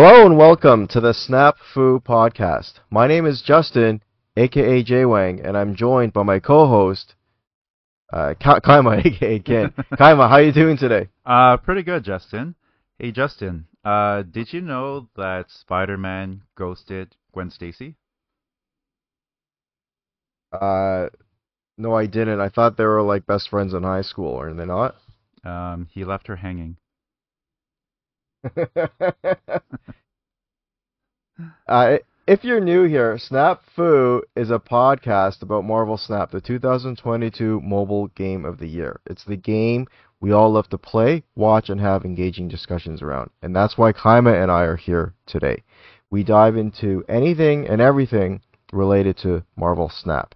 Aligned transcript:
Hello 0.00 0.24
and 0.24 0.38
welcome 0.38 0.86
to 0.86 1.00
the 1.00 1.12
Snap 1.12 1.56
Fu 1.74 1.98
podcast. 1.98 2.74
My 2.88 3.08
name 3.08 3.26
is 3.26 3.42
Justin, 3.42 4.00
aka 4.36 4.80
J 4.84 5.04
Wang, 5.04 5.40
and 5.40 5.58
I'm 5.58 5.74
joined 5.74 6.12
by 6.12 6.22
my 6.22 6.38
co-host, 6.38 7.16
uh, 8.12 8.34
Ka- 8.40 8.60
Kaima, 8.60 9.04
aka 9.04 9.40
Ken. 9.40 9.74
Kaima, 9.94 10.28
how 10.28 10.36
you 10.36 10.52
doing 10.52 10.76
today? 10.76 11.08
Uh, 11.26 11.56
pretty 11.56 11.82
good, 11.82 12.04
Justin. 12.04 12.54
Hey, 13.00 13.10
Justin. 13.10 13.66
Uh, 13.84 14.22
did 14.22 14.52
you 14.52 14.60
know 14.60 15.08
that 15.16 15.46
Spider-Man 15.50 16.42
ghosted 16.56 17.16
Gwen 17.32 17.50
Stacy? 17.50 17.96
Uh, 20.52 21.08
no, 21.76 21.96
I 21.96 22.06
didn't. 22.06 22.40
I 22.40 22.50
thought 22.50 22.76
they 22.76 22.84
were 22.84 23.02
like 23.02 23.26
best 23.26 23.48
friends 23.48 23.74
in 23.74 23.82
high 23.82 24.02
school, 24.02 24.40
are 24.40 24.54
they 24.54 24.64
not? 24.64 24.94
Um, 25.42 25.88
he 25.90 26.04
left 26.04 26.28
her 26.28 26.36
hanging. 26.36 26.76
uh, 31.68 31.96
if 32.26 32.44
you're 32.44 32.60
new 32.60 32.84
here, 32.84 33.18
Snap 33.18 33.62
Fu 33.74 34.22
is 34.36 34.50
a 34.50 34.58
podcast 34.58 35.42
about 35.42 35.64
Marvel 35.64 35.96
Snap, 35.96 36.30
the 36.30 36.40
2022 36.40 37.60
mobile 37.62 38.08
game 38.08 38.44
of 38.44 38.58
the 38.58 38.68
year. 38.68 39.00
It's 39.06 39.24
the 39.24 39.36
game 39.36 39.86
we 40.20 40.32
all 40.32 40.52
love 40.52 40.68
to 40.70 40.78
play, 40.78 41.22
watch, 41.36 41.70
and 41.70 41.80
have 41.80 42.04
engaging 42.04 42.48
discussions 42.48 43.02
around. 43.02 43.30
And 43.42 43.54
that's 43.54 43.78
why 43.78 43.92
Kaima 43.92 44.42
and 44.42 44.50
I 44.50 44.62
are 44.62 44.76
here 44.76 45.14
today. 45.26 45.62
We 46.10 46.24
dive 46.24 46.56
into 46.56 47.04
anything 47.08 47.66
and 47.68 47.80
everything 47.80 48.40
related 48.72 49.16
to 49.18 49.44
Marvel 49.56 49.88
Snap. 49.88 50.34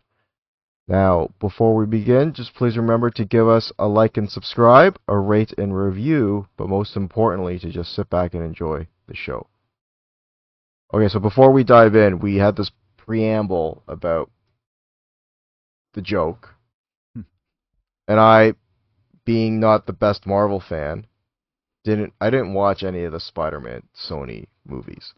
Now, 0.93 1.31
before 1.41 1.75
we 1.75 1.87
begin, 1.87 2.35
just 2.35 2.53
please 2.53 2.77
remember 2.77 3.09
to 3.13 3.25
give 3.25 3.49
us 3.49 3.73
a 3.79 3.89
like 3.89 4.19
and 4.19 4.31
subscribe, 4.31 4.99
a 5.09 5.17
rate 5.17 5.55
and 5.57 5.75
review, 5.75 6.49
but 6.59 6.69
most 6.69 6.97
importantly, 6.97 7.59
to 7.61 7.71
just 7.71 7.95
sit 7.95 8.11
back 8.11 8.35
and 8.35 8.43
enjoy 8.43 8.87
the 9.07 9.17
show. 9.17 9.47
Okay, 10.93 11.09
so 11.09 11.19
before 11.19 11.51
we 11.51 11.65
dive 11.65 11.95
in, 11.95 12.19
we 12.19 12.37
had 12.37 12.57
this 12.57 12.71
preamble 12.99 13.83
about 13.89 14.31
the 15.95 16.03
joke. 16.03 16.51
Hmm. 17.15 17.23
and 18.07 18.21
I, 18.21 18.53
being 19.25 19.59
not 19.59 19.87
the 19.87 19.95
best 19.95 20.27
Marvel 20.27 20.61
fan, 20.61 21.07
didn't 21.85 22.13
I 22.21 22.29
didn't 22.29 22.53
watch 22.53 22.83
any 22.83 23.05
of 23.05 23.13
the 23.13 23.21
Spider-Man 23.21 23.85
Sony 23.97 24.49
movies. 24.67 25.15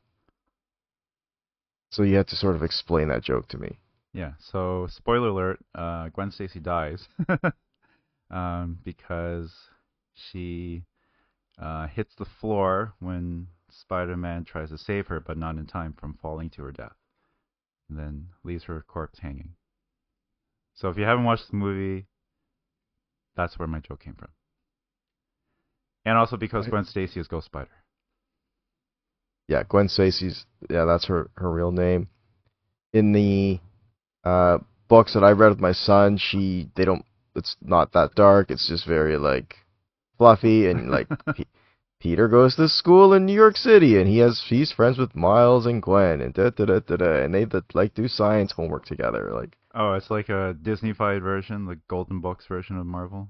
So 1.91 2.05
you 2.05 2.15
had 2.15 2.29
to 2.29 2.37
sort 2.37 2.55
of 2.55 2.63
explain 2.63 3.09
that 3.09 3.25
joke 3.25 3.49
to 3.49 3.59
me. 3.59 3.81
Yeah. 4.15 4.33
So, 4.39 4.87
spoiler 4.89 5.29
alert: 5.29 5.59
uh, 5.75 6.09
Gwen 6.09 6.31
Stacy 6.31 6.61
dies 6.61 7.09
um, 8.31 8.79
because 8.85 9.53
she 10.15 10.85
uh, 11.61 11.89
hits 11.89 12.15
the 12.17 12.25
floor 12.25 12.95
when 13.01 13.49
Spider-Man 13.71 14.45
tries 14.45 14.71
to 14.71 14.79
save 14.79 15.09
her, 15.09 15.19
but 15.19 15.37
not 15.37 15.57
in 15.57 15.67
time 15.67 15.95
from 15.99 16.17
falling 16.23 16.49
to 16.51 16.63
her 16.63 16.71
death, 16.71 16.95
and 17.91 17.99
then 17.99 18.29
leaves 18.45 18.65
her 18.65 18.85
corpse 18.87 19.19
hanging. 19.19 19.57
So, 20.75 20.89
if 20.89 20.97
you 20.97 21.05
haven't 21.05 21.25
watched 21.25 21.51
the 21.51 21.57
movie, 21.57 22.07
that's 23.37 23.59
where 23.59 23.69
my 23.69 23.81
joke 23.81 24.05
came 24.05 24.15
from. 24.15 24.31
And 26.05 26.17
also 26.17 26.37
because 26.37 26.69
Gwen 26.69 26.85
Stacy 26.85 27.19
is 27.19 27.27
Ghost 27.27 27.47
Spider. 27.47 27.71
Yeah, 29.49 29.63
Gwen 29.69 29.89
Stacy's 29.89 30.45
yeah, 30.71 30.85
that's 30.85 31.07
her 31.07 31.31
her 31.37 31.51
real 31.51 31.73
name. 31.73 32.09
In 32.93 33.13
the 33.13 33.59
uh, 34.25 34.59
books 34.89 35.15
that 35.15 35.25
I 35.25 35.33
read 35.33 35.51
with 35.51 35.61
my 35.61 35.73
son, 35.73 36.19
she 36.19 36.69
they 36.77 36.85
don't 36.85 37.05
it's 37.35 37.57
not 37.63 37.93
that 37.93 38.15
dark. 38.15 38.51
It's 38.51 38.69
just 38.69 38.87
very 38.87 39.17
like 39.17 39.57
fluffy 40.19 40.69
and 40.69 40.91
like 40.91 41.09
P- 41.37 41.47
Peter 42.01 42.29
goes 42.29 42.55
to 42.57 42.69
school 42.69 43.13
in 43.13 43.27
New 43.27 43.35
York 43.35 43.57
City 43.57 43.99
and 43.99 44.09
he 44.09 44.19
has 44.19 44.43
he's 44.49 44.73
friends 44.73 44.99
with 44.99 45.17
Miles 45.17 45.67
and 45.67 45.83
Gwen 45.83 46.21
and 46.21 46.33
da 46.35 46.51
da 46.51 46.65
da 46.65 46.79
da 46.81 46.97
da 46.97 47.23
and 47.25 47.35
they 47.35 47.47
like 47.73 47.95
do 47.95 48.09
science 48.09 48.53
homework 48.53 48.87
together. 48.87 49.31
Like 49.33 49.57
Oh, 49.75 49.95
it's 49.95 50.11
like 50.11 50.29
a 50.29 50.57
Disney-fied 50.63 51.21
version, 51.21 51.67
the 51.67 51.81
Golden 51.89 52.21
Books 52.21 52.47
version 52.47 52.79
of 52.79 52.87
Marvel. 52.87 53.29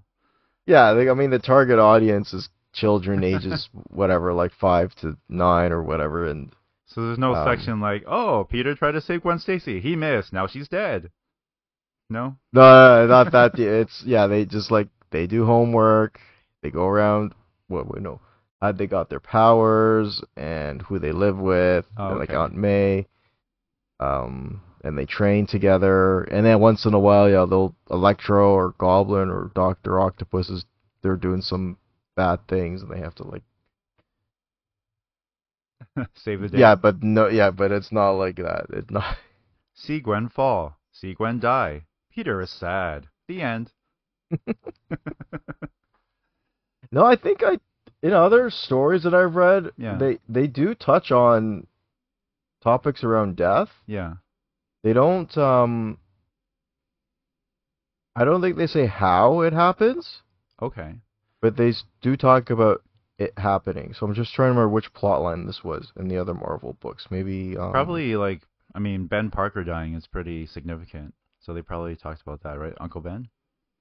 yeah, 0.66 0.90
I 0.90 1.14
mean 1.14 1.30
the 1.30 1.38
target 1.38 1.78
audience 1.78 2.34
is 2.34 2.50
children 2.74 3.24
ages 3.24 3.68
whatever 3.88 4.32
like 4.34 4.52
five 4.52 4.94
to 4.96 5.16
nine 5.28 5.72
or 5.72 5.82
whatever 5.82 6.26
and 6.26 6.52
So 6.86 7.06
there's 7.06 7.18
no 7.18 7.34
Um, 7.34 7.46
section 7.46 7.80
like, 7.80 8.04
"Oh, 8.06 8.44
Peter 8.44 8.74
tried 8.74 8.92
to 8.92 9.00
save 9.00 9.22
Gwen 9.22 9.38
Stacy. 9.38 9.80
He 9.80 9.96
missed. 9.96 10.32
Now 10.32 10.46
she's 10.46 10.68
dead." 10.68 11.10
No? 12.10 12.36
No, 12.52 13.06
not 13.06 13.32
that. 13.32 13.58
It's 13.58 14.04
yeah. 14.04 14.26
They 14.26 14.44
just 14.44 14.70
like 14.70 14.88
they 15.10 15.26
do 15.26 15.46
homework. 15.46 16.20
They 16.62 16.70
go 16.70 16.86
around. 16.86 17.34
What 17.68 17.92
we 17.92 18.00
know 18.00 18.20
how 18.60 18.72
they 18.72 18.86
got 18.86 19.08
their 19.08 19.20
powers 19.20 20.22
and 20.36 20.82
who 20.82 20.98
they 20.98 21.12
live 21.12 21.38
with. 21.38 21.86
Oh, 21.96 22.10
and, 22.10 22.18
Like. 22.18 22.30
Aunt 22.30 22.54
May. 22.54 23.06
Um, 24.00 24.60
and 24.82 24.98
they 24.98 25.06
train 25.06 25.46
together. 25.46 26.24
And 26.24 26.44
then 26.44 26.60
once 26.60 26.84
in 26.84 26.92
a 26.94 26.98
while, 26.98 27.28
yeah, 27.28 27.46
they'll 27.48 27.74
Electro 27.90 28.52
or 28.52 28.74
Goblin 28.76 29.30
or 29.30 29.50
Doctor 29.54 29.98
Octopus 29.98 30.50
is 30.50 30.66
they're 31.02 31.16
doing 31.16 31.40
some 31.40 31.78
bad 32.16 32.46
things 32.48 32.82
and 32.82 32.90
they 32.90 33.00
have 33.00 33.14
to 33.16 33.24
like 33.24 33.42
save 36.14 36.40
the 36.40 36.48
day. 36.48 36.58
yeah, 36.58 36.74
but 36.74 37.02
no, 37.02 37.28
yeah, 37.28 37.50
but 37.50 37.70
it's 37.72 37.92
not 37.92 38.12
like 38.12 38.36
that. 38.36 38.66
It's 38.70 38.90
not. 38.90 39.16
See 39.74 40.00
Gwen 40.00 40.28
fall. 40.28 40.78
See 40.92 41.14
Gwen 41.14 41.40
die. 41.40 41.82
Peter 42.12 42.40
is 42.40 42.50
sad. 42.50 43.08
The 43.28 43.42
end. 43.42 43.72
No, 46.90 47.04
I 47.04 47.16
think 47.16 47.42
I 47.42 47.58
in 48.02 48.12
other 48.12 48.50
stories 48.50 49.02
that 49.02 49.14
I've 49.14 49.34
read, 49.34 49.70
Yeah. 49.76 49.96
they 49.96 50.18
they 50.28 50.46
do 50.46 50.74
touch 50.76 51.10
on 51.10 51.66
topics 52.62 53.02
around 53.02 53.36
death. 53.36 53.68
Yeah. 53.86 54.14
They 54.84 54.92
don't 54.92 55.36
um 55.36 55.98
I 58.14 58.24
don't 58.24 58.40
think 58.40 58.56
they 58.56 58.68
say 58.68 58.86
how 58.86 59.40
it 59.40 59.52
happens, 59.52 60.22
Okay. 60.62 60.94
but 61.40 61.56
they 61.56 61.72
do 62.00 62.16
talk 62.16 62.48
about 62.50 62.82
it 63.18 63.32
happening. 63.38 63.94
So 63.94 64.06
I'm 64.06 64.14
just 64.14 64.34
trying 64.34 64.46
to 64.48 64.50
remember 64.50 64.68
which 64.70 64.92
plot 64.92 65.22
line 65.22 65.46
this 65.46 65.62
was 65.62 65.92
in 65.96 66.08
the 66.08 66.18
other 66.18 66.34
Marvel 66.34 66.76
books. 66.80 67.06
Maybe 67.10 67.56
um, 67.56 67.70
Probably 67.70 68.16
like, 68.16 68.42
I 68.74 68.78
mean, 68.80 69.06
Ben 69.06 69.30
Parker 69.30 69.62
dying 69.64 69.94
is 69.94 70.06
pretty 70.06 70.46
significant. 70.46 71.14
So 71.40 71.52
they 71.54 71.62
probably 71.62 71.94
talked 71.96 72.22
about 72.22 72.42
that, 72.42 72.58
right? 72.58 72.72
Uncle 72.80 73.00
Ben. 73.02 73.28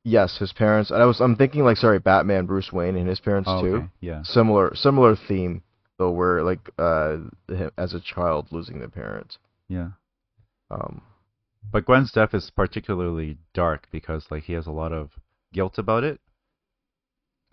yes, 0.03 0.37
his 0.37 0.51
parents. 0.53 0.91
And 0.91 1.01
I 1.01 1.05
was 1.05 1.21
I'm 1.21 1.35
thinking 1.35 1.63
like 1.63 1.77
sorry, 1.77 1.97
Batman, 1.99 2.45
Bruce 2.45 2.71
Wayne, 2.73 2.95
and 2.97 3.07
his 3.07 3.19
parents 3.21 3.49
Oh, 3.51 3.61
too. 3.61 3.75
okay. 3.75 3.87
Yeah. 4.01 4.21
Similar 4.23 4.75
similar 4.75 5.15
theme 5.15 5.63
though, 5.97 6.11
where 6.11 6.43
like 6.43 6.69
uh 6.77 7.17
him- 7.47 7.71
as 7.77 7.93
a 7.93 8.01
child 8.01 8.47
losing 8.51 8.79
their 8.79 8.89
parents. 8.89 9.37
Yeah. 9.69 9.89
Um, 10.69 11.01
But 11.71 11.85
Gwen's 11.85 12.11
death 12.11 12.33
is 12.33 12.51
particularly 12.55 13.37
dark 13.53 13.87
because 13.91 14.25
like 14.29 14.43
he 14.43 14.53
has 14.53 14.67
a 14.67 14.71
lot 14.71 14.91
of 14.91 15.11
guilt 15.53 15.77
about 15.77 16.03
it. 16.03 16.19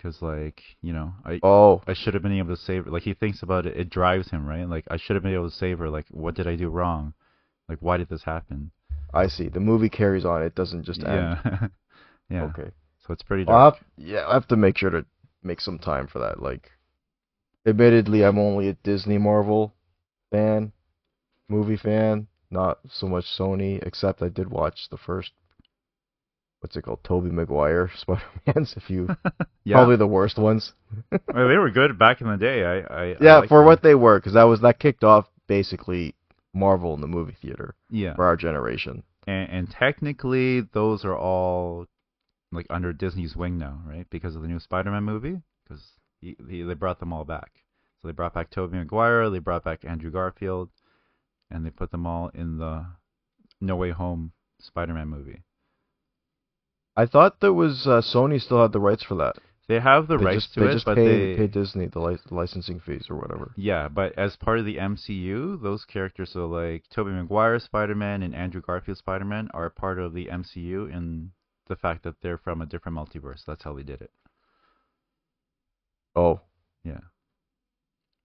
Because 0.00 0.22
like 0.22 0.62
you 0.80 0.92
know, 0.92 1.12
I 1.24 1.40
oh, 1.42 1.82
I 1.86 1.94
should 1.94 2.14
have 2.14 2.22
been 2.22 2.38
able 2.38 2.56
to 2.56 2.62
save 2.62 2.84
her. 2.86 2.90
Like 2.90 3.02
he 3.02 3.14
thinks 3.14 3.42
about 3.42 3.66
it, 3.66 3.76
it 3.76 3.90
drives 3.90 4.30
him, 4.30 4.46
right? 4.46 4.68
Like 4.68 4.86
I 4.90 4.96
should 4.96 5.16
have 5.16 5.22
been 5.22 5.34
able 5.34 5.50
to 5.50 5.56
save 5.56 5.78
her. 5.78 5.90
Like 5.90 6.06
what 6.10 6.34
did 6.34 6.46
I 6.46 6.56
do 6.56 6.68
wrong? 6.68 7.12
Like 7.68 7.78
why 7.80 7.96
did 7.98 8.08
this 8.08 8.22
happen? 8.22 8.70
I 9.12 9.26
see. 9.26 9.48
The 9.48 9.60
movie 9.60 9.88
carries 9.88 10.24
on. 10.24 10.42
It 10.42 10.54
doesn't 10.54 10.84
just 10.84 11.04
end. 11.04 11.38
yeah, 11.44 11.66
yeah. 12.30 12.42
Okay. 12.44 12.70
So 13.06 13.12
it's 13.12 13.22
pretty 13.22 13.44
dark. 13.44 13.76
have, 13.76 13.84
yeah, 13.96 14.26
I 14.26 14.34
have 14.34 14.48
to 14.48 14.56
make 14.56 14.78
sure 14.78 14.90
to 14.90 15.04
make 15.42 15.60
some 15.60 15.78
time 15.78 16.06
for 16.06 16.20
that. 16.20 16.42
Like, 16.42 16.70
admittedly, 17.66 18.24
I'm 18.24 18.38
only 18.38 18.68
a 18.68 18.74
Disney 18.74 19.18
Marvel 19.18 19.74
fan, 20.30 20.72
movie 21.48 21.76
fan, 21.76 22.28
not 22.50 22.78
so 22.88 23.08
much 23.08 23.24
Sony. 23.24 23.84
Except 23.84 24.22
I 24.22 24.28
did 24.28 24.50
watch 24.50 24.88
the 24.90 24.98
first, 24.98 25.32
what's 26.60 26.76
it 26.76 26.82
called, 26.82 27.02
Tobey 27.04 27.30
Maguire 27.30 27.90
Spider-Mans. 27.96 28.74
If 28.76 28.90
you 28.90 29.08
yeah, 29.64 29.76
probably 29.76 29.96
the 29.96 30.06
worst 30.06 30.38
ones. 30.38 30.72
Well, 31.32 31.48
they 31.48 31.56
were 31.56 31.70
good 31.70 31.98
back 31.98 32.20
in 32.20 32.28
the 32.28 32.36
day. 32.36 32.64
I, 32.64 32.78
I 32.80 33.04
I 33.12 33.16
yeah, 33.20 33.38
liked 33.38 33.48
for 33.48 33.58
them. 33.58 33.66
what 33.66 33.82
they 33.82 33.94
were, 33.94 34.18
because 34.18 34.34
that 34.34 34.44
was 34.44 34.60
that 34.62 34.78
kicked 34.78 35.04
off 35.04 35.26
basically 35.46 36.14
Marvel 36.54 36.94
in 36.94 37.00
the 37.00 37.06
movie 37.06 37.36
theater 37.40 37.74
Yeah, 37.90 38.14
for 38.14 38.24
our 38.24 38.36
generation. 38.36 39.02
and, 39.26 39.50
and 39.50 39.70
technically 39.70 40.60
those 40.72 41.04
are 41.04 41.16
all 41.16 41.86
like 42.52 42.66
under 42.70 42.92
Disney's 42.92 43.36
wing 43.36 43.58
now, 43.58 43.80
right? 43.86 44.06
Because 44.10 44.34
of 44.34 44.42
the 44.42 44.48
new 44.48 44.58
Spider-Man 44.58 45.04
movie, 45.04 45.40
because 45.62 45.82
he, 46.20 46.36
he, 46.48 46.62
they 46.62 46.74
brought 46.74 46.98
them 46.98 47.12
all 47.12 47.24
back. 47.24 47.50
So 48.02 48.08
they 48.08 48.12
brought 48.12 48.34
back 48.34 48.50
Tobey 48.50 48.76
Maguire, 48.78 49.30
they 49.30 49.38
brought 49.38 49.62
back 49.64 49.84
Andrew 49.84 50.10
Garfield, 50.10 50.70
and 51.50 51.64
they 51.64 51.70
put 51.70 51.92
them 51.92 52.06
all 52.06 52.28
in 52.34 52.58
the 52.58 52.86
No 53.60 53.76
Way 53.76 53.90
Home 53.90 54.32
Spider-Man 54.60 55.06
movie. 55.08 55.42
I 56.96 57.06
thought 57.06 57.40
that 57.40 57.52
was 57.54 57.86
uh, 57.86 58.00
Sony 58.02 58.40
still 58.40 58.60
had 58.62 58.72
the 58.72 58.80
rights 58.80 59.02
for 59.02 59.14
that. 59.16 59.36
They 59.68 59.78
have 59.78 60.08
the 60.08 60.18
they 60.18 60.24
rights 60.24 60.44
just, 60.46 60.54
to 60.54 60.60
they 60.60 60.66
it, 60.66 60.72
just 60.72 60.84
but 60.84 60.96
pay, 60.96 61.34
they 61.34 61.36
pay 61.36 61.46
Disney 61.46 61.86
the 61.86 62.00
li- 62.00 62.18
licensing 62.30 62.80
fees 62.80 63.06
or 63.08 63.16
whatever. 63.16 63.52
yeah, 63.56 63.86
but 63.88 64.18
as 64.18 64.34
part 64.36 64.58
of 64.58 64.64
the 64.64 64.76
MCU, 64.76 65.62
those 65.62 65.84
characters, 65.84 66.30
so 66.32 66.46
like 66.46 66.84
Tobey 66.90 67.12
Maguire 67.12 67.58
Spider-Man 67.60 68.22
and 68.22 68.34
Andrew 68.34 68.60
Garfield 68.60 68.98
Spider-Man, 68.98 69.48
are 69.54 69.70
part 69.70 70.00
of 70.00 70.12
the 70.12 70.26
MCU 70.26 70.92
in 70.92 71.30
the 71.68 71.76
fact 71.76 72.02
that 72.02 72.16
they're 72.20 72.36
from 72.38 72.60
a 72.60 72.66
different 72.66 72.98
multiverse. 72.98 73.44
That's 73.46 73.62
how 73.62 73.72
they 73.74 73.84
did 73.84 74.02
it. 74.02 74.10
Oh, 76.16 76.40
Yeah. 76.84 77.00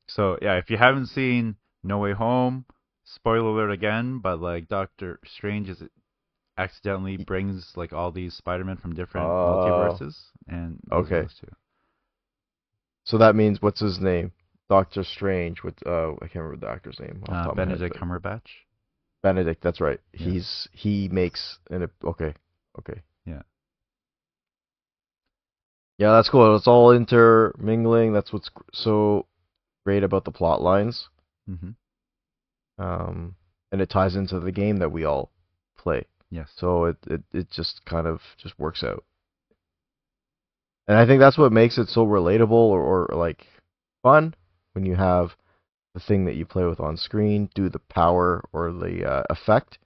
So 0.08 0.38
yeah, 0.42 0.56
if 0.58 0.70
you 0.72 0.78
haven't 0.78 1.08
seen 1.08 1.56
No 1.84 2.00
Way 2.00 2.14
Home, 2.14 2.66
spoiler 3.04 3.50
alert 3.50 3.72
again, 3.72 4.18
but 4.20 4.42
like 4.42 4.68
Doctor 4.68 5.20
Strange 5.26 5.70
is 5.70 5.84
accidentally 6.58 7.18
brings 7.18 7.74
like 7.76 7.92
all 7.94 8.12
these 8.12 8.34
Spider-Men 8.34 8.78
from 8.78 8.94
different 8.96 9.28
Oh. 9.28 9.30
multiverses 9.30 10.16
and 10.48 10.80
Okay. 10.92 11.22
those 11.22 11.36
two. 11.40 11.52
So 13.04 13.18
that 13.20 13.36
means 13.36 13.62
what's 13.62 13.80
his 13.82 14.00
name? 14.00 14.32
Doctor 14.70 15.04
Strange. 15.04 15.62
With 15.64 15.76
uh, 15.86 16.14
I 16.14 16.28
can't 16.28 16.36
remember 16.44 16.66
the 16.66 16.72
actor's 16.72 17.00
name. 17.00 17.22
Uh, 17.28 17.44
top 17.44 17.52
of 17.52 17.58
my 17.58 17.62
head, 17.62 17.70
Benedict 17.70 17.98
but- 18.00 18.02
Cumberbatch. 18.08 18.48
Benedict. 19.22 19.62
That's 19.62 19.82
right. 19.82 20.00
Yeah. 20.14 20.28
He's 20.30 20.68
he 20.72 21.08
makes 21.10 21.60
an 21.70 21.90
okay, 22.04 22.34
okay. 22.80 23.02
Yeah. 23.26 23.42
Yeah, 25.98 26.12
that's 26.12 26.30
cool. 26.30 26.56
It's 26.56 26.68
all 26.68 26.92
intermingling. 26.92 28.14
That's 28.14 28.34
what's 28.34 28.50
so 28.74 29.28
great 29.86 30.04
about 30.04 30.26
the 30.26 30.32
plot 30.32 30.62
lines. 30.62 31.10
hmm 31.48 31.72
Um, 32.78 33.36
and 33.72 33.82
it 33.82 33.90
ties 33.90 34.16
into 34.16 34.40
the 34.40 34.52
game 34.52 34.78
that 34.78 34.92
we 34.92 35.06
all 35.06 35.32
play. 35.78 36.06
Yes. 36.30 36.52
So 36.56 36.86
it, 36.86 36.98
it, 37.08 37.24
it 37.34 37.50
just 37.52 37.86
kind 37.86 38.08
of 38.08 38.22
just 38.38 38.58
works 38.60 38.84
out. 38.84 39.04
And 40.88 40.98
I 40.98 41.06
think 41.06 41.20
that's 41.20 41.38
what 41.38 41.52
makes 41.52 41.78
it 41.78 41.90
so 41.90 42.06
relatable 42.06 42.52
or, 42.52 42.82
or 42.82 43.16
like 43.16 43.48
fun 44.04 44.36
when 44.74 44.86
you 44.86 44.96
have 44.96 45.36
the 45.94 46.00
thing 46.00 46.26
that 46.26 46.36
you 46.36 46.46
play 46.46 46.66
with 46.66 46.80
on 46.80 46.98
screen 46.98 47.50
do 47.56 47.70
the 47.70 47.80
power 47.80 48.44
or 48.52 48.72
the 48.72 49.10
uh, 49.10 49.24
effect 49.30 49.80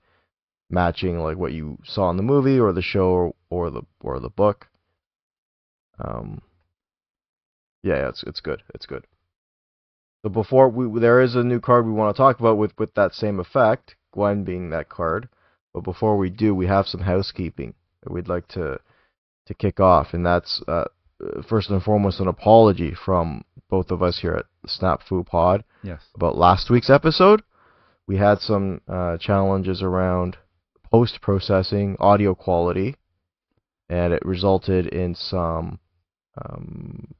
matching 0.68 1.18
like 1.20 1.36
what 1.36 1.52
you 1.52 1.78
saw 1.84 2.10
in 2.10 2.16
the 2.16 2.22
movie 2.22 2.58
or 2.58 2.72
the 2.72 2.82
show 2.82 3.34
or, 3.48 3.70
the 3.70 3.82
or 4.00 4.18
the 4.20 4.28
book. 4.28 4.68
Um 5.98 6.42
yeah, 7.82 7.96
yeah, 7.96 8.08
it's 8.08 8.22
it's 8.24 8.40
good. 8.40 8.62
It's 8.74 8.86
good. 8.86 9.06
So 10.22 10.28
before 10.28 10.68
we 10.68 11.00
there 11.00 11.20
is 11.20 11.34
a 11.34 11.42
new 11.42 11.60
card 11.60 11.86
we 11.86 11.92
want 11.92 12.14
to 12.14 12.20
talk 12.20 12.40
about 12.40 12.58
with 12.58 12.78
with 12.78 12.92
that 12.94 13.14
same 13.14 13.40
effect, 13.40 13.96
Gwen 14.12 14.44
being 14.44 14.70
that 14.70 14.88
card. 14.88 15.28
But 15.72 15.84
before 15.84 16.16
we 16.16 16.30
do, 16.30 16.54
we 16.54 16.66
have 16.66 16.86
some 16.86 17.02
housekeeping 17.02 17.74
that 18.02 18.12
we'd 18.12 18.28
like 18.28 18.48
to 18.48 18.80
to 19.46 19.54
kick 19.54 19.80
off, 19.80 20.14
and 20.14 20.24
that's 20.24 20.62
uh, 20.68 20.84
first 21.48 21.70
and 21.70 21.82
foremost 21.82 22.20
an 22.20 22.28
apology 22.28 22.94
from 22.94 23.42
both 23.68 23.90
of 23.90 24.02
us 24.02 24.18
here 24.20 24.34
at 24.34 24.46
Snap 24.70 25.02
Fu 25.02 25.24
Pod 25.24 25.64
Yes. 25.82 26.02
about 26.14 26.36
last 26.36 26.70
week's 26.70 26.90
episode. 26.90 27.42
We 28.06 28.16
had 28.16 28.40
some 28.40 28.80
uh, 28.88 29.16
challenges 29.18 29.82
around 29.82 30.36
post 30.90 31.20
processing 31.20 31.96
audio 32.00 32.34
quality, 32.34 32.96
and 33.88 34.12
it 34.12 34.24
resulted 34.24 34.86
in 34.86 35.14
some 35.14 35.78
um, 36.44 37.14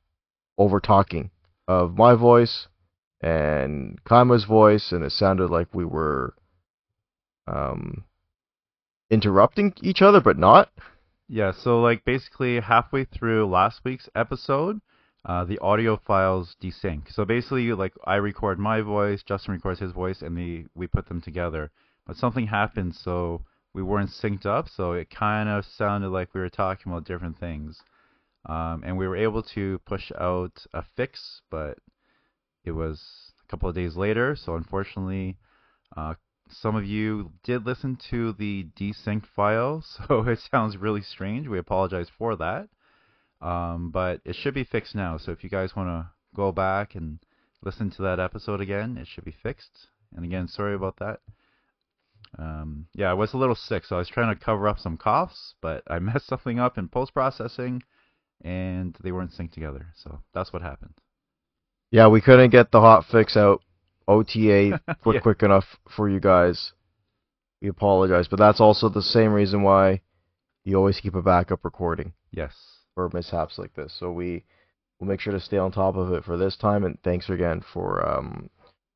over 0.58 0.80
talking 0.80 1.30
of 1.68 1.96
my 1.96 2.14
voice 2.14 2.66
and 3.20 4.02
Kaima's 4.04 4.44
voice, 4.44 4.92
and 4.92 5.04
it 5.04 5.12
sounded 5.12 5.50
like 5.50 5.74
we 5.74 5.84
were 5.84 6.34
um, 7.46 8.04
interrupting 9.10 9.74
each 9.82 10.02
other, 10.02 10.20
but 10.20 10.38
not. 10.38 10.70
Yeah, 11.28 11.52
so 11.52 11.80
like 11.80 12.04
basically 12.04 12.60
halfway 12.60 13.04
through 13.04 13.48
last 13.48 13.80
week's 13.84 14.08
episode, 14.14 14.80
uh, 15.24 15.44
the 15.44 15.58
audio 15.58 15.96
files 15.96 16.56
desync. 16.62 17.12
So 17.12 17.24
basically, 17.24 17.72
like 17.72 17.92
I 18.04 18.16
record 18.16 18.58
my 18.58 18.80
voice, 18.80 19.22
Justin 19.22 19.54
records 19.54 19.80
his 19.80 19.92
voice, 19.92 20.22
and 20.22 20.36
the 20.36 20.66
we 20.74 20.86
put 20.86 21.06
them 21.06 21.20
together. 21.20 21.70
But 22.06 22.16
something 22.16 22.46
happened, 22.46 22.94
so 22.96 23.42
we 23.74 23.82
weren't 23.82 24.10
synced 24.10 24.46
up. 24.46 24.68
So 24.68 24.92
it 24.92 25.10
kind 25.10 25.48
of 25.48 25.64
sounded 25.64 26.08
like 26.08 26.34
we 26.34 26.40
were 26.40 26.48
talking 26.48 26.90
about 26.90 27.04
different 27.04 27.38
things. 27.38 27.80
Um, 28.46 28.82
and 28.84 28.96
we 28.96 29.06
were 29.06 29.16
able 29.16 29.42
to 29.54 29.78
push 29.86 30.10
out 30.18 30.64
a 30.72 30.82
fix, 30.96 31.42
but 31.50 31.78
it 32.64 32.72
was 32.72 33.32
a 33.44 33.50
couple 33.50 33.68
of 33.68 33.74
days 33.74 33.96
later. 33.96 34.34
So 34.34 34.56
unfortunately, 34.56 35.36
uh, 35.96 36.14
some 36.50 36.76
of 36.76 36.84
you 36.84 37.32
did 37.42 37.66
listen 37.66 37.96
to 38.10 38.32
the 38.32 38.68
desynced 38.78 39.26
file, 39.26 39.82
so 40.08 40.22
it 40.28 40.38
sounds 40.50 40.76
really 40.76 41.02
strange. 41.02 41.48
We 41.48 41.58
apologize 41.58 42.08
for 42.16 42.36
that. 42.36 42.68
Um, 43.40 43.90
but 43.90 44.20
it 44.24 44.36
should 44.36 44.54
be 44.54 44.64
fixed 44.64 44.94
now. 44.94 45.16
So 45.16 45.32
if 45.32 45.42
you 45.42 45.50
guys 45.50 45.74
want 45.74 45.88
to 45.88 46.10
go 46.34 46.52
back 46.52 46.94
and 46.94 47.18
listen 47.62 47.90
to 47.92 48.02
that 48.02 48.20
episode 48.20 48.60
again, 48.60 48.98
it 48.98 49.06
should 49.06 49.24
be 49.24 49.34
fixed. 49.42 49.88
And 50.14 50.24
again, 50.24 50.48
sorry 50.48 50.74
about 50.74 50.98
that. 50.98 51.20
Um, 52.38 52.86
yeah, 52.94 53.10
I 53.10 53.14
was 53.14 53.32
a 53.32 53.38
little 53.38 53.54
sick, 53.54 53.84
so 53.84 53.96
I 53.96 54.00
was 54.00 54.08
trying 54.08 54.34
to 54.34 54.44
cover 54.44 54.68
up 54.68 54.78
some 54.78 54.96
coughs, 54.96 55.54
but 55.60 55.82
I 55.88 55.98
messed 56.00 56.26
something 56.26 56.58
up 56.58 56.78
in 56.78 56.88
post 56.88 57.14
processing, 57.14 57.82
and 58.42 58.96
they 59.02 59.12
weren't 59.12 59.32
synced 59.32 59.52
together. 59.52 59.86
So 59.94 60.20
that's 60.34 60.52
what 60.52 60.62
happened. 60.62 60.94
Yeah, 61.90 62.06
we 62.06 62.20
couldn't 62.20 62.50
get 62.50 62.70
the 62.70 62.80
hot 62.80 63.06
fix 63.10 63.36
out 63.36 63.62
OTA 64.10 64.80
quick 65.02 65.14
Yeah. 65.14 65.20
quick 65.20 65.42
enough 65.42 65.64
for 65.96 66.08
you 66.08 66.20
guys. 66.20 66.72
We 67.62 67.68
apologize, 67.68 68.26
but 68.28 68.38
that's 68.38 68.60
also 68.60 68.88
the 68.88 69.02
same 69.02 69.32
reason 69.32 69.62
why 69.62 70.00
you 70.64 70.76
always 70.76 71.00
keep 71.00 71.14
a 71.14 71.22
backup 71.22 71.64
recording 71.64 72.12
Yes. 72.32 72.54
for 72.94 73.08
mishaps 73.12 73.58
like 73.58 73.74
this. 73.74 73.92
So 73.98 74.10
we 74.12 74.44
will 74.98 75.06
make 75.06 75.20
sure 75.20 75.32
to 75.32 75.40
stay 75.40 75.58
on 75.58 75.70
top 75.72 75.96
of 75.96 76.12
it 76.12 76.24
for 76.24 76.36
this 76.36 76.56
time. 76.56 76.84
And 76.84 76.98
thanks 77.02 77.28
again 77.30 77.62
for 77.72 78.06
um 78.08 78.50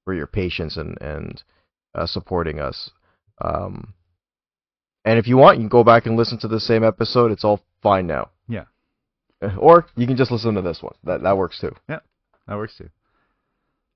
for 0.04 0.14
your 0.14 0.26
patience 0.26 0.76
and 0.76 0.96
and 1.00 1.42
uh, 1.94 2.06
supporting 2.06 2.58
us. 2.60 2.90
Um, 3.40 3.94
and 5.04 5.18
if 5.18 5.26
you 5.26 5.36
want, 5.36 5.58
you 5.58 5.62
can 5.62 5.68
go 5.68 5.84
back 5.84 6.06
and 6.06 6.16
listen 6.16 6.38
to 6.40 6.48
the 6.48 6.60
same 6.60 6.82
episode. 6.82 7.30
It's 7.30 7.44
all 7.44 7.60
fine 7.82 8.06
now. 8.06 8.30
Yeah. 8.48 8.64
Or 9.58 9.86
you 9.96 10.06
can 10.06 10.16
just 10.16 10.30
listen 10.30 10.54
to 10.54 10.62
this 10.62 10.82
one. 10.82 10.94
That 11.04 11.22
that 11.22 11.36
works 11.36 11.60
too. 11.60 11.74
Yeah, 11.88 12.00
that 12.48 12.56
works 12.56 12.76
too. 12.78 12.88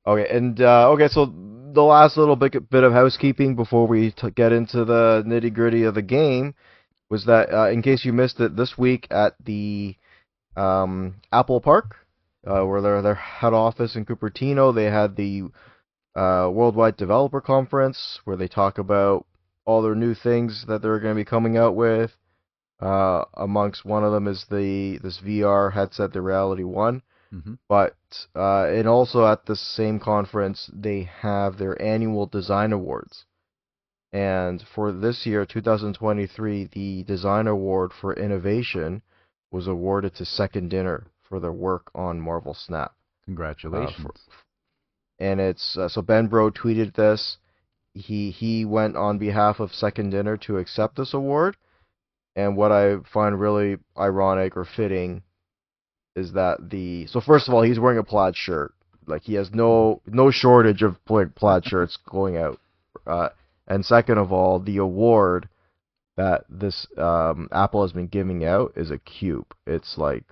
Okay, 0.08 0.34
and 0.34 0.58
uh, 0.62 0.88
okay, 0.92 1.08
so 1.08 1.26
the 1.26 1.82
last 1.82 2.16
little 2.16 2.34
bit 2.34 2.70
bit 2.70 2.82
of 2.82 2.94
housekeeping 2.94 3.54
before 3.54 3.86
we 3.86 4.14
get 4.34 4.52
into 4.52 4.86
the 4.86 5.22
nitty 5.26 5.52
gritty 5.52 5.84
of 5.84 5.94
the 5.94 6.00
game 6.00 6.54
was 7.10 7.26
that 7.26 7.52
uh, 7.52 7.68
in 7.68 7.82
case 7.82 8.06
you 8.06 8.14
missed 8.14 8.40
it 8.40 8.56
this 8.56 8.78
week 8.78 9.06
at 9.10 9.34
the 9.44 9.94
um, 10.56 11.16
Apple 11.30 11.60
Park, 11.60 11.96
uh, 12.46 12.62
where 12.62 12.80
their 12.80 13.02
their 13.02 13.16
head 13.16 13.52
office 13.52 13.96
in 13.96 14.06
Cupertino, 14.06 14.74
they 14.74 14.84
had 14.84 15.14
the 15.14 15.42
uh, 16.16 16.48
Worldwide 16.50 16.96
Developer 16.96 17.42
Conference 17.42 18.18
where 18.24 18.38
they 18.38 18.48
talk 18.48 18.78
about 18.78 19.26
all 19.66 19.82
their 19.82 19.94
new 19.94 20.14
things 20.14 20.64
that 20.68 20.80
they're 20.80 21.00
going 21.00 21.14
to 21.14 21.20
be 21.20 21.28
coming 21.28 21.58
out 21.58 21.76
with. 21.76 22.12
Uh, 22.80 23.24
amongst 23.34 23.84
one 23.84 24.04
of 24.04 24.12
them 24.12 24.26
is 24.26 24.46
the 24.48 24.98
this 25.02 25.20
VR 25.22 25.70
headset, 25.70 26.14
the 26.14 26.22
Reality 26.22 26.64
One. 26.64 27.02
Hmm 27.30 27.54
But 27.68 27.96
uh, 28.34 28.64
and 28.64 28.88
also 28.88 29.26
at 29.26 29.46
the 29.46 29.56
same 29.56 29.98
conference, 30.00 30.70
they 30.72 31.02
have 31.20 31.58
their 31.58 31.80
annual 31.80 32.26
design 32.26 32.72
awards. 32.72 33.24
And 34.12 34.62
for 34.74 34.90
this 34.90 35.26
year, 35.26 35.44
2023, 35.44 36.70
the 36.72 37.04
design 37.04 37.46
award 37.46 37.92
for 37.92 38.14
innovation 38.14 39.02
was 39.50 39.66
awarded 39.66 40.14
to 40.14 40.24
Second 40.24 40.70
Dinner 40.70 41.06
for 41.28 41.40
their 41.40 41.52
work 41.52 41.90
on 41.94 42.20
Marvel 42.20 42.54
Snap. 42.54 42.94
Congratulations. 43.26 44.26
And 45.18 45.40
it's 45.40 45.76
uh, 45.76 45.88
so 45.88 46.00
Ben 46.00 46.28
Brode 46.28 46.56
tweeted 46.56 46.94
this. 46.94 47.36
He 47.92 48.30
he 48.30 48.64
went 48.64 48.96
on 48.96 49.18
behalf 49.18 49.60
of 49.60 49.74
Second 49.74 50.10
Dinner 50.10 50.36
to 50.38 50.56
accept 50.56 50.96
this 50.96 51.12
award. 51.12 51.56
And 52.34 52.56
what 52.56 52.72
I 52.72 52.98
find 53.12 53.38
really 53.38 53.78
ironic 53.98 54.56
or 54.56 54.64
fitting 54.64 55.22
is 56.18 56.32
that 56.32 56.70
the 56.70 57.06
so 57.06 57.20
first 57.20 57.48
of 57.48 57.54
all 57.54 57.62
he's 57.62 57.80
wearing 57.80 57.98
a 57.98 58.04
plaid 58.04 58.36
shirt. 58.36 58.74
Like 59.06 59.22
he 59.22 59.34
has 59.34 59.50
no 59.54 60.02
no 60.06 60.30
shortage 60.30 60.82
of 60.82 60.96
plaid 61.04 61.64
shirts 61.64 61.98
going 62.08 62.36
out. 62.36 62.60
Uh, 63.06 63.30
and 63.66 63.84
second 63.84 64.18
of 64.18 64.32
all 64.32 64.58
the 64.58 64.76
award 64.78 65.48
that 66.16 66.44
this 66.50 66.86
um, 66.96 67.48
Apple 67.52 67.82
has 67.82 67.92
been 67.92 68.08
giving 68.08 68.44
out 68.44 68.72
is 68.76 68.90
a 68.90 68.98
cube. 68.98 69.54
It's 69.66 69.96
like 69.96 70.24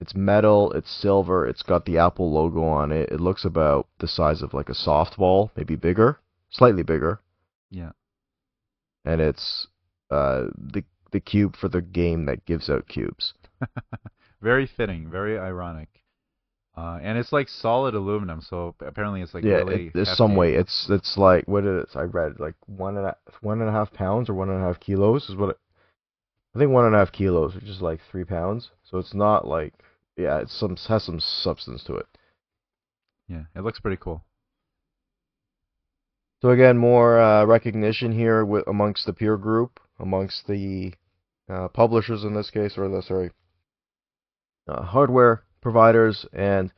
it's 0.00 0.14
metal 0.14 0.72
it's 0.72 0.90
silver 0.90 1.44
it's 1.46 1.62
got 1.62 1.84
the 1.86 1.98
Apple 1.98 2.32
logo 2.32 2.62
on 2.64 2.92
it. 2.92 3.10
It 3.10 3.20
looks 3.20 3.44
about 3.44 3.88
the 3.98 4.06
size 4.06 4.42
of 4.42 4.54
like 4.54 4.68
a 4.68 4.74
softball 4.74 5.50
maybe 5.56 5.74
bigger 5.74 6.20
slightly 6.50 6.82
bigger. 6.82 7.20
Yeah. 7.70 7.90
and 9.04 9.20
it's 9.20 9.66
uh, 10.10 10.46
the 10.56 10.84
the 11.12 11.20
cube 11.20 11.56
for 11.56 11.68
the 11.68 11.82
game 11.82 12.26
that 12.26 12.44
gives 12.46 12.68
out 12.68 12.88
cubes 12.88 13.34
Very 14.40 14.66
fitting, 14.66 15.10
very 15.10 15.38
ironic. 15.38 15.88
Uh, 16.76 16.98
and 17.02 17.18
it's 17.18 17.32
like 17.32 17.48
solid 17.48 17.94
aluminum, 17.94 18.40
so 18.40 18.72
apparently 18.80 19.20
it's 19.20 19.34
like 19.34 19.42
yeah, 19.42 19.56
really. 19.56 19.90
it, 19.92 20.06
some 20.06 20.36
weight. 20.36 20.54
It's 20.54 20.86
it's 20.88 21.16
like 21.16 21.48
what 21.48 21.64
is 21.64 21.82
it? 21.82 21.98
I 21.98 22.02
read 22.02 22.38
like 22.38 22.54
one 22.66 22.96
and 22.96 23.06
a 23.06 23.16
one 23.40 23.60
and 23.60 23.68
a 23.68 23.72
half 23.72 23.92
pounds 23.92 24.28
or 24.28 24.34
one 24.34 24.48
and 24.48 24.62
a 24.62 24.64
half 24.64 24.78
kilos 24.78 25.28
is 25.28 25.34
what 25.34 25.50
it, 25.50 25.58
I 26.54 26.58
think 26.60 26.70
one 26.70 26.84
and 26.84 26.94
a 26.94 26.98
half 26.98 27.10
kilos, 27.10 27.56
which 27.56 27.64
is 27.64 27.82
like 27.82 27.98
three 28.12 28.24
pounds. 28.24 28.70
So 28.84 28.98
it's 28.98 29.12
not 29.12 29.44
like 29.44 29.74
yeah, 30.16 30.38
it's 30.38 30.56
some 30.56 30.76
has 30.86 31.02
some 31.02 31.18
substance 31.18 31.82
to 31.84 31.96
it. 31.96 32.06
Yeah, 33.26 33.42
it 33.56 33.64
looks 33.64 33.80
pretty 33.80 33.98
cool. 34.00 34.22
So 36.40 36.50
again, 36.50 36.78
more 36.78 37.18
uh, 37.18 37.44
recognition 37.44 38.12
here 38.12 38.44
with 38.44 38.68
amongst 38.68 39.04
the 39.04 39.12
peer 39.12 39.36
group, 39.36 39.80
amongst 39.98 40.46
the 40.46 40.92
uh, 41.48 41.66
publishers 41.68 42.22
in 42.22 42.34
this 42.34 42.50
case, 42.50 42.78
or 42.78 42.88
the 42.88 43.02
sorry, 43.02 43.32
uh, 44.68 44.82
hardware 44.82 45.42
providers, 45.60 46.26
and 46.32 46.72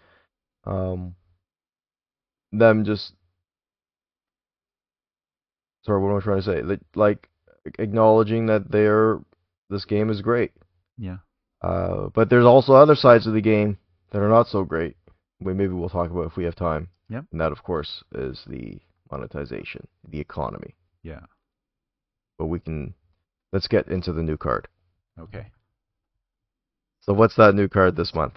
um, 0.64 1.14
them 2.52 2.84
just 2.84 3.12
sorry, 5.84 6.00
what 6.00 6.10
am 6.10 6.16
I 6.16 6.20
trying 6.20 6.42
to 6.42 6.42
say? 6.42 6.62
Like, 6.62 6.80
like 6.94 7.28
acknowledging 7.78 8.46
that 8.46 8.70
they're 8.70 9.20
this 9.68 9.84
game 9.84 10.10
is 10.10 10.20
great. 10.20 10.52
Yeah. 10.98 11.18
Uh, 11.62 12.08
but 12.14 12.30
there's 12.30 12.44
also 12.44 12.72
other 12.72 12.94
sides 12.94 13.26
of 13.26 13.34
the 13.34 13.40
game 13.40 13.78
that 14.12 14.22
are 14.22 14.28
not 14.28 14.48
so 14.48 14.64
great. 14.64 14.96
We 15.40 15.54
maybe 15.54 15.72
we'll 15.72 15.88
talk 15.88 16.10
about 16.10 16.26
if 16.26 16.36
we 16.36 16.44
have 16.44 16.56
time. 16.56 16.88
Yep. 17.08 17.24
And 17.32 17.40
that, 17.40 17.52
of 17.52 17.62
course, 17.62 18.04
is 18.14 18.42
the 18.46 18.78
monetization, 19.10 19.86
the 20.08 20.20
economy. 20.20 20.74
Yeah. 21.02 21.20
But 22.38 22.46
we 22.46 22.60
can 22.60 22.94
let's 23.52 23.68
get 23.68 23.88
into 23.88 24.12
the 24.12 24.22
new 24.22 24.36
card. 24.36 24.68
Okay. 25.18 25.46
So 27.10 27.14
what's 27.14 27.34
that 27.34 27.56
new 27.56 27.66
card 27.66 27.96
this 27.96 28.14
month? 28.14 28.34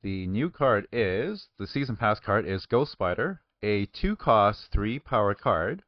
The 0.00 0.26
new 0.26 0.48
card 0.48 0.88
is 0.90 1.48
the 1.58 1.66
season 1.66 1.94
pass 1.94 2.18
card 2.18 2.46
is 2.46 2.64
Ghost 2.64 2.92
Spider, 2.92 3.42
a 3.62 3.84
two 3.84 4.16
cost 4.16 4.72
three 4.72 4.98
power 4.98 5.34
card, 5.34 5.82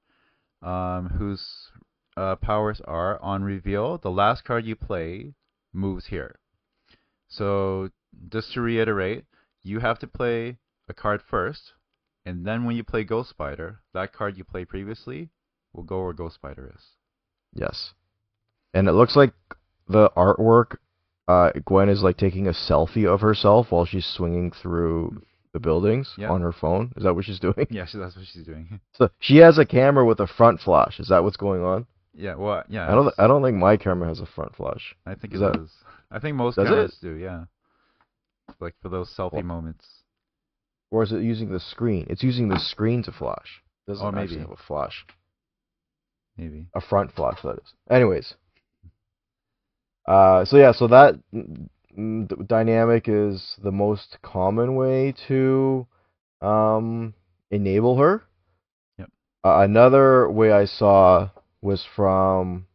um, 0.63 1.09
whose 1.17 1.71
uh, 2.19 2.37
powers 2.37 2.83
are 2.85 3.19
on 3.23 3.43
reveal. 3.43 3.97
The 3.97 4.11
last 4.11 4.45
card 4.45 4.67
you 4.67 4.77
play 4.77 5.33
moves 5.73 6.09
here. 6.09 6.39
So 7.27 7.89
just 8.31 8.53
to 8.53 8.61
reiterate, 8.61 9.25
you 9.63 9.81
have 9.81 9.99
to 10.01 10.07
play 10.07 10.59
a 10.91 10.93
card 10.93 11.23
first, 11.23 11.73
and 12.27 12.45
then 12.45 12.67
when 12.67 12.77
you 12.77 12.85
play 12.85 13.03
Ghost 13.03 13.31
Spider, 13.31 13.81
that 13.95 14.13
card 14.13 14.37
you 14.37 14.45
played 14.45 14.69
previously 14.69 15.31
will 15.73 15.85
go 15.85 16.05
where 16.05 16.13
Ghost 16.13 16.35
Spider 16.35 16.71
is. 16.77 16.83
Yes. 17.55 17.95
And 18.75 18.89
it 18.89 18.93
looks 18.93 19.17
like 19.17 19.33
the 19.89 20.11
artwork 20.11 20.77
uh, 21.31 21.51
Gwen 21.67 21.89
is 21.89 22.03
like 22.03 22.17
taking 22.17 22.47
a 22.49 22.53
selfie 22.53 23.07
of 23.07 23.21
herself 23.21 23.71
while 23.71 23.85
she's 23.87 24.07
swinging 24.07 24.51
through 24.63 25.23
the 25.53 25.61
buildings 25.61 26.15
Yeah. 26.17 26.31
on 26.31 26.41
her 26.43 26.53
phone. 26.53 26.93
Is 26.97 27.03
that 27.05 27.15
what 27.15 27.25
she's 27.25 27.41
doing? 27.41 27.67
Yeah, 27.71 27.85
she, 27.87 27.99
that's 27.99 28.17
what 28.17 28.27
she's 28.33 28.45
doing. 28.47 28.81
So 28.99 29.11
she 29.19 29.37
has 29.39 29.59
a 29.59 29.65
camera 29.65 30.05
with 30.05 30.21
a 30.21 30.27
front 30.27 30.61
flash. 30.61 31.01
Is 31.01 31.09
that 31.09 31.23
what's 31.25 31.37
going 31.37 31.63
on? 31.63 31.87
yeah, 32.15 32.35
well, 32.35 32.63
yeah. 32.69 32.91
I 32.91 32.95
don't. 32.95 33.15
I 33.19 33.27
don't 33.27 33.43
think 33.43 33.57
my 33.57 33.77
camera 33.77 34.09
has 34.09 34.21
a 34.21 34.27
front 34.27 34.55
flash. 34.57 34.95
I 35.07 35.15
think 35.15 35.35
Is 35.35 35.41
it 35.41 35.45
that- 35.45 35.55
does. 35.59 35.73
I 36.11 36.19
think 36.19 36.37
most 36.37 36.57
cameras 36.57 36.99
do, 37.01 37.13
yeah. 37.15 37.45
Like 38.59 38.75
for 38.83 38.89
those 38.89 39.09
selfie 39.17 39.35
Well- 39.35 39.43
moments. 39.57 39.87
Or 40.93 41.05
is 41.05 41.13
it 41.13 41.23
using 41.23 41.51
the 41.53 41.61
screen? 41.61 42.05
It's 42.11 42.25
using 42.25 42.49
the 42.49 42.59
screen 42.59 43.03
to 43.05 43.13
flash. 43.13 43.63
It 43.87 43.93
doesn't 43.93 44.05
Oh, 44.05 44.09
actually 44.19 44.39
maybe. 44.39 44.41
have 44.51 44.59
a 44.59 44.63
flash. 44.69 45.07
Maybe. 46.37 46.67
A 46.75 46.81
front 46.81 47.13
flash, 47.13 47.39
that 47.43 47.59
is. 47.63 47.75
Anyways. 47.89 48.35
Uh, 50.07 50.45
so 50.45 50.57
yeah, 50.57 50.73
so 50.73 50.87
that 50.89 51.19
mm, 51.35 52.29
d- 52.29 52.35
dynamic 52.47 53.05
is 53.09 53.57
the 53.63 53.71
most 53.71 54.19
common 54.23 54.75
way 54.75 55.15
to 55.29 55.87
um, 56.41 57.15
enable 57.51 57.97
her. 57.99 58.23
Yep. 58.99 59.11
Uh, 59.45 59.61
another 59.61 60.31
way 60.31 60.53
I 60.53 60.65
saw 60.65 61.31
was 61.63 61.85
from 61.95 62.67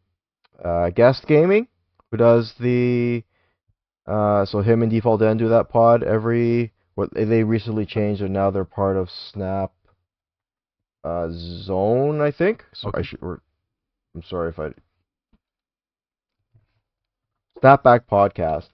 uh, 0.64 0.90
Guest 0.90 1.26
Gaming, 1.26 1.68
who 2.10 2.16
does 2.16 2.54
the. 2.60 3.24
Uh, 4.06 4.46
so 4.46 4.60
him 4.60 4.82
and 4.82 4.90
Default 4.90 5.20
Den 5.20 5.36
do 5.36 5.48
that 5.48 5.68
pod 5.68 6.02
every. 6.02 6.72
What 6.94 7.10
they 7.12 7.42
recently 7.42 7.84
changed, 7.84 8.22
and 8.22 8.32
now 8.32 8.50
they're 8.50 8.64
part 8.64 8.96
of 8.96 9.10
Snap 9.10 9.70
uh, 11.04 11.28
Zone, 11.30 12.22
I 12.22 12.30
think. 12.30 12.64
So 12.72 12.90
I 12.94 13.02
should. 13.02 13.18
Or, 13.20 13.42
I'm 14.14 14.22
sorry 14.22 14.48
if 14.48 14.58
I. 14.58 14.70
Snapback 17.62 18.00
Podcast 18.10 18.68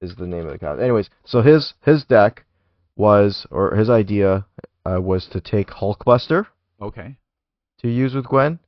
is 0.00 0.14
the 0.16 0.26
name 0.26 0.46
of 0.46 0.52
the 0.52 0.58
cast. 0.58 0.80
Anyways, 0.80 1.10
so 1.24 1.42
his 1.42 1.74
his 1.82 2.04
deck 2.04 2.44
was 2.96 3.46
or 3.50 3.74
his 3.74 3.90
idea 3.90 4.46
uh, 4.84 5.00
was 5.00 5.26
to 5.28 5.40
take 5.40 5.68
Hulkbuster 5.68 6.46
Okay. 6.80 7.16
to 7.78 7.88
use 7.88 8.14
with 8.14 8.26
Gwen. 8.26 8.58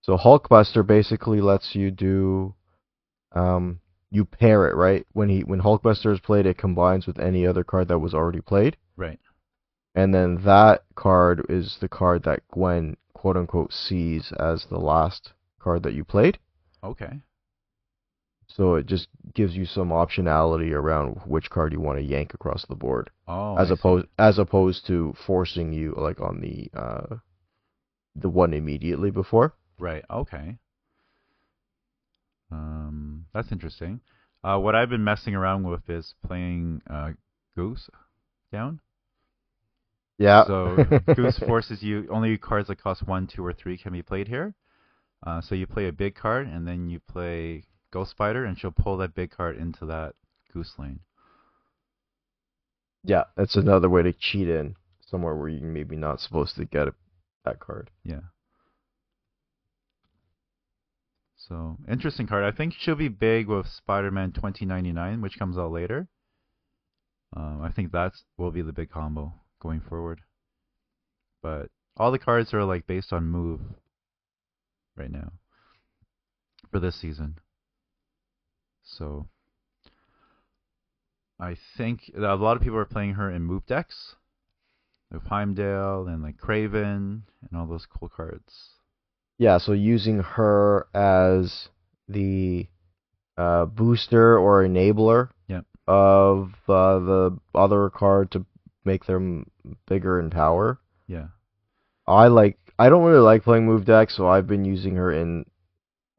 So 0.00 0.16
Hulkbuster 0.16 0.86
basically 0.86 1.40
lets 1.40 1.74
you 1.74 1.90
do 1.90 2.54
um 3.32 3.80
you 4.10 4.24
pair 4.24 4.66
it, 4.68 4.74
right? 4.74 5.06
When 5.12 5.28
he 5.28 5.40
when 5.40 5.60
Hulkbuster 5.60 6.12
is 6.12 6.20
played, 6.20 6.46
it 6.46 6.56
combines 6.56 7.06
with 7.06 7.18
any 7.18 7.46
other 7.46 7.64
card 7.64 7.88
that 7.88 7.98
was 7.98 8.14
already 8.14 8.40
played. 8.40 8.76
Right. 8.96 9.20
And 9.94 10.14
then 10.14 10.42
that 10.44 10.84
card 10.94 11.44
is 11.48 11.76
the 11.80 11.88
card 11.88 12.22
that 12.22 12.46
Gwen 12.50 12.96
quote 13.12 13.36
unquote 13.36 13.72
sees 13.72 14.32
as 14.38 14.64
the 14.66 14.78
last 14.78 15.32
card 15.60 15.82
that 15.82 15.92
you 15.94 16.04
played. 16.04 16.38
Okay. 16.82 17.20
So 18.48 18.74
it 18.76 18.86
just 18.86 19.08
gives 19.34 19.54
you 19.54 19.66
some 19.66 19.90
optionality 19.90 20.72
around 20.72 21.20
which 21.26 21.50
card 21.50 21.72
you 21.72 21.80
want 21.80 21.98
to 21.98 22.04
yank 22.04 22.32
across 22.34 22.64
the 22.66 22.74
board, 22.74 23.10
Oh. 23.26 23.56
as 23.56 23.66
I 23.70 23.74
see. 23.74 23.80
opposed 23.80 24.06
as 24.18 24.38
opposed 24.38 24.86
to 24.86 25.14
forcing 25.26 25.72
you 25.72 25.94
like 25.96 26.20
on 26.20 26.40
the 26.40 26.70
uh 26.74 27.16
the 28.16 28.28
one 28.28 28.52
immediately 28.54 29.10
before. 29.10 29.54
Right. 29.78 30.04
Okay. 30.10 30.56
Um, 32.50 33.26
that's 33.34 33.52
interesting. 33.52 34.00
Uh, 34.42 34.58
what 34.58 34.74
I've 34.74 34.88
been 34.88 35.04
messing 35.04 35.34
around 35.34 35.68
with 35.68 35.88
is 35.90 36.14
playing 36.26 36.80
uh, 36.88 37.10
Goose 37.56 37.90
down. 38.50 38.80
Yeah. 40.16 40.44
So 40.46 40.84
Goose 41.14 41.38
forces 41.38 41.82
you 41.82 42.08
only 42.10 42.36
cards 42.38 42.68
that 42.68 42.82
cost 42.82 43.06
one, 43.06 43.26
two, 43.26 43.44
or 43.44 43.52
three 43.52 43.76
can 43.76 43.92
be 43.92 44.02
played 44.02 44.28
here. 44.28 44.54
Uh, 45.24 45.40
so 45.40 45.54
you 45.54 45.66
play 45.66 45.86
a 45.88 45.92
big 45.92 46.14
card 46.14 46.46
and 46.48 46.66
then 46.66 46.88
you 46.88 47.00
play 47.00 47.64
Ghost 47.90 48.10
Spider, 48.10 48.44
and 48.44 48.58
she'll 48.58 48.70
pull 48.70 48.96
that 48.98 49.14
big 49.14 49.30
card 49.30 49.56
into 49.56 49.86
that 49.86 50.14
Goose 50.52 50.74
lane. 50.78 51.00
Yeah, 53.04 53.24
that's 53.36 53.56
another 53.56 53.88
way 53.88 54.02
to 54.02 54.12
cheat 54.12 54.48
in 54.48 54.74
somewhere 55.06 55.34
where 55.34 55.48
you 55.48 55.60
maybe 55.60 55.96
not 55.96 56.20
supposed 56.20 56.56
to 56.56 56.64
get 56.64 56.88
it, 56.88 56.94
that 57.44 57.60
card. 57.60 57.90
Yeah. 58.04 58.20
So 61.36 61.78
interesting 61.90 62.26
card. 62.26 62.44
I 62.44 62.54
think 62.54 62.74
she'll 62.78 62.94
be 62.94 63.08
big 63.08 63.46
with 63.48 63.66
Spider-Man 63.66 64.32
2099, 64.32 65.22
which 65.22 65.38
comes 65.38 65.56
out 65.56 65.72
later. 65.72 66.08
Um, 67.34 67.62
I 67.62 67.70
think 67.70 67.92
that 67.92 68.12
will 68.36 68.50
be 68.50 68.62
the 68.62 68.72
big 68.72 68.90
combo 68.90 69.32
going 69.60 69.80
forward. 69.80 70.20
But 71.42 71.70
all 71.96 72.10
the 72.10 72.18
cards 72.18 72.52
are 72.52 72.64
like 72.64 72.86
based 72.86 73.12
on 73.12 73.24
move 73.24 73.60
right 74.96 75.10
now 75.10 75.32
for 76.70 76.80
this 76.80 77.00
season. 77.00 77.38
So 78.96 79.26
I 81.38 81.56
think 81.76 82.10
a 82.16 82.20
lot 82.36 82.56
of 82.56 82.62
people 82.62 82.78
are 82.78 82.84
playing 82.84 83.14
her 83.14 83.30
in 83.30 83.42
move 83.42 83.66
decks 83.66 84.16
with 85.12 85.24
Heimdall 85.24 86.06
and 86.08 86.22
like 86.22 86.36
Kraven 86.36 87.22
and 87.42 87.50
all 87.54 87.66
those 87.66 87.86
cool 87.86 88.08
cards. 88.08 88.70
Yeah, 89.38 89.58
so 89.58 89.72
using 89.72 90.18
her 90.20 90.88
as 90.94 91.68
the 92.08 92.66
uh, 93.36 93.66
booster 93.66 94.36
or 94.38 94.64
enabler 94.64 95.30
Yep. 95.46 95.64
of 95.86 96.54
uh, 96.68 96.98
the 96.98 97.38
other 97.54 97.88
card 97.90 98.32
to 98.32 98.44
make 98.84 99.04
them 99.06 99.50
bigger 99.86 100.18
in 100.18 100.30
power. 100.30 100.80
Yeah. 101.06 101.28
I 102.06 102.28
like. 102.28 102.58
I 102.78 102.88
don't 102.88 103.04
really 103.04 103.20
like 103.20 103.44
playing 103.44 103.66
move 103.66 103.84
decks, 103.84 104.16
so 104.16 104.26
I've 104.26 104.46
been 104.46 104.64
using 104.64 104.96
her 104.96 105.12
in 105.12 105.44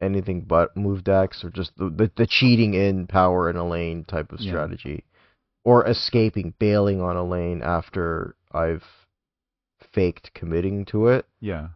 anything 0.00 0.40
but 0.42 0.76
move 0.76 1.04
decks 1.04 1.44
or 1.44 1.50
just 1.50 1.76
the 1.76 1.90
the, 1.90 2.10
the 2.16 2.26
cheating 2.26 2.74
in 2.74 3.06
power 3.06 3.50
in 3.50 3.56
a 3.56 3.66
lane 3.68 4.04
type 4.04 4.32
of 4.32 4.40
Yeah. 4.40 4.52
strategy, 4.52 5.04
or 5.64 5.86
escaping, 5.86 6.54
bailing 6.58 7.00
on 7.00 7.16
a 7.16 7.24
lane 7.24 7.62
after 7.62 8.34
I've 8.52 8.84
faked 9.92 10.32
committing 10.34 10.84
to 10.86 11.08
it. 11.08 11.26
Yeah. 11.40 11.68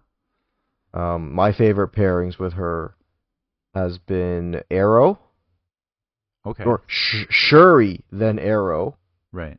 Um, 0.93 1.35
my 1.35 1.53
favorite 1.53 1.93
pairings 1.93 2.39
with 2.39 2.53
her 2.55 2.95
has 3.75 3.99
been 3.99 4.63
Arrow 4.71 5.19
Okay. 6.47 6.65
or 6.65 6.83
Sh- 6.87 7.27
Shuri, 7.31 8.05
then 8.13 8.39
Arrow. 8.39 8.97
Right. 9.33 9.59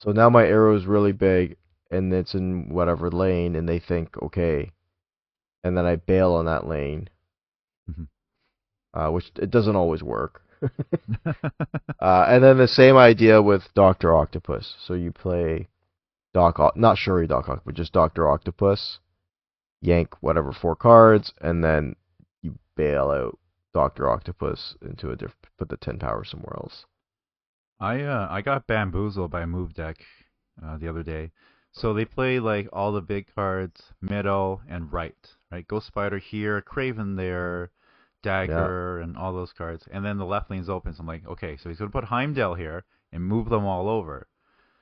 So 0.00 0.10
now 0.10 0.28
my 0.28 0.44
arrow 0.44 0.74
is 0.74 0.84
really 0.86 1.12
big 1.12 1.56
and 1.92 2.12
it's 2.12 2.34
in 2.34 2.70
whatever 2.70 3.10
lane, 3.10 3.54
and 3.54 3.68
they 3.68 3.78
think, 3.78 4.16
okay. 4.22 4.72
And 5.62 5.76
then 5.76 5.84
I 5.86 5.96
bail 5.96 6.32
on 6.32 6.46
that 6.46 6.66
lane, 6.66 7.08
Mhm. 7.90 8.08
uh, 8.94 9.10
which 9.10 9.30
it 9.36 9.50
doesn't 9.50 9.76
always 9.76 10.02
work. 10.02 10.42
uh, 12.00 12.24
and 12.28 12.42
then 12.44 12.58
the 12.58 12.68
same 12.68 12.96
idea 12.96 13.42
with 13.42 13.62
Doctor 13.74 14.14
Octopus. 14.14 14.76
So 14.86 14.94
you 14.94 15.10
play 15.12 15.68
Doc, 16.34 16.60
O- 16.60 16.72
not 16.76 16.98
Shuri 16.98 17.26
Doc 17.26 17.48
Ock, 17.48 17.62
but 17.64 17.74
just 17.74 17.92
Doctor 17.92 18.28
Octopus. 18.28 18.98
Yank 19.80 20.14
whatever 20.22 20.52
four 20.52 20.76
cards, 20.76 21.32
and 21.40 21.64
then 21.64 21.96
you 22.42 22.56
bail 22.76 23.10
out 23.10 23.38
Doctor 23.74 24.08
Octopus 24.08 24.76
into 24.80 25.10
a 25.10 25.16
diff- 25.16 25.34
put 25.58 25.68
the 25.68 25.76
ten 25.76 25.98
power 25.98 26.24
somewhere 26.24 26.54
else. 26.56 26.86
I 27.80 28.02
uh 28.02 28.28
I 28.30 28.42
got 28.42 28.68
bamboozled 28.68 29.32
by 29.32 29.40
a 29.42 29.46
Move 29.46 29.74
Deck 29.74 29.96
uh, 30.64 30.76
the 30.76 30.88
other 30.88 31.02
day. 31.02 31.32
So 31.72 31.92
they 31.94 32.04
play 32.04 32.38
like 32.38 32.68
all 32.72 32.92
the 32.92 33.00
big 33.00 33.26
cards, 33.34 33.92
middle 34.00 34.60
and 34.68 34.92
right. 34.92 35.16
Right, 35.52 35.68
Ghost 35.68 35.86
Spider 35.86 36.16
here, 36.18 36.62
Kraven 36.62 37.16
there, 37.16 37.70
Dagger, 38.22 39.00
and 39.00 39.16
all 39.18 39.34
those 39.34 39.52
cards. 39.52 39.86
And 39.92 40.02
then 40.04 40.16
the 40.16 40.24
left 40.24 40.50
lane's 40.50 40.70
open. 40.70 40.94
So 40.94 41.00
I'm 41.00 41.06
like, 41.06 41.26
okay, 41.26 41.58
so 41.58 41.68
he's 41.68 41.78
gonna 41.78 41.90
put 41.90 42.04
Heimdall 42.04 42.54
here 42.54 42.84
and 43.12 43.22
move 43.22 43.50
them 43.50 43.66
all 43.66 43.88
over. 43.88 44.26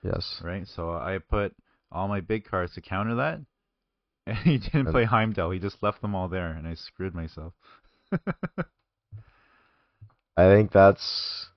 Yes. 0.05 0.41
Right. 0.45 0.67
So 0.69 0.93
I 0.93 1.19
put 1.19 1.55
all 1.91 2.07
my 2.07 2.21
big 2.21 2.45
cards 2.45 2.75
to 2.75 2.81
counter 2.81 3.17
that, 3.17 3.41
and 4.27 4.37
he 4.39 4.59
didn't 4.59 4.87
And- 4.87 4.93
play 4.93 5.05
Heimdall. 5.05 5.50
He 5.50 5.59
just 5.59 5.83
left 5.83 6.00
them 6.03 6.15
all 6.15 6.29
there, 6.29 6.53
and 6.53 6.69
I 6.69 6.75
screwed 6.75 7.15
myself. 7.17 7.53
I 10.37 10.45
think 10.45 10.71
that's 10.73 11.50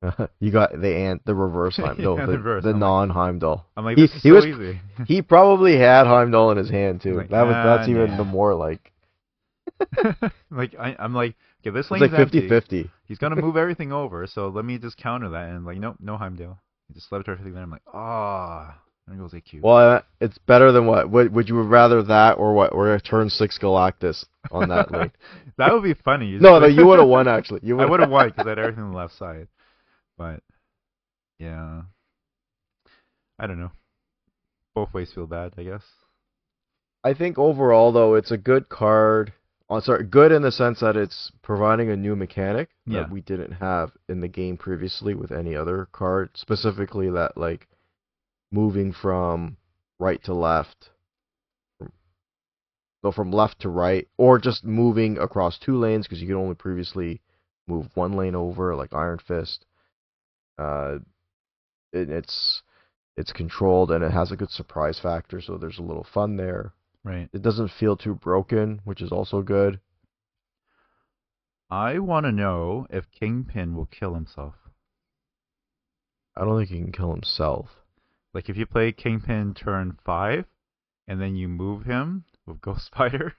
you 0.40 0.50
got 0.52 0.70
the 0.80 0.94
ant 0.94 1.24
the 1.24 1.34
reverse 1.34 1.76
Heim 1.84 1.96
no 1.98 2.16
Yeah, 2.16 2.26
the, 2.26 2.32
reverse. 2.32 2.64
the 2.64 2.72
non 2.72 3.10
Heimdall. 3.10 3.66
I'm 3.76 3.84
like, 3.84 3.96
He- 3.96 4.02
this 4.02 4.14
is 4.14 4.22
he 4.22 4.28
so 4.28 4.34
was- 4.36 4.46
easy. 4.46 4.80
He 5.06 5.22
probably 5.22 5.76
had 5.76 6.06
Heimdall 6.06 6.50
in 6.52 6.58
his 6.58 6.70
hand 6.70 7.00
too. 7.00 7.14
Like, 7.14 7.30
that 7.30 7.42
was 7.42 7.54
that's 7.54 7.88
ah, 7.88 7.90
even 7.90 8.10
nah. 8.12 8.16
the 8.18 8.24
more 8.24 8.54
like 8.54 8.92
like 10.50 10.74
I, 10.78 10.96
I'm 10.98 11.14
like, 11.14 11.36
okay, 11.60 11.70
this 11.74 11.86
it's 11.86 11.90
lane's 11.90 12.12
like 12.12 12.12
50 12.12 12.48
50. 12.48 12.90
He's 13.04 13.18
gonna 13.18 13.36
move 13.36 13.56
everything 13.56 13.92
over, 13.92 14.26
so 14.26 14.48
let 14.48 14.64
me 14.64 14.78
just 14.78 14.96
counter 14.96 15.28
that. 15.30 15.48
And 15.50 15.64
like, 15.64 15.78
nope, 15.78 15.96
no 16.00 16.16
Heimdall. 16.16 16.58
He 16.88 16.94
just 16.94 17.10
left 17.12 17.28
everything 17.28 17.54
there. 17.54 17.62
I'm 17.62 17.70
like, 17.70 17.82
ah, 17.92 18.76
there 19.06 19.16
goes 19.16 19.32
AQ. 19.32 19.62
Well, 19.62 19.76
uh, 19.76 20.00
it's 20.20 20.38
better 20.38 20.72
than 20.72 20.86
what? 20.86 21.10
Would, 21.10 21.34
would 21.34 21.48
you 21.48 21.60
rather 21.62 22.02
that 22.04 22.38
or 22.38 22.54
what? 22.54 22.72
Or 22.72 22.94
a 22.94 23.00
turn 23.00 23.30
six 23.30 23.58
Galactus 23.58 24.24
on 24.50 24.68
that 24.70 24.90
lane? 24.90 25.12
that 25.58 25.72
would 25.72 25.82
be 25.82 25.94
funny. 25.94 26.26
You 26.26 26.40
no, 26.40 26.58
no, 26.58 26.66
you 26.66 26.86
would 26.86 26.98
have 26.98 27.08
won 27.08 27.28
actually. 27.28 27.60
You 27.62 27.78
I 27.78 27.82
would 27.82 27.90
would 27.90 28.00
have 28.00 28.10
won 28.10 28.28
because 28.28 28.46
I 28.46 28.50
had 28.50 28.58
everything 28.58 28.84
on 28.84 28.92
the 28.92 28.96
left 28.96 29.16
side. 29.16 29.48
But 30.18 30.42
yeah, 31.38 31.82
I 33.38 33.46
don't 33.46 33.60
know. 33.60 33.70
Both 34.74 34.92
ways 34.92 35.12
feel 35.14 35.26
bad, 35.26 35.54
I 35.56 35.62
guess. 35.62 35.84
I 37.04 37.14
think 37.14 37.38
overall 37.38 37.92
though, 37.92 38.14
it's 38.14 38.32
a 38.32 38.36
good 38.36 38.68
card. 38.68 39.32
Oh, 39.70 39.80
sorry, 39.80 40.04
good 40.04 40.32
in 40.32 40.42
the 40.42 40.50
sense 40.50 40.80
that 40.80 40.96
it's 40.96 41.30
providing 41.42 41.90
a 41.90 41.96
new 41.96 42.16
mechanic 42.16 42.70
Yeah. 42.86 43.02
that 43.02 43.10
we 43.12 43.20
didn't 43.20 43.52
have 43.52 43.92
in 44.08 44.20
the 44.20 44.28
game 44.28 44.56
previously 44.56 45.14
with 45.14 45.30
any 45.30 45.54
other 45.54 45.88
card. 45.92 46.30
Specifically, 46.34 47.10
that 47.10 47.36
like 47.36 47.68
moving 48.50 48.92
from 48.92 49.56
right 50.00 50.22
to 50.24 50.32
left, 50.34 50.90
so 53.02 53.12
from 53.12 53.30
left 53.30 53.60
to 53.60 53.68
right, 53.68 54.08
or 54.16 54.38
just 54.38 54.64
moving 54.64 55.18
across 55.18 55.58
two 55.58 55.78
lanes 55.78 56.06
because 56.06 56.20
you 56.20 56.26
could 56.26 56.40
only 56.40 56.54
previously 56.54 57.20
move 57.68 57.86
one 57.94 58.14
lane 58.14 58.34
over, 58.34 58.74
like 58.74 58.92
Iron 58.94 59.18
Fist. 59.18 59.66
Uh, 60.58 60.98
it, 61.92 62.10
it's 62.10 62.62
it's 63.16 63.32
controlled 63.32 63.90
and 63.90 64.04
it 64.04 64.12
has 64.12 64.30
a 64.30 64.36
good 64.36 64.50
surprise 64.50 64.98
factor, 64.98 65.40
so 65.40 65.56
there's 65.56 65.78
a 65.78 65.82
little 65.82 66.06
fun 66.12 66.36
there. 66.36 66.72
Right. 67.04 67.28
It 67.32 67.42
doesn't 67.42 67.72
feel 67.78 67.96
too 67.96 68.14
broken, 68.14 68.80
which 68.84 69.00
is 69.00 69.12
also 69.12 69.42
good. 69.42 69.80
I 71.70 71.98
want 71.98 72.24
to 72.26 72.32
know 72.32 72.86
if 72.90 73.10
Kingpin 73.10 73.74
will 73.74 73.86
kill 73.86 74.14
himself. 74.14 74.54
I 76.36 76.44
don't 76.44 76.58
think 76.58 76.70
he 76.70 76.78
can 76.78 76.92
kill 76.92 77.12
himself. 77.12 77.68
Like 78.32 78.48
if 78.48 78.56
you 78.56 78.66
play 78.66 78.92
Kingpin 78.92 79.54
turn 79.54 79.98
five, 80.04 80.44
and 81.08 81.20
then 81.20 81.34
you 81.34 81.48
move 81.48 81.84
him 81.84 82.24
with 82.46 82.60
Ghost 82.62 82.86
Spider, 82.86 83.34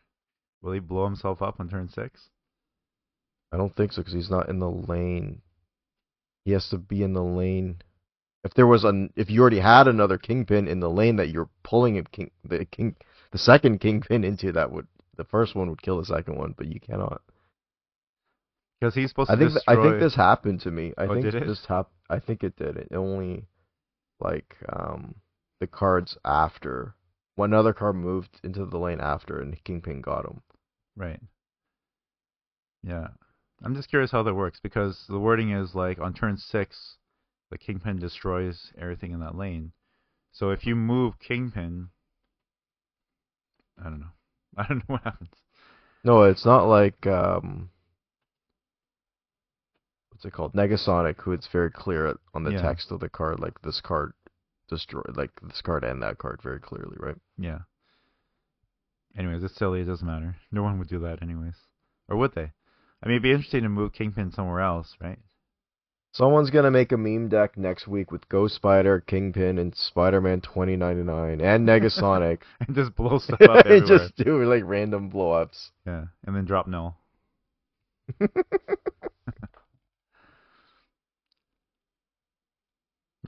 will 0.61 0.73
he 0.73 0.79
blow 0.79 1.05
himself 1.05 1.41
up 1.41 1.59
on 1.59 1.69
turn 1.69 1.87
six? 1.87 2.29
I 3.51 3.57
don't 3.57 3.75
think 3.75 3.93
so 3.93 4.01
because 4.01 4.13
he's 4.13 4.29
not 4.29 4.49
in 4.49 4.59
the 4.59 4.69
lane. 4.69 5.41
He 6.45 6.51
has 6.51 6.69
to 6.69 6.77
be 6.77 7.03
in 7.03 7.13
the 7.13 7.23
lane. 7.23 7.81
If 8.43 8.53
there 8.53 8.67
was 8.67 8.83
an, 8.85 9.11
if 9.15 9.29
you 9.29 9.41
already 9.41 9.59
had 9.59 9.87
another 9.87 10.17
kingpin 10.17 10.67
in 10.67 10.79
the 10.79 10.89
lane 10.89 11.17
that 11.17 11.29
you're 11.29 11.49
pulling 11.63 11.97
a 11.97 12.03
king, 12.03 12.31
the 12.43 12.65
king, 12.65 12.95
the 13.31 13.37
second 13.37 13.79
kingpin 13.79 14.23
into, 14.23 14.51
that 14.53 14.71
would 14.71 14.87
the 15.17 15.25
first 15.25 15.55
one 15.55 15.69
would 15.69 15.81
kill 15.81 15.97
the 15.99 16.05
second 16.05 16.37
one, 16.37 16.53
but 16.57 16.67
you 16.67 16.79
cannot. 16.79 17.21
Because 18.79 18.95
he's 18.95 19.09
supposed 19.09 19.29
I 19.29 19.35
to 19.35 19.39
think 19.39 19.51
th- 19.51 19.63
I 19.67 19.75
think 19.75 19.99
this 19.99 20.15
happened 20.15 20.61
to 20.61 20.71
me. 20.71 20.93
I 20.97 21.03
Oh, 21.03 21.09
think 21.09 21.25
did 21.25 21.35
it? 21.35 21.45
this 21.45 21.65
hap- 21.65 21.91
I 22.09 22.19
think 22.19 22.43
it 22.43 22.55
did. 22.55 22.77
It 22.77 22.93
only 22.95 23.45
like 24.21 24.55
um 24.69 25.15
the 25.59 25.67
cards 25.67 26.17
after 26.23 26.95
one 27.35 27.53
other 27.53 27.73
card 27.73 27.95
moved 27.97 28.39
into 28.43 28.65
the 28.65 28.77
lane 28.77 29.01
after, 29.01 29.41
and 29.41 29.61
kingpin 29.65 29.99
got 30.01 30.25
him. 30.25 30.41
Right. 30.95 31.19
Yeah. 32.83 33.09
I'm 33.63 33.75
just 33.75 33.89
curious 33.89 34.11
how 34.11 34.23
that 34.23 34.33
works 34.33 34.59
because 34.61 35.05
the 35.09 35.19
wording 35.19 35.51
is 35.51 35.75
like 35.75 35.99
on 35.99 36.13
turn 36.13 36.37
six, 36.37 36.97
the 37.49 37.57
Kingpin 37.57 37.99
destroys 37.99 38.71
everything 38.77 39.11
in 39.11 39.19
that 39.19 39.35
lane. 39.35 39.71
So 40.31 40.51
if 40.51 40.65
you 40.65 40.75
move 40.75 41.19
Kingpin, 41.19 41.89
I 43.77 43.83
don't 43.85 43.99
know. 43.99 44.13
I 44.57 44.67
don't 44.67 44.77
know 44.79 44.83
what 44.95 45.03
happens. 45.03 45.29
No, 46.03 46.23
it's 46.23 46.45
not 46.45 46.65
like 46.65 47.05
um 47.07 47.69
what's 50.11 50.23
it 50.25 50.31
called? 50.31 50.53
Negasonic, 50.53 51.21
who 51.21 51.31
it's 51.33 51.47
very 51.47 51.71
clear 51.71 52.15
on 52.33 52.43
the 52.43 52.51
Yeah. 52.51 52.61
text 52.61 52.91
of 52.91 52.99
the 52.99 53.09
card, 53.09 53.39
like 53.39 53.61
this 53.61 53.81
card 53.81 54.13
destroy 54.69 55.01
like 55.15 55.31
this 55.41 55.61
card 55.61 55.83
and 55.83 56.01
that 56.03 56.17
card 56.17 56.41
very 56.41 56.59
clearly, 56.59 56.95
right? 56.99 57.17
Yeah. 57.37 57.59
Anyways, 59.17 59.43
it's 59.43 59.55
silly. 59.55 59.81
It 59.81 59.85
doesn't 59.85 60.05
matter. 60.07 60.35
No 60.51 60.63
one 60.63 60.77
would 60.79 60.87
do 60.87 60.99
that 60.99 61.21
anyways. 61.21 61.55
Or 62.07 62.15
would 62.15 62.35
they? 62.35 62.51
I 63.01 63.07
mean, 63.07 63.15
it'd 63.15 63.23
be 63.23 63.31
interesting 63.31 63.63
to 63.63 63.69
move 63.69 63.93
Kingpin 63.93 64.31
somewhere 64.31 64.61
else, 64.61 64.95
right? 65.01 65.19
Someone's 66.11 66.49
gonna 66.49 66.71
make 66.71 66.91
a 66.91 66.97
meme 66.97 67.29
deck 67.29 67.55
next 67.55 67.87
week 67.87 68.11
with 68.11 68.27
Ghost 68.29 68.55
Spider, 68.55 68.99
Kingpin, 68.99 69.59
and 69.59 69.75
Spider 69.75 70.19
Man 70.19 70.41
twenty 70.41 70.75
ninety 70.75 71.03
nine 71.03 71.39
and 71.39 71.67
Negasonic. 71.67 72.39
and 72.67 72.75
just 72.75 72.95
blow 72.95 73.19
stuff 73.19 73.39
up 73.43 73.65
everywhere. 73.65 73.77
and 73.77 73.87
just 73.87 74.15
do 74.15 74.43
like 74.43 74.63
random 74.65 75.09
blow 75.09 75.31
ups. 75.33 75.71
Yeah, 75.85 76.05
and 76.25 76.35
then 76.35 76.45
drop 76.45 76.67
Knull. 76.67 76.97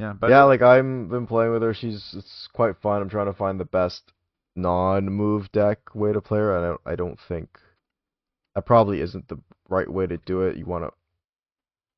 Yeah, 0.02 0.14
but 0.14 0.32
yeah, 0.32 0.44
like 0.46 0.64
I'm 0.64 1.10
been 1.10 1.28
playing 1.28 1.52
with 1.52 1.62
her. 1.62 1.76
She's 1.76 2.16
it's 2.18 2.50
quite 2.54 2.76
fun. 2.82 3.04
I'm 3.04 3.10
trying 3.10 3.28
to 3.28 3.34
find 3.34 3.60
the 3.60 3.66
best 3.66 4.02
non-move 4.56 5.52
deck 5.52 5.94
way 5.94 6.12
to 6.12 6.20
play 6.20 6.40
her. 6.40 6.58
I 6.58 6.62
don't 6.62 6.82
I 6.86 6.96
don't 6.96 7.20
think 7.28 7.60
that 8.56 8.66
probably 8.66 9.00
isn't 9.00 9.28
the 9.28 9.38
right 9.72 9.90
way 9.90 10.06
to 10.06 10.18
do 10.18 10.42
it. 10.42 10.58
You 10.58 10.66
want 10.66 10.84
to 10.84 10.92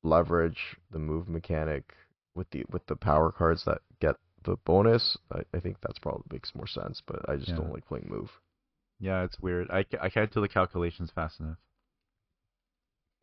leverage 0.07 0.77
the 0.91 0.99
move 0.99 1.27
mechanic 1.27 1.93
with 2.35 2.49
the 2.51 2.63
with 2.71 2.85
the 2.87 2.95
power 2.95 3.31
cards 3.31 3.63
that 3.65 3.79
get 3.99 4.15
the 4.43 4.55
bonus. 4.65 5.17
I, 5.31 5.41
I 5.53 5.59
think 5.59 5.77
that's 5.81 5.99
probably 5.99 6.23
makes 6.31 6.53
more 6.55 6.67
sense. 6.67 7.01
But 7.05 7.27
I 7.29 7.35
just 7.35 7.49
Yeah. 7.49 7.55
don't 7.57 7.73
like 7.73 7.85
playing 7.87 8.07
move. 8.09 8.31
yeah, 8.99 9.23
it's 9.23 9.39
weird. 9.39 9.69
I, 9.69 9.85
I 10.01 10.09
can't 10.09 10.31
do 10.33 10.39
the 10.39 10.47
calculations 10.47 11.11
fast 11.13 11.39
enough. 11.41 11.57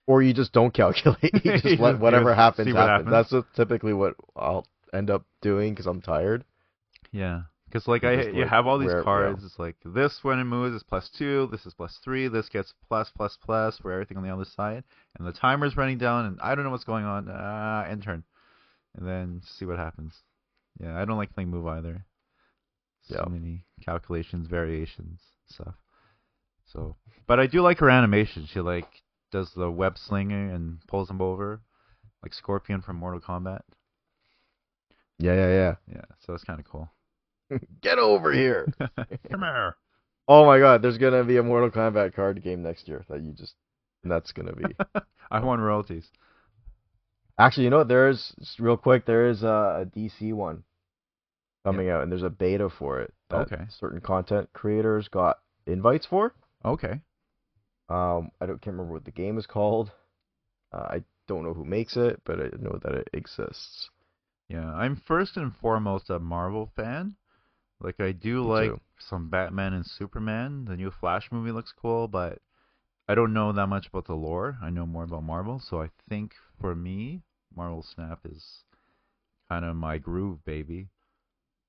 Or 0.07 0.23
you 0.23 0.35
just 0.35 0.53
don't 0.53 0.75
calculate. 0.83 1.45
you 1.45 1.59
just 1.59 1.81
let 1.81 1.99
whatever 2.01 2.35
happens 2.35 2.67
what 2.75 2.89
happen. 2.89 3.07
happens. 3.07 3.31
That's 3.31 3.47
typically 3.57 3.93
what 3.95 4.15
I'll 4.37 4.67
end 4.93 5.09
up 5.11 5.25
doing 5.41 5.73
because 5.73 5.87
I'm 5.87 6.01
tired. 6.03 6.45
Yeah, 7.13 7.43
because 7.71 7.87
like 7.87 8.03
I, 8.03 8.17
just, 8.17 8.35
you 8.35 8.45
have 8.47 8.67
all 8.67 8.79
these 8.79 8.93
cards. 9.05 9.45
It's 9.45 9.59
like 9.59 9.77
this 9.85 10.19
when 10.23 10.41
it 10.41 10.45
moves 10.45 10.75
is 10.75 10.83
plus 10.83 11.09
two. 11.09 11.49
This 11.53 11.67
is 11.67 11.75
plus 11.75 11.99
three. 12.03 12.27
This 12.27 12.49
gets 12.49 12.75
plus 12.89 13.11
plus 13.15 13.39
plus 13.45 13.79
for 13.79 13.93
everything 13.93 14.17
on 14.17 14.25
the 14.25 14.33
other 14.33 14.45
side, 14.45 14.83
and 15.17 15.27
the 15.27 15.33
timer's 15.33 15.77
running 15.77 15.99
down, 15.99 16.27
and 16.27 16.41
I 16.41 16.55
don't 16.55 16.65
know 16.65 16.71
what's 16.71 16.85
going 16.85 17.05
on. 17.05 17.29
Ah, 17.31 17.85
end 17.85 18.03
turn, 18.03 18.25
and 18.97 19.07
then 19.07 19.43
see 19.45 19.65
what 19.65 19.79
happens. 19.79 20.15
Yeah, 20.81 21.01
I 21.01 21.05
don't 21.05 21.19
like 21.19 21.33
playing 21.33 21.51
move 21.51 21.67
either. 21.67 22.05
So 23.03 23.15
Yeah. 23.17 23.33
many 23.33 23.65
calculations, 23.83 24.49
variations, 24.49 25.21
stuff. 25.47 25.75
So, 26.67 26.97
but 27.27 27.39
I 27.39 27.47
do 27.47 27.63
like 27.63 27.79
her 27.79 27.91
animation. 27.91 28.47
She 28.47 28.61
like 28.61 29.03
does 29.31 29.53
the 29.55 29.71
web 29.71 29.97
slinger 29.97 30.53
and 30.53 30.85
pulls 30.89 31.09
them 31.09 31.21
over, 31.21 31.61
like 32.23 32.35
Scorpion 32.35 32.83
from 32.83 32.97
Mortal 32.97 33.21
Kombat. 33.21 33.63
Yeah, 35.19 35.35
yeah, 35.35 35.49
yeah, 35.49 35.75
Yeah, 35.87 36.05
so 36.19 36.35
it's 36.35 36.45
kind 36.45 36.59
of 36.59 36.67
cool. 36.67 36.91
Get 37.83 37.99
over 37.99 38.33
here. 38.33 38.73
Come 39.31 39.41
here. 39.41 39.77
Oh 40.29 40.47
my 40.47 40.59
god, 40.59 40.83
there's 40.83 40.99
gonna 40.99 41.25
be 41.25 41.39
a 41.39 41.43
Mortal 41.43 41.71
Kombat 41.71 42.15
card 42.15 42.43
game 42.43 42.63
next 42.63 42.87
year 42.89 43.05
that 43.09 43.23
you 43.23 43.33
just 43.33 43.55
and 44.03 44.13
that's 44.13 44.33
gonna 44.33 44.55
be 44.55 44.75
I 45.31 45.41
want 45.41 45.61
royalties. 45.61 46.09
actually 47.39 47.65
you 47.65 47.71
know 47.71 47.79
what 47.79 47.89
there 47.89 48.09
is 48.09 48.33
real 48.59 48.77
quick 48.77 49.07
there 49.07 49.29
is 49.29 49.43
a, 49.43 49.83
a 49.83 49.87
DC 49.87 50.33
one 50.33 50.63
coming 51.65 51.89
out 51.91 52.03
and 52.03 52.11
there's 52.13 52.23
a 52.23 52.31
beta 52.31 52.69
for 52.71 53.01
it 53.01 53.13
that 53.29 53.51
Okay. 53.53 53.65
certain 53.79 54.01
content 54.01 54.49
creators 54.53 55.09
got 55.09 55.39
invites 55.67 56.07
for. 56.07 56.35
Okay. 56.65 57.01
Um, 57.89 58.31
I 58.41 58.47
don't 58.47 58.61
can't 58.63 58.75
remember 58.77 58.93
what 58.95 59.05
the 59.05 59.11
game 59.11 59.37
is 59.39 59.47
called. 59.47 59.91
Uh, 60.73 60.87
I 60.91 61.05
don't 61.27 61.45
know 61.45 61.55
who 61.55 61.65
makes 61.65 61.97
it, 61.97 62.21
but 62.25 62.39
I 62.41 62.49
know 62.59 62.79
that 62.83 62.95
it 62.95 63.11
exists. 63.13 63.91
Yeah, 64.49 64.73
I'm 64.75 64.97
first 65.07 65.37
and 65.37 65.55
foremost 65.55 66.09
a 66.11 66.19
Marvel 66.19 66.71
fan. 66.77 67.17
Like 67.81 68.01
I 68.01 68.13
do 68.13 68.43
Me 68.43 68.49
like 68.49 68.69
too. 68.69 68.81
some 68.99 69.29
Batman 69.31 69.73
and 69.73 69.87
Superman. 69.87 70.67
The 70.67 70.77
new 70.77 70.91
Flash 70.91 71.33
movie 71.33 71.53
looks 71.53 71.73
cool, 71.73 72.09
but 72.09 72.41
I 73.09 73.15
don't 73.15 73.33
know 73.33 73.53
that 73.53 73.67
much 73.69 73.89
about 73.89 74.07
the 74.07 74.15
lore. 74.15 74.59
I 74.63 74.71
know 74.71 74.87
more 74.87 75.05
about 75.05 75.25
Marvel, 75.25 75.59
so 75.59 75.81
I 75.83 75.91
think 76.09 76.35
for 76.61 76.75
me, 76.75 77.23
Marvel 77.55 77.83
Snap 77.83 78.21
is 78.25 78.65
kind 79.49 79.65
of 79.65 79.77
my 79.77 79.99
groove, 79.99 80.45
baby. 80.45 80.89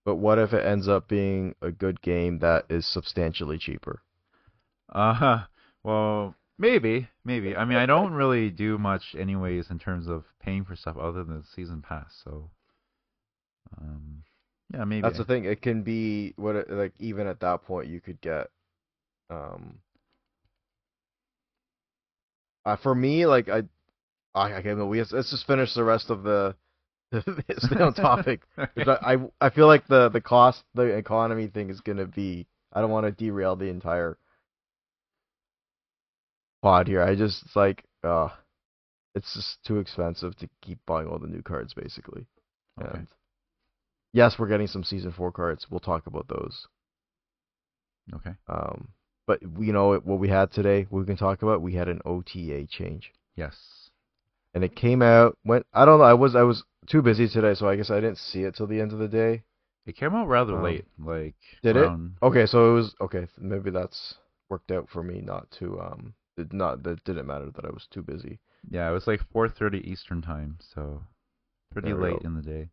But 0.05 0.15
what 0.17 0.37
if 0.39 0.53
it 0.53 0.65
ends 0.65 0.87
up 0.87 1.07
being 1.07 1.55
a 1.61 1.71
good 1.71 2.01
game 2.01 2.39
that 2.39 2.65
is 2.69 2.85
substantially 2.85 3.57
cheaper? 3.57 4.03
Uh, 4.89 5.13
huh. 5.13 5.39
well, 5.83 6.35
maybe, 6.57 7.09
maybe. 7.23 7.55
I 7.55 7.65
mean, 7.65 7.77
I 7.77 7.85
don't 7.87 8.13
really 8.13 8.49
do 8.51 8.77
much 8.77 9.15
anyways 9.15 9.71
in 9.71 9.79
terms 9.79 10.07
of 10.07 10.25
paying 10.39 10.65
for 10.65 10.75
stuff 10.75 10.97
other 10.97 11.23
than 11.23 11.39
the 11.39 11.47
season 11.55 11.81
pass. 11.81 12.13
So, 12.23 12.51
um, 13.77 14.23
Yeah, 14.73 14.85
maybe. 14.85 15.01
That's 15.01 15.17
the 15.17 15.25
thing. 15.25 15.45
It 15.45 15.61
can 15.61 15.83
be 15.83 16.33
what 16.37 16.55
it, 16.55 16.69
like 16.69 16.93
even 16.99 17.27
at 17.27 17.39
that 17.41 17.63
point 17.63 17.89
you 17.89 17.99
could 17.99 18.21
get. 18.21 18.47
Um. 19.29 19.79
Uh, 22.63 22.75
for 22.77 22.93
me, 22.93 23.25
like 23.25 23.49
I, 23.49 23.63
I, 24.35 24.55
I 24.55 24.61
can't. 24.61 24.87
We 24.87 24.99
let's 24.99 25.31
just 25.31 25.47
finish 25.47 25.73
the 25.73 25.83
rest 25.83 26.09
of 26.09 26.23
the. 26.23 26.55
Stay 27.57 27.81
on 27.81 27.93
topic. 27.93 28.41
I 28.57 29.17
I 29.41 29.49
feel 29.49 29.67
like 29.67 29.87
the 29.87 30.09
the 30.09 30.21
cost, 30.21 30.63
the 30.75 30.83
economy 30.83 31.47
thing 31.47 31.69
is 31.69 31.81
gonna 31.81 32.05
be. 32.05 32.47
I 32.71 32.79
don't 32.79 32.91
want 32.91 33.05
to 33.05 33.11
derail 33.11 33.57
the 33.57 33.65
entire 33.65 34.17
pod 36.61 36.87
here. 36.87 37.01
I 37.01 37.15
just 37.15 37.43
it's 37.43 37.55
like, 37.55 37.83
uh, 38.03 38.29
it's 39.15 39.33
just 39.33 39.63
too 39.65 39.79
expensive 39.79 40.35
to 40.37 40.49
keep 40.61 40.79
buying 40.85 41.07
all 41.07 41.19
the 41.19 41.27
new 41.27 41.41
cards, 41.41 41.73
basically. 41.73 42.25
Okay. 42.81 42.99
And 42.99 43.07
yes, 44.13 44.37
we're 44.37 44.47
getting 44.47 44.67
some 44.67 44.83
season 44.83 45.11
four 45.11 45.31
cards. 45.31 45.67
We'll 45.69 45.79
talk 45.79 46.07
about 46.07 46.27
those. 46.27 46.67
Okay. 48.13 48.35
Um, 48.47 48.89
but 49.27 49.41
you 49.41 49.71
know 49.73 49.99
what 49.99 50.19
we 50.19 50.27
had 50.27 50.51
today? 50.51 50.87
We 50.89 51.05
can 51.05 51.17
talk 51.17 51.41
about. 51.41 51.61
We 51.61 51.73
had 51.75 51.87
an 51.87 52.01
OTA 52.05 52.67
change, 52.69 53.11
Yes. 53.35 53.89
and 54.53 54.63
it 54.63 54.75
came 54.75 55.01
out. 55.01 55.37
When 55.43 55.63
I 55.73 55.85
don't 55.85 55.99
know. 55.99 56.05
I 56.05 56.13
was 56.13 56.35
I 56.35 56.41
was 56.43 56.63
too 56.87 57.01
busy 57.01 57.27
today, 57.27 57.53
so 57.53 57.69
I 57.69 57.75
guess 57.75 57.91
I 57.91 58.01
didn't 58.01 58.17
see 58.17 58.43
it 58.43 58.55
till 58.55 58.67
the 58.67 58.81
end 58.81 58.91
of 58.91 58.99
the 58.99 59.07
day. 59.07 59.43
It 59.85 59.95
came 59.95 60.13
out 60.13 60.27
rather 60.27 60.55
Um, 60.55 60.63
late. 60.63 60.85
Like 60.99 61.35
did 61.63 61.77
it? 61.77 61.89
Okay, 62.21 62.45
so 62.45 62.71
it 62.71 62.73
was 62.75 62.95
okay. 63.01 63.27
Maybe 63.37 63.71
that's 63.71 64.15
worked 64.49 64.71
out 64.71 64.89
for 64.89 65.03
me 65.03 65.21
not 65.21 65.49
to 65.59 65.79
um. 65.79 66.13
It 66.37 66.51
not 66.53 66.83
that 66.83 67.03
didn't 67.03 67.27
matter 67.27 67.51
that 67.51 67.65
I 67.65 67.69
was 67.69 67.87
too 67.91 68.01
busy. 68.01 68.39
Yeah, 68.69 68.89
it 68.89 68.93
was 68.93 69.07
like 69.07 69.21
4:30 69.33 69.79
Eastern 69.85 70.21
time, 70.21 70.57
so 70.59 71.03
pretty 71.71 71.89
There 71.89 72.01
late 72.01 72.21
in 72.23 72.35
the 72.35 72.41
day. 72.41 72.69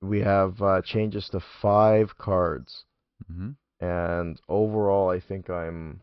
We 0.00 0.20
have 0.20 0.60
uh, 0.62 0.82
changes 0.82 1.28
to 1.30 1.40
five 1.40 2.16
cards. 2.18 2.84
hmm 3.26 3.50
and 3.80 4.40
overall 4.48 5.10
I 5.10 5.20
think 5.20 5.50
I'm 5.50 6.00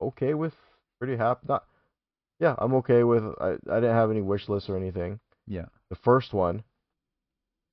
okay 0.00 0.34
with 0.34 0.54
pretty 0.98 1.16
happy 1.16 1.46
not 1.48 1.64
yeah 2.38 2.54
I'm 2.58 2.74
okay 2.74 3.02
with 3.02 3.24
I, 3.40 3.56
I 3.70 3.76
didn't 3.80 3.96
have 3.96 4.10
any 4.10 4.20
wish 4.22 4.48
lists 4.48 4.68
or 4.68 4.76
anything. 4.76 5.20
Yeah. 5.46 5.66
the 5.90 5.96
first 5.96 6.32
one 6.32 6.62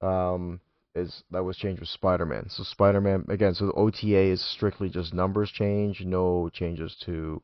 um 0.01 0.59
is 0.95 1.23
that 1.31 1.43
was 1.43 1.57
changed 1.57 1.81
with 1.81 1.89
Spider-Man. 1.89 2.49
So 2.49 2.63
Spider-Man 2.63 3.25
again 3.27 3.53
so 3.53 3.65
the 3.67 3.73
OTA 3.73 4.31
is 4.31 4.41
strictly 4.41 4.89
just 4.89 5.13
numbers 5.13 5.51
change 5.51 6.01
no 6.05 6.49
changes 6.49 6.95
to 7.05 7.41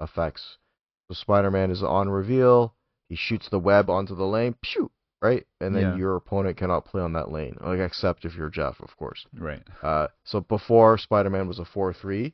effects. 0.00 0.58
So 1.08 1.14
Spider-Man 1.14 1.70
is 1.70 1.82
on 1.82 2.10
reveal. 2.10 2.74
He 3.08 3.16
shoots 3.16 3.48
the 3.48 3.58
web 3.58 3.88
onto 3.88 4.14
the 4.14 4.26
lane. 4.26 4.54
Pew 4.62 4.90
right 5.22 5.46
and 5.60 5.74
then 5.74 5.82
Yeah. 5.82 5.96
your 5.96 6.16
opponent 6.16 6.56
cannot 6.56 6.84
play 6.86 7.02
on 7.02 7.12
that 7.12 7.30
lane 7.30 7.56
like 7.60 7.78
except 7.80 8.24
if 8.24 8.34
you're 8.36 8.48
Jeff 8.50 8.80
of 8.80 8.96
course 8.96 9.26
Right. 9.36 9.62
uh, 9.82 10.08
so 10.24 10.40
before 10.40 10.96
Spider-Man 10.98 11.46
was 11.48 11.58
a 11.58 11.64
4-3, 11.64 12.32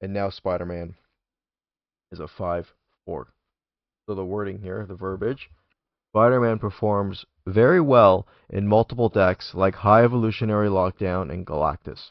and 0.00 0.12
now 0.12 0.30
Spider-Man 0.30 0.94
is 2.10 2.20
a 2.20 2.26
5-4. 2.26 2.66
So 3.06 4.14
the 4.14 4.24
wording 4.24 4.58
here, 4.60 4.84
the 4.86 4.94
verbiage, 4.94 5.50
Spider-Man 6.12 6.58
performs 6.58 7.24
very 7.46 7.80
well 7.80 8.26
in 8.50 8.66
multiple 8.68 9.08
decks 9.08 9.54
like 9.54 9.74
High 9.76 10.02
Evolutionary 10.04 10.68
Lockdown 10.68 11.30
and 11.32 11.46
Galactus. 11.46 12.10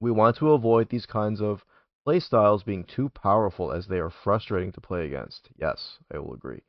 We 0.00 0.10
want 0.10 0.36
to 0.38 0.52
avoid 0.52 0.88
these 0.88 1.06
kinds 1.06 1.40
of 1.42 1.64
playstyles 2.06 2.64
being 2.64 2.84
too 2.84 3.08
powerful 3.10 3.70
as 3.72 3.86
they 3.88 3.98
are 3.98 4.10
frustrating 4.10 4.72
to 4.72 4.80
play 4.80 5.04
against. 5.06 5.50
Yes, 5.56 5.98
I 6.12 6.18
will 6.18 6.32
agree. 6.32 6.62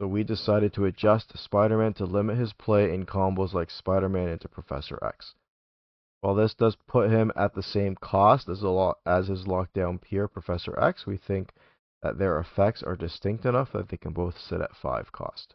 So 0.00 0.06
we 0.06 0.24
decided 0.24 0.72
to 0.74 0.86
adjust 0.86 1.36
Spider-Man 1.36 1.92
to 1.94 2.06
limit 2.06 2.38
his 2.38 2.54
play 2.54 2.94
in 2.94 3.04
combos 3.04 3.52
like 3.52 3.70
Spider-Man 3.70 4.28
into 4.28 4.48
Professor 4.48 4.98
X. 5.04 5.34
While 6.22 6.34
this 6.34 6.54
does 6.54 6.74
put 6.74 7.10
him 7.10 7.30
at 7.36 7.52
the 7.52 7.62
same 7.62 7.96
cost 7.96 8.48
as, 8.48 8.62
lo- 8.62 8.94
as 9.04 9.28
his 9.28 9.44
lockdown 9.44 10.00
peer, 10.00 10.26
Professor 10.26 10.78
X, 10.80 11.04
we 11.04 11.18
think 11.18 11.52
that 12.00 12.16
their 12.16 12.38
effects 12.38 12.82
are 12.82 12.96
distinct 12.96 13.44
enough 13.44 13.72
that 13.72 13.90
they 13.90 13.98
can 13.98 14.14
both 14.14 14.38
sit 14.38 14.62
at 14.62 14.74
5 14.74 15.12
cost. 15.12 15.54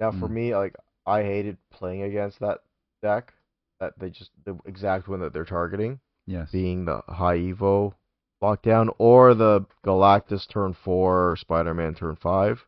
Now, 0.00 0.10
for 0.10 0.26
Hmm. 0.26 0.34
me, 0.34 0.56
like 0.56 0.74
I 1.06 1.22
hated 1.22 1.56
playing 1.70 2.02
against 2.02 2.40
that 2.40 2.62
deck. 3.00 3.32
That 3.78 3.96
they 3.96 4.10
just 4.10 4.32
the 4.44 4.58
exact 4.66 5.06
one 5.06 5.20
that 5.20 5.32
they're 5.32 5.44
targeting, 5.44 6.00
Yes. 6.26 6.50
being 6.50 6.84
the 6.84 7.02
high 7.06 7.38
Evo 7.38 7.94
lockdown 8.42 8.88
or 8.98 9.34
the 9.34 9.66
Galactus 9.84 10.48
turn 10.48 10.74
four, 10.84 11.36
Spider-Man 11.36 11.94
turn 11.94 12.16
five. 12.16 12.64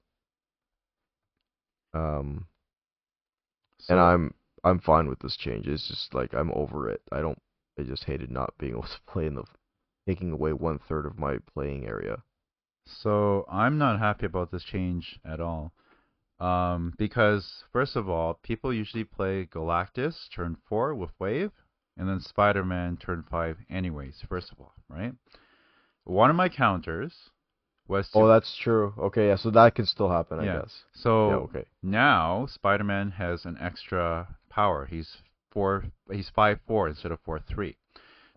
Um, 1.95 2.47
So, 3.79 3.95
and 3.95 4.01
I'm 4.01 4.35
I'm 4.63 4.79
fine 4.81 5.09
with 5.09 5.21
this 5.21 5.37
change. 5.37 5.67
It's 5.67 5.89
just 5.89 6.15
like 6.15 6.35
I'm 6.35 6.53
over 6.53 6.89
it. 6.91 7.03
I 7.13 7.21
don't. 7.21 7.39
I 7.79 7.83
just 7.83 8.05
hated 8.05 8.31
not 8.31 8.55
being 8.59 8.73
able 8.77 8.83
to 8.83 9.01
play 9.07 9.27
in 9.27 9.35
the 9.35 9.45
taking 10.07 10.33
away 10.33 10.53
one 10.53 10.79
third 10.79 11.07
of 11.07 11.19
my 11.19 11.39
playing 11.55 11.87
area. 11.87 12.23
So 12.87 13.45
I'm 13.51 13.79
not 13.79 13.99
happy 13.99 14.27
about 14.27 14.51
this 14.51 14.65
change 14.65 15.19
at 15.25 15.41
all. 15.41 15.73
Um, 16.41 16.95
because 16.97 17.65
first 17.73 17.97
of 17.97 18.09
all, 18.09 18.35
people 18.43 18.73
usually 18.73 19.05
play 19.05 19.47
Galactus 19.47 20.29
turn 20.35 20.57
four 20.69 20.95
with 20.95 21.11
Wave, 21.19 21.53
and 21.97 22.09
then 22.09 22.21
Spider-Man 22.21 22.97
turn 22.97 23.23
five 23.31 23.59
anyways. 23.69 24.25
First 24.29 24.51
of 24.51 24.59
all, 24.61 24.73
right? 24.89 25.13
One 26.05 26.31
of 26.31 26.37
my 26.37 26.49
counters 26.49 27.31
was 27.89 28.09
Oh, 28.15 28.27
that's 28.29 28.57
true. 28.57 28.95
Okay, 28.99 29.29
yeah. 29.29 29.37
So 29.37 29.51
that 29.51 29.75
can 29.75 29.87
still 29.87 30.09
happen, 30.11 30.41
I 30.41 30.45
Yeah. 30.45 30.61
guess. 30.61 30.85
so 30.93 31.29
yeah. 31.29 31.35
Okay. 31.37 31.65
now 31.83 32.47
Spider-Man 32.47 33.11
has 33.13 33.45
an 33.45 33.57
extra 33.61 34.37
power. 34.49 34.87
He's 34.87 35.19
four. 35.51 35.85
He's 36.11 36.29
five 36.31 36.61
four 36.67 36.89
instead 36.89 37.13
of 37.13 37.21
four 37.21 37.39
three. 37.41 37.77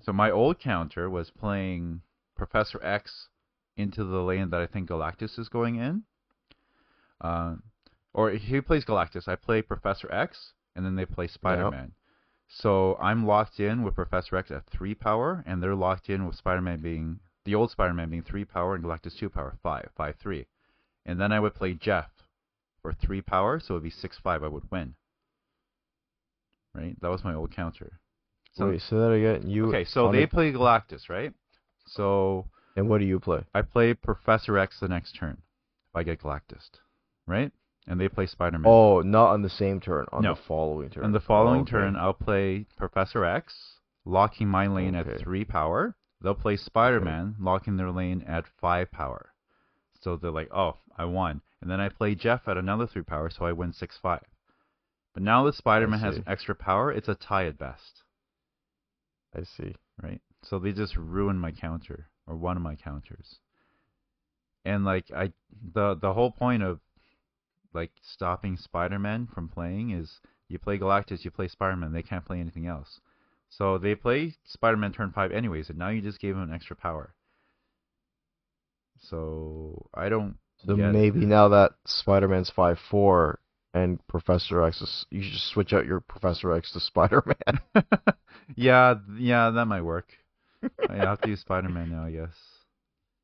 So 0.01 0.11
my 0.11 0.29
old 0.31 0.59
counter 0.59 1.09
was 1.09 1.29
playing 1.31 2.01
Professor 2.35 2.83
X 2.83 3.29
into 3.77 4.03
the 4.03 4.21
lane 4.21 4.49
that 4.49 4.61
I 4.61 4.67
think 4.67 4.89
Galactus 4.89 5.39
is 5.39 5.49
going 5.49 5.75
in. 5.75 6.03
Uh, 7.21 7.55
or 8.13 8.31
he 8.31 8.59
plays 8.61 8.85
Galactus. 8.85 9.27
I 9.27 9.35
play 9.35 9.61
Professor 9.61 10.11
X, 10.13 10.53
and 10.75 10.85
then 10.85 10.95
they 10.95 11.05
play 11.05 11.27
Spider-Man. 11.27 11.93
So 12.47 12.97
I'm 13.01 13.25
locked 13.25 13.59
in 13.59 13.81
with 13.83 13.95
Professor 13.95 14.35
X 14.35 14.51
at 14.51 14.65
three 14.67 14.93
power, 14.93 15.43
and 15.47 15.63
they're 15.63 15.73
locked 15.75 16.09
in 16.09 16.25
with 16.27 16.35
Spider-Man 16.35 16.81
being 16.81 17.19
the 17.45 17.55
old 17.55 17.71
Spider-Man 17.71 18.09
being 18.09 18.23
three 18.23 18.45
power 18.45 18.75
and 18.75 18.83
Galactus 18.83 19.17
two 19.17 19.29
power, 19.29 19.55
five, 19.61 19.89
five 19.97 20.15
three. 20.21 20.47
And 21.05 21.19
then 21.19 21.31
I 21.31 21.39
would 21.39 21.53
play 21.55 21.73
Jeff 21.73 22.09
for 22.81 22.93
three 22.93 23.21
power, 23.21 23.59
so 23.59 23.73
it 23.73 23.77
would 23.77 23.83
be 23.83 23.89
six 23.89 24.17
five. 24.23 24.43
I 24.43 24.47
would 24.47 24.69
win. 24.71 24.95
Right? 26.73 26.99
That 27.01 27.09
was 27.11 27.23
my 27.23 27.33
old 27.33 27.51
counter. 27.55 27.99
So 28.53 28.69
Wait, 28.69 28.81
say 28.81 28.95
that 28.97 29.11
again. 29.11 29.49
You 29.49 29.67
okay, 29.69 29.83
so 29.83 30.11
they 30.11 30.21
the- 30.21 30.27
play 30.27 30.51
Galactus, 30.51 31.09
right? 31.09 31.33
So 31.85 32.45
and 32.75 32.87
what 32.89 32.99
do 32.99 33.05
you 33.05 33.19
play? 33.19 33.43
I 33.53 33.61
play 33.61 33.93
Professor 33.93 34.57
X 34.57 34.79
the 34.79 34.87
next 34.87 35.13
turn 35.13 35.37
if 35.89 35.95
I 35.95 36.03
get 36.03 36.21
Galactus, 36.21 36.69
right? 37.27 37.51
And 37.85 37.99
they 37.99 38.07
play 38.07 38.25
Spider-Man. 38.27 38.63
Oh, 38.71 39.01
not 39.01 39.31
on 39.31 39.41
the 39.41 39.49
same 39.49 39.81
turn. 39.81 40.05
On 40.13 40.23
No. 40.23 40.35
the 40.35 40.41
following 40.47 40.89
turn. 40.89 41.03
On 41.03 41.11
the 41.11 41.19
following 41.19 41.59
Oh, 41.59 41.63
okay. 41.63 41.71
turn, 41.71 41.95
I'll 41.97 42.13
play 42.13 42.65
Professor 42.77 43.25
X, 43.25 43.79
locking 44.05 44.47
my 44.47 44.67
lane 44.67 44.95
Okay. 44.95 45.11
at 45.15 45.19
three 45.19 45.43
power. 45.43 45.95
They'll 46.23 46.33
play 46.33 46.55
Spider-Man, 46.55 47.35
locking 47.39 47.75
their 47.75 47.91
lane 47.91 48.23
at 48.25 48.45
five 48.47 48.89
power. 48.91 49.33
So 50.01 50.15
they're 50.15 50.31
like, 50.31 50.49
oh, 50.53 50.77
I 50.97 51.05
won. 51.05 51.41
And 51.61 51.69
then 51.69 51.79
I 51.81 51.89
play 51.89 52.15
Jeff 52.15 52.47
at 52.47 52.57
another 52.57 52.87
three 52.87 53.03
power, 53.03 53.29
so 53.29 53.45
I 53.45 53.51
win 53.51 53.73
six 53.73 53.97
five. 54.01 54.23
But 55.13 55.23
now 55.23 55.43
that 55.43 55.55
Spider-Man 55.55 55.99
has 55.99 56.17
an 56.17 56.23
extra 56.25 56.55
power, 56.55 56.91
it's 56.91 57.07
a 57.07 57.15
tie 57.15 57.45
at 57.45 57.59
best, 57.59 58.03
I 59.35 59.43
see. 59.43 59.75
right? 60.01 60.21
So 60.41 60.57
they 60.59 60.71
just 60.71 60.95
ruined 60.97 61.39
my 61.39 61.51
counter 61.51 62.07
or 62.25 62.35
one 62.35 62.57
of 62.57 62.63
my 62.63 62.75
counters. 62.75 63.39
And 64.65 64.85
like 64.85 65.11
I, 65.11 65.33
the 65.73 65.95
the 65.95 66.13
whole 66.13 66.31
point 66.31 66.63
of 66.63 66.79
like 67.73 67.91
stopping 68.01 68.57
Spider-Man 68.57 69.27
from 69.27 69.49
playing 69.49 69.91
is 69.91 70.19
you 70.47 70.57
play 70.57 70.77
Galactus, 70.79 71.25
you 71.25 71.31
play 71.31 71.47
Spider-Man, 71.47 71.91
they 71.93 72.03
can't 72.03 72.25
play 72.25 72.39
anything 72.39 72.65
else. 72.65 72.99
So 73.57 73.77
they 73.77 73.95
play 73.95 74.35
Spider-Man 74.43 74.91
turn 74.91 75.11
5 75.13 75.31
anyways, 75.31 75.69
and 75.69 75.79
now 75.79 75.89
you 75.89 76.01
just 76.01 76.19
gave 76.19 76.35
him 76.35 76.41
an 76.43 76.53
extra 76.53 76.75
power. 76.75 77.13
So 78.99 79.89
I 79.93 80.09
don't 80.09 80.37
So 80.65 80.75
get 80.75 80.95
it. 80.95 81.01
maybe 81.01 81.27
now 81.27 81.47
that 81.49 81.73
Spider-Man's 81.85 82.49
five 82.49 82.79
four 82.79 83.39
and 83.71 83.99
Professor 84.07 84.63
X 84.63 84.81
is, 84.81 85.05
you 85.11 85.21
should 85.21 85.39
switch 85.41 85.73
out 85.73 85.85
your 85.85 85.99
Professor 85.99 86.51
X 86.53 86.71
to 86.71 86.79
Spider-Man. 86.79 87.61
yeah, 88.55 88.95
yeah, 89.17 89.49
that 89.51 89.65
might 89.65 89.81
work. 89.83 90.07
I 90.87 90.95
have 90.95 91.21
to 91.21 91.29
use 91.29 91.41
Spider-Man 91.41 91.89
now, 91.89 92.05
I 92.05 92.11
guess. 92.11 92.35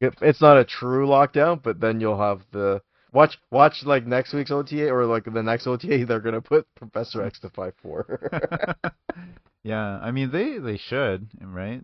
It's 0.02 0.42
not 0.42 0.58
a 0.58 0.66
true 0.66 1.08
lockdown, 1.08 1.62
but 1.64 1.80
then 1.80 2.00
you'll 2.02 2.20
have 2.20 2.46
the 2.52 2.82
watch 3.12 3.38
watch 3.52 3.84
like 3.84 4.06
next 4.06 4.34
week's 4.34 4.52
OTA 4.52 4.90
or 4.90 5.06
like 5.06 5.26
the 5.26 5.44
next 5.44 5.68
OTA 5.68 6.06
they're 6.08 6.20
gonna 6.20 6.42
put 6.42 6.68
Professor 6.76 7.24
X 7.24 7.40
to 7.42 7.50
five 7.50 7.74
four. 7.82 8.30
yeah, 9.64 10.00
I 10.02 10.12
mean 10.12 10.32
they 10.32 10.58
they 10.58 10.78
should, 10.78 11.30
right? 11.42 11.82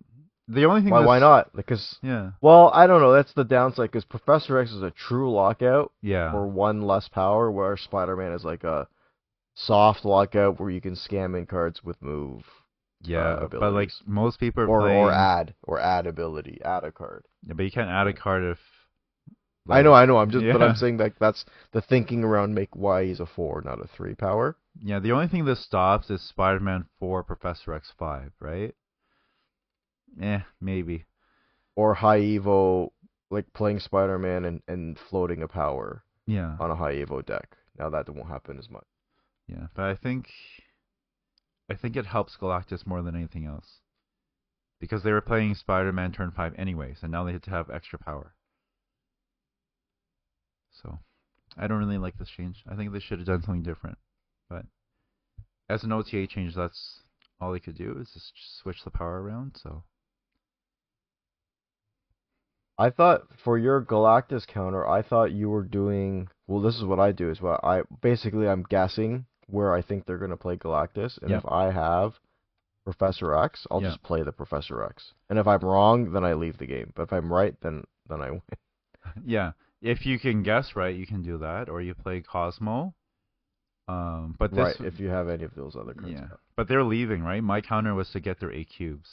the 0.47 0.65
only 0.65 0.81
thing. 0.81 0.91
Why? 0.91 1.05
Why 1.05 1.19
not? 1.19 1.55
Because 1.55 1.97
Yeah. 2.03 2.31
well, 2.41 2.69
I 2.73 2.85
don't 2.87 3.01
know. 3.01 3.13
That's 3.13 3.33
the 3.33 3.43
downside. 3.43 3.91
Because 3.91 4.05
Professor 4.05 4.59
X 4.59 4.71
is 4.71 4.83
a 4.83 4.91
true 4.91 5.31
lockout 5.31 5.91
Yeah. 6.01 6.31
for 6.31 6.47
one 6.47 6.83
less 6.83 7.07
power, 7.07 7.51
where 7.51 7.75
Spider-Man 7.77 8.31
is 8.33 8.45
like 8.45 8.63
a 8.63 8.87
soft 9.55 10.05
lockout 10.05 10.59
where 10.59 10.69
you 10.69 10.81
can 10.81 10.93
scam 10.93 11.37
in 11.37 11.45
cards 11.45 11.83
with 11.83 11.99
move 12.01 12.43
yeah. 13.07 13.19
uh, 13.19 13.47
but 13.47 13.73
like 13.73 13.91
most 14.05 14.39
people 14.39 14.63
are 14.63 14.67
or 14.67 14.81
playing. 14.81 14.97
or 14.97 15.11
add 15.11 15.53
or 15.63 15.79
add 15.79 16.07
ability, 16.07 16.59
add 16.63 16.83
a 16.83 16.91
card. 16.91 17.25
Yeah, 17.45 17.53
but 17.53 17.63
you 17.63 17.71
can't 17.71 17.89
add 17.89 18.07
a 18.07 18.13
card 18.13 18.43
if. 18.43 18.59
I 19.67 19.81
know, 19.81 19.93
I 19.93 20.05
know. 20.05 20.17
I'm 20.17 20.29
just, 20.29 20.45
but 20.45 20.61
I'm 20.61 20.75
saying 20.75 20.97
like 20.97 21.17
that's 21.19 21.43
the 21.71 21.81
thinking 21.81 22.23
around 22.23 22.53
make 22.53 22.75
why 22.75 23.05
he's 23.05 23.19
a 23.19 23.25
four, 23.25 23.61
not 23.65 23.83
a 23.83 23.87
three 23.87 24.13
power. 24.13 24.57
Yeah, 24.79 24.99
the 24.99 25.11
only 25.11 25.27
thing 25.27 25.45
that 25.45 25.57
stops 25.57 26.09
is 26.09 26.21
Spider-Man 26.21 26.85
4, 26.99 27.23
Professor 27.23 27.73
X 27.73 27.91
5, 27.97 28.31
right? 28.39 28.75
Eh, 30.21 30.39
maybe. 30.61 31.05
Or 31.75 31.93
high 31.95 32.19
evo, 32.19 32.91
like 33.31 33.51
playing 33.53 33.79
Spider-Man 33.79 34.45
and 34.45 34.61
and 34.67 34.99
floating 35.09 35.41
a 35.41 35.47
power 35.47 36.03
Yeah. 36.27 36.55
on 36.59 36.71
a 36.71 36.75
high 36.75 36.95
evo 36.95 37.25
deck. 37.25 37.57
Now 37.77 37.89
that 37.89 38.09
won't 38.09 38.29
happen 38.29 38.57
as 38.59 38.69
much. 38.69 38.85
Yeah, 39.47 39.67
but 39.73 39.85
I 39.85 39.95
think 39.95 40.29
I 41.69 41.75
think 41.75 41.95
it 41.95 42.05
helps 42.05 42.37
Galactus 42.37 42.85
more 42.85 43.01
than 43.01 43.15
anything 43.15 43.45
else. 43.45 43.79
Because 44.79 45.03
they 45.03 45.11
were 45.11 45.21
playing 45.21 45.55
Spider-Man 45.55 46.11
turn 46.11 46.31
5 46.31 46.53
anyways, 46.57 46.99
and 47.01 47.11
now 47.11 47.23
they 47.23 47.31
had 47.31 47.43
to 47.43 47.49
have 47.49 47.69
extra 47.69 47.97
power. 47.97 48.35
So, 50.81 50.99
I 51.57 51.67
don't 51.67 51.79
really 51.79 51.97
like 51.97 52.17
this 52.17 52.29
change. 52.29 52.63
I 52.69 52.75
think 52.75 52.91
they 52.91 52.99
should 52.99 53.19
have 53.19 53.27
done 53.27 53.41
something 53.43 53.63
different. 53.63 53.97
But 54.49 54.65
as 55.69 55.83
an 55.83 55.91
OTA 55.91 56.27
change, 56.27 56.55
that's 56.55 57.01
all 57.39 57.51
they 57.51 57.59
could 57.59 57.77
do 57.77 57.97
is 57.99 58.11
just 58.13 58.31
switch 58.61 58.83
the 58.83 58.91
power 58.91 59.21
around, 59.21 59.57
so 59.61 59.83
I 62.77 62.89
thought 62.89 63.23
for 63.43 63.57
your 63.57 63.81
Galactus 63.81 64.45
counter, 64.45 64.87
I 64.87 65.01
thought 65.01 65.31
you 65.31 65.49
were 65.49 65.63
doing 65.63 66.27
well. 66.47 66.61
This 66.61 66.75
is 66.75 66.83
what 66.83 66.99
I 66.99 67.11
do 67.13 67.29
as 67.29 67.41
well. 67.41 67.59
I 67.63 67.83
basically 68.01 68.47
I'm 68.49 68.63
guessing 68.63 69.25
where 69.47 69.73
I 69.73 69.81
think 69.81 70.05
they're 70.05 70.17
gonna 70.17 70.35
play 70.37 70.57
Galactus, 70.57 71.17
and 71.21 71.29
Yeah. 71.31 71.37
if 71.37 71.45
I 71.45 71.71
have 71.71 72.19
Professor 72.83 73.33
X, 73.33 73.65
I'll 73.71 73.79
just 73.81 74.03
play 74.03 74.23
the 74.23 74.31
Professor 74.33 74.83
X. 74.83 75.13
And 75.29 75.39
if 75.39 75.47
I'm 75.47 75.61
wrong, 75.61 76.11
then 76.11 76.23
I 76.25 76.33
leave 76.33 76.57
the 76.57 76.67
game. 76.67 76.91
But 76.95 77.03
if 77.03 77.13
I'm 77.13 77.31
right, 77.31 77.59
then 77.61 77.83
then 78.07 78.21
I 78.21 78.31
win. 78.31 78.41
Yeah, 79.23 79.53
if 79.81 80.05
you 80.05 80.19
can 80.19 80.43
guess 80.43 80.75
right, 80.75 80.95
you 80.95 81.05
can 81.05 81.21
do 81.21 81.39
that, 81.39 81.69
or 81.69 81.81
you 81.81 81.93
play 81.93 82.21
Cosmo. 82.21 82.93
Um, 83.87 84.35
but 84.39 84.51
this, 84.51 84.59
right. 84.79 84.87
If 84.87 84.99
you 84.99 85.09
have 85.09 85.29
any 85.29 85.43
of 85.43 85.53
those 85.55 85.75
other 85.75 85.93
cards, 85.93 86.13
yeah, 86.13 86.27
but 86.55 86.67
they're 86.67 86.83
leaving, 86.83 87.21
right? 87.21 87.43
My 87.43 87.61
counter 87.61 87.93
was 87.93 88.09
to 88.11 88.19
get 88.19 88.39
their 88.39 88.51
eight 88.51 88.69
cubes, 88.75 89.09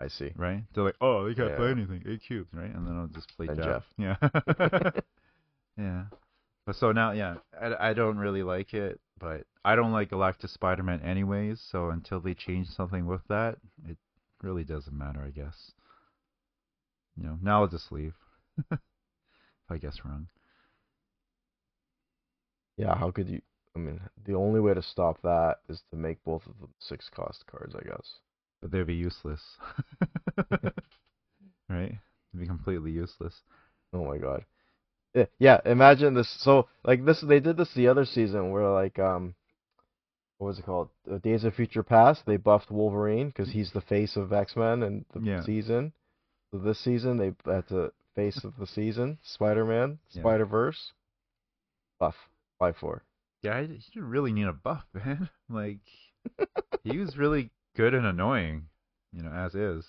I 0.00 0.08
see. 0.08 0.32
right? 0.36 0.62
They're 0.74 0.84
like, 0.84 0.96
oh, 1.00 1.26
they 1.26 1.34
can't 1.34 1.56
play 1.56 1.70
anything, 1.70 2.04
eight 2.06 2.22
cubes, 2.26 2.50
right? 2.52 2.72
And 2.72 2.86
then 2.86 2.98
I'll 2.98 3.06
just 3.06 3.34
play 3.34 3.46
Jeff. 3.46 3.56
Jeff. 3.56 3.84
Yeah, 3.96 4.16
yeah. 5.78 6.04
But 6.66 6.76
so 6.76 6.92
now, 6.92 7.12
yeah, 7.12 7.36
I, 7.58 7.90
I 7.90 7.92
don't 7.94 8.18
really 8.18 8.42
like 8.42 8.74
it, 8.74 9.00
but 9.18 9.44
I 9.64 9.74
don't 9.74 9.92
like 9.92 10.10
Galactus 10.10 10.50
Spider-Man 10.50 11.00
anyways. 11.00 11.66
So 11.72 11.88
until 11.88 12.20
they 12.20 12.34
change 12.34 12.68
something 12.68 13.06
with 13.06 13.22
that, 13.28 13.56
it 13.88 13.96
really 14.42 14.64
doesn't 14.64 14.96
matter, 14.96 15.22
I 15.24 15.30
guess. 15.30 15.72
You 17.16 17.24
know, 17.24 17.38
now 17.42 17.62
I'll 17.62 17.68
just 17.68 17.90
leave. 17.90 18.12
If 18.70 18.78
I 19.70 19.78
guess 19.78 19.98
wrong. 20.04 20.28
Yeah. 22.76 22.94
How 22.96 23.10
could 23.10 23.28
you? 23.28 23.40
I 23.76 23.80
mean, 23.80 24.00
the 24.26 24.34
only 24.34 24.60
way 24.60 24.74
to 24.74 24.82
stop 24.82 25.20
that 25.22 25.58
is 25.68 25.82
to 25.90 25.96
make 25.96 26.22
both 26.24 26.46
of 26.46 26.58
them 26.60 26.72
six 26.78 27.08
cost 27.14 27.44
cards, 27.46 27.74
I 27.74 27.82
guess. 27.86 28.14
But 28.60 28.70
they'd 28.72 28.86
be 28.86 28.94
useless. 28.94 29.40
right? 31.68 31.94
They'd 32.32 32.40
be 32.40 32.46
completely 32.46 32.90
useless. 32.90 33.34
Oh 33.92 34.04
my 34.04 34.18
god. 34.18 34.44
Yeah, 35.14 35.26
yeah, 35.38 35.60
imagine 35.64 36.14
this. 36.14 36.28
So, 36.40 36.68
like 36.84 37.04
this, 37.04 37.20
they 37.20 37.40
did 37.40 37.56
this 37.56 37.72
the 37.74 37.88
other 37.88 38.04
season 38.04 38.50
where 38.50 38.68
like 38.70 38.98
um, 38.98 39.34
what 40.38 40.48
was 40.48 40.58
it 40.58 40.64
called? 40.66 40.88
Uh, 41.10 41.18
Days 41.18 41.44
of 41.44 41.54
Future 41.54 41.82
Past. 41.82 42.22
They 42.26 42.36
buffed 42.36 42.70
Wolverine 42.70 43.28
because 43.28 43.50
he's 43.50 43.72
the 43.72 43.80
face 43.80 44.16
of 44.16 44.32
X 44.32 44.56
Men 44.56 44.82
and 44.82 45.04
the 45.14 45.20
Yeah. 45.20 45.42
season. 45.44 45.92
So 46.50 46.58
this 46.58 46.78
season 46.78 47.16
they 47.16 47.32
had 47.50 47.68
to 47.68 47.92
face 48.18 48.42
of 48.42 48.56
the 48.58 48.66
season 48.66 49.16
Spider 49.22 49.64
Man, 49.64 49.98
Yeah. 50.10 50.22
Spider 50.22 50.46
Verse, 50.46 50.92
buff 52.00 52.16
five 52.58 52.76
four. 52.76 53.04
Yeah, 53.42 53.60
he 53.60 53.68
didn't 53.68 54.10
really 54.10 54.32
need 54.32 54.48
a 54.48 54.52
buff, 54.52 54.84
man. 54.92 55.30
Like, 55.48 55.78
he 56.82 56.98
was 56.98 57.16
really 57.16 57.50
good 57.76 57.94
and 57.94 58.04
annoying, 58.04 58.64
you 59.12 59.22
know, 59.22 59.30
as 59.30 59.54
is. 59.54 59.84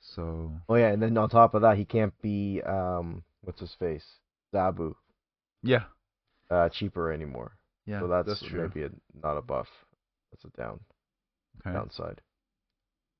So, 0.00 0.52
Oh 0.68 0.74
yeah, 0.74 0.88
and 0.88 1.02
then 1.02 1.18
on 1.18 1.28
top 1.28 1.54
of 1.54 1.62
that, 1.62 1.76
he 1.76 1.84
can't 1.84 2.14
be 2.22 2.62
um, 2.62 3.22
what's 3.42 3.60
his 3.60 3.74
face, 3.78 4.06
Zabu, 4.54 4.94
yeah, 5.62 5.84
uh, 6.50 6.70
cheaper 6.70 7.12
anymore. 7.12 7.52
yeah, 7.84 8.00
so 8.00 8.08
that's, 8.08 8.42
true. 8.42 8.62
maybe 8.62 8.86
a, 8.86 8.90
not 9.22 9.36
a 9.36 9.42
buff. 9.42 9.68
That's 10.30 10.44
a 10.46 10.56
down 10.56 10.80
okay. 11.60 11.74
downside. 11.76 12.22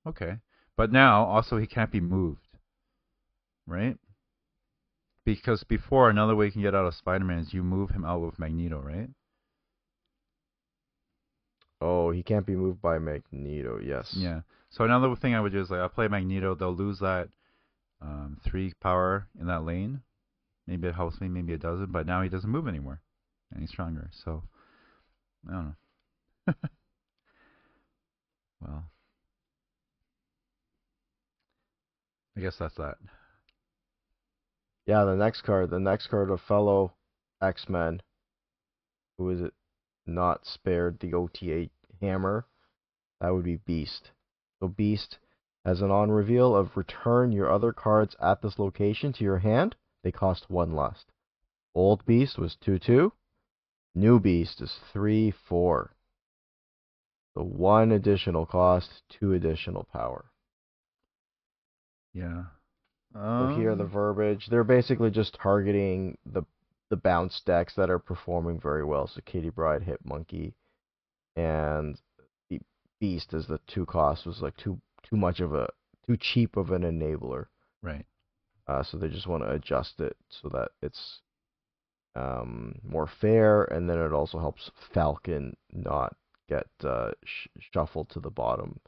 okay. 0.07 0.38
But 0.78 0.90
now, 0.90 1.26
also, 1.26 1.59
he 1.59 1.66
can't 1.66 1.90
be 1.92 2.00
moved, 2.00 2.48
right? 3.66 3.96
Because 5.25 5.62
before, 5.64 6.11
another 6.11 6.35
way 6.35 6.46
you 6.46 6.53
can 6.53 6.62
get 6.62 6.75
out 6.75 6.87
of 6.87 6.94
Spider-Man 6.94 7.38
is 7.38 7.55
you 7.55 7.62
move 7.62 7.90
him 7.90 8.05
out 8.05 8.20
with 8.20 8.38
Magneto, 8.38 8.81
right? 8.81 9.09
Oh, 11.81 12.11
he 12.11 12.22
can't 12.22 12.46
be 12.46 12.55
moved 12.55 12.81
by 12.81 12.98
Magneto. 12.98 13.79
Yes. 13.79 14.14
Yeah. 14.16 14.42
So 14.70 14.85
another 14.85 15.14
thing 15.16 15.35
I 15.35 15.40
would 15.40 15.53
do 15.53 15.61
is 15.61 15.70
like 15.70 15.81
I'll 15.81 15.88
play 15.88 16.09
Magneto. 16.09 16.55
They'll 16.55 16.75
lose 16.75 17.01
that 17.01 17.29
um, 18.01 18.38
three 18.44 18.72
power 18.81 19.27
in 19.38 19.46
that 19.46 19.64
lane. 19.64 20.01
Maybe 20.66 20.88
it 20.88 20.94
helps 20.94 21.20
me. 21.20 21.29
Maybe 21.29 21.53
it 21.53 21.61
doesn't. 21.61 21.90
But 21.92 22.07
now 22.07 22.22
he 22.22 22.29
doesn't 22.29 22.48
move 22.48 22.68
anymore, 22.68 23.01
and 23.53 23.61
he's 23.61 23.70
stronger. 23.70 24.11
So 24.25 24.44
I 25.48 25.53
don't 25.53 25.64
know. 26.46 26.55
well, 28.61 28.85
I 32.37 32.40
guess 32.40 32.57
that's 32.59 32.77
that. 32.77 32.96
Yeah, 34.87 35.05
the 35.05 35.16
next 35.16 35.42
card, 35.42 35.71
the 35.71 35.79
next 35.79 36.09
card 36.09 36.31
of 36.31 36.40
fellow 36.40 36.95
X 37.40 37.68
Men, 37.68 38.03
who 39.16 39.31
is 39.31 39.40
it 39.40 39.55
not 40.07 40.45
spared 40.47 40.99
the 40.99 41.14
OTA 41.14 41.71
hammer? 42.01 42.47
That 43.21 43.31
would 43.31 43.45
be 43.45 43.57
Beast. 43.57 44.11
So 44.59 44.68
Beast 44.68 45.18
has 45.64 45.81
an 45.81 45.92
on 45.92 46.11
reveal 46.11 46.57
of 46.57 46.77
return 46.77 47.31
your 47.31 47.51
other 47.51 47.73
cards 47.73 48.16
at 48.21 48.42
this 48.42 48.59
location 48.59 49.12
to 49.12 49.25
your 49.25 49.38
hand. 49.38 49.77
They 50.03 50.11
cost 50.11 50.51
one 50.51 50.75
less. 50.75 51.05
Old 51.75 52.05
Beast 52.05 52.37
was 52.37 52.57
two 52.57 52.79
two. 52.79 53.12
New 53.95 54.18
Beast 54.18 54.61
is 54.61 54.81
three 54.92 55.31
four. 55.31 55.95
So 57.35 57.45
one 57.45 57.92
additional 57.92 58.47
cost, 58.47 59.03
two 59.09 59.33
additional 59.33 59.85
power. 59.85 60.25
Yeah. 62.12 62.45
So 63.14 63.55
here 63.57 63.75
the 63.75 63.85
Um, 63.85 63.90
verbiage. 63.90 64.46
They're 64.48 64.64
basically 64.64 65.11
just 65.11 65.35
targeting 65.35 66.18
the 66.27 66.42
the 66.88 66.96
bounce 66.96 67.40
decks 67.40 67.75
that 67.77 67.88
are 67.90 67.98
performing 67.98 68.61
very 68.61 68.85
well. 68.85 69.07
So 69.07 69.20
Kitty 69.25 69.51
Pryde, 69.51 69.83
Hit 69.83 70.05
Monkey, 70.05 70.55
and 71.37 71.98
the 72.51 72.61
Beast 73.01 73.33
as 73.33 73.46
the 73.46 73.59
two 73.66 73.87
cost 73.87 74.27
was 74.27 74.42
like 74.42 74.57
too 74.57 74.81
too 75.03 75.16
much 75.16 75.40
of 75.40 75.55
a 75.55 75.68
too 76.07 76.16
cheap 76.16 76.57
of 76.57 76.70
an 76.70 76.83
enabler. 76.83 77.46
right. 77.83 78.05
Uh, 78.68 78.83
so 78.83 78.96
they 78.96 79.09
just 79.09 79.27
want 79.27 79.42
to 79.42 79.51
adjust 79.51 80.01
it 80.01 80.16
so 80.29 80.48
that 80.48 80.70
it's 80.83 81.20
um, 82.14 82.79
more 82.85 83.07
fair, 83.20 83.64
and 83.64 83.88
then 83.88 83.98
it 83.98 84.12
also 84.12 84.38
helps 84.38 84.70
Falcon 84.94 85.57
not 85.72 86.14
get 86.48 86.66
uh, 86.85 87.11
sh- 87.25 87.48
shuffled 87.72 88.09
to 88.11 88.20
the 88.20 88.31
bottom, 88.31 88.79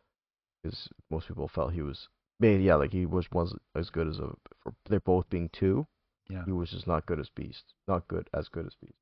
because 0.62 0.88
most 1.10 1.26
people 1.26 1.48
felt 1.48 1.72
he 1.72 1.82
was, 1.82 2.08
maybe 2.40 2.62
yeah, 2.64 2.74
like 2.76 2.92
he 2.92 3.06
was 3.06 3.30
was 3.32 3.54
as 3.74 3.90
good 3.90 4.08
as 4.08 4.18
a. 4.18 4.30
For 4.62 4.74
they're 4.88 5.00
both 5.00 5.28
being 5.30 5.48
two, 5.52 5.86
Yeah. 6.28 6.44
he 6.44 6.52
was 6.52 6.70
just 6.70 6.86
not 6.86 7.06
good 7.06 7.20
as 7.20 7.28
Beast, 7.30 7.74
not 7.88 8.08
good 8.08 8.28
as 8.34 8.48
good 8.48 8.66
as 8.66 8.74
Beast. 8.80 8.94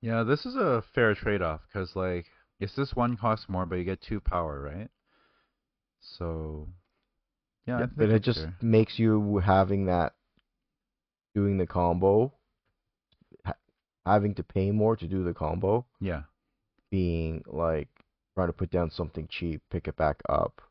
Yeah. 0.00 0.22
This 0.22 0.46
is 0.46 0.54
a 0.56 0.82
fair 0.94 1.14
trade-off 1.14 1.60
because 1.66 1.94
like, 1.96 2.26
it's 2.60 2.74
this 2.74 2.94
one 2.94 3.16
costs 3.16 3.48
more, 3.48 3.66
but 3.66 3.76
you 3.76 3.84
get 3.84 4.00
two 4.00 4.20
power, 4.20 4.60
right? 4.60 4.90
So. 6.00 6.68
Yeah, 7.66 7.76
I 7.76 7.80
Yeah, 7.80 7.86
think 7.86 7.98
but 7.98 8.10
it 8.10 8.22
just 8.22 8.38
fair. 8.40 8.54
makes 8.62 8.98
you 8.98 9.38
having 9.38 9.86
that, 9.86 10.14
doing 11.34 11.58
the 11.58 11.66
combo, 11.66 12.32
ha- 13.44 13.54
having 14.06 14.34
to 14.36 14.42
pay 14.42 14.70
more 14.70 14.96
to 14.96 15.06
do 15.06 15.22
the 15.24 15.34
combo. 15.34 15.84
Yeah. 16.00 16.22
being 16.90 17.44
like 17.46 17.88
trying 18.34 18.48
to 18.48 18.52
put 18.54 18.70
down 18.70 18.90
something 18.90 19.26
cheap, 19.28 19.60
pick 19.70 19.86
it 19.88 19.96
back 19.96 20.22
up 20.28 20.62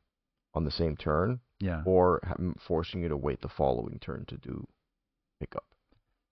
on 0.55 0.63
the 0.65 0.71
same 0.71 0.95
turn, 0.97 1.39
Yeah. 1.59 1.81
or 1.85 2.21
forcing 2.67 3.01
you 3.01 3.09
to 3.09 3.17
wait 3.17 3.41
the 3.41 3.49
following 3.49 3.97
turn 3.99 4.25
to 4.27 4.37
do 4.37 4.67
pickup. 5.39 5.65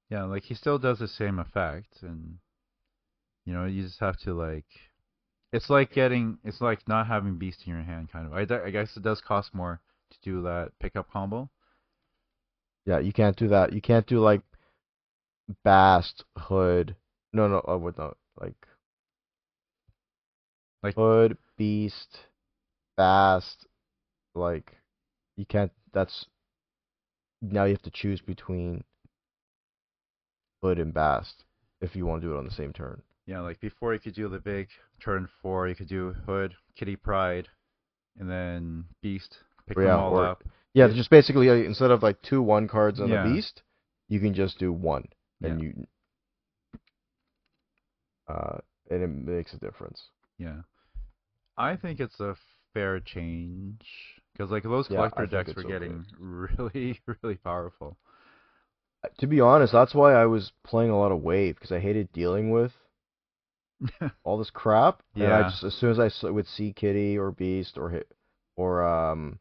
Yeah, 0.09 0.23
like 0.25 0.43
he 0.43 0.53
still 0.53 0.77
does 0.77 0.99
the 0.99 1.07
same 1.07 1.39
effect, 1.39 2.03
and 2.03 2.37
you 3.45 3.53
know 3.53 3.65
you 3.65 3.83
just 3.83 3.99
have 3.99 4.17
to 4.19 4.33
like. 4.33 4.65
It's 5.51 5.69
like 5.69 5.91
getting. 5.93 6.37
It's 6.43 6.61
like 6.61 6.87
not 6.87 7.07
having 7.07 7.37
beast 7.37 7.63
in 7.65 7.73
your 7.73 7.81
hand, 7.81 8.11
kind 8.11 8.27
of. 8.27 8.33
I, 8.33 8.65
I 8.65 8.69
guess 8.69 8.95
it 8.95 9.03
does 9.03 9.21
cost 9.21 9.53
more 9.53 9.79
to 10.11 10.17
do 10.21 10.43
that 10.43 10.71
pickup 10.79 11.09
combo. 11.11 11.49
Yeah, 12.85 12.99
you 12.99 13.13
can't 13.13 13.35
do 13.35 13.47
that. 13.47 13.73
You 13.73 13.81
can't 13.81 14.05
do 14.05 14.19
like 14.19 14.41
Bast, 15.63 16.23
Hood. 16.37 16.95
No, 17.33 17.47
no, 17.47 17.61
oh, 17.67 17.77
what 17.77 17.97
no, 17.97 18.13
like 18.39 18.67
Like- 20.83 20.95
Hood, 20.95 21.37
Beast, 21.57 22.19
Bast. 22.95 23.65
Like 24.35 24.77
you 25.37 25.45
can't. 25.45 25.71
That's 25.93 26.25
now 27.41 27.65
you 27.65 27.73
have 27.73 27.81
to 27.83 27.91
choose 27.91 28.21
between 28.21 28.83
Hood 30.61 30.79
and 30.79 30.93
Beast 30.93 31.43
if 31.81 31.95
you 31.95 32.05
want 32.05 32.21
to 32.21 32.27
do 32.27 32.33
it 32.35 32.37
on 32.37 32.45
the 32.45 32.51
same 32.51 32.73
turn. 32.73 33.01
Yeah, 33.27 33.41
like 33.41 33.59
before 33.59 33.93
you 33.93 33.99
could 33.99 34.13
do 34.15 34.29
the 34.29 34.39
big 34.39 34.67
turn 34.99 35.27
four, 35.41 35.67
you 35.67 35.75
could 35.75 35.87
do 35.89 36.13
Hood, 36.25 36.53
Kitty 36.75 36.95
Pryde, 36.95 37.47
and 38.19 38.29
then 38.29 38.85
Beast. 39.01 39.37
Pick 39.67 39.77
Yeah, 39.77 39.83
them 39.85 39.99
all 39.99 40.17
or- 40.19 40.25
up. 40.25 40.43
Yeah, 40.73 40.89
just 40.89 41.09
basically 41.09 41.49
uh, 41.49 41.53
instead 41.53 41.89
of 41.91 42.03
like 42.03 42.21
two 42.21 42.41
one 42.41 42.67
cards 42.67 42.99
on 42.99 43.09
Yeah. 43.09 43.25
a 43.25 43.33
Beast, 43.33 43.63
you 44.09 44.19
can 44.19 44.33
just 44.33 44.59
do 44.59 44.71
one, 44.71 45.07
and 45.41 45.61
Yeah. 45.61 45.69
you. 45.69 45.87
Uh, 48.27 48.57
and 48.89 49.01
it 49.03 49.07
makes 49.07 49.53
a 49.53 49.57
difference. 49.57 50.09
Yeah. 50.37 50.61
I 51.57 51.75
think 51.77 51.99
it's 51.99 52.19
a 52.19 52.35
fair 52.73 52.99
change 52.99 54.14
because 54.35 54.51
like 54.51 54.63
those 54.63 54.87
collector 54.87 55.25
think 55.25 55.31
decks 55.31 55.55
were 55.55 55.63
getting 55.63 56.05
really, 56.19 56.99
really 57.23 57.35
powerful. 57.35 57.97
Uh, 59.03 59.07
To 59.19 59.27
be 59.27 59.39
honest, 59.39 59.71
that's 59.71 59.95
why 59.95 60.13
I 60.13 60.25
was 60.25 60.51
playing 60.63 60.91
a 60.91 60.97
lot 60.99 61.13
of 61.13 61.23
Wave 61.23 61.55
because 61.55 61.71
I 61.71 61.79
hated 61.79 62.11
dealing 62.11 62.51
with 62.51 62.73
all 64.25 64.37
this 64.37 64.49
crap. 64.49 65.01
And 65.19 65.33
I 65.33 65.43
Yeah. 65.43 65.49
just 65.49 65.63
as 65.63 65.73
soon 65.75 65.91
as 65.99 66.23
I 66.23 66.29
would 66.29 66.47
see 66.47 66.73
Kitty 66.73 67.17
or 67.17 67.31
Beast 67.31 67.77
or 67.77 67.89
hit 67.89 68.11
or 68.57 68.83
um 68.83 69.39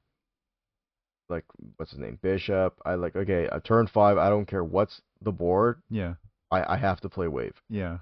like 1.28 1.44
what's 1.76 1.90
his 1.92 2.00
name 2.00 2.18
Bishop, 2.22 2.80
I 2.84 2.94
like 2.94 3.16
okay, 3.16 3.46
a 3.50 3.60
turn 3.60 3.86
five. 3.86 4.18
I 4.18 4.28
don't 4.28 4.46
care 4.46 4.64
what's 4.64 5.00
the 5.20 5.32
board. 5.32 5.82
yeah, 5.90 6.14
I 6.50 6.74
I 6.74 6.76
have 6.76 7.00
to 7.02 7.08
play 7.10 7.28
Wave, 7.28 7.62
yeah. 7.68 7.98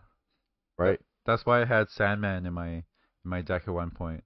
right? 0.78 1.00
That's 1.26 1.44
why 1.44 1.61
I 1.62 1.64
had 1.64 1.90
Sandman 1.90 2.46
in 2.46 2.52
my 2.52 2.68
in 2.68 2.85
my 3.24 3.42
deck 3.42 3.66
at 3.66 3.74
one 3.74 3.90
point 3.90 4.22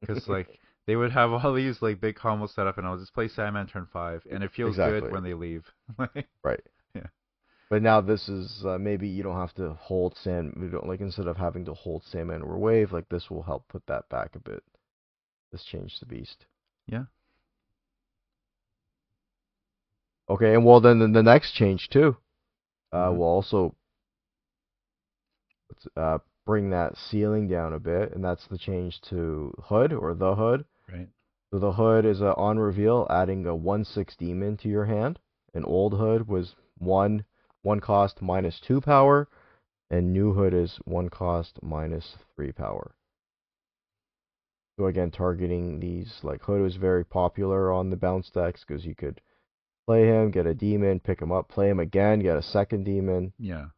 because 0.00 0.28
like 0.28 0.58
they 0.88 0.96
would 0.96 1.12
have 1.12 1.30
all 1.30 1.52
these 1.52 1.82
like 1.82 2.00
big 2.00 2.16
combos 2.16 2.54
set 2.54 2.66
up, 2.66 2.78
and 2.78 2.86
I'll 2.86 2.96
just 2.98 3.12
play 3.12 3.28
Sandman 3.28 3.66
turn 3.66 3.86
five, 3.92 4.22
and 4.30 4.42
it 4.42 4.50
feels 4.52 4.70
Exactly. 4.70 5.00
good 5.02 5.12
when 5.12 5.22
they 5.22 5.34
leave. 5.34 5.64
Right. 6.42 6.62
Yeah. 6.94 7.08
But 7.68 7.82
now 7.82 8.00
this 8.00 8.26
is 8.30 8.64
uh, 8.64 8.78
maybe 8.78 9.06
you 9.06 9.22
don't 9.22 9.36
have 9.36 9.52
to 9.56 9.74
hold 9.74 10.16
sand. 10.16 10.54
We 10.56 10.68
don't 10.68 10.88
like 10.88 11.00
instead 11.00 11.26
of 11.26 11.36
having 11.36 11.66
to 11.66 11.74
hold 11.74 12.04
Sandman 12.04 12.40
or 12.40 12.56
Wave, 12.56 12.90
like 12.90 13.06
this 13.10 13.28
will 13.28 13.42
help 13.42 13.68
put 13.68 13.86
that 13.86 14.08
back 14.08 14.34
a 14.34 14.38
bit. 14.38 14.62
This 15.52 15.62
change 15.64 16.00
the 16.00 16.06
beast. 16.06 16.46
Yeah. 16.86 17.04
Okay, 20.30 20.54
and 20.54 20.64
well 20.64 20.80
then 20.80 21.00
the, 21.00 21.08
the 21.08 21.22
next 21.22 21.52
change 21.52 21.90
too, 21.90 22.16
uh, 22.92 23.08
Mhm. 23.08 23.18
will 23.18 23.24
also 23.24 23.74
uh, 25.98 26.18
bring 26.46 26.70
that 26.70 26.96
ceiling 26.96 27.46
down 27.46 27.74
a 27.74 27.78
bit, 27.78 28.14
and 28.14 28.24
that's 28.24 28.46
the 28.46 28.56
change 28.56 29.02
to 29.02 29.52
Hood 29.64 29.92
or 29.92 30.14
the 30.14 30.34
Hood. 30.34 30.64
Right. 30.90 31.08
So 31.52 31.58
the 31.58 31.72
hood 31.72 32.04
is 32.04 32.20
a 32.20 32.34
on 32.34 32.58
reveal, 32.58 33.06
adding 33.10 33.46
a 33.46 33.54
one 33.54 33.84
six 33.84 34.14
demon 34.16 34.56
to 34.58 34.68
your 34.68 34.84
hand. 34.84 35.18
An 35.54 35.64
old 35.64 35.94
hood 35.94 36.28
was 36.28 36.54
one 36.76 37.24
one 37.62 37.80
cost 37.80 38.20
minus 38.22 38.60
two 38.60 38.80
power, 38.80 39.28
and 39.90 40.12
new 40.12 40.32
hood 40.34 40.54
is 40.54 40.78
one 40.84 41.08
cost 41.08 41.58
minus 41.62 42.16
three 42.36 42.52
power. 42.52 42.94
So 44.78 44.86
again, 44.86 45.10
targeting 45.10 45.80
these 45.80 46.20
like 46.22 46.42
hood 46.42 46.60
was 46.60 46.76
very 46.76 47.04
popular 47.04 47.72
on 47.72 47.90
the 47.90 47.96
bounce 47.96 48.30
decks 48.30 48.64
because 48.66 48.84
you 48.84 48.94
could 48.94 49.20
play 49.86 50.06
him, 50.06 50.30
get 50.30 50.46
a 50.46 50.54
demon, 50.54 51.00
pick 51.00 51.20
him 51.20 51.32
up, 51.32 51.48
play 51.48 51.68
him 51.68 51.80
again, 51.80 52.20
get 52.20 52.36
a 52.36 52.42
second 52.42 52.84
demon, 52.84 53.32
Yeah. 53.38 53.68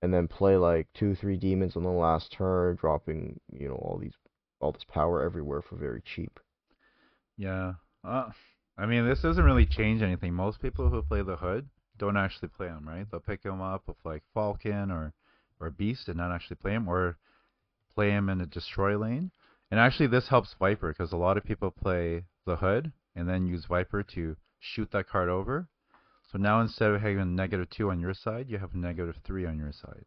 and 0.00 0.14
then 0.14 0.28
play 0.28 0.56
like 0.56 0.86
two 0.94 1.14
three 1.16 1.36
demons 1.36 1.76
on 1.76 1.82
the 1.82 1.90
last 1.90 2.32
turn, 2.32 2.76
dropping 2.76 3.40
you 3.52 3.68
know 3.68 3.74
all 3.74 3.98
these 3.98 4.14
all 4.60 4.72
this 4.72 4.84
power 4.84 5.22
everywhere 5.22 5.60
for 5.62 5.76
very 5.76 6.00
cheap. 6.00 6.40
Yeah. 7.38 7.74
Uh, 8.04 8.30
I 8.76 8.86
mean, 8.86 9.08
this 9.08 9.22
doesn't 9.22 9.44
really 9.44 9.64
change 9.64 10.02
anything. 10.02 10.34
Most 10.34 10.60
people 10.60 10.90
who 10.90 11.00
play 11.02 11.22
the 11.22 11.36
Hood 11.36 11.68
don't 11.96 12.16
actually 12.16 12.48
play 12.48 12.66
him, 12.66 12.86
right? 12.86 13.06
They'll 13.10 13.20
pick 13.20 13.42
him 13.42 13.60
up 13.60 13.84
with 13.86 13.96
like 14.04 14.22
Falcon 14.34 14.90
or 14.90 15.14
or 15.60 15.70
Beast 15.70 16.08
and 16.08 16.16
not 16.16 16.30
actually 16.30 16.56
play 16.56 16.72
him, 16.72 16.88
or 16.88 17.16
play 17.94 18.10
him 18.10 18.28
in 18.28 18.40
a 18.40 18.46
destroy 18.46 18.96
lane. 18.96 19.30
And 19.70 19.80
actually, 19.80 20.06
this 20.06 20.28
helps 20.28 20.54
Viper 20.58 20.92
because 20.92 21.12
a 21.12 21.16
lot 21.16 21.36
of 21.36 21.44
people 21.44 21.70
play 21.70 22.24
the 22.46 22.56
Hood 22.56 22.92
and 23.16 23.28
then 23.28 23.46
use 23.46 23.64
Viper 23.66 24.02
to 24.14 24.36
shoot 24.60 24.90
that 24.92 25.08
card 25.08 25.28
over. 25.28 25.68
So 26.30 26.38
now 26.38 26.60
instead 26.60 26.90
of 26.90 27.00
having 27.00 27.18
a 27.18 27.24
negative 27.24 27.70
two 27.70 27.90
on 27.90 28.00
your 28.00 28.14
side, 28.14 28.48
you 28.48 28.58
have 28.58 28.74
a 28.74 28.78
negative 28.78 29.16
three 29.24 29.46
on 29.46 29.58
your 29.58 29.72
side. 29.72 30.04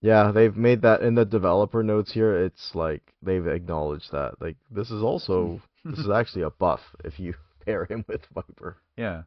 Yeah, 0.00 0.30
they've 0.30 0.56
made 0.56 0.82
that 0.82 1.02
in 1.02 1.14
the 1.14 1.24
developer 1.24 1.82
notes 1.82 2.12
here. 2.12 2.36
It's 2.44 2.74
like 2.74 3.14
they've 3.22 3.46
acknowledged 3.46 4.12
that. 4.12 4.40
Like 4.40 4.56
this 4.70 4.90
is 4.90 5.02
also 5.02 5.60
this 5.90 6.00
is 6.00 6.10
actually 6.10 6.42
a 6.42 6.50
buff 6.50 6.80
if 7.04 7.18
you 7.18 7.34
pair 7.64 7.84
him 7.84 8.04
with 8.08 8.22
Viper. 8.34 8.76
Yeah. 8.96 9.22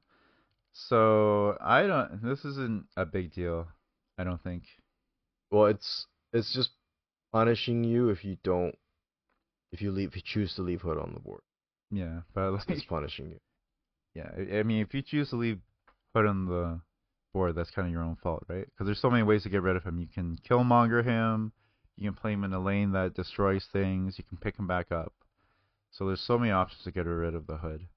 So 0.73 1.57
I 1.61 1.87
don't. 1.87 2.23
This 2.23 2.45
isn't 2.45 2.85
a 2.95 3.05
big 3.05 3.33
deal. 3.33 3.67
I 4.17 4.23
don't 4.23 4.41
think. 4.41 4.63
Well, 5.51 5.65
it's 5.65 6.05
it's 6.33 6.53
just 6.53 6.69
punishing 7.31 7.83
you 7.83 8.09
if 8.09 8.23
you 8.23 8.37
don't 8.43 8.75
if 9.71 9.81
you 9.81 9.91
leave 9.91 10.09
if 10.09 10.15
you 10.17 10.21
choose 10.25 10.53
to 10.55 10.61
leave 10.61 10.81
Hood 10.81 10.97
on 10.97 11.13
the 11.13 11.19
board. 11.19 11.41
Yeah, 11.91 12.21
but 12.33 12.51
like, 12.53 12.69
It's 12.69 12.83
punishing 12.83 13.29
you. 13.29 13.39
Yeah, 14.15 14.29
I- 14.37 14.59
I 14.59 14.63
mean, 14.63 14.81
if 14.81 14.93
you 14.93 15.01
choose 15.01 15.29
to 15.31 15.35
leave 15.35 15.59
Hood 16.15 16.25
on 16.25 16.45
the 16.45 16.79
board, 17.33 17.55
that's 17.55 17.71
kind 17.71 17.87
of 17.87 17.91
your 17.91 18.03
own 18.03 18.17
fault, 18.21 18.43
right? 18.47 18.65
Because 18.65 18.85
there's 18.85 19.01
so 19.01 19.09
many 19.09 19.23
ways 19.23 19.43
to 19.43 19.49
get 19.49 19.61
rid 19.61 19.75
of 19.75 19.83
him. 19.83 19.99
You 19.99 20.07
can 20.07 20.37
killmonger 20.49 21.03
him. 21.03 21.51
You 21.97 22.09
can 22.09 22.15
play 22.19 22.33
him 22.33 22.43
in 22.43 22.53
a 22.53 22.59
lane 22.59 22.91
that 22.93 23.13
destroys 23.13 23.65
things. 23.73 24.17
You 24.17 24.23
can 24.23 24.37
pick 24.37 24.57
him 24.57 24.67
back 24.67 24.91
up. 24.91 25.13
So 25.91 26.07
there's 26.07 26.21
so 26.21 26.37
many 26.37 26.51
options 26.51 26.83
to 26.83 26.91
get 26.91 27.05
rid 27.05 27.35
of 27.35 27.47
the 27.47 27.57
Hood. 27.57 27.87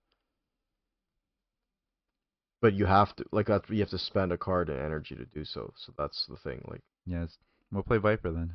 But 2.60 2.74
you 2.74 2.86
have 2.86 3.14
to 3.16 3.24
like 3.32 3.46
that 3.46 3.68
you 3.68 3.80
have 3.80 3.90
to 3.90 3.98
spend 3.98 4.32
a 4.32 4.38
card 4.38 4.70
and 4.70 4.78
energy 4.78 5.16
to 5.16 5.26
do 5.26 5.44
so. 5.44 5.72
So 5.76 5.92
that's 5.98 6.26
the 6.26 6.36
thing. 6.36 6.64
Like 6.68 6.82
it's, 7.06 7.36
we'll 7.72 7.82
play 7.82 7.98
Viper 7.98 8.30
then. 8.30 8.54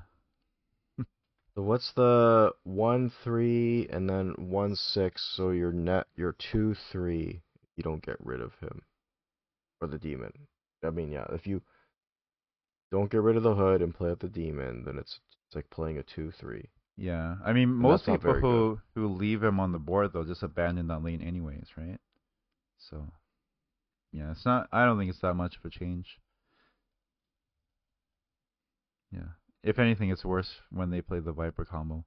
so 1.56 1.62
what's 1.62 1.92
the 1.92 2.54
one 2.64 3.12
three 3.24 3.88
and 3.90 4.10
then 4.10 4.34
one 4.38 4.76
six, 4.76 5.22
so 5.36 5.52
your 5.52 5.74
net 5.74 6.08
your 6.16 6.36
two 6.52 6.74
three 6.92 7.42
you 7.76 7.84
don't 7.84 8.04
get 8.04 8.18
rid 8.22 8.42
of 8.42 8.54
him. 8.62 8.82
Or 9.82 9.88
the 9.88 10.00
demon. 10.00 10.32
I 10.84 10.90
mean 10.90 11.12
yeah, 11.12 11.26
if 11.32 11.46
you 11.46 11.62
don't 12.92 13.12
get 13.12 13.22
rid 13.22 13.36
of 13.36 13.44
the 13.44 13.56
hood 13.56 13.82
and 13.82 13.94
play 13.94 14.10
out 14.12 14.20
the 14.22 14.30
demon, 14.30 14.86
then 14.86 14.98
it's 14.98 15.20
it's 15.48 15.56
like 15.56 15.70
playing 15.70 15.98
a 15.98 16.04
two 16.04 16.32
three. 16.32 16.70
Yeah, 16.98 17.36
I 17.46 17.54
mean, 17.54 17.70
most 17.70 18.06
people 18.06 18.34
who 18.34 18.80
who 18.96 19.08
leave 19.08 19.44
him 19.44 19.60
on 19.60 19.72
the 19.72 19.80
board 19.80 20.12
they'll 20.12 20.24
just 20.24 20.44
abandon 20.44 20.88
that 20.88 21.04
lane 21.04 21.22
anyways, 21.22 21.68
right? 21.78 22.00
So, 22.80 23.08
yeah, 24.12 24.32
it's 24.32 24.46
not. 24.46 24.68
I 24.72 24.86
don't 24.86 24.98
think 24.98 25.10
it's 25.12 25.22
that 25.22 25.36
much 25.36 25.58
of 25.58 25.66
a 25.66 25.70
change. 25.70 26.20
Yeah, 29.12 29.30
if 29.64 29.78
anything, 29.80 30.10
it's 30.10 30.26
worse 30.26 30.62
when 30.72 30.90
they 30.90 31.02
play 31.02 31.20
the 31.20 31.32
Viper 31.32 31.66
combo. 31.66 32.04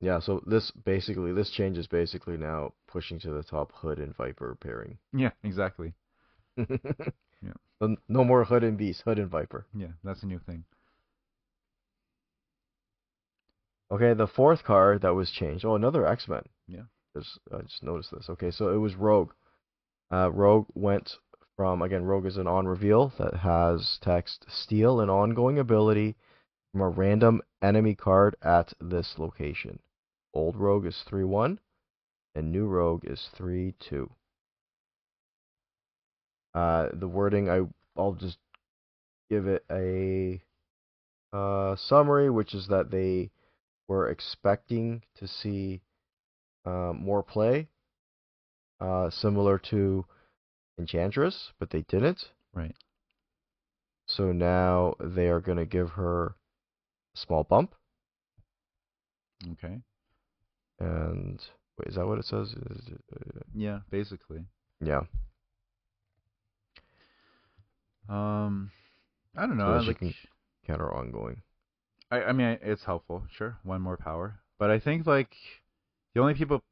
Yeah, 0.00 0.20
so 0.20 0.42
this 0.46 0.70
basically 0.70 1.32
this 1.32 1.50
change 1.50 1.76
is 1.76 1.88
basically 1.88 2.36
now 2.36 2.74
pushing 2.86 3.18
to 3.20 3.32
the 3.32 3.42
top 3.42 3.72
hood 3.72 3.98
and 3.98 4.14
viper 4.14 4.54
pairing. 4.54 4.98
Yeah, 5.12 5.30
exactly. 5.42 5.94
So 7.80 7.96
No 8.08 8.24
more 8.24 8.44
hood 8.44 8.64
and 8.64 8.76
beast, 8.76 9.02
hood 9.02 9.20
and 9.20 9.30
viper. 9.30 9.64
Yeah, 9.72 9.92
that's 10.02 10.24
a 10.24 10.26
new 10.26 10.40
thing. 10.40 10.64
Okay, 13.90 14.12
the 14.12 14.26
fourth 14.26 14.64
card 14.64 15.02
that 15.02 15.14
was 15.14 15.30
changed. 15.30 15.64
Oh, 15.64 15.74
another 15.74 16.06
X 16.06 16.28
Men. 16.28 16.42
Yeah. 16.66 16.82
Just 17.16 17.38
I 17.52 17.62
just 17.62 17.82
noticed 17.82 18.10
this. 18.12 18.28
Okay, 18.28 18.50
so 18.50 18.68
it 18.68 18.76
was 18.76 18.94
Rogue. 18.94 19.32
Uh, 20.12 20.30
Rogue 20.32 20.66
went 20.74 21.16
from 21.56 21.82
again. 21.82 22.04
Rogue 22.04 22.26
is 22.26 22.36
an 22.36 22.46
on 22.46 22.66
reveal 22.66 23.12
that 23.18 23.34
has 23.34 23.98
text 24.02 24.44
steal 24.48 25.00
an 25.00 25.08
ongoing 25.08 25.58
ability 25.58 26.16
from 26.72 26.82
a 26.82 26.88
random 26.88 27.40
enemy 27.62 27.94
card 27.94 28.36
at 28.42 28.72
this 28.80 29.14
location. 29.18 29.78
Old 30.34 30.56
Rogue 30.56 30.86
is 30.86 31.02
three 31.08 31.24
one, 31.24 31.58
and 32.34 32.52
new 32.52 32.66
Rogue 32.66 33.04
is 33.04 33.28
three 33.36 33.74
two. 33.80 34.10
Uh, 36.54 36.88
the 36.92 37.08
wording 37.08 37.48
I 37.48 37.62
I'll 37.96 38.12
just 38.12 38.38
give 39.30 39.46
it 39.46 39.64
a 39.70 40.40
uh, 41.32 41.76
summary, 41.76 42.30
which 42.30 42.54
is 42.54 42.68
that 42.68 42.90
they 42.90 43.30
were 43.88 44.08
expecting 44.10 45.02
to 45.16 45.26
see 45.26 45.80
uh, 46.64 46.92
more 46.94 47.22
play, 47.22 47.68
uh, 48.80 49.10
similar 49.10 49.58
to 49.58 50.04
Enchantress, 50.78 51.52
but 51.58 51.70
they 51.70 51.82
didn't. 51.88 52.26
Right. 52.54 52.74
So 54.06 54.32
now 54.32 54.94
they 55.00 55.28
are 55.28 55.40
going 55.40 55.58
to 55.58 55.66
give 55.66 55.90
her 55.90 56.26
a 56.26 57.18
small 57.18 57.44
bump. 57.44 57.74
Okay. 59.52 59.80
And 60.78 61.40
wait, 61.78 61.88
is 61.88 61.96
that 61.96 62.06
what 62.06 62.18
it 62.18 62.24
says? 62.26 62.54
Uh, 62.54 63.40
Yeah, 63.54 63.80
basically. 63.90 64.44
yeah. 64.80 65.02
Um, 68.08 68.70
I 69.36 69.46
don't 69.46 69.58
know. 69.58 69.64
So 69.64 69.72
I 69.72 69.80
like. 69.80 70.14
Counter 70.66 70.92
ongoing. 70.92 71.42
I, 72.10 72.22
I 72.24 72.32
mean, 72.32 72.58
it's 72.62 72.84
helpful, 72.84 73.24
sure. 73.30 73.58
One 73.62 73.80
more 73.80 73.96
power, 73.96 74.40
but 74.58 74.70
I 74.70 74.78
think 74.78 75.06
like 75.06 75.34
the 76.14 76.20
only 76.20 76.34
people, 76.34 76.62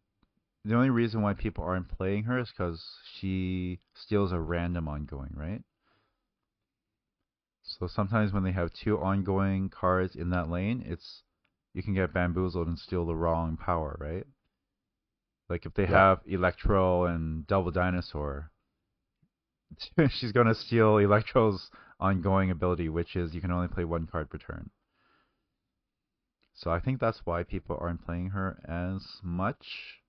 the 0.65 0.75
only 0.77 0.91
reason 0.91 1.23
why 1.23 1.35
people 1.35 1.65
aren't 1.65 1.89
playing 1.89 2.25
her 2.25 2.39
is 2.41 2.51
because 2.51 2.85
she 3.15 3.81
steals 3.95 4.33
a 4.33 4.41
random 4.41 4.89
ongoing, 4.89 5.33
right? 5.37 5.63
So 7.63 7.87
sometimes 7.87 8.33
when 8.33 8.45
they 8.45 8.53
have 8.53 8.73
two 8.73 8.99
ongoing 8.99 9.69
cards 9.69 10.17
in 10.17 10.31
that 10.31 10.49
lane, 10.49 10.83
it's 10.87 11.23
you 11.75 11.83
can 11.83 11.93
get 11.93 12.15
bamboozled 12.15 12.67
and 12.67 12.79
steal 12.79 13.05
the 13.05 13.15
wrong 13.15 13.59
power, 13.59 13.95
right? 14.01 14.27
Like 15.49 15.67
if 15.67 15.75
they 15.75 15.87
Yeah. 15.87 15.89
have 15.89 16.23
Electro 16.25 17.07
and 17.07 17.45
Double 17.49 17.73
Dinosaur, 17.73 18.53
she's 20.11 20.33
gonna 20.33 20.55
steal 20.55 20.99
Electro's 20.99 21.71
ongoing 21.99 22.51
ability, 22.51 22.89
which 22.89 23.17
is 23.17 23.35
you 23.35 23.41
can 23.41 23.51
only 23.51 23.69
play 23.69 23.85
one 23.85 24.07
card 24.07 24.29
per 24.31 24.39
turn. 24.39 24.71
So 26.59 26.71
I 26.71 26.81
think 26.81 27.01
that's 27.01 27.21
why 27.27 27.43
people 27.43 27.77
aren't 27.79 28.05
playing 28.07 28.31
her 28.31 28.59
as 28.67 29.21
much. 29.23 30.01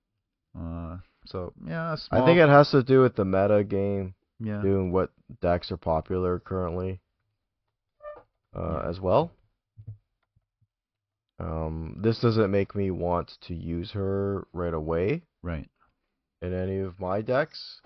Uh, 0.58 0.96
so 1.26 1.52
yeah, 1.66 1.94
small, 1.94 2.22
I 2.22 2.24
think 2.24 2.38
it 2.40 2.48
has 2.48 2.70
to 2.70 2.82
do 2.82 3.02
with 3.02 3.16
the 3.16 3.24
meta 3.26 3.62
game, 3.64 4.14
yeah, 4.40 4.62
doing 4.62 4.90
what 4.90 5.10
decks 5.42 5.70
are 5.70 5.76
popular 5.76 6.38
currently, 6.40 7.00
uh, 8.56 8.80
Yeah. 8.82 8.88
as 8.88 8.98
well. 8.98 9.30
Um, 11.38 12.00
this 12.02 12.18
doesn't 12.20 12.50
make 12.50 12.74
me 12.74 12.90
want 12.90 13.36
to 13.42 13.54
use 13.54 13.92
her 13.92 14.46
right 14.54 14.74
away 14.74 15.22
right, 15.42 15.68
in 16.40 16.54
any 16.54 16.78
of 16.78 16.98
my 16.98 17.20
decks, 17.20 17.82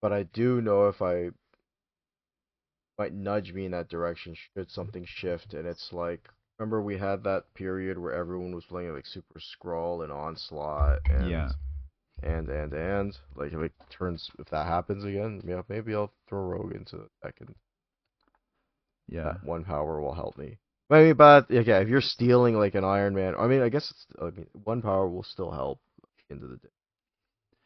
but 0.00 0.12
I 0.12 0.22
do 0.22 0.60
know 0.62 0.86
if 0.86 1.02
I 1.02 1.30
might 2.96 3.12
nudge 3.12 3.52
me 3.52 3.66
in 3.66 3.72
that 3.72 3.88
direction 3.88 4.36
should 4.36 4.70
something 4.70 5.04
shift, 5.04 5.52
and 5.52 5.66
it's 5.66 5.92
like. 5.92 6.28
Remember 6.62 6.80
we 6.80 6.96
had 6.96 7.24
that 7.24 7.52
period 7.54 7.98
where 7.98 8.12
everyone 8.12 8.54
was 8.54 8.64
playing 8.64 8.94
like 8.94 9.04
Super 9.04 9.40
Skrull 9.40 10.04
and 10.04 10.12
Onslaught 10.12 11.00
and 11.10 11.28
yeah, 11.28 11.50
and 12.22 12.48
and 12.48 12.72
and 12.72 13.18
like 13.34 13.52
if 13.52 13.60
it 13.60 13.72
turns 13.90 14.30
if 14.38 14.46
that 14.50 14.68
happens 14.68 15.02
again, 15.04 15.42
yeah, 15.44 15.62
maybe 15.68 15.92
I'll 15.92 16.12
throw 16.28 16.38
Rogue 16.38 16.72
into 16.72 16.98
the 16.98 17.08
deck 17.20 17.34
and 17.40 17.52
yeah, 19.08 19.24
that 19.24 19.44
one 19.44 19.64
power 19.64 20.00
will 20.00 20.14
help 20.14 20.38
me. 20.38 20.58
Maybe, 20.88 21.12
but 21.14 21.50
yeah, 21.50 21.80
if 21.80 21.88
you're 21.88 22.00
stealing 22.00 22.56
like 22.56 22.76
an 22.76 22.84
Iron 22.84 23.16
Man, 23.16 23.34
I 23.36 23.48
mean, 23.48 23.60
I 23.60 23.68
guess 23.68 23.90
it's, 23.90 24.06
I 24.20 24.26
mean 24.26 24.46
one 24.52 24.82
power 24.82 25.08
will 25.08 25.24
still 25.24 25.50
help 25.50 25.80
into 26.30 26.46
the 26.46 26.58
deck. 26.58 26.70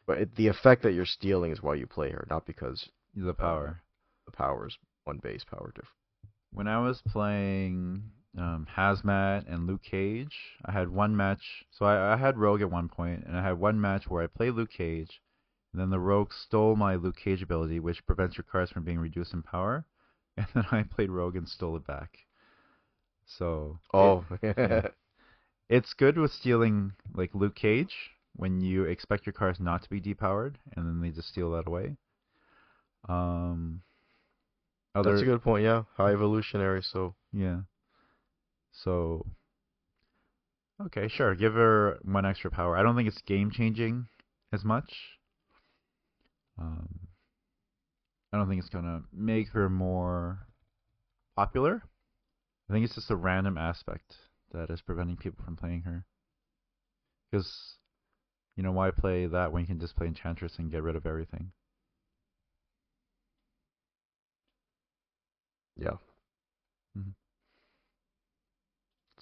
But 0.07 0.17
it, 0.17 0.35
the 0.35 0.47
effect 0.47 0.81
that 0.81 0.93
you're 0.93 1.05
stealing 1.05 1.51
is 1.51 1.61
why 1.61 1.75
you 1.75 1.85
play 1.85 2.09
her, 2.09 2.25
not 2.31 2.47
because 2.47 2.89
the 3.15 3.35
power. 3.35 3.79
the 4.25 4.31
power 4.31 4.65
is 4.65 4.75
one 5.03 5.19
base 5.19 5.43
power 5.43 5.71
different. 5.75 5.93
When 6.51 6.67
I 6.67 6.79
was 6.79 6.99
playing 7.07 8.09
um, 8.37 8.67
Hazmat 8.77 9.51
and 9.51 9.65
Luke 9.67 9.81
Cage, 9.83 10.35
I 10.65 10.71
had 10.71 10.89
one 10.89 11.15
match. 11.15 11.65
So 11.71 11.85
I, 11.85 12.13
I 12.13 12.17
had 12.17 12.37
Rogue 12.37 12.61
at 12.61 12.71
one 12.71 12.87
point, 12.87 13.23
and 13.25 13.35
I 13.37 13.43
had 13.43 13.59
one 13.59 13.79
match 13.81 14.07
where 14.07 14.23
I 14.23 14.27
played 14.27 14.53
Luke 14.53 14.71
Cage, 14.71 15.21
and 15.73 15.81
then 15.81 15.89
the 15.89 15.99
Rogue 15.99 16.31
stole 16.33 16.75
my 16.75 16.95
Luke 16.95 17.17
Cage 17.17 17.41
ability, 17.41 17.79
which 17.79 18.05
prevents 18.05 18.37
your 18.37 18.45
cards 18.49 18.71
from 18.71 18.83
being 18.83 18.99
reduced 18.99 19.33
in 19.33 19.41
power, 19.43 19.85
and 20.37 20.47
then 20.53 20.65
I 20.71 20.83
played 20.83 21.09
Rogue 21.09 21.35
and 21.35 21.49
stole 21.49 21.75
it 21.77 21.87
back. 21.87 22.19
So 23.25 23.79
it- 23.93 23.97
Oh, 23.97 24.25
yeah. 24.41 24.87
it's 25.69 25.93
good 25.93 26.17
with 26.17 26.31
stealing 26.31 26.93
like 27.13 27.33
Luke 27.33 27.55
Cage 27.55 28.11
when 28.35 28.61
you 28.61 28.83
expect 28.83 29.25
your 29.25 29.33
cards 29.33 29.59
not 29.59 29.81
to 29.83 29.89
be 29.89 29.99
depowered, 29.99 30.55
and 30.75 30.85
then 30.85 31.01
they 31.01 31.09
just 31.09 31.29
steal 31.29 31.51
that 31.51 31.67
away. 31.67 31.97
Um, 33.09 33.81
other 34.95 35.11
that's 35.11 35.21
a 35.23 35.25
good 35.25 35.41
point. 35.41 35.63
Yeah, 35.63 35.83
high 35.95 36.11
evolutionary. 36.13 36.81
So 36.83 37.15
yeah. 37.33 37.61
So 38.83 39.25
okay, 40.81 41.07
sure, 41.07 41.35
give 41.35 41.53
her 41.55 41.99
one 42.03 42.25
extra 42.25 42.49
power. 42.51 42.77
I 42.77 42.83
don't 42.83 42.95
think 42.95 43.07
it's 43.07 43.21
game 43.23 43.51
changing 43.51 44.07
as 44.53 44.63
much. 44.63 45.17
Um, 46.59 46.87
I 48.31 48.37
don't 48.37 48.47
think 48.47 48.59
it's 48.61 48.69
gonna 48.69 49.03
make 49.11 49.49
her 49.49 49.69
more 49.69 50.47
popular. 51.35 51.83
I 52.69 52.73
think 52.73 52.85
it's 52.85 52.95
just 52.95 53.11
a 53.11 53.15
random 53.17 53.57
aspect 53.57 54.17
that 54.51 54.69
is 54.69 54.81
preventing 54.81 55.17
people 55.17 55.45
from 55.45 55.57
playing 55.57 55.83
her. 55.83 56.05
Because, 57.31 57.77
you 58.55 58.63
know, 58.63 58.71
why 58.73 58.91
play 58.91 59.27
that 59.27 59.51
when 59.51 59.61
you 59.61 59.67
can 59.67 59.79
just 59.79 59.95
play 59.95 60.07
Enchantress 60.07 60.59
and 60.59 60.71
get 60.71 60.83
rid 60.83 60.95
of 60.95 61.05
everything? 61.05 61.53
yeah, 65.77 65.97
Mhm. 66.95 67.09
it's 67.11 67.26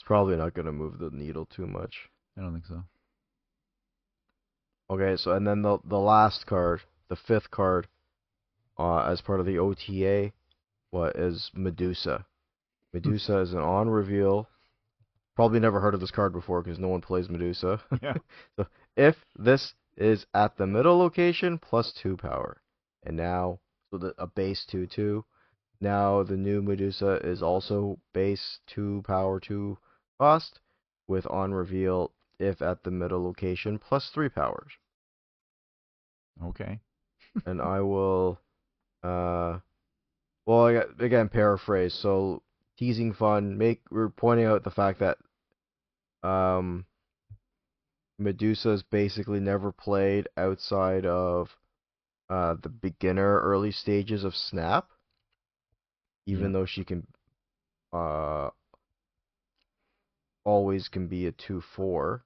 probably 0.06 0.38
not 0.38 0.54
gonna 0.54 0.72
move 0.72 1.00
the 1.00 1.10
needle 1.10 1.46
too 1.46 1.68
much. 1.68 2.10
I 2.38 2.42
don't 2.42 2.54
think 2.54 2.66
so. 2.66 2.84
Okay, 4.90 5.18
so 5.18 5.32
and 5.32 5.46
then 5.48 5.62
the 5.62 5.80
the 5.84 6.00
last 6.00 6.46
card, 6.46 6.82
the 7.10 7.16
fifth 7.16 7.50
card, 7.50 7.88
uh, 8.78 9.00
as 9.00 9.22
part 9.22 9.40
of 9.40 9.46
the 9.46 9.58
OTA, 9.58 10.32
what 10.92 11.16
is 11.16 11.50
Medusa? 11.54 12.26
Medusa 12.94 13.40
is 13.40 13.54
an 13.54 13.60
on 13.60 13.90
reveal. 13.90 14.48
Probably 15.36 15.60
never 15.60 15.82
heard 15.82 15.94
of 15.94 16.00
this 16.00 16.12
card 16.12 16.32
before 16.32 16.62
because 16.62 16.80
no 16.80 16.88
one 16.88 17.02
plays 17.02 17.30
Medusa. 17.30 17.82
Yeah. 18.02 18.16
so 18.56 18.68
if 18.96 19.16
this 19.36 19.74
is 19.98 20.26
at 20.34 20.56
the 20.58 20.68
middle 20.68 20.98
location, 20.98 21.58
plus 21.58 21.92
two 21.92 22.16
power, 22.16 22.62
and 23.04 23.18
now 23.18 23.60
so 23.92 23.98
the, 23.98 24.14
a 24.18 24.28
base 24.28 24.66
two 24.70 24.88
two. 24.88 25.26
Now 25.82 26.24
the 26.24 26.38
new 26.38 26.62
Medusa 26.62 27.20
is 27.24 27.42
also 27.42 28.00
base 28.14 28.60
two 28.68 29.04
power 29.06 29.40
two 29.40 29.78
cost 30.20 30.60
with 31.08 31.26
on 31.28 31.54
reveal 31.54 32.12
if 32.40 32.62
at 32.62 32.84
the 32.84 32.92
middle 32.92 33.24
location 33.24 33.78
plus 33.80 34.10
three 34.10 34.30
powers 34.30 34.72
Okay. 36.44 36.80
and 37.46 37.62
I 37.62 37.80
will, 37.82 38.40
uh, 39.04 39.60
well, 40.46 40.66
I 40.66 40.74
got- 40.74 41.02
again, 41.02 41.30
paraphrase. 41.30 41.94
So 41.94 42.44
teasing 42.78 43.14
fun. 43.14 43.58
Make 43.58 43.82
we're 43.90 44.10
pointing 44.10 44.46
out 44.46 44.64
the 44.64 44.72
fact 44.72 45.00
that, 45.00 45.18
um, 46.28 46.86
Medusa's 48.18 48.84
basically 48.84 49.40
never 49.40 49.72
played 49.72 50.28
outside 50.38 51.06
of, 51.06 51.58
uh, 52.30 52.56
the 52.62 52.70
beginner 52.70 53.40
early 53.42 53.72
stages 53.72 54.24
of 54.24 54.36
Snap. 54.36 54.90
Even 56.26 56.52
Yeah. 56.52 56.60
though 56.60 56.66
she 56.66 56.84
can, 56.84 57.06
uh, 57.94 58.50
always 60.46 60.88
can 60.88 61.08
be 61.08 61.28
a 61.28 61.32
two 61.34 61.62
four, 61.76 62.24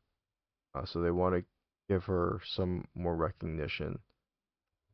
uh, 0.76 0.86
so 0.86 1.01
they 1.01 1.11
want 1.11 1.36
to 1.36 1.43
give 1.88 2.03
her 2.05 2.39
some 2.45 2.88
more 2.93 3.15
recognition 3.15 3.99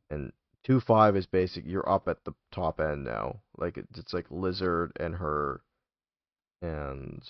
and 0.10 0.32
two 0.64 0.80
five 0.80 1.16
is 1.16 1.26
basic. 1.26 1.66
You're 1.66 1.90
up 1.90 2.08
at 2.08 2.24
the 2.24 2.34
top 2.52 2.80
end 2.80 3.04
now. 3.04 3.42
Like 3.58 3.78
it, 3.78 3.88
it's 3.96 4.14
like 4.14 4.26
Lizard 4.30 4.92
and 5.00 5.16
her, 5.16 5.62
and 6.62 7.22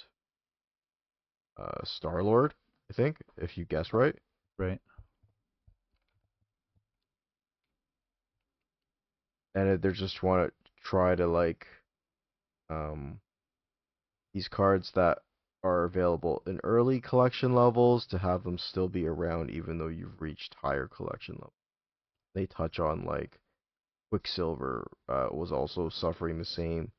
uh, 1.57 1.83
Star 1.83 2.23
Lord. 2.23 2.53
I 2.89 2.93
think 2.93 3.17
if 3.37 3.57
you 3.57 3.65
guess 3.65 3.93
right. 3.93 4.15
Right. 4.57 4.79
and 9.55 9.81
they 9.81 9.91
just 9.91 10.21
want 10.21 10.49
to 10.49 10.71
try 10.83 11.15
to 11.15 11.25
like 11.25 11.65
um 12.69 13.19
these 14.33 14.49
cards 14.49 14.91
that 14.95 15.19
are 15.65 15.83
available 15.83 16.43
in 16.45 16.59
early 16.63 17.01
collection 17.01 17.55
levels 17.55 18.05
to 18.05 18.19
have 18.19 18.43
them 18.43 18.55
still 18.55 18.87
be 18.87 19.07
around 19.07 19.49
even 19.49 19.79
though 19.79 19.87
you've 19.87 20.21
reached 20.21 20.53
higher 20.61 20.87
collection 20.87 21.33
levels. 21.35 21.53
They 22.35 22.45
touch 22.45 22.79
on 22.79 23.03
like 23.03 23.39
Quicksilver 24.11 24.85
uh, 25.09 25.29
was 25.31 25.51
also 25.51 25.89
suffering 25.89 26.37
the 26.37 26.45
same 26.45 26.91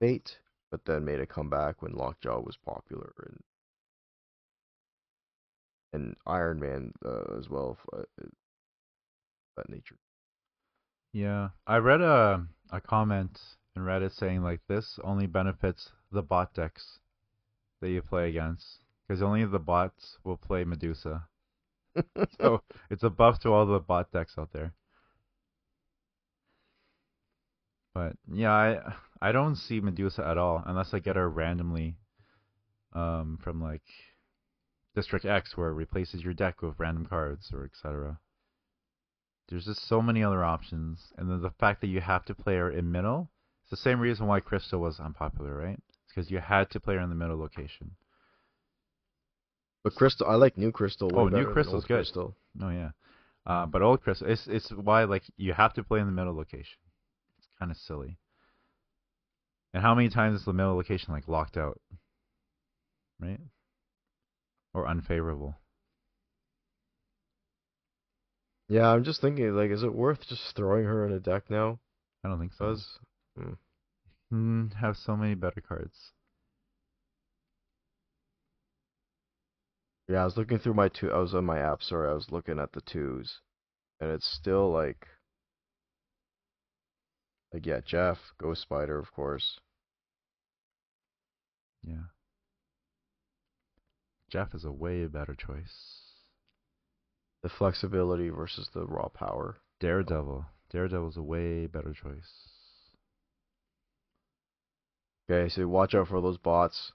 fate, 0.00 0.38
but 0.70 0.86
then 0.86 1.04
made 1.04 1.20
a 1.20 1.26
comeback 1.26 1.82
when 1.82 1.92
Lockjaw 1.92 2.40
was 2.40 2.56
popular 2.56 3.12
and 3.26 3.38
and 5.92 6.16
Iron 6.26 6.58
Man 6.58 6.94
uh, 7.04 7.36
as 7.38 7.50
well, 7.50 7.76
uh, 7.92 8.04
that 9.58 9.68
nature. 9.68 9.98
Yeah, 11.12 11.50
I 11.66 11.76
read 11.76 12.00
a 12.00 12.46
a 12.70 12.80
comment 12.80 13.38
in 13.76 13.82
Reddit 13.82 14.12
saying 14.12 14.42
like 14.42 14.62
this 14.66 14.98
only 15.04 15.26
benefits 15.26 15.90
the 16.10 16.22
bot 16.22 16.54
decks 16.54 16.98
that 17.82 17.90
you 17.90 18.00
play 18.00 18.30
against 18.30 18.78
because 19.06 19.22
only 19.22 19.44
the 19.44 19.58
bots 19.58 20.16
will 20.24 20.38
play 20.38 20.64
Medusa. 20.64 21.28
So 22.40 22.62
it's 22.88 23.02
a 23.02 23.10
buff 23.10 23.40
to 23.40 23.50
all 23.50 23.66
the 23.66 23.78
bot 23.78 24.10
decks 24.10 24.36
out 24.38 24.48
there. 24.54 24.72
But 27.92 28.14
yeah, 28.32 28.52
I 28.52 28.94
I 29.20 29.32
don't 29.32 29.56
see 29.56 29.80
Medusa 29.80 30.26
at 30.26 30.38
all 30.38 30.62
unless 30.64 30.94
I 30.94 31.00
get 31.00 31.16
her 31.16 31.28
randomly 31.28 31.96
um, 32.94 33.38
from 33.42 33.60
like 33.60 33.82
District 34.94 35.26
X 35.26 35.54
where 35.54 35.68
it 35.68 35.74
replaces 35.74 36.22
your 36.24 36.32
deck 36.32 36.62
with 36.62 36.78
random 36.78 37.04
cards 37.04 37.50
or 37.52 37.64
etc. 37.66 38.18
There's 39.48 39.66
just 39.66 39.86
so 39.86 40.00
many 40.00 40.24
other 40.24 40.42
options, 40.42 41.12
and 41.18 41.30
then 41.30 41.42
the 41.42 41.50
fact 41.50 41.82
that 41.82 41.88
you 41.88 42.00
have 42.00 42.24
to 42.26 42.34
play 42.34 42.56
her 42.56 42.70
in 42.70 42.90
middle. 42.90 43.30
It's 43.62 43.70
the 43.70 43.76
same 43.76 44.00
reason 44.00 44.26
why 44.26 44.40
Crystal 44.40 44.80
was 44.80 44.98
unpopular, 44.98 45.54
right? 45.54 45.80
Because 46.14 46.30
you 46.30 46.38
had 46.38 46.70
to 46.70 46.80
play 46.80 46.94
her 46.94 47.00
in 47.00 47.08
the 47.08 47.14
middle 47.14 47.38
location. 47.38 47.92
But 49.82 49.94
Crystal, 49.94 50.26
I 50.26 50.34
like 50.34 50.58
New 50.58 50.70
Crystal. 50.70 51.10
Oh, 51.12 51.28
New 51.28 51.46
Crystal's 51.46 51.84
good. 51.84 51.96
Crystal. 51.96 52.36
Oh 52.62 52.68
yeah, 52.68 52.90
uh, 53.46 53.66
but 53.66 53.82
old 53.82 54.02
Crystal, 54.02 54.28
it's 54.28 54.46
it's 54.46 54.70
why 54.70 55.04
like 55.04 55.24
you 55.36 55.52
have 55.54 55.72
to 55.74 55.82
play 55.82 56.00
in 56.00 56.06
the 56.06 56.12
middle 56.12 56.36
location. 56.36 56.78
It's 57.38 57.48
kind 57.58 57.70
of 57.70 57.76
silly. 57.76 58.18
And 59.74 59.82
how 59.82 59.94
many 59.94 60.10
times 60.10 60.40
is 60.40 60.44
the 60.44 60.52
middle 60.52 60.76
location 60.76 61.14
like 61.14 61.28
locked 61.28 61.56
out, 61.56 61.80
right? 63.20 63.40
Or 64.74 64.86
unfavorable? 64.86 65.56
Yeah, 68.68 68.88
I'm 68.88 69.04
just 69.04 69.20
thinking, 69.20 69.54
like, 69.54 69.70
is 69.70 69.82
it 69.82 69.92
worth 69.92 70.26
just 70.26 70.56
throwing 70.56 70.84
her 70.84 71.04
in 71.06 71.12
a 71.12 71.20
deck 71.20 71.50
now? 71.50 71.78
I 72.24 72.28
don't 72.28 72.38
think 72.38 72.52
so. 72.52 72.66
Because 72.66 72.98
Mm, 73.38 73.56
Mm, 74.32 74.74
have 74.74 74.96
so 74.96 75.16
many 75.16 75.36
better 75.36 75.60
cards. 75.60 76.12
yeah, 80.08 80.22
I 80.22 80.24
was 80.24 80.36
looking 80.36 80.58
through 80.58 80.74
my 80.74 80.88
two. 80.88 81.10
I 81.10 81.18
was 81.18 81.34
on 81.34 81.44
my 81.44 81.58
app. 81.58 81.82
Sorry, 81.82 82.08
I 82.10 82.14
was 82.14 82.30
looking 82.30 82.58
at 82.58 82.72
the 82.72 82.82
twos, 82.82 83.40
and 84.00 84.10
it's 84.10 84.26
still 84.26 84.70
like, 84.70 85.06
like 87.52 87.64
yeah, 87.66 87.80
Jeff, 87.80 88.18
Ghost 88.38 88.62
Spider, 88.62 88.98
of 88.98 89.12
course. 89.12 89.58
Yeah. 91.82 92.08
Jeff 94.28 94.54
is 94.54 94.64
a 94.64 94.72
way 94.72 95.06
better 95.06 95.34
choice. 95.34 96.02
The 97.42 97.48
flexibility 97.48 98.28
versus 98.28 98.70
the 98.72 98.86
raw 98.86 99.08
power. 99.08 99.58
Daredevil. 99.80 100.46
Daredevil's 100.70 101.16
a 101.16 101.22
way 101.22 101.66
better 101.66 101.92
choice. 101.92 102.51
Okay, 105.30 105.48
so 105.48 105.66
watch 105.66 105.94
out 105.94 106.08
for 106.08 106.20
those 106.20 106.38
bots. 106.38 106.92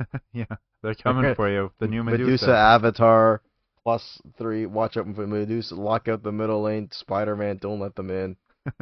yeah, 0.32 0.44
they're 0.82 0.94
coming 1.02 1.34
for 1.34 1.50
you. 1.50 1.72
The 1.78 1.88
new 1.88 2.02
Medusa. 2.02 2.24
Medusa 2.24 2.56
Avatar 2.56 3.42
plus 3.82 4.20
three. 4.38 4.66
Watch 4.66 4.96
out 4.96 5.06
for 5.14 5.26
Medusa. 5.26 5.74
Lock 5.74 6.08
out 6.08 6.22
the 6.22 6.32
middle 6.32 6.62
lane. 6.62 6.88
Spider 6.92 7.36
Man, 7.36 7.58
don't 7.60 7.80
let 7.80 7.94
them 7.94 8.10
in. 8.10 8.36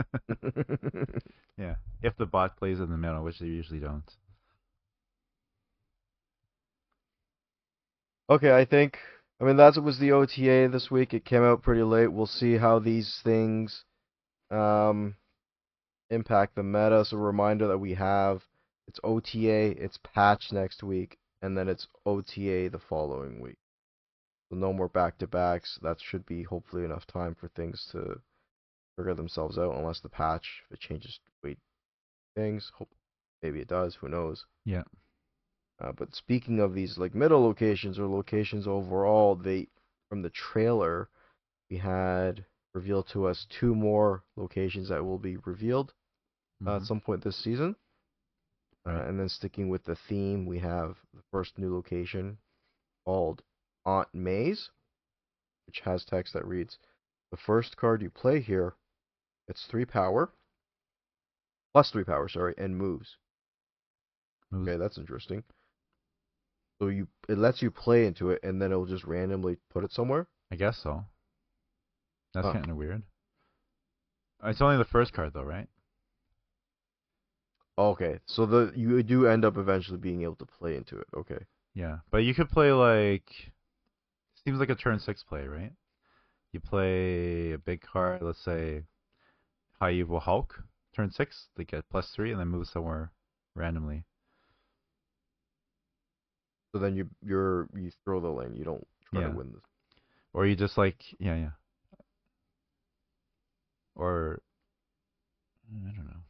yeah, 1.58 1.74
if 2.02 2.16
the 2.16 2.26
bot 2.26 2.56
plays 2.56 2.80
in 2.80 2.90
the 2.90 2.96
middle, 2.96 3.22
which 3.22 3.38
they 3.38 3.46
usually 3.46 3.80
don't. 3.80 4.10
okay, 8.30 8.54
I 8.54 8.64
think. 8.64 8.98
I 9.40 9.44
mean, 9.44 9.56
that 9.56 9.76
was 9.82 9.98
the 9.98 10.12
OTA 10.12 10.68
this 10.72 10.90
week. 10.90 11.12
It 11.12 11.24
came 11.24 11.42
out 11.42 11.62
pretty 11.62 11.82
late. 11.82 12.12
We'll 12.12 12.26
see 12.26 12.56
how 12.56 12.78
these 12.78 13.20
things 13.24 13.84
um, 14.50 15.16
impact 16.08 16.54
the 16.54 16.62
meta. 16.62 17.04
So, 17.04 17.16
a 17.16 17.20
reminder 17.20 17.66
that 17.68 17.78
we 17.78 17.94
have 17.94 18.42
it's 18.88 19.00
OTA, 19.02 19.82
it's 19.82 19.98
patch 19.98 20.52
next 20.52 20.82
week, 20.82 21.18
and 21.42 21.56
then 21.56 21.68
it's 21.68 21.86
OTA 22.06 22.68
the 22.70 22.80
following 22.88 23.40
week. 23.40 23.58
So, 24.50 24.56
no 24.56 24.72
more 24.72 24.88
back 24.88 25.18
to 25.18 25.26
backs. 25.26 25.78
That 25.82 26.00
should 26.00 26.26
be 26.26 26.42
hopefully 26.42 26.84
enough 26.84 27.06
time 27.06 27.34
for 27.34 27.48
things 27.48 27.86
to 27.92 28.20
figure 28.96 29.14
themselves 29.14 29.58
out, 29.58 29.74
unless 29.74 30.00
the 30.00 30.08
patch, 30.08 30.62
if 30.66 30.74
it 30.74 30.80
changes 30.80 31.18
weight 31.42 31.58
things. 32.36 32.70
Hope 32.74 32.90
maybe 33.42 33.60
it 33.60 33.68
does. 33.68 33.94
Who 33.96 34.08
knows? 34.08 34.44
Yeah. 34.64 34.84
Uh, 35.80 35.92
but 35.92 36.14
speaking 36.14 36.60
of 36.60 36.74
these 36.74 36.98
like 36.98 37.14
middle 37.14 37.42
locations 37.42 37.98
or 37.98 38.06
locations 38.06 38.66
overall, 38.68 39.34
they 39.34 39.68
from 40.08 40.22
the 40.22 40.30
trailer 40.30 41.08
we 41.70 41.76
had 41.78 42.44
revealed 42.74 43.08
to 43.12 43.24
us 43.26 43.46
two 43.58 43.74
more 43.74 44.22
locations 44.36 44.88
that 44.88 45.04
will 45.04 45.18
be 45.18 45.36
revealed 45.38 45.92
uh, 46.66 46.76
at 46.76 46.82
Mhm. 46.82 46.86
some 46.86 47.00
point 47.00 47.24
this 47.24 47.36
season. 47.36 47.74
Uh, 48.86 49.02
and 49.08 49.18
then 49.18 49.28
sticking 49.28 49.68
with 49.68 49.84
the 49.84 49.96
theme, 49.96 50.44
we 50.44 50.58
have 50.58 50.96
the 51.14 51.22
first 51.30 51.58
new 51.58 51.74
location 51.74 52.38
called 53.06 53.42
Aunt 53.86 54.08
May's, 54.12 54.70
which 55.66 55.80
has 55.80 56.04
text 56.04 56.34
that 56.34 56.46
reads, 56.46 56.78
"The 57.30 57.36
first 57.38 57.76
card 57.78 58.02
you 58.02 58.10
play 58.10 58.40
here, 58.40 58.76
it's 59.48 59.66
three 59.66 59.86
power, 59.86 60.32
plus 61.72 61.90
three 61.90 62.04
power, 62.04 62.28
sorry, 62.28 62.54
and 62.58 62.76
moves." 62.76 63.16
Moves- 64.50 64.68
Okay, 64.68 64.76
that's 64.78 64.98
interesting. 64.98 65.44
So 66.78 66.88
you 66.88 67.08
it 67.28 67.38
lets 67.38 67.62
you 67.62 67.70
play 67.70 68.06
into 68.06 68.30
it, 68.30 68.42
and 68.42 68.60
then 68.60 68.70
it'll 68.72 68.84
just 68.84 69.04
randomly 69.04 69.56
put 69.70 69.84
it 69.84 69.92
somewhere. 69.92 70.26
I 70.50 70.56
guess 70.56 70.76
so. 70.78 71.06
That's 72.34 72.46
Huh. 72.46 72.52
kind 72.52 72.70
of 72.70 72.76
weird. 72.76 73.02
It's 74.42 74.60
only 74.60 74.76
the 74.76 74.84
first 74.84 75.12
card 75.14 75.32
though, 75.32 75.42
right? 75.44 75.68
Okay, 77.78 78.20
so 78.26 78.46
the 78.46 78.72
you 78.76 79.02
do 79.02 79.26
end 79.26 79.44
up 79.44 79.56
eventually 79.56 79.98
being 79.98 80.22
able 80.22 80.36
to 80.36 80.46
play 80.46 80.76
into 80.76 80.98
it. 80.98 81.06
Okay. 81.16 81.44
Yeah, 81.74 81.98
but 82.10 82.18
you 82.18 82.34
could 82.34 82.48
play 82.50 82.72
like 82.72 83.52
seems 84.44 84.60
like 84.60 84.70
a 84.70 84.74
turn 84.76 85.00
six 85.00 85.22
play, 85.24 85.46
right? 85.46 85.72
You 86.52 86.60
play 86.60 87.52
a 87.52 87.58
big 87.58 87.80
card, 87.82 88.22
let's 88.22 88.40
say 88.40 88.84
High 89.80 89.92
Evil 89.92 90.20
Hulk, 90.20 90.62
turn 90.94 91.10
six, 91.10 91.48
they 91.56 91.64
get 91.64 91.88
plus 91.90 92.10
three, 92.10 92.30
and 92.32 92.40
then 92.40 92.48
move 92.48 92.68
somewhere 92.68 93.12
randomly. 93.54 94.04
So 96.72 96.78
then 96.78 96.94
you 96.96 97.08
you're 97.22 97.68
you 97.74 97.90
throw 98.04 98.20
the 98.20 98.28
lane. 98.28 98.54
You 98.56 98.64
don't 98.64 98.86
try 99.10 99.22
Yeah. 99.22 99.30
to 99.30 99.36
win 99.36 99.52
this. 99.52 99.62
Or 100.32 100.46
you 100.46 100.56
just 100.56 100.76
like 100.78 101.02
yeah, 101.18 101.36
yeah. 101.36 101.50
Or 103.96 104.40
I 105.86 105.90
don't 105.92 106.06
know. 106.06 106.23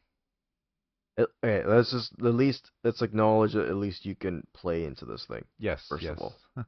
It, 1.17 1.29
okay, 1.45 1.65
let's 1.67 1.93
just 1.93 2.12
at 2.19 2.35
least 2.35 2.71
let's 2.83 3.03
acknowledge 3.03 3.53
that 3.53 3.69
at 3.69 3.77
least 3.77 4.05
you 4.05 4.15
can 4.17 4.45
play 4.53 4.85
into 4.85 5.05
this 5.05 5.25
thing. 5.27 5.45
Yes, 5.59 5.85
First 5.89 6.03
yes. 6.03 6.12
of 6.12 6.19
all. 6.21 6.35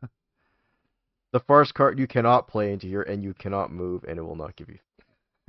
The 1.33 1.41
first 1.41 1.75
card 1.75 1.99
you 1.99 2.07
cannot 2.07 2.49
play 2.49 2.73
into 2.73 2.87
here, 2.87 3.03
and 3.03 3.23
you 3.23 3.35
cannot 3.35 3.71
move, 3.71 4.05
and 4.09 4.19
it 4.19 4.23
will 4.23 4.37
not 4.37 4.57
give 4.57 4.69
you. 4.71 4.79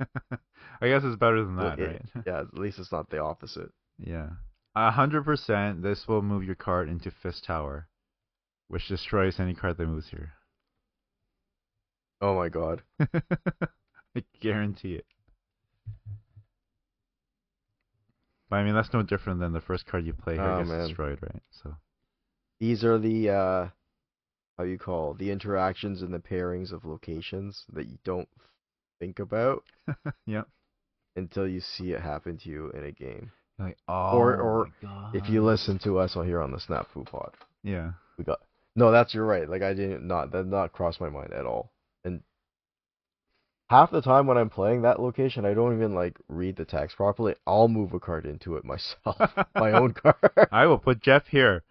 I 0.80 0.88
guess 0.88 1.02
it's 1.04 1.16
better 1.16 1.42
than 1.42 1.56
that, 1.56 1.78
it- 1.78 2.02
right? 2.14 2.24
yeah, 2.26 2.40
at 2.40 2.52
least 2.54 2.78
it's 2.78 2.92
not 2.92 3.08
the 3.10 3.18
opposite. 3.22 3.70
Yeah. 3.98 4.30
A 4.76 4.90
hundred 4.90 5.24
percent 5.24 5.82
this 5.82 6.06
will 6.06 6.20
move 6.22 6.44
your 6.44 6.54
card 6.56 6.88
into 6.88 7.10
Fisk 7.10 7.44
Tower, 7.44 7.88
which 8.68 8.86
destroys 8.88 9.40
any 9.40 9.54
card 9.54 9.76
that 9.78 9.86
moves 9.86 10.08
here. 10.10 10.32
Oh 12.20 12.34
my 12.36 12.48
god. 12.48 12.82
I 13.00 14.22
guarantee 14.40 14.94
it. 14.96 15.06
But 18.50 18.56
I 18.56 18.64
mean 18.64 18.74
that's 18.74 18.92
no 18.92 19.02
different 19.02 19.40
than 19.40 19.52
the 19.52 19.60
first 19.60 19.86
card 19.86 20.06
you 20.06 20.12
play 20.14 20.34
here 20.34 20.42
Oh, 20.42 20.58
gets 20.58 20.70
man. 20.70 20.86
destroyed, 20.88 21.18
right? 21.22 21.42
So 21.50 21.74
These 22.60 22.84
are 22.84 22.98
the 22.98 23.30
uh 23.30 23.68
how 24.56 24.64
you 24.64 24.78
call 24.78 25.14
the 25.14 25.30
interactions 25.30 26.02
and 26.02 26.12
the 26.12 26.18
pairings 26.18 26.72
of 26.72 26.84
locations 26.84 27.64
that 27.72 27.86
you 27.86 27.98
don't 28.04 28.28
think 28.98 29.18
about 29.20 29.62
Yep. 30.26 30.48
until 31.16 31.46
you 31.46 31.60
see 31.60 31.92
it 31.92 32.00
happen 32.00 32.38
to 32.38 32.48
you 32.48 32.70
in 32.70 32.84
a 32.84 32.90
game. 32.92 33.30
Like, 33.58 33.76
oh 33.88 34.16
Or- 34.16 34.36
or 34.40 34.64
my 34.64 34.70
God. 34.88 35.14
If 35.16 35.28
you 35.28 35.44
listen 35.44 35.78
to 35.80 35.98
us 35.98 36.16
on 36.16 36.26
here 36.26 36.40
on 36.42 36.50
the 36.52 36.60
Snap 36.60 36.88
Fu 36.92 37.04
Pod. 37.04 37.34
Yeah. 37.62 37.92
We 38.16 38.24
got 38.24 38.40
No, 38.74 38.90
that's 38.90 39.14
you're 39.14 39.24
right. 39.26 39.48
Like 39.48 39.62
I 39.62 39.74
didn't 39.74 40.06
not 40.06 40.30
that 40.32 40.46
not 40.46 40.72
cross 40.72 41.00
my 41.00 41.08
mind 41.08 41.32
at 41.32 41.44
all. 41.46 41.72
Half 43.70 43.90
the 43.90 44.00
time 44.00 44.26
when 44.26 44.38
I'm 44.38 44.48
playing 44.48 44.82
that 44.82 44.98
location, 45.00 45.44
I 45.44 45.52
don't 45.54 45.74
even 45.76 45.94
like 45.94 46.16
read 46.28 46.56
the 46.56 46.64
text 46.64 46.96
properly. 46.96 47.34
I'll 47.46 47.68
move 47.68 47.92
a 47.92 48.00
card 48.00 48.24
into 48.24 48.56
it 48.56 48.64
myself. 48.64 49.16
my 49.54 49.72
own 49.72 49.92
card. 49.92 50.16
I 50.50 50.66
will 50.66 50.78
put 50.78 51.00
Jeff 51.02 51.26
here. 51.26 51.62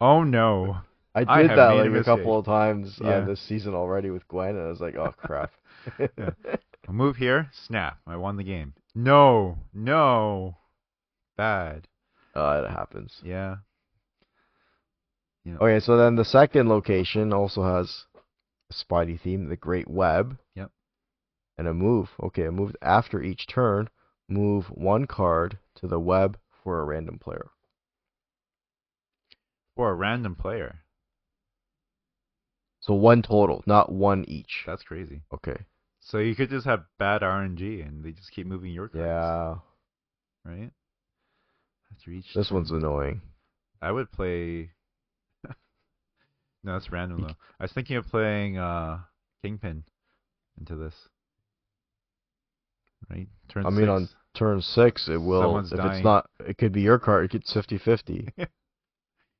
Oh 0.00 0.22
no. 0.24 0.78
I 1.14 1.24
I 1.28 1.42
did 1.42 1.50
have 1.50 1.56
that 1.58 1.74
like 1.74 1.86
a 1.86 1.90
mistake. 1.90 2.04
couple 2.06 2.38
of 2.38 2.46
times 2.46 2.98
Yeah. 3.02 3.08
uh, 3.18 3.24
this 3.26 3.40
season 3.40 3.74
already 3.74 4.08
with 4.10 4.26
Gwen, 4.28 4.56
and 4.56 4.64
I 4.66 4.68
was 4.68 4.80
like, 4.80 4.96
oh 4.96 5.12
crap. 5.18 5.50
I'll 6.88 6.94
move 6.94 7.16
here, 7.16 7.50
snap. 7.66 7.98
I 8.06 8.16
won 8.16 8.36
the 8.38 8.44
game. 8.44 8.72
No, 8.94 9.58
no. 9.74 10.56
Bad. 11.36 11.86
uh, 12.34 12.64
it 12.66 12.70
happens. 12.70 13.12
Yeah. 13.22 13.56
You 15.44 15.52
know, 15.52 15.58
Okay, 15.60 15.80
so 15.80 15.96
then 15.98 16.16
the 16.16 16.24
second 16.24 16.68
location 16.68 17.32
also 17.32 17.62
has 17.62 18.04
a 18.70 18.74
Spidey 18.74 19.20
theme, 19.20 19.48
the 19.48 19.56
Great 19.56 19.88
Web. 19.88 20.38
Yep. 20.54 20.70
And 21.58 21.68
a 21.68 21.74
move. 21.74 22.10
Okay, 22.22 22.44
a 22.44 22.52
move 22.52 22.74
after 22.82 23.22
each 23.22 23.46
turn, 23.46 23.88
move 24.28 24.66
one 24.66 25.06
card 25.06 25.58
to 25.76 25.86
the 25.86 26.00
web 26.00 26.38
for 26.62 26.80
a 26.80 26.84
random 26.84 27.18
player. 27.18 27.50
for 29.74 29.90
a 29.90 29.94
random 29.94 30.34
player. 30.34 30.80
So 32.80 32.94
one 32.94 33.22
total, 33.22 33.62
not 33.66 33.92
one 33.92 34.24
each. 34.28 34.64
That's 34.66 34.82
crazy. 34.82 35.22
Okay. 35.32 35.56
So 36.00 36.18
you 36.18 36.34
could 36.34 36.50
just 36.50 36.66
have 36.66 36.84
bad 36.98 37.22
RNG 37.22 37.86
and 37.86 38.04
they 38.04 38.10
just 38.10 38.32
keep 38.32 38.46
moving 38.46 38.72
your 38.72 38.88
cards. 38.88 39.04
Yeah. 39.04 39.54
Right? 40.44 40.72
after 42.02 42.10
each. 42.10 42.34
This 42.34 42.50
one's 42.50 42.70
annoying. 42.70 43.20
I 43.80 43.92
would 43.92 44.10
play. 44.10 44.70
no, 46.64 46.72
that's 46.72 46.90
random 46.90 47.22
though. 47.22 47.34
I 47.60 47.64
was 47.64 47.72
thinking 47.72 47.96
of 47.96 48.06
playing 48.08 48.58
uh 48.58 48.98
Kingpin 49.42 49.84
into 50.58 50.76
this. 50.76 50.94
Right, 53.12 53.28
turn 53.48 53.66
I 53.66 53.70
mean, 53.70 53.88
on 53.88 54.08
turn 54.34 54.60
six, 54.62 55.08
it 55.08 55.16
will. 55.18 55.42
Someone's 55.42 55.72
if 55.72 55.78
dying. 55.78 55.92
it's 55.96 56.04
not, 56.04 56.28
it 56.46 56.56
could 56.58 56.72
be 56.72 56.80
your 56.82 56.98
card. 56.98 57.34
It's 57.34 57.52
50-50. 57.52 58.30
Yeah. 58.36 58.46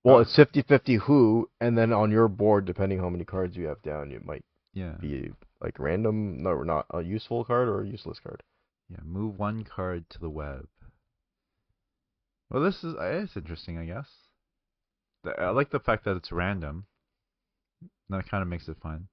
Well, 0.05 0.17
Oh. 0.17 0.21
it's 0.21 0.37
50-50 0.37 0.99
who, 1.03 1.49
and 1.61 1.79
then 1.79 1.93
on 1.93 2.11
your 2.11 2.27
board, 2.29 2.65
depending 2.65 2.99
how 2.99 3.09
many 3.09 3.25
cards 3.25 3.57
you 3.57 3.67
have 3.67 3.81
down, 3.83 4.11
it 4.11 4.25
might 4.25 4.45
yeah, 4.75 4.97
be 5.01 5.31
like 5.61 5.79
random, 5.79 6.43
no, 6.43 6.63
not 6.65 6.87
a 6.91 7.03
useful 7.03 7.45
card 7.45 7.69
or 7.69 7.83
a 7.83 7.87
useless 7.89 8.19
card. 8.19 8.43
yeah. 8.91 8.97
Move 9.05 9.39
one 9.39 9.63
card 9.65 10.11
to 10.11 10.19
the 10.19 10.29
web. 10.31 10.67
Well, 12.51 12.63
this 12.63 12.83
is 12.85 12.95
it's 12.99 13.37
interesting, 13.37 13.79
I 13.79 13.87
guess. 13.87 14.09
The- 15.25 15.41
I 15.41 15.51
like 15.51 15.71
the 15.71 15.81
fact 15.81 16.05
that 16.05 16.17
it's 16.17 16.33
random. 16.33 16.87
That 18.09 18.29
kind 18.29 18.43
of 18.43 18.49
makes 18.49 18.69
it 18.69 18.77
fun. 18.83 19.09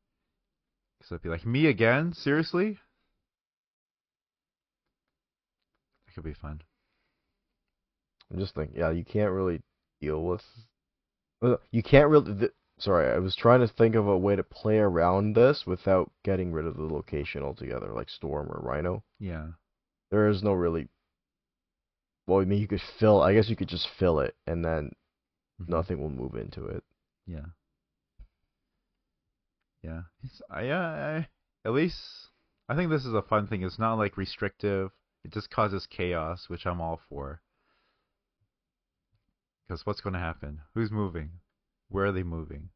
Cause 1.02 1.12
I'd 1.14 1.22
be 1.22 1.30
like, 1.30 1.46
me 1.46 1.68
again? 1.68 2.14
Seriously? 2.14 2.80
That 6.10 6.16
could 6.16 6.24
be 6.24 6.34
fun. 6.34 6.62
I'm 8.32 8.40
just 8.40 8.56
thinking, 8.56 8.78
yeah, 8.80 8.90
you 8.90 9.04
can't 9.06 9.32
really 9.32 9.62
deal 10.02 10.24
with. 10.24 10.44
uh, 11.44 11.58
You 11.72 11.84
can't 11.84 12.10
really. 12.10 12.34
Th- 12.34 12.52
sorry, 12.80 13.12
I 13.14 13.20
was 13.20 13.36
trying 13.36 13.60
to 13.60 13.68
think 13.68 13.94
of 13.96 14.08
a 14.08 14.18
way 14.18 14.36
to 14.36 14.44
play 14.44 14.78
around 14.80 15.36
this 15.36 15.66
without 15.68 16.12
getting 16.24 16.52
rid 16.52 16.66
of 16.66 16.76
the 16.78 16.84
location 16.84 17.44
altogether, 17.44 17.92
like 17.94 18.10
Storm 18.10 18.50
or 18.52 18.60
Rhino. 18.62 19.04
Yeah. 19.20 19.48
There 20.12 20.28
is 20.30 20.42
no 20.42 20.54
really. 20.54 20.88
Well, 22.28 22.40
I 22.42 22.46
mean, 22.46 22.60
you 22.60 22.68
could 22.68 22.82
fill. 23.00 23.22
I 23.22 23.34
guess 23.34 23.50
you 23.50 23.56
could 23.56 23.70
just 23.70 23.88
fill 24.00 24.20
it, 24.20 24.36
and 24.48 24.64
then 24.66 24.92
Mhm. 25.62 25.70
nothing 25.70 26.00
will 26.00 26.10
move 26.10 26.36
into 26.36 26.66
it. 26.66 26.84
Yeah. 27.28 27.46
Yeah. 29.84 30.04
It's, 30.24 30.42
I, 30.50 30.64
yeah. 30.64 31.18
I, 31.64 31.68
at 31.68 31.74
least 31.74 31.98
I 32.68 32.76
think 32.76 32.90
this 32.90 33.06
is 33.06 33.14
a 33.14 33.22
fun 33.22 33.48
thing. 33.48 33.64
It's 33.64 33.80
not 33.80 33.96
like 33.96 34.18
restrictive. 34.18 34.92
It 35.24 35.32
just 35.32 35.50
causes 35.50 35.88
chaos, 35.90 36.46
which 36.48 36.66
I'm 36.66 36.82
all 36.82 37.00
for. 37.10 37.42
Because 39.68 39.86
what's 39.86 40.02
going 40.02 40.14
to 40.14 40.20
happen? 40.20 40.62
Who's 40.74 40.92
moving? 40.92 41.30
Where 41.90 42.06
are 42.06 42.12
they 42.12 42.24
moving? 42.24 42.70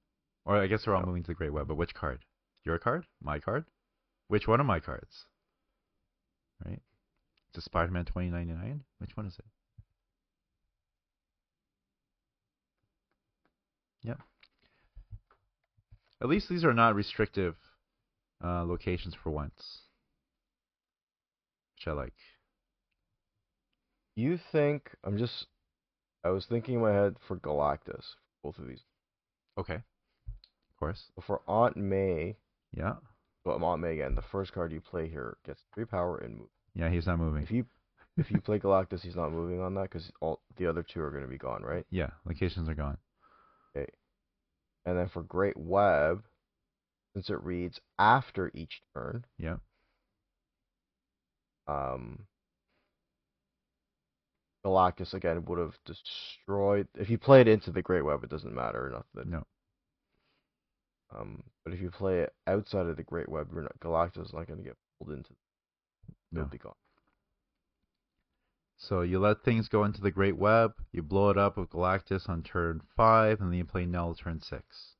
Or 0.45 0.57
I 0.57 0.67
guess 0.67 0.83
they're 0.83 0.95
all 0.95 1.05
moving 1.05 1.23
to 1.23 1.27
the 1.27 1.33
Great 1.35 1.53
Web. 1.53 1.67
But 1.67 1.77
which 1.77 1.93
card? 1.93 2.25
Your 2.63 2.77
card? 2.77 3.05
My 3.21 3.39
card? 3.39 3.65
Which 4.27 4.47
one 4.47 4.59
of 4.59 4.65
my 4.65 4.79
cards? 4.79 5.25
Right? 6.65 6.81
Is 7.53 7.57
it 7.57 7.63
Spider-Man 7.63 8.05
2099? 8.05 8.83
Which 8.99 9.15
one 9.15 9.25
is 9.25 9.37
it? 9.39 9.45
Yep. 14.03 14.19
At 16.21 16.27
least 16.27 16.49
these 16.49 16.63
are 16.63 16.73
not 16.73 16.95
restrictive 16.95 17.55
uh, 18.43 18.63
locations 18.63 19.15
for 19.15 19.29
once. 19.29 19.81
Which 21.75 21.87
I 21.87 21.91
like. 21.91 22.13
You 24.15 24.39
think 24.51 24.89
I'm 25.03 25.17
just? 25.17 25.47
I 26.23 26.29
was 26.29 26.45
thinking 26.45 26.75
in 26.75 26.81
my 26.81 26.91
head 26.93 27.15
for 27.27 27.37
Galactus, 27.37 28.03
both 28.43 28.57
of 28.59 28.67
these. 28.67 28.81
Okay. 29.57 29.75
Of 29.75 30.79
course. 30.79 31.03
For 31.25 31.41
Aunt 31.47 31.75
May, 31.77 32.37
Yeah. 32.75 32.93
But 33.45 33.61
Aunt 33.61 33.81
May 33.81 33.93
again. 33.93 34.15
The 34.15 34.21
first 34.31 34.53
card 34.53 34.71
you 34.71 34.79
play 34.81 35.07
here 35.09 35.37
gets 35.45 35.59
three 35.73 35.85
power 35.85 36.17
and 36.19 36.37
move. 36.37 36.47
Yeah, 36.75 36.89
he's 36.89 37.05
not 37.05 37.19
moving. 37.19 37.43
If 37.43 37.51
you 37.51 37.65
if 38.17 38.29
you 38.31 38.39
play 38.39 38.59
Galactus, 38.59 39.01
he's 39.01 39.15
not 39.15 39.31
moving 39.31 39.59
on 39.59 39.73
that 39.75 39.89
because 39.89 40.11
all 40.21 40.39
the 40.57 40.67
other 40.67 40.83
two 40.83 41.01
are 41.01 41.09
going 41.11 41.23
to 41.23 41.29
be 41.29 41.37
gone, 41.37 41.61
right? 41.63 41.85
Yeah, 41.89 42.11
locations 42.25 42.69
are 42.69 42.73
gone. 42.75 42.97
Okay. 43.75 43.89
And 44.85 44.97
then 44.97 45.09
for 45.09 45.23
Great 45.23 45.57
Web, 45.57 46.23
since 47.13 47.29
it 47.29 47.41
reads 47.43 47.79
after 47.99 48.51
each 48.53 48.81
turn, 48.93 49.25
Yeah. 49.37 49.57
um, 51.67 52.25
Galactus 54.65 55.13
again 55.13 55.43
would 55.45 55.59
have 55.59 55.77
destroyed. 55.85 56.87
If 56.95 57.09
you 57.09 57.17
play 57.17 57.41
it 57.41 57.47
into 57.47 57.71
the 57.71 57.81
Great 57.81 58.05
Web, 58.05 58.23
it 58.23 58.29
doesn't 58.29 58.53
matter. 58.53 58.89
Nothing. 58.89 59.31
No. 59.31 59.43
Um, 61.15 61.43
but 61.63 61.73
if 61.73 61.81
you 61.81 61.91
play 61.91 62.19
it 62.19 62.33
outside 62.47 62.87
of 62.87 62.97
the 62.97 63.03
Great 63.03 63.29
Web, 63.29 63.49
you're 63.53 63.63
not, 63.63 63.79
Galactus 63.79 64.25
is 64.25 64.33
not 64.33 64.47
going 64.47 64.59
to 64.59 64.65
get 64.65 64.77
pulled 64.97 65.15
into. 65.15 65.33
No. 66.31 66.41
It'll 66.41 66.51
be 66.51 66.57
gone. 66.57 66.73
So 68.77 69.01
you 69.01 69.19
let 69.19 69.43
things 69.43 69.69
go 69.69 69.83
into 69.83 70.01
the 70.01 70.11
Great 70.11 70.35
Web, 70.35 70.73
you 70.91 71.03
blow 71.03 71.29
it 71.29 71.37
up 71.37 71.57
with 71.57 71.69
Galactus 71.69 72.27
on 72.27 72.41
turn 72.43 72.81
five, 72.97 73.39
and 73.39 73.51
then 73.51 73.57
you 73.57 73.65
play 73.65 73.85
Knull 73.85 74.15
turn 74.15 74.41
six. 74.41 74.95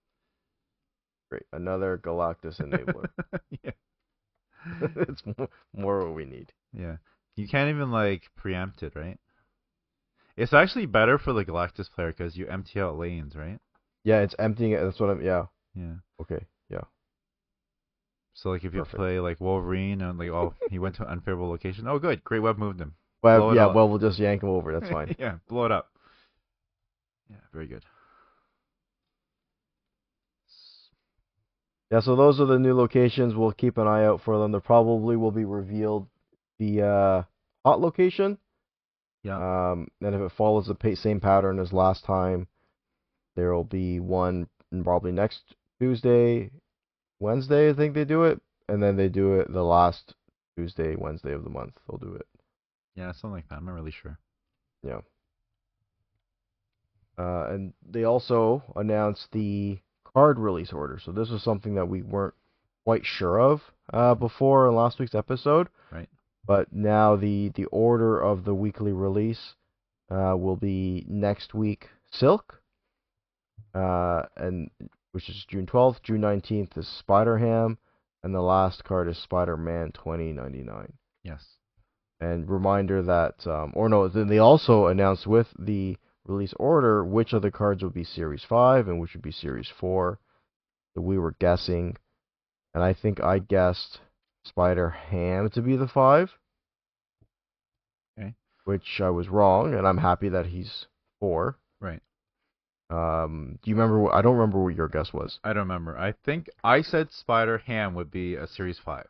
Great. 1.29 1.43
Another 1.51 1.97
Galactus 1.97 2.61
enabler. 2.61 3.09
yeah. 3.63 3.71
it's 4.95 5.23
more, 5.25 5.49
more 5.75 6.05
what 6.05 6.15
we 6.15 6.25
need. 6.25 6.53
Yeah. 6.71 6.97
You 7.35 7.47
can't 7.47 7.69
even 7.69 7.91
like 7.91 8.29
preempt 8.37 8.83
it, 8.83 8.95
right? 8.95 9.17
It's 10.35 10.53
actually 10.53 10.87
better 10.87 11.17
for 11.17 11.33
the 11.33 11.45
Galactus 11.45 11.91
player 11.91 12.11
because 12.11 12.35
you 12.35 12.47
empty 12.47 12.79
out 12.79 12.97
lanes, 12.97 13.35
right? 13.35 13.59
Yeah, 14.03 14.21
it's 14.21 14.35
emptying 14.39 14.71
it. 14.71 14.81
That's 14.81 14.99
what 14.99 15.09
I'm. 15.09 15.21
Yeah. 15.23 15.45
Yeah. 15.75 15.95
Okay. 16.21 16.45
Yeah. 16.69 16.81
So 18.33 18.49
like 18.49 18.63
if 18.63 18.73
you 18.73 18.79
Perfect. 18.79 18.95
play 18.97 19.19
like 19.19 19.39
Wolverine 19.39 20.01
and 20.01 20.17
like 20.17 20.29
oh 20.29 20.55
he 20.69 20.79
went 20.79 20.95
to 20.95 21.03
an 21.03 21.09
unfavorable 21.09 21.49
location, 21.49 21.87
oh 21.87 21.99
good, 21.99 22.23
Great 22.23 22.39
Web 22.39 22.57
moved 22.57 22.81
him. 22.81 22.95
Well, 23.21 23.55
yeah. 23.55 23.67
Well, 23.67 23.87
we'll 23.87 23.99
just 23.99 24.19
yank 24.19 24.43
him 24.43 24.49
over. 24.49 24.77
That's 24.77 24.91
fine. 24.91 25.15
yeah, 25.19 25.35
blow 25.47 25.65
it 25.65 25.71
up. 25.71 25.89
Yeah, 27.29 27.37
very 27.53 27.67
good. 27.67 27.85
Yeah, 31.89 31.99
so 31.99 32.15
those 32.15 32.41
are 32.41 32.45
the 32.45 32.57
new 32.57 32.73
locations. 32.73 33.35
We'll 33.35 33.51
keep 33.51 33.77
an 33.77 33.87
eye 33.87 34.03
out 34.03 34.21
for 34.25 34.39
them. 34.39 34.51
They 34.51 34.59
probably 34.59 35.15
will 35.15 35.31
be 35.31 35.45
revealed 35.45 36.07
via 36.59 37.27
hot 37.63 37.79
location. 37.79 38.39
Yeah. 39.23 39.71
Um, 39.71 39.87
and 40.01 40.13
if 40.13 40.21
it 40.21 40.31
follows 40.37 40.67
the 40.67 40.95
same 40.95 41.19
pattern 41.19 41.59
as 41.59 41.73
last 41.73 42.05
time, 42.05 42.47
there 43.35 43.53
will 43.53 43.63
be 43.63 43.99
one 43.99 44.47
probably 44.83 45.11
next 45.11 45.41
Tuesday, 45.79 46.51
Wednesday. 47.19 47.69
I 47.69 47.73
think 47.73 47.93
they 47.93 48.05
do 48.05 48.23
it, 48.23 48.41
and 48.67 48.83
then 48.83 48.97
they 48.97 49.09
do 49.09 49.39
it 49.39 49.51
the 49.51 49.63
last 49.63 50.13
Tuesday, 50.57 50.95
Wednesday 50.95 51.33
of 51.33 51.43
the 51.43 51.49
month. 51.49 51.73
They'll 51.87 51.97
do 51.97 52.15
it. 52.15 52.27
Yeah, 52.95 53.11
something 53.11 53.31
like 53.31 53.49
that. 53.49 53.57
I'm 53.57 53.65
not 53.65 53.73
really 53.73 53.91
sure. 53.91 54.19
Yeah. 54.83 54.99
Uh, 57.17 57.47
and 57.49 57.73
they 57.87 58.03
also 58.03 58.63
announced 58.75 59.27
the 59.31 59.79
card 60.13 60.39
release 60.39 60.73
order. 60.73 60.99
So 61.03 61.11
this 61.11 61.29
was 61.29 61.43
something 61.43 61.75
that 61.75 61.87
we 61.87 62.01
weren't 62.01 62.33
quite 62.83 63.05
sure 63.05 63.39
of 63.39 63.61
uh, 63.91 64.15
before 64.15 64.67
in 64.67 64.75
last 64.75 64.99
week's 64.99 65.15
episode. 65.15 65.69
Right. 65.91 66.09
But 66.45 66.73
now 66.73 67.15
the 67.15 67.49
the 67.55 67.65
order 67.65 68.19
of 68.19 68.43
the 68.43 68.53
weekly 68.55 68.91
release 68.91 69.55
uh, 70.09 70.35
will 70.37 70.57
be 70.57 71.05
next 71.07 71.53
week. 71.53 71.89
Silk, 72.11 72.61
uh, 73.73 74.23
and 74.35 74.69
which 75.13 75.29
is 75.29 75.45
June 75.47 75.65
12th. 75.65 76.03
June 76.03 76.21
19th 76.21 76.77
is 76.77 76.87
Spider 76.87 77.37
Ham, 77.37 77.77
and 78.23 78.35
the 78.35 78.41
last 78.41 78.83
card 78.83 79.07
is 79.07 79.17
Spider 79.17 79.57
Man 79.57 79.91
2099. 79.93 80.93
Yes. 81.23 81.57
And 82.19 82.49
reminder 82.49 83.01
that, 83.01 83.45
um, 83.47 83.73
or 83.75 83.89
no, 83.89 84.07
then 84.07 84.27
they 84.27 84.37
also 84.37 84.87
announced 84.87 85.27
with 85.27 85.47
the 85.57 85.97
release 86.25 86.53
order 86.57 87.03
which 87.03 87.33
of 87.33 87.41
the 87.41 87.51
cards 87.51 87.83
would 87.83 87.93
be 87.93 88.03
Series 88.03 88.43
5 88.43 88.87
and 88.87 88.99
which 88.99 89.13
would 89.13 89.21
be 89.21 89.31
Series 89.31 89.69
4. 89.79 90.19
that 90.95 91.01
we 91.01 91.17
were 91.17 91.35
guessing, 91.39 91.97
and 92.73 92.83
I 92.83 92.93
think 92.93 93.21
I 93.21 93.39
guessed 93.39 93.99
Spider 94.45 94.89
Ham 94.89 95.49
to 95.51 95.61
be 95.61 95.75
the 95.75 95.87
5. 95.87 96.31
Okay. 98.17 98.33
Which 98.65 99.01
I 99.01 99.09
was 99.09 99.27
wrong, 99.29 99.73
and 99.73 99.87
I'm 99.87 99.97
happy 99.97 100.29
that 100.29 100.47
he's 100.47 100.85
4. 101.19 101.57
Right. 101.79 102.01
Um, 102.89 103.57
do 103.63 103.69
you 103.71 103.75
remember? 103.75 103.99
What, 103.99 104.13
I 104.13 104.21
don't 104.21 104.35
remember 104.35 104.61
what 104.61 104.75
your 104.75 104.87
guess 104.87 105.11
was. 105.13 105.39
I 105.43 105.49
don't 105.49 105.63
remember. 105.63 105.97
I 105.97 106.13
think 106.25 106.49
I 106.63 106.81
said 106.81 107.11
Spider 107.11 107.57
Ham 107.59 107.95
would 107.95 108.11
be 108.11 108.35
a 108.35 108.45
Series 108.45 108.77
Five 108.77 109.07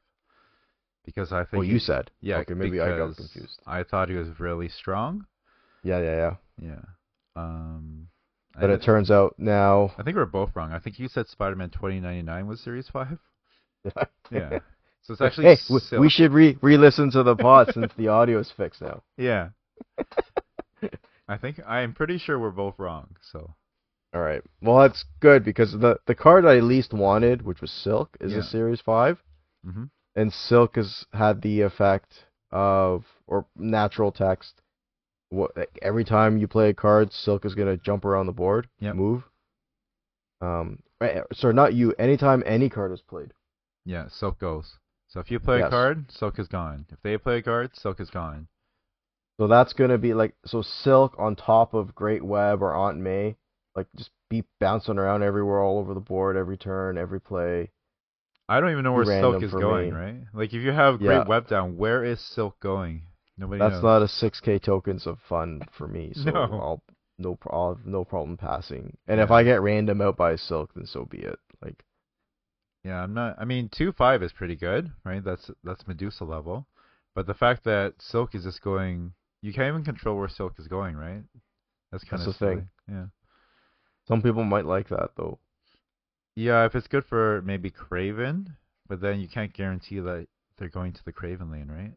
because 1.03 1.33
I 1.33 1.39
think. 1.43 1.51
Well, 1.53 1.61
he- 1.63 1.73
you 1.73 1.79
said. 1.79 2.09
Yeah. 2.21 2.37
Okay, 2.37 2.53
maybe 2.53 2.79
I 2.79 2.97
got 2.97 3.17
confused. 3.17 3.59
I 3.67 3.83
thought 3.83 4.07
he 4.09 4.15
was 4.15 4.39
really 4.39 4.69
strong. 4.69 5.25
Yeah, 5.83 5.99
yeah, 5.99 6.15
yeah. 6.15 6.69
Yeah. 6.69 6.81
Um. 7.35 8.07
I 8.55 8.61
But 8.61 8.69
it 8.69 8.83
turns 8.83 9.11
out 9.11 9.35
now. 9.37 9.91
I 9.97 10.03
think 10.03 10.15
we're 10.15 10.25
both 10.27 10.55
wrong. 10.55 10.71
I 10.71 10.79
think 10.79 10.97
you 10.99 11.09
said 11.09 11.27
Spider-Man 11.27 11.71
2099 11.71 12.47
was 12.47 12.61
Series 12.61 12.87
Five. 12.87 13.17
Yeah. 14.31 14.59
So 15.03 15.13
it's 15.13 15.21
actually 15.21 15.45
hey, 15.45 15.57
we, 15.69 15.79
Silk. 15.79 16.01
we 16.01 16.09
should 16.09 16.31
re 16.31 16.57
re-listen 16.61 17.11
to 17.11 17.23
the 17.23 17.35
pod 17.35 17.73
since 17.73 17.91
the 17.97 18.07
audio 18.07 18.39
is 18.39 18.51
fixed 18.55 18.81
now. 18.81 19.03
Yeah. 19.17 19.49
I 21.27 21.37
think 21.37 21.59
I'm 21.65 21.93
pretty 21.93 22.17
sure 22.17 22.37
we're 22.39 22.51
both 22.51 22.75
wrong. 22.77 23.15
So 23.31 23.53
All 24.13 24.21
right. 24.21 24.41
Well, 24.61 24.79
that's 24.79 25.05
good 25.19 25.43
because 25.43 25.71
the 25.73 25.97
the 26.05 26.15
card 26.15 26.45
I 26.45 26.55
least 26.55 26.93
wanted, 26.93 27.41
which 27.43 27.61
was 27.61 27.71
Silk, 27.71 28.17
is 28.19 28.31
Yeah. 28.33 28.39
a 28.39 28.43
Series 28.43 28.81
Five, 28.81 29.21
mm-hmm. 29.65 29.85
and 30.15 30.33
Silk 30.33 30.75
has 30.75 31.05
had 31.13 31.41
the 31.41 31.61
effect 31.61 32.25
of 32.51 33.05
or 33.27 33.45
natural 33.55 34.11
text 34.11 34.61
what 35.29 35.55
like, 35.57 35.79
every 35.81 36.03
time 36.05 36.37
you 36.37 36.47
play 36.47 36.69
a 36.69 36.73
card, 36.73 37.11
Silk 37.11 37.45
is 37.45 37.55
gonna 37.55 37.77
jump 37.77 38.05
around 38.05 38.27
the 38.27 38.31
board, 38.33 38.67
Yep. 38.79 38.95
move. 38.95 39.23
Um, 40.41 40.83
right, 41.01 41.23
sorry, 41.33 41.53
not 41.53 41.73
you. 41.73 41.93
Anytime 41.97 42.43
any 42.45 42.69
card 42.69 42.91
is 42.91 43.01
played. 43.01 43.33
Yeah, 43.85 44.07
Silk 44.09 44.39
goes. 44.39 44.77
So 45.13 45.19
if 45.19 45.29
you 45.29 45.39
play 45.39 45.61
a 45.61 45.69
card, 45.69 46.11
Silk 46.11 46.39
is 46.39 46.47
gone. 46.47 46.87
If 46.91 46.97
they 47.03 47.19
play 47.19 47.37
a 47.37 47.41
card, 47.43 47.75
Silk 47.75 47.99
is 47.99 48.09
gone. 48.09 48.47
So 49.39 49.47
that's 49.47 49.73
gonna 49.73 49.99
be 49.99 50.15
like 50.15 50.33
so 50.43 50.63
Silk 50.63 51.15
on 51.19 51.35
top 51.35 51.75
of 51.75 51.93
Great 51.93 52.23
Web 52.23 52.63
or 52.63 52.73
Aunt 52.73 52.97
May, 52.97 53.35
like 53.75 53.85
just 53.95 54.09
be 54.29 54.43
bouncing 54.59 54.97
around 54.97 55.21
everywhere, 55.21 55.59
all 55.59 55.77
over 55.77 55.93
the 55.93 55.99
board, 55.99 56.35
every 56.35 56.57
turn, 56.57 56.97
every 56.97 57.21
play. 57.21 57.69
I 58.49 58.59
don't 58.59 58.71
even 58.71 58.83
know 58.83 58.93
where 58.93 59.05
Silk 59.05 59.43
is 59.43 59.51
going, 59.51 59.91
me. 59.91 59.95
right? 59.95 60.21
Like 60.33 60.51
if 60.51 60.63
you 60.63 60.71
have 60.71 60.97
Great 60.97 61.15
Yeah. 61.17 61.27
Web 61.27 61.47
down, 61.47 61.77
where 61.77 62.03
is 62.03 62.19
Silk 62.19 62.59
going? 62.59 63.03
Nobody 63.37 63.59
knows. 63.59 63.71
That's 63.71 63.83
knows. 63.83 64.01
not 64.19 64.27
a 64.27 64.31
6k 64.31 64.63
tokens 64.63 65.05
of 65.05 65.19
fun 65.29 65.61
for 65.71 65.87
me, 65.87 66.13
so 66.15 66.31
No. 66.31 66.41
I'll 66.41 66.83
no 67.19 67.35
pro- 67.35 67.51
I'll 67.55 67.75
have 67.75 67.85
no 67.85 68.03
problem 68.03 68.35
passing. 68.35 68.97
And 69.07 69.21
if 69.21 69.29
I 69.29 69.43
get 69.43 69.61
random 69.61 70.01
out 70.01 70.17
by 70.17 70.35
Silk, 70.37 70.73
then 70.73 70.87
so 70.87 71.05
be 71.05 71.19
it. 71.19 71.37
Like 71.61 71.83
Yeah, 72.83 73.01
I'm 73.01 73.13
not. 73.13 73.37
I 73.39 73.45
mean, 73.45 73.69
two 73.69 73.91
five 73.93 74.21
is 74.23 74.33
pretty 74.33 74.55
good, 74.55 74.91
right? 75.05 75.23
That's 75.23 75.49
that's 75.63 75.87
Medusa 75.87 76.25
level, 76.25 76.67
but 77.15 77.27
the 77.27 77.33
fact 77.33 77.63
that 77.63 77.93
Silk 77.99 78.35
is 78.35 78.43
just 78.43 78.61
going, 78.61 79.13
you 79.41 79.53
can't 79.53 79.69
even 79.69 79.85
control 79.85 80.17
where 80.17 80.27
Silk 80.29 80.55
is 80.59 80.67
going, 80.67 80.95
right? 80.97 81.23
That's 81.91 82.03
kind 82.03 82.21
That's 82.21 82.33
of 82.33 82.39
the 82.39 82.45
thing. 82.45 82.69
Yeah. 82.89 83.05
some 84.07 84.21
people 84.21 84.43
might 84.43 84.65
like 84.65 84.89
that 84.89 85.11
though. 85.15 85.39
Yeah, 86.35 86.65
if 86.65 86.75
it's 86.75 86.87
good 86.87 87.05
for 87.05 87.41
maybe 87.43 87.69
Kraven, 87.71 88.47
but 88.87 88.99
then 88.99 89.19
you 89.19 89.27
can't 89.27 89.53
guarantee 89.53 89.99
that 89.99 90.27
they're 90.57 90.69
going 90.69 90.93
to 90.93 91.05
the 91.05 91.13
Kraven 91.13 91.51
lane, 91.51 91.69
right? 91.69 91.93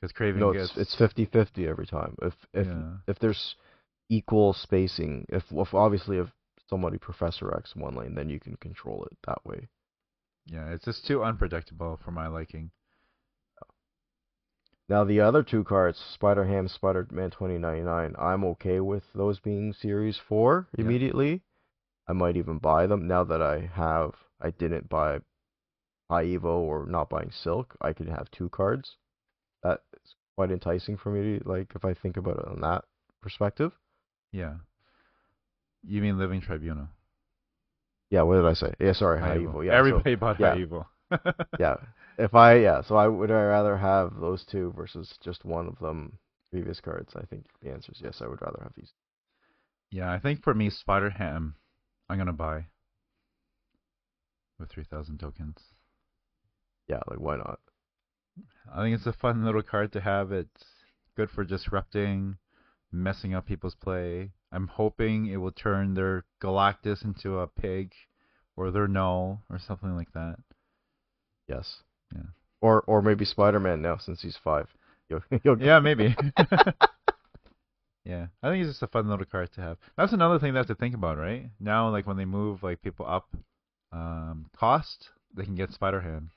Because 0.00 0.12
Kraven 0.12 0.36
No, 0.36 0.52
gets 0.52 0.76
it's 0.76 1.00
it's 1.00 1.14
50-50 1.14 1.66
every 1.66 1.86
time. 1.86 2.14
If 2.22 2.34
if 2.52 2.66
yeah. 2.66 2.96
if 3.06 3.18
there's 3.18 3.56
equal 4.10 4.52
spacing, 4.52 5.26
if, 5.30 5.44
if 5.50 5.72
obviously 5.74 6.18
if 6.18 6.28
somebody 6.68 6.98
Professor 6.98 7.54
X 7.56 7.74
one 7.76 7.94
lane, 7.94 8.14
then 8.14 8.28
you 8.28 8.40
can 8.40 8.56
control 8.56 9.04
it 9.10 9.16
that 9.26 9.44
way. 9.44 9.68
yeah, 10.46 10.70
it's 10.72 10.84
just 10.84 11.06
too 11.06 11.22
unpredictable 11.24 11.98
for 12.04 12.10
my 12.10 12.26
liking. 12.26 12.70
Now 14.88 15.04
the 15.04 15.20
other 15.20 15.42
two 15.42 15.64
cards, 15.64 15.98
Spider 15.98 16.44
Ham, 16.44 16.68
Spider 16.68 17.06
Man 17.10 17.30
2099, 17.30 18.14
I'm 18.18 18.44
okay 18.44 18.80
with 18.80 19.04
those 19.14 19.40
being 19.40 19.72
Series 19.72 20.18
4 20.18 20.68
Yeah. 20.76 20.84
immediately. 20.84 21.42
I 22.06 22.12
might 22.12 22.36
even 22.36 22.58
buy 22.58 22.86
them 22.86 23.06
now 23.08 23.24
that 23.24 23.40
I 23.40 23.60
have 23.74 24.14
I 24.40 24.50
didn't 24.50 24.90
buy 24.90 25.20
Evo 26.10 26.44
or 26.44 26.84
not 26.86 27.08
buying 27.08 27.30
Silk. 27.30 27.74
I 27.80 27.94
could 27.94 28.08
have 28.08 28.30
two 28.30 28.50
cards. 28.50 28.98
That 29.62 29.80
is 30.02 30.14
quite 30.36 30.50
enticing 30.50 30.98
for 30.98 31.10
me. 31.10 31.40
Like 31.42 31.72
if 31.74 31.84
I 31.86 31.94
think 31.94 32.18
about 32.18 32.38
it 32.40 32.46
on 32.46 32.60
that 32.60 32.84
perspective. 33.22 33.72
Yeah. 34.32 34.56
You 35.86 36.00
mean 36.02 36.18
Living 36.18 36.40
Tribunal? 36.40 36.88
Yeah, 38.10 38.22
what 38.22 38.36
did 38.36 38.46
I 38.46 38.54
say? 38.54 38.74
Yeah, 38.80 38.92
sorry, 38.92 39.20
High, 39.20 39.28
High 39.28 39.38
Evo. 39.38 39.64
Yeah, 39.64 39.72
so- 39.72 39.76
Everybody 39.76 40.14
bought 40.14 40.40
yeah. 40.40 40.54
High 40.54 40.60
Evil. 40.60 40.86
yeah. 41.58 41.76
If 42.16 42.34
I 42.34 42.56
yeah, 42.58 42.82
so 42.82 42.96
I 42.96 43.08
would 43.08 43.30
I 43.30 43.42
rather 43.42 43.76
have 43.76 44.20
those 44.20 44.44
two 44.44 44.72
versus 44.76 45.14
just 45.22 45.44
one 45.44 45.66
of 45.66 45.78
them 45.80 46.18
previous 46.52 46.80
cards. 46.80 47.12
I 47.16 47.24
think 47.26 47.46
the 47.60 47.70
answer 47.70 47.92
is 47.92 48.00
yes. 48.02 48.20
I 48.22 48.28
would 48.28 48.40
rather 48.40 48.60
have 48.62 48.72
these. 48.76 48.92
Yeah, 49.90 50.12
I 50.12 50.20
think 50.20 50.42
for 50.42 50.54
me, 50.54 50.70
Spider 50.70 51.10
Ham, 51.10 51.56
I'm 52.08 52.18
gonna 52.18 52.32
buy 52.32 52.66
with 54.58 54.70
3,000 54.70 55.18
tokens. 55.18 55.58
Yeah, 56.88 57.00
like 57.08 57.18
why 57.18 57.36
not? 57.36 57.58
I 58.72 58.82
think 58.82 58.96
it's 58.96 59.06
a 59.06 59.12
fun 59.12 59.44
little 59.44 59.62
card 59.62 59.92
to 59.92 60.00
have. 60.00 60.32
It's 60.32 60.64
good 61.16 61.30
for 61.30 61.44
disrupting, 61.44 62.36
messing 62.92 63.34
up 63.34 63.46
people's 63.46 63.74
play. 63.74 64.30
I'm 64.54 64.68
hoping 64.68 65.26
it 65.26 65.36
will 65.36 65.52
turn 65.52 65.94
their 65.94 66.24
Galactus 66.42 67.04
into 67.04 67.40
a 67.40 67.46
pig, 67.46 67.92
or 68.56 68.70
their 68.70 68.86
Knull, 68.86 69.42
or 69.50 69.58
something 69.58 69.96
like 69.96 70.12
that. 70.12 70.36
Yes. 71.48 71.82
Yeah. 72.14 72.22
Or 72.60 72.82
or 72.82 73.02
maybe 73.02 73.24
Spider 73.24 73.60
Man 73.60 73.82
now 73.82 73.96
since 73.98 74.22
he's 74.22 74.36
five. 74.36 74.68
You'll, 75.10 75.20
you'll 75.42 75.60
Yeah, 75.60 75.80
maybe. 75.80 76.16
yeah, 78.06 78.28
I 78.42 78.48
think 78.48 78.62
it's 78.62 78.70
just 78.70 78.82
a 78.82 78.86
fun 78.86 79.06
little 79.06 79.26
card 79.26 79.52
to 79.52 79.60
have. 79.60 79.76
That's 79.98 80.14
another 80.14 80.38
thing 80.38 80.54
they 80.54 80.58
have 80.58 80.68
to 80.68 80.74
think 80.74 80.94
about, 80.94 81.18
right? 81.18 81.50
Now, 81.60 81.90
like 81.90 82.06
when 82.06 82.16
they 82.16 82.24
move 82.24 82.62
like 82.62 82.80
people 82.80 83.04
up 83.06 83.28
um, 83.92 84.46
cost, 84.56 85.10
they 85.34 85.44
can 85.44 85.56
get 85.56 85.72
Spider 85.72 86.00
Ham. 86.00 86.30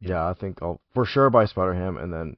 Yeah, 0.00 0.28
I 0.28 0.34
think 0.34 0.62
I'll 0.62 0.80
for 0.94 1.04
sure 1.04 1.28
buy 1.28 1.46
Spider 1.46 1.74
Ham 1.74 1.96
and 1.96 2.12
then 2.12 2.36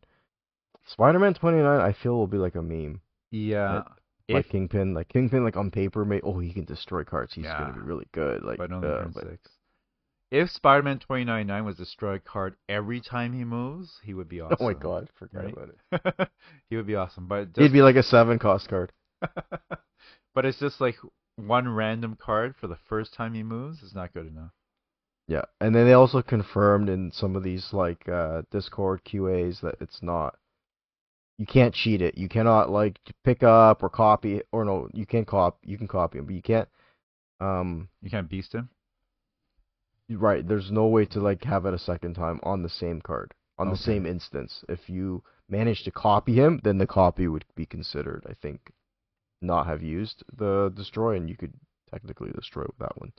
Spider 0.88 1.18
Man 1.18 1.34
twenty 1.34 1.58
nine 1.58 1.80
I 1.80 1.92
feel 1.92 2.14
will 2.14 2.26
be 2.26 2.38
like 2.38 2.54
a 2.56 2.62
meme. 2.62 3.00
Yeah, 3.30 3.82
Like 4.28 4.46
if 4.46 4.48
Kingpin, 4.48 4.94
like 4.94 5.08
Kingpin 5.08 5.44
like 5.44 5.56
on 5.56 5.70
paper 5.70 6.04
may 6.04 6.20
oh 6.22 6.38
he 6.38 6.52
can 6.52 6.64
destroy 6.64 7.04
cards, 7.04 7.34
he's 7.34 7.44
Yeah. 7.44 7.58
gonna 7.58 7.72
be 7.72 7.80
really 7.80 8.08
good. 8.12 8.42
Like 8.42 8.58
but 8.58 8.72
only 8.72 8.88
uh, 8.88 9.08
but 9.14 9.24
six. 9.24 9.50
If 10.30 10.50
Spider-Man 10.50 10.98
2099 10.98 11.64
was 11.64 11.76
destroy 11.76 12.18
card 12.18 12.56
every 12.68 13.00
time 13.00 13.32
he 13.32 13.44
moves, 13.44 14.00
he 14.04 14.14
would 14.14 14.28
be 14.28 14.40
awesome. 14.40 14.56
Oh 14.60 14.64
my 14.66 14.74
god, 14.74 15.08
forget 15.18 15.44
right? 15.44 15.54
about 15.54 15.70
it. 15.70 16.28
he 16.70 16.76
would 16.76 16.86
be 16.86 16.96
awesome, 16.96 17.26
but 17.26 17.48
He'd 17.56 17.72
be 17.72 17.82
like 17.82 17.96
a 17.96 18.02
seven 18.02 18.38
cost 18.38 18.68
card. 18.68 18.92
but 20.34 20.44
it's 20.44 20.58
just 20.58 20.80
like 20.80 20.96
one 21.36 21.68
random 21.68 22.16
card 22.20 22.54
for 22.56 22.66
the 22.66 22.76
first 22.88 23.14
time 23.14 23.34
he 23.34 23.42
moves 23.42 23.82
is 23.82 23.94
not 23.94 24.12
good 24.12 24.26
enough. 24.26 24.52
Yeah, 25.28 25.44
and 25.60 25.74
then 25.74 25.86
they 25.86 25.92
also 25.92 26.22
confirmed 26.22 26.88
in 26.88 27.10
some 27.12 27.36
of 27.36 27.42
these 27.42 27.72
like 27.72 28.08
uh, 28.08 28.42
Discord 28.50 29.04
QAs 29.04 29.60
that 29.60 29.76
it's 29.80 30.02
not. 30.02 30.36
You 31.38 31.46
can't 31.46 31.74
cheat 31.74 32.02
it. 32.02 32.18
You 32.18 32.28
cannot 32.28 32.68
like 32.68 32.98
pick 33.24 33.42
up 33.42 33.82
or 33.82 33.88
copy 33.88 34.42
or 34.52 34.64
no, 34.64 34.88
you 34.92 35.06
can 35.06 35.24
cop. 35.24 35.58
You 35.62 35.78
can 35.78 35.88
copy 35.88 36.18
him, 36.18 36.26
but 36.26 36.34
you 36.34 36.42
can't. 36.42 36.68
Um, 37.40 37.88
You 38.02 38.10
can't 38.10 38.28
beast 38.28 38.54
him. 38.54 38.68
right. 40.10 40.46
There's 40.46 40.70
no 40.72 40.88
way 40.88 41.04
to 41.06 41.20
like 41.20 41.44
have 41.44 41.64
it 41.66 41.74
a 41.74 41.78
second 41.78 42.14
time 42.14 42.40
on 42.42 42.62
the 42.62 42.68
same 42.68 43.00
card 43.00 43.34
on 43.58 43.70
the 43.70 43.76
same 43.76 44.06
instance. 44.06 44.64
If 44.68 44.88
you 44.88 45.22
manage 45.48 45.82
to 45.84 45.90
copy 45.90 46.34
him, 46.34 46.60
then 46.62 46.78
the 46.78 46.86
copy 46.86 47.26
would 47.26 47.44
be 47.56 47.66
considered. 47.66 48.24
I 48.28 48.34
think 48.34 48.72
not 49.40 49.66
have 49.66 49.82
used 49.82 50.22
the 50.36 50.72
destroy, 50.74 51.16
and 51.16 51.28
you 51.28 51.36
could 51.36 51.54
technically 51.90 52.30
destroy 52.30 52.62
with 52.62 52.78
that 52.78 52.98
one. 53.00 53.12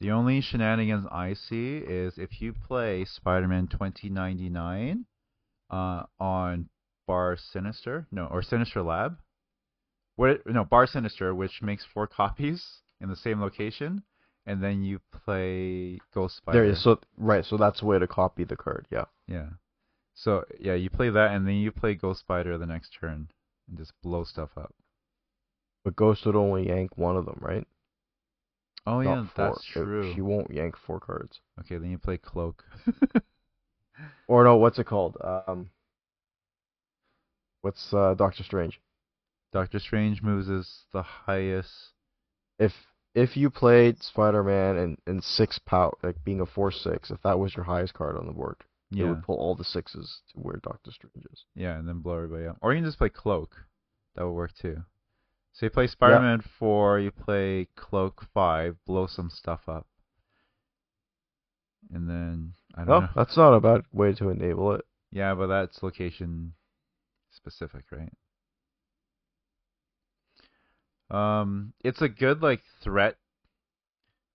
The 0.00 0.10
only 0.10 0.40
shenanigans 0.40 1.06
I 1.10 1.34
see 1.34 1.78
is 1.78 2.18
if 2.18 2.42
you 2.42 2.52
play 2.52 3.04
Spider-Man 3.04 3.68
2099 3.68 5.06
uh, 5.70 6.02
on 6.20 6.68
Bar 7.06 7.36
Sinister, 7.36 8.06
no, 8.10 8.26
or 8.26 8.42
Sinister 8.42 8.82
Lab. 8.82 9.18
What? 10.16 10.46
No, 10.46 10.64
Bar 10.64 10.86
Sinister, 10.86 11.34
which 11.34 11.62
makes 11.62 11.84
four 11.84 12.06
copies 12.06 12.64
in 13.00 13.08
the 13.08 13.16
same 13.16 13.40
location, 13.40 14.02
and 14.46 14.62
then 14.62 14.82
you 14.82 15.00
play 15.24 15.98
Ghost 16.14 16.36
Spider. 16.38 16.58
There 16.62 16.70
is 16.70 16.82
so 16.82 16.98
right. 17.16 17.44
So 17.44 17.56
that's 17.56 17.80
the 17.80 17.86
way 17.86 17.98
to 17.98 18.06
copy 18.06 18.44
the 18.44 18.56
card. 18.56 18.86
Yeah. 18.90 19.04
Yeah. 19.28 19.48
So 20.14 20.44
yeah, 20.58 20.74
you 20.74 20.88
play 20.90 21.10
that, 21.10 21.32
and 21.32 21.46
then 21.46 21.54
you 21.56 21.70
play 21.70 21.94
Ghost 21.94 22.20
Spider 22.20 22.56
the 22.58 22.66
next 22.66 22.90
turn, 22.98 23.28
and 23.68 23.76
just 23.78 23.92
blow 24.02 24.24
stuff 24.24 24.50
up. 24.56 24.74
But 25.84 25.94
Ghost 25.96 26.24
would 26.26 26.34
only 26.36 26.66
yank 26.68 26.96
one 26.96 27.16
of 27.16 27.26
them, 27.26 27.38
right? 27.40 27.66
Oh 28.86 29.00
Not 29.02 29.14
yeah, 29.16 29.26
four. 29.34 29.46
that's 29.54 29.68
It- 29.68 29.72
true. 29.84 30.12
She 30.14 30.20
won't 30.22 30.50
yank 30.50 30.76
four 30.76 31.00
cards. 31.00 31.40
Okay, 31.60 31.76
then 31.76 31.90
you 31.90 31.98
play 31.98 32.18
Cloak. 32.18 32.64
Or 34.28 34.44
no, 34.44 34.56
what's 34.56 34.78
it 34.78 34.84
called? 34.84 35.16
Um, 35.22 35.70
what's 37.66 37.92
uh, 37.92 38.14
Doctor 38.14 38.44
Strange? 38.44 38.80
Doctor 39.52 39.80
Strange 39.80 40.22
moves 40.22 40.48
is 40.48 40.84
the 40.92 41.02
highest. 41.02 41.72
If 42.60 42.72
if 43.14 43.36
you 43.36 43.50
played 43.50 44.02
Spider-Man 44.02 44.76
and 44.76 44.98
and 45.06 45.24
six 45.24 45.58
power, 45.58 45.92
like 46.02 46.22
being 46.24 46.40
a 46.40 46.46
four 46.46 46.70
six, 46.70 47.10
if 47.10 47.20
that 47.22 47.40
was 47.40 47.56
your 47.56 47.64
highest 47.64 47.92
card 47.94 48.16
on 48.16 48.26
the 48.26 48.32
board, 48.32 48.56
it 48.96 48.98
Yeah, 48.98 49.08
would 49.08 49.22
pull 49.22 49.36
all 49.36 49.56
the 49.56 49.64
sixes 49.64 50.20
to 50.32 50.38
where 50.40 50.60
Doctor 50.62 50.92
Strange 50.92 51.26
is. 51.32 51.44
yeah, 51.56 51.76
and 51.76 51.88
then 51.88 51.98
blow 52.00 52.14
everybody 52.18 52.46
up. 52.46 52.58
Or 52.62 52.72
you 52.72 52.78
can 52.78 52.84
just 52.86 52.98
play 52.98 53.08
Cloak. 53.08 53.50
That 54.14 54.24
would 54.24 54.32
work 54.32 54.52
too. 54.54 54.84
So 55.54 55.66
you 55.66 55.70
play 55.70 55.88
Spider-Man 55.88 56.42
four, 56.58 57.00
you 57.00 57.10
play 57.10 57.66
Cloak 57.76 58.24
five, 58.32 58.76
blow 58.86 59.06
some 59.08 59.30
stuff 59.30 59.68
up, 59.68 59.86
and 61.92 62.08
then 62.08 62.52
I 62.76 62.84
don't 62.84 62.90
Oh, 62.94 63.00
know. 63.00 63.08
that's 63.16 63.36
not 63.36 63.54
a 63.54 63.60
bad 63.60 63.82
way 63.92 64.14
to 64.14 64.28
enable 64.28 64.72
it. 64.74 64.84
Yeah, 65.10 65.34
but 65.34 65.46
that's 65.48 65.82
location 65.82 66.52
specific, 67.46 67.84
right? 67.92 68.12
Um, 71.08 71.72
it's 71.84 72.02
a 72.02 72.08
good 72.08 72.42
like 72.42 72.62
threat 72.82 73.16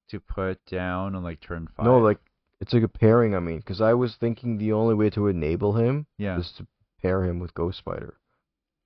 to 0.10 0.20
put 0.20 0.66
down 0.66 1.16
on 1.16 1.24
like 1.24 1.42
turn 1.42 1.68
five. 1.76 1.86
No, 1.86 1.98
like 1.98 2.20
it's 2.62 2.74
a 2.74 2.80
good 2.80 2.94
pairing. 2.94 3.36
I 3.36 3.40
mean, 3.40 3.58
because 3.58 3.82
I 3.82 3.94
was 3.94 4.16
thinking 4.20 4.58
the 4.58 4.72
only 4.72 4.96
way 4.96 5.10
to 5.12 5.28
enable 5.28 5.74
him 5.74 6.06
yeah. 6.18 6.40
is 6.40 6.52
to 6.58 6.68
pair 7.02 7.24
him 7.26 7.40
with 7.40 7.54
Ghost 7.54 7.80
Spider. 7.80 8.16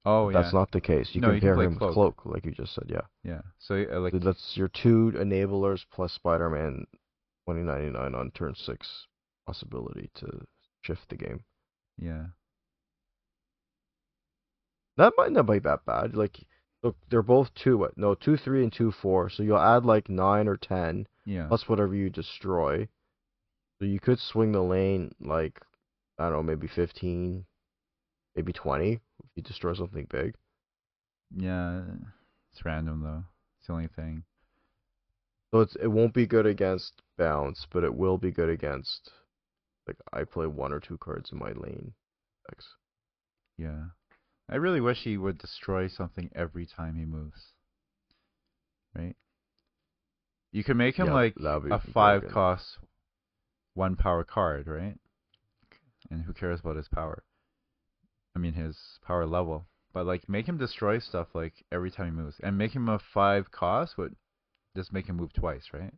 oh 0.05 0.29
yeah. 0.29 0.41
That's 0.41 0.53
not 0.53 0.71
the 0.71 0.81
case. 0.81 1.09
You 1.13 1.21
No, 1.21 1.27
can 1.27 1.35
you 1.35 1.41
pair 1.41 1.55
play 1.55 1.65
him 1.65 1.77
Cloak. 1.77 1.89
with 1.89 1.95
Cloak, 1.95 2.21
like 2.25 2.45
you 2.45 2.51
just 2.51 2.73
said. 2.73 2.85
Yeah. 2.89 3.01
yeah. 3.23 3.41
So 3.59 3.85
uh, 3.91 3.99
like 3.99 4.13
So 4.13 4.19
that's 4.19 4.53
your 4.55 4.69
two 4.69 5.13
enablers 5.15 5.81
plus 5.93 6.13
Spider-Man 6.13 6.85
2099 7.47 8.15
on 8.15 8.31
turn 8.31 8.55
six 8.55 8.87
possibility 9.45 10.09
to 10.15 10.45
shift 10.81 11.07
the 11.09 11.15
game. 11.15 11.43
Yeah. 11.99 12.25
That 14.97 15.13
might 15.17 15.31
not 15.31 15.47
be 15.47 15.59
that 15.59 15.85
bad. 15.85 16.15
Like, 16.15 16.37
look, 16.83 16.95
they're 17.09 17.21
both 17.21 17.53
two. 17.55 17.77
What? 17.77 17.97
No, 17.97 18.15
two 18.15 18.37
three 18.37 18.63
and 18.63 18.71
two 18.71 18.91
four. 18.91 19.29
So 19.29 19.43
you'll 19.43 19.57
add 19.57 19.85
like 19.85 20.09
nine 20.09 20.47
or 20.47 20.57
ten 20.57 21.07
Yeah. 21.25 21.47
plus 21.47 21.67
whatever 21.67 21.93
you 21.95 22.09
destroy. 22.09 22.87
So 23.79 23.85
you 23.85 23.99
could 23.99 24.19
swing 24.19 24.51
the 24.53 24.61
lane 24.61 25.13
like 25.19 25.59
I 26.17 26.23
don't 26.29 26.33
know, 26.33 26.43
maybe 26.43 26.67
fifteen, 26.67 27.45
maybe 28.35 28.53
twenty 28.53 28.93
if 28.93 29.29
you 29.35 29.43
destroy 29.43 29.73
something 29.73 30.07
big. 30.09 30.35
Yeah. 31.35 31.81
It's 32.53 32.63
random 32.63 33.01
though. 33.03 33.23
It's 33.59 33.67
the 33.67 33.73
only 33.73 33.87
thing. 33.87 34.23
So 35.51 35.59
it's 35.61 35.75
it 35.75 35.87
won't 35.87 36.13
be 36.13 36.25
good 36.25 36.45
against 36.45 37.01
bounce, 37.17 37.67
but 37.71 37.83
it 37.83 37.93
will 37.93 38.17
be 38.17 38.31
good 38.31 38.49
against 38.49 39.11
like 39.87 39.97
I 40.13 40.23
play 40.23 40.47
one 40.47 40.71
or 40.71 40.79
two 40.79 40.97
cards 40.97 41.31
in 41.33 41.37
my 41.39 41.51
lane. 41.51 41.93
decks. 42.49 42.65
Yeah. 43.57 43.83
I 44.49 44.55
really 44.55 44.81
wish 44.81 45.03
he 45.03 45.17
would 45.17 45.37
destroy 45.37 45.87
something 45.87 46.29
every 46.35 46.65
time 46.65 46.95
he 46.95 47.05
moves. 47.05 47.53
Right? 48.95 49.15
You 50.51 50.63
can 50.63 50.77
make 50.77 50.95
him 50.95 51.07
Yeah, 51.07 51.13
like 51.13 51.35
a 51.39 51.79
five 51.79 52.27
cost 52.29 52.77
one 53.73 53.95
power 53.95 54.23
card, 54.23 54.67
right? 54.67 54.97
And 56.09 56.23
who 56.23 56.33
cares 56.33 56.59
about 56.59 56.77
his 56.77 56.87
power? 56.87 57.23
I 58.35 58.39
mean 58.39 58.53
his 58.53 58.77
power 59.05 59.25
level. 59.25 59.65
But 59.93 60.05
like 60.05 60.29
make 60.29 60.47
him 60.47 60.57
destroy 60.57 60.99
stuff 60.99 61.27
like 61.33 61.65
every 61.71 61.89
time 61.89 62.05
he 62.05 62.11
moves. 62.11 62.39
And 62.41 62.57
make 62.57 62.73
him 62.73 62.87
a 62.87 62.99
five 62.99 63.51
cost 63.51 63.97
would 63.97 64.15
just 64.75 64.93
make 64.93 65.07
him 65.07 65.17
move 65.17 65.33
twice, 65.33 65.69
right? 65.73 65.93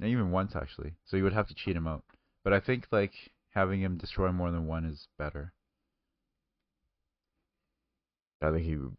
And 0.00 0.08
even 0.08 0.30
once 0.30 0.56
actually. 0.56 0.94
So 1.04 1.16
you 1.16 1.24
would 1.24 1.32
have 1.34 1.48
to 1.48 1.54
cheat 1.54 1.76
him 1.76 1.86
out. 1.86 2.04
But 2.42 2.52
I 2.52 2.60
think 2.60 2.86
like 2.90 3.12
having 3.50 3.80
him 3.80 3.98
destroy 3.98 4.32
more 4.32 4.50
than 4.50 4.66
one 4.66 4.84
is 4.84 5.08
better. 5.18 5.52
I 8.42 8.50
think 8.50 8.64
he 8.64 8.76
would 8.76 8.96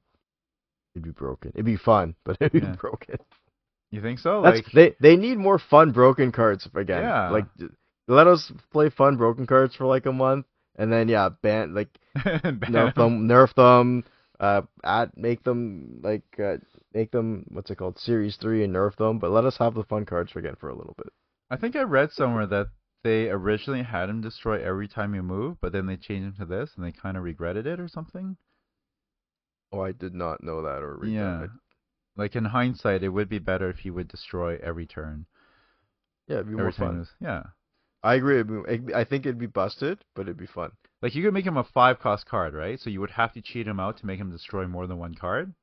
he'd 0.93 1.03
be 1.03 1.11
broken. 1.11 1.51
It'd 1.53 1.65
be 1.65 1.77
fun, 1.77 2.15
but 2.23 2.37
it'd 2.41 2.53
be 2.53 2.77
broken. 2.77 3.17
You 3.91 4.01
think 4.01 4.19
so? 4.19 4.41
That's 4.41 4.57
like 4.57 4.71
they 4.73 4.95
they 4.99 5.15
need 5.15 5.37
more 5.37 5.59
fun 5.59 5.91
broken 5.91 6.31
cards 6.31 6.67
again. 6.75 7.03
Yeah. 7.03 7.29
Like 7.29 7.45
let 8.07 8.27
us 8.27 8.51
play 8.71 8.89
fun 8.89 9.17
broken 9.17 9.45
cards 9.45 9.75
for 9.75 9.85
like 9.85 10.05
a 10.05 10.11
month 10.11 10.45
and 10.77 10.91
then 10.91 11.07
yeah, 11.07 11.29
ban 11.41 11.73
like 11.73 11.89
nerf 12.17 12.95
them 12.95 13.27
nerf 13.29 13.53
them 13.55 14.03
uh 14.39 14.61
add 14.83 15.11
make 15.15 15.43
them 15.43 15.99
like 16.03 16.23
uh, 16.39 16.57
make 16.93 17.11
them 17.11 17.45
what's 17.49 17.71
it 17.71 17.75
called 17.75 17.97
series 17.97 18.35
3 18.37 18.63
and 18.63 18.75
nerf 18.75 18.95
them, 18.95 19.19
but 19.19 19.31
let 19.31 19.45
us 19.45 19.57
have 19.57 19.73
the 19.73 19.83
fun 19.83 20.05
cards 20.05 20.31
again 20.35 20.55
for 20.59 20.69
a 20.69 20.75
little 20.75 20.95
bit. 20.97 21.11
I 21.49 21.55
think 21.55 21.75
I 21.75 21.83
read 21.83 22.11
somewhere 22.11 22.45
that 22.47 22.67
they 23.03 23.29
originally 23.29 23.83
had 23.83 24.09
him 24.09 24.21
destroy 24.21 24.61
every 24.61 24.87
time 24.87 25.15
you 25.15 25.23
move, 25.23 25.57
but 25.61 25.71
then 25.71 25.85
they 25.85 25.95
changed 25.95 26.27
him 26.27 26.35
to 26.39 26.45
this, 26.45 26.71
and 26.75 26.85
they 26.85 26.91
kind 26.91 27.15
of 27.15 27.23
regretted 27.23 27.65
it 27.65 27.79
or 27.79 27.87
something. 27.87 28.35
Oh, 29.71 29.81
I 29.81 29.91
did 29.91 30.13
not 30.13 30.43
know 30.43 30.61
that 30.61 30.81
or 30.81 30.97
read 30.97 31.13
yeah. 31.13 31.39
that. 31.41 31.49
Like 32.15 32.35
in 32.35 32.45
hindsight, 32.45 33.03
it 33.03 33.09
would 33.09 33.29
be 33.29 33.39
better 33.39 33.69
if 33.69 33.79
he 33.79 33.91
would 33.91 34.07
destroy 34.07 34.57
every 34.63 34.85
turn. 34.85 35.25
Yeah, 36.27 36.35
it'd 36.37 36.47
be 36.47 36.53
more 36.53 36.67
Every 36.67 36.71
he 36.73 36.77
fun. 36.77 37.07
Yeah. 37.21 37.43
I 38.03 38.15
agree. 38.15 38.39
it'd 38.39 38.85
be- 38.87 38.93
I 38.93 39.03
think 39.03 39.25
it'd 39.25 39.39
be 39.39 39.47
busted, 39.47 40.03
but 40.15 40.23
it'd 40.23 40.37
be 40.37 40.45
fun. 40.45 40.71
Like 41.01 41.15
you 41.15 41.23
could 41.23 41.33
make 41.33 41.45
him 41.45 41.57
a 41.57 41.63
five 41.63 41.99
cost 41.99 42.25
card, 42.25 42.53
right? 42.53 42.79
So 42.79 42.89
you 42.89 43.01
would 43.01 43.11
have 43.11 43.33
to 43.33 43.41
cheat 43.41 43.67
him 43.67 43.79
out 43.79 43.97
to 43.97 44.05
make 44.05 44.19
him 44.19 44.31
destroy 44.31 44.67
more 44.67 44.87
than 44.87 44.97
one 44.97 45.13
card, 45.13 45.53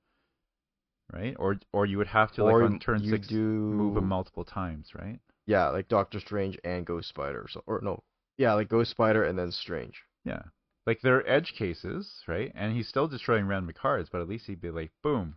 right? 1.13 1.35
Or 1.39 1.59
or 1.73 1.87
you 1.87 1.99
would 1.99 2.07
have 2.09 2.33
to 2.33 2.43
or 2.43 2.63
like 2.63 2.71
on 2.71 2.79
turn 2.79 3.09
six 3.09 3.27
do 3.27 3.37
move 3.39 3.97
him 3.97 4.07
multiple 4.09 4.45
times, 4.45 4.91
right? 4.95 5.19
Yeah, 5.47 5.69
like 5.69 5.89
Doctor 5.89 6.21
Strange 6.21 6.59
and 6.65 6.87
Ghost 6.87 7.09
Spider, 7.09 7.43
or 7.43 7.49
so, 7.49 7.63
or 7.67 7.81
no, 7.83 8.03
yeah, 8.39 8.55
like 8.55 8.69
Ghost 8.69 8.91
Spider 8.91 9.25
and 9.25 9.39
then 9.39 9.51
Strange. 9.51 10.01
Yeah. 10.25 10.43
Like 10.87 11.01
they're 11.01 11.27
edge 11.29 11.55
cases, 11.55 12.23
right? 12.27 12.53
And 12.55 12.77
he's 12.77 12.89
still 12.89 13.09
destroying 13.09 13.47
random 13.47 13.75
cards, 13.75 14.09
but 14.11 14.21
at 14.21 14.29
least 14.29 14.47
he'd 14.47 14.61
be 14.61 14.71
like 14.71 14.93
boom, 15.03 15.37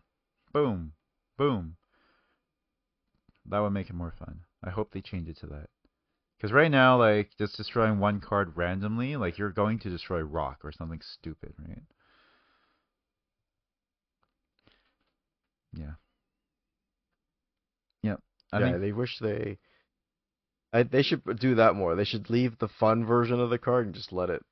boom, 0.51 0.93
boom. 1.37 1.77
That 3.45 3.59
would 3.59 3.71
make 3.71 3.89
it 3.89 3.95
more 3.95 4.13
fun. 4.19 4.41
I 4.63 4.69
hope 4.71 4.91
they 4.91 5.01
change 5.01 5.29
it 5.29 5.37
to 5.37 5.47
that. 5.47 5.69
Because 6.37 6.51
right 6.51 6.69
now, 6.69 6.97
like 6.97 7.31
just 7.37 7.55
destroying 7.55 7.99
one 7.99 8.19
card 8.19 8.57
randomly, 8.57 9.15
like 9.15 9.37
you're 9.37 9.49
going 9.49 9.79
to 9.79 9.89
destroy 9.89 10.19
rock 10.21 10.59
or 10.63 10.71
something 10.71 11.01
stupid, 11.01 11.53
right? 11.57 11.83
Yeah. 15.73 15.93
Yep. 18.03 18.21
I 18.51 18.59
yeah, 18.59 18.65
think 18.65 18.81
they 18.81 18.91
wish 18.91 19.17
they. 19.19 19.57
I, 20.73 20.83
they 20.83 21.01
should 21.01 21.23
do 21.39 21.55
that 21.55 21.75
more. 21.75 21.95
They 21.95 22.03
should 22.03 22.29
leave 22.29 22.57
the 22.57 22.67
fun 22.67 23.05
version 23.05 23.39
of 23.39 23.49
the 23.49 23.57
card 23.57 23.85
and 23.85 23.95
just 23.95 24.11
let 24.11 24.29
it 24.29 24.43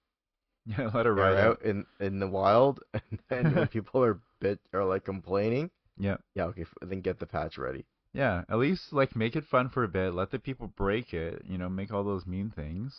yeah, 0.66 0.90
let 0.94 1.06
it 1.06 1.12
ride 1.12 1.38
out. 1.38 1.62
in 1.62 1.86
in 2.00 2.20
the 2.20 2.28
wild, 2.28 2.82
and 2.94 3.20
then 3.30 3.54
when 3.56 3.68
people 3.68 4.04
are 4.04 4.20
bit 4.40 4.60
or 4.74 4.84
like 4.86 5.06
complaining, 5.06 5.70
Yeah. 5.98 6.18
yeah, 6.34 6.46
okay, 6.46 6.62
f- 6.64 6.74
then 6.90 7.02
get 7.02 7.20
the 7.20 7.26
patch 7.26 7.58
ready. 7.58 7.86
Yeah, 8.14 8.44
at 8.50 8.58
least 8.58 8.94
like 8.94 9.16
make 9.16 9.36
it 9.36 9.46
fun 9.46 9.70
for 9.70 9.84
a 9.84 9.88
bit. 9.90 10.14
Let 10.14 10.32
the 10.32 10.40
people 10.40 10.68
break 10.68 11.14
it. 11.14 11.44
You 11.48 11.58
know, 11.58 11.70
make 11.70 11.92
all 11.92 12.04
those 12.04 12.26
mean 12.26 12.50
things, 12.56 12.96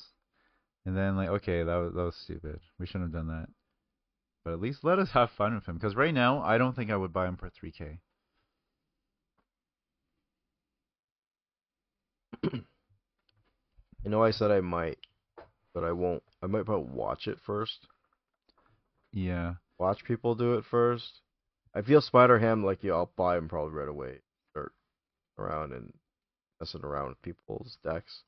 and 0.84 0.96
then 0.96 1.16
like, 1.16 1.28
okay, 1.28 1.62
that 1.62 1.76
was 1.76 1.92
that 1.94 2.02
was 2.02 2.16
stupid. 2.16 2.60
We 2.78 2.86
shouldn't 2.86 3.12
have 3.14 3.26
done 3.26 3.28
that. 3.28 3.48
But 4.44 4.52
at 4.52 4.60
least 4.60 4.84
let 4.84 4.98
us 5.00 5.10
have 5.10 5.30
fun 5.32 5.54
with 5.56 5.66
him. 5.66 5.74
Because 5.74 5.96
right 5.96 6.14
now, 6.14 6.40
I 6.42 6.56
don't 6.56 6.76
think 6.76 6.90
I 6.90 6.96
would 6.96 7.12
buy 7.12 7.26
him 7.26 7.36
for 7.36 7.50
3K. 7.50 7.98
I 12.44 12.60
know 14.04 14.22
I 14.22 14.30
said 14.30 14.50
I 14.52 14.60
might, 14.60 14.98
but 15.74 15.82
I 15.82 15.92
won't. 15.92 16.22
I 16.47 16.49
might 16.49 16.64
probably 16.64 16.92
watch 16.92 17.26
it 17.26 17.38
first. 17.44 17.88
Yeah, 19.12 19.55
Watch 19.78 20.05
people 20.05 20.36
do 20.36 20.55
it 20.55 20.64
first. 20.64 21.20
I 21.74 21.82
feel 21.82 22.01
Spider 22.01 22.38
Ham 22.38 22.64
like 22.64 22.84
yeah, 22.84 22.92
I'll 22.92 23.11
buy 23.16 23.36
him 23.36 23.49
probably 23.49 23.74
right 23.74 23.88
away. 23.88 24.20
Start 24.53 24.72
around 25.38 25.72
and 25.72 25.92
messing 26.61 26.84
around 26.84 27.09
with 27.09 27.22
people's 27.22 27.78
decks. 27.82 28.22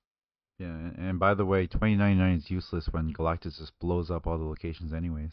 yeah. 0.58 0.90
And, 0.98 1.20
by 1.20 1.34
the 1.34 1.46
way, 1.46 1.66
2099 1.66 2.36
is 2.36 2.50
useless 2.50 2.88
when 2.90 3.14
Galactus 3.14 3.58
just 3.58 3.78
blows 3.78 4.10
up 4.10 4.26
all 4.26 4.36
the 4.36 4.44
locations, 4.44 4.92
anyways. 4.92 5.32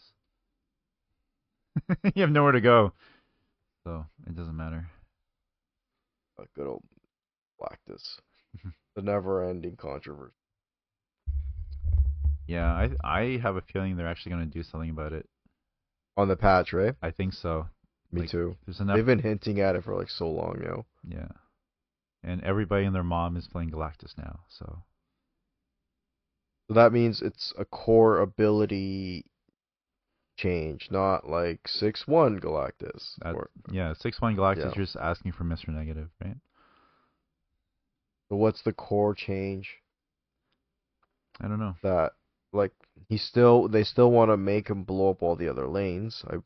you 2.14 2.22
have 2.22 2.30
nowhere 2.30 2.54
to 2.54 2.62
go, 2.62 2.94
so 3.84 4.06
it 4.28 4.36
doesn't 4.36 4.56
matter. 4.56 4.88
A 6.40 6.44
good 6.56 6.68
old 6.68 6.84
Galactus. 7.60 8.20
the 8.96 9.02
never-ending 9.02 9.76
controversy. 9.76 10.36
Yeah, 12.48 12.72
I 12.72 12.90
I 13.04 13.38
have 13.42 13.56
a 13.56 13.62
feeling 13.62 13.96
they're 13.98 14.08
actually 14.08 14.32
gonna 14.32 14.46
do 14.46 14.64
something 14.64 14.90
about 14.90 15.14
it. 15.14 15.28
On 16.18 16.28
the 16.28 16.36
patch, 16.36 16.72
right? 16.74 16.96
I 17.02 17.12
think 17.12 17.34
so. 17.34 17.68
Me 18.12 18.22
Like, 18.22 18.30
too. 18.30 18.56
There's 18.66 18.80
enough. 18.80 18.96
They've 18.96 19.06
been 19.06 19.20
hinting 19.20 19.60
at 19.60 19.76
it 19.76 19.84
for 19.84 19.96
like 19.96 20.10
so 20.10 20.30
long 20.30 20.60
now. 20.64 20.86
Yeah. 21.08 21.28
And 22.24 22.42
everybody 22.44 22.86
and 22.86 22.96
their 22.96 23.04
mom 23.04 23.36
is 23.38 23.48
playing 23.48 23.72
Galactus 23.72 24.18
now, 24.18 24.40
so 24.48 24.84
So 26.68 26.74
that 26.74 26.92
means 26.94 27.22
it's 27.22 27.54
a 27.58 27.66
core 27.66 28.20
ability 28.20 29.26
change, 30.38 30.88
not 30.92 31.30
like 31.30 31.68
six 31.68 32.08
one 32.08 32.40
Galactus. 32.40 33.16
That- 33.22 33.36
Or, 33.36 33.50
yeah, 33.72 33.94
six 33.94 34.20
one 34.22 34.36
Galactus, 34.36 34.58
Yeah. 34.58 34.64
you're 34.76 34.86
just 34.86 34.96
asking 34.96 35.34
for 35.34 35.44
Mr. 35.44 35.70
Negative, 35.70 36.10
right? 36.24 36.38
but 38.30 38.38
what's 38.38 38.64
the 38.64 38.74
core 38.74 39.14
change 39.14 39.70
I 41.40 41.48
don't 41.48 41.60
know. 41.60 41.76
that 41.84 42.14
like 42.56 42.72
he 43.10 43.18
still 43.18 43.68
they 43.68 43.84
still 43.84 44.12
want 44.12 44.32
to 44.32 44.38
make 44.38 44.68
him 44.70 44.84
blow 44.84 45.12
up 45.12 45.22
all 45.22 45.36
the 45.36 45.50
other 45.50 45.68
lanes, 45.68 46.24
I 46.28 46.38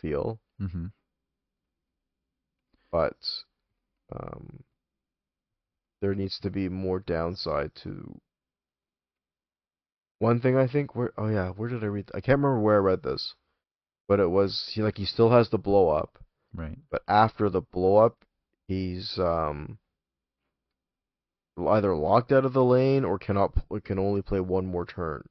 feel, 0.00 0.40
Mm-hmm. 0.60 0.86
but 2.90 3.16
um 4.14 4.62
there 6.00 6.14
needs 6.14 6.38
to 6.40 6.50
be 6.50 6.68
more 6.68 7.00
downside 7.00 7.74
to 7.82 8.20
one 10.18 10.40
thing 10.40 10.56
I 10.56 10.66
think 10.66 10.94
where 10.94 11.12
oh 11.18 11.28
yeah, 11.28 11.50
where 11.50 11.68
did 11.68 11.82
I 11.82 11.88
read 11.88 12.10
I 12.14 12.20
can't 12.20 12.38
remember 12.38 12.60
where 12.60 12.76
I 12.76 12.78
read 12.78 13.02
this. 13.02 13.34
But 14.08 14.20
it 14.20 14.30
was 14.30 14.70
he 14.72 14.82
like 14.82 14.96
he 14.98 15.04
still 15.04 15.30
has 15.30 15.50
the 15.50 15.58
blow 15.58 15.88
up, 15.88 16.18
Right. 16.54 16.78
but 16.90 17.02
after 17.08 17.50
the 17.50 17.60
blow 17.60 17.96
up 17.96 18.24
he's 18.68 19.18
um 19.18 19.78
either 21.58 21.94
locked 21.96 22.32
out 22.32 22.44
of 22.44 22.52
the 22.52 22.64
lane 22.64 23.04
or 23.04 23.18
cannot 23.18 23.52
can 23.84 23.98
only 23.98 24.22
play 24.22 24.40
one 24.40 24.66
more 24.66 24.86
turn 24.86 25.24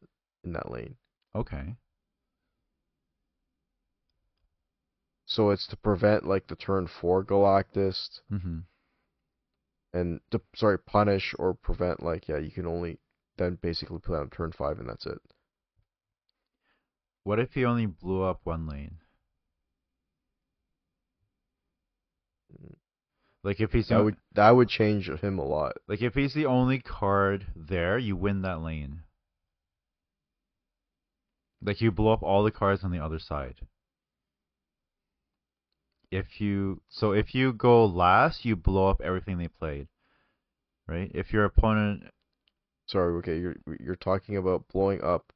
in 0.46 0.54
that 0.54 0.72
lane. 0.72 0.96
Okay. 1.36 1.76
So 5.26 5.50
it's 5.50 5.68
to 5.68 5.76
prevent 5.78 6.26
like 6.26 6.48
the 6.48 6.56
turn 6.56 6.88
four 6.88 7.24
Galactus 7.26 8.22
Mm-hmm. 8.32 8.60
and 9.94 10.20
to 10.32 10.42
sorry 10.56 10.78
punish 10.80 11.34
or 11.40 11.54
prevent 11.54 12.04
like 12.04 12.28
yeah 12.28 12.38
you 12.38 12.52
can 12.52 12.68
only 12.68 13.00
then 13.38 13.58
basically 13.62 14.00
play 14.00 14.20
on 14.20 14.30
turn 14.30 14.52
five 14.52 14.80
and 14.80 14.88
that's 14.88 15.06
it. 15.06 15.20
What 17.24 17.40
if 17.40 17.54
he 17.54 17.66
only 17.66 17.88
blew 17.88 18.22
up 18.22 18.42
one 18.44 18.68
lane? 18.68 19.00
Like 23.44 23.60
if 23.60 23.72
he's 23.72 23.88
the 23.88 23.96
That 23.96 24.04
would 24.04 24.18
that 24.34 24.52
would 24.52 24.70
change 24.70 25.10
him 25.10 25.40
a 25.40 25.46
lot. 25.46 25.78
like 25.88 26.02
if 26.02 26.14
he's 26.16 26.34
the 26.34 26.46
only 26.46 26.80
card 26.80 27.48
there, 27.56 27.98
you 27.98 28.16
win 28.16 28.42
that 28.44 28.62
lane. 28.62 29.02
Like 31.62 31.82
you 31.82 31.92
blow 31.92 32.14
up 32.14 32.24
all 32.24 32.44
the 32.44 32.52
cards 32.52 32.84
on 32.84 32.92
the 32.92 33.00
other 33.04 33.20
side. 33.20 33.56
If 36.12 36.40
you 36.40 36.82
so 36.90 37.12
if 37.12 37.34
you 37.36 37.54
go 37.54 37.86
last, 37.86 38.46
you 38.46 38.56
blow 38.56 38.90
up 38.90 39.02
everything 39.02 39.38
they 39.38 39.48
played. 39.48 39.88
Right? 40.88 41.12
If 41.14 41.34
your 41.34 41.46
opponent 41.46 42.04
Sorry, 42.88 43.16
okay, 43.16 43.40
you're 43.40 43.56
you're 43.80 43.96
talking 43.96 44.38
about 44.38 44.68
blowing 44.68 45.04
up 45.04 45.34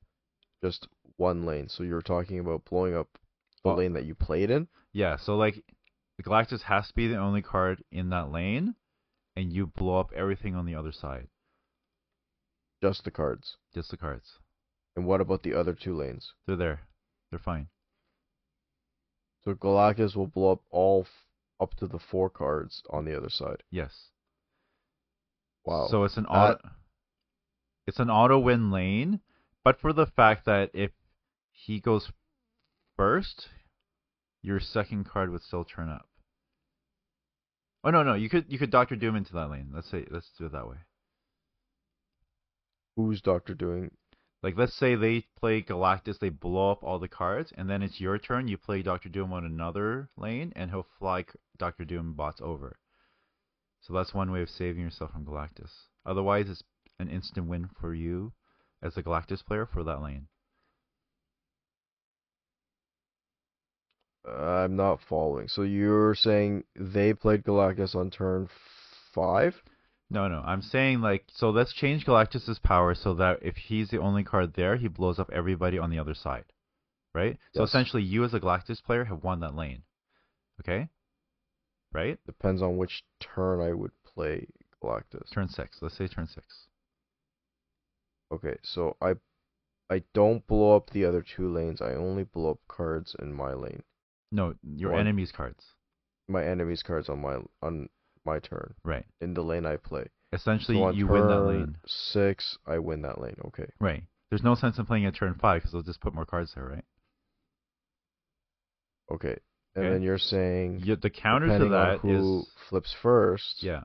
just 0.62 0.88
one 1.18 1.46
lane. 1.46 1.68
So 1.68 1.84
you're 1.84 2.02
talking 2.02 2.40
about 2.40 2.66
blowing 2.66 2.96
up 2.96 3.08
the 3.64 3.72
Oh. 3.72 3.76
lane 3.76 3.94
that 3.94 4.06
you 4.06 4.16
played 4.16 4.52
in? 4.52 4.68
Yeah, 4.94 5.18
so 5.18 5.36
like 5.36 5.64
the 6.18 6.24
Galactus 6.24 6.62
has 6.64 6.88
to 6.90 6.94
be 6.94 7.08
the 7.08 7.18
only 7.18 7.42
card 7.42 7.84
in 7.92 8.10
that 8.10 8.32
lane 8.32 8.76
and 9.36 9.52
you 9.52 9.68
blow 9.68 10.00
up 10.00 10.12
everything 10.14 10.56
on 10.56 10.66
the 10.66 10.76
other 10.76 10.92
side. 10.92 11.28
Just 12.82 13.04
the 13.04 13.12
cards. 13.12 13.58
Just 13.74 13.90
the 13.92 13.98
cards. 13.98 14.40
And 15.00 15.08
what 15.08 15.22
about 15.22 15.44
the 15.44 15.54
other 15.54 15.72
two 15.74 15.96
lanes? 15.96 16.34
They're 16.46 16.58
there. 16.58 16.82
They're 17.30 17.40
fine. 17.40 17.68
So 19.46 19.54
Galactus 19.54 20.14
will 20.14 20.28
blow 20.28 20.52
up 20.52 20.62
all 20.72 21.04
f- 21.04 21.62
up 21.62 21.74
to 21.76 21.88
the 21.88 22.00
four 22.00 22.30
cards 22.30 22.84
on 22.90 23.06
the 23.06 23.16
other 23.16 23.30
side. 23.30 23.64
Yes. 23.72 24.10
Wow. 25.64 25.88
So 25.90 26.04
it's 26.04 26.18
an 26.18 26.24
That- 26.24 26.30
auto 26.58 26.70
it's 27.88 28.00
an 28.00 28.10
auto 28.10 28.40
win 28.40 28.72
lane, 28.72 29.22
but 29.64 29.80
for 29.80 29.94
the 29.94 30.06
fact 30.06 30.44
that 30.48 30.70
if 30.74 30.92
he 31.54 31.80
goes 31.80 32.12
first, 32.98 33.48
your 34.42 34.60
second 34.60 35.06
card 35.06 35.30
would 35.32 35.44
still 35.44 35.64
turn 35.64 35.88
up. 35.88 36.10
Oh 37.86 37.92
no 37.92 38.04
no, 38.04 38.16
you 38.16 38.28
could 38.30 38.52
you 38.52 38.60
could 38.60 38.70
Doctor 38.70 38.98
Doom 38.98 39.16
into 39.16 39.32
that 39.32 39.50
lane. 39.50 39.72
Let's 39.74 39.90
say 39.90 40.06
let's 40.12 40.30
do 40.38 40.48
it 40.48 40.52
that 40.52 40.68
way. 40.68 40.76
who's 42.98 43.22
Doctor 43.22 43.54
doing? 43.54 43.92
Like 44.42 44.58
let's 44.58 44.74
say 44.74 44.96
they 44.96 45.26
play 45.38 45.62
Galactus, 45.62 46.20
they 46.20 46.30
blow 46.30 46.72
up 46.72 46.82
all 46.82 47.00
the 47.00 47.10
cards, 47.10 47.52
and 47.58 47.70
then 47.70 47.84
it's 47.84 48.00
your 48.00 48.18
turn. 48.18 48.48
You 48.48 48.58
play 48.58 48.82
Doctor 48.82 49.10
Doom 49.10 49.34
on 49.34 49.44
another 49.46 50.10
lane, 50.16 50.54
and 50.56 50.72
he'll 50.72 50.88
fly 50.98 51.26
Doctor 51.58 51.84
Doom 51.84 52.14
bots 52.14 52.40
over. 52.42 52.80
So 53.82 53.94
that's 53.94 54.14
one 54.14 54.32
way 54.32 54.42
of 54.42 54.50
saving 54.50 54.82
yourself 54.82 55.12
from 55.12 55.26
Galactus. 55.26 55.72
Otherwise, 56.06 56.50
it's 56.50 56.64
an 57.00 57.10
instant 57.10 57.48
win 57.48 57.70
for 57.80 57.94
you 57.94 58.34
as 58.82 58.96
a 58.96 59.04
Galactus 59.04 59.46
player 59.46 59.66
for 59.66 59.84
that 59.84 60.02
lane. 60.02 60.28
I'm 64.26 64.76
not 64.76 65.02
following. 65.02 65.48
So 65.48 65.64
you're 65.64 66.16
saying 66.16 66.64
they 66.76 67.14
played 67.14 67.44
Galactus 67.44 67.96
on 67.96 68.10
turn 68.10 68.48
five? 69.14 69.62
No, 70.12 70.28
no, 70.28 70.42
I'm 70.44 70.62
saying 70.62 71.02
like 71.02 71.26
so. 71.32 71.52
Let's 71.52 71.74
change 71.74 72.06
Galactus's 72.06 72.60
power 72.60 72.96
so 72.96 73.14
that 73.16 73.40
if 73.44 73.56
he's 73.56 73.90
the 73.90 74.00
only 74.00 74.24
card 74.24 74.54
there, 74.56 74.76
he 74.76 74.88
blows 74.88 75.20
up 75.20 75.30
everybody 75.32 75.78
on 75.78 75.92
the 75.92 76.00
other 76.00 76.16
side, 76.16 76.46
right? 77.14 77.38
So 77.54 77.64
essentially, 77.64 78.02
you 78.02 78.24
as 78.24 78.34
a 78.34 78.40
Galactus 78.40 78.84
player 78.84 79.06
have 79.06 79.24
won 79.24 79.42
that 79.42 79.56
lane. 79.56 79.84
Okay. 80.62 80.90
Right. 81.94 82.20
Depends 82.26 82.62
on 82.62 82.78
which 82.78 83.04
turn 83.20 83.62
I 83.62 83.74
would 83.74 83.92
play 84.04 84.48
Galactus. 84.84 85.32
Turn 85.32 85.48
six. 85.48 85.78
Let's 85.82 85.98
say 85.98 86.08
turn 86.08 86.28
six. 86.28 86.68
Okay, 88.32 88.58
so 88.64 88.96
I 89.02 89.14
I 89.90 90.04
don't 90.14 90.46
blow 90.48 90.76
up 90.76 90.90
the 90.92 91.06
other 91.06 91.24
two 91.24 91.52
lanes. 91.52 91.82
I 91.82 91.94
only 91.94 92.24
blow 92.24 92.52
up 92.52 92.60
cards 92.68 93.16
in 93.20 93.34
my 93.34 93.54
lane. 93.54 93.84
No, 94.32 94.56
your 94.64 94.92
One. 94.92 95.02
enemy's 95.02 95.32
cards. 95.32 95.64
My 96.28 96.44
enemy's 96.44 96.84
cards 96.84 97.10
on 97.10 97.22
my 97.22 97.38
on 97.62 97.90
my 98.26 98.40
turn 98.40 98.76
Right. 98.84 99.06
in 99.22 99.34
the 99.34 99.44
lane 99.44 99.66
I 99.66 99.78
play. 99.78 100.08
Essentially, 100.32 100.78
so 100.78 100.92
you 100.92 101.08
win 101.08 101.28
that 101.28 101.42
lane. 101.42 101.78
Six, 101.88 102.58
I 102.68 102.78
win 102.80 103.02
that 103.02 103.20
lane. 103.20 103.38
Okay. 103.46 103.66
Right. 103.80 104.04
There's 104.30 104.44
no 104.44 104.54
sense 104.56 104.78
in 104.78 104.86
playing 104.86 105.06
at 105.06 105.16
turn 105.16 105.34
five 105.36 105.62
because 105.62 105.72
they'll 105.72 105.82
just 105.82 106.02
put 106.02 106.14
more 106.14 106.26
cards 106.26 106.54
there, 106.54 106.66
right? 106.66 106.86
Okay. 109.12 109.38
And 109.76 109.86
Okay. 109.86 109.94
then 109.94 110.02
you're 110.04 110.18
saying 110.20 110.82
You, 110.84 110.96
the 110.96 111.10
counter 111.10 111.48
to 111.58 111.70
that 111.70 112.00
who 112.00 112.42
is 112.42 112.54
flips 112.70 112.94
first. 113.02 113.64
yeah. 113.64 113.84